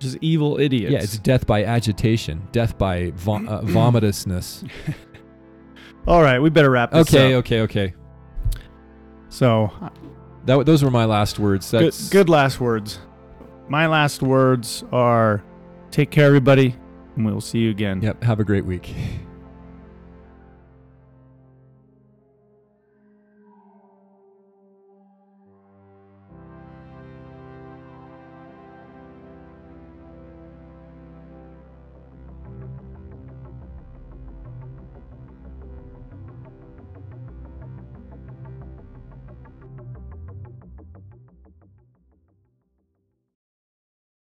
Just 0.00 0.18
evil 0.20 0.58
idiots. 0.60 0.92
Yeah, 0.92 0.98
it's 0.98 1.16
death 1.18 1.46
by 1.46 1.64
agitation, 1.64 2.46
death 2.52 2.76
by 2.76 3.12
vom- 3.12 3.48
uh, 3.48 3.60
vomitousness. 3.62 4.68
All 6.06 6.20
right, 6.22 6.38
we 6.40 6.50
better 6.50 6.70
wrap 6.70 6.90
this 6.90 7.08
Okay, 7.14 7.32
up. 7.34 7.38
okay, 7.46 7.60
okay. 7.62 7.80
Okay. 7.88 7.94
So, 9.28 9.70
That 10.46 10.66
those 10.66 10.82
were 10.82 10.90
my 10.90 11.04
last 11.04 11.38
words. 11.38 11.70
good, 11.70 11.94
good 12.10 12.28
last 12.28 12.60
words. 12.60 12.98
My 13.68 13.86
last 13.86 14.20
words 14.22 14.82
are 14.90 15.44
Take 15.92 16.10
care, 16.10 16.26
everybody, 16.26 16.74
and 17.16 17.24
we'll 17.26 17.40
see 17.40 17.58
you 17.58 17.70
again. 17.70 18.00
Yep. 18.02 18.24
Have 18.24 18.40
a 18.40 18.44
great 18.44 18.64
week. 18.64 18.94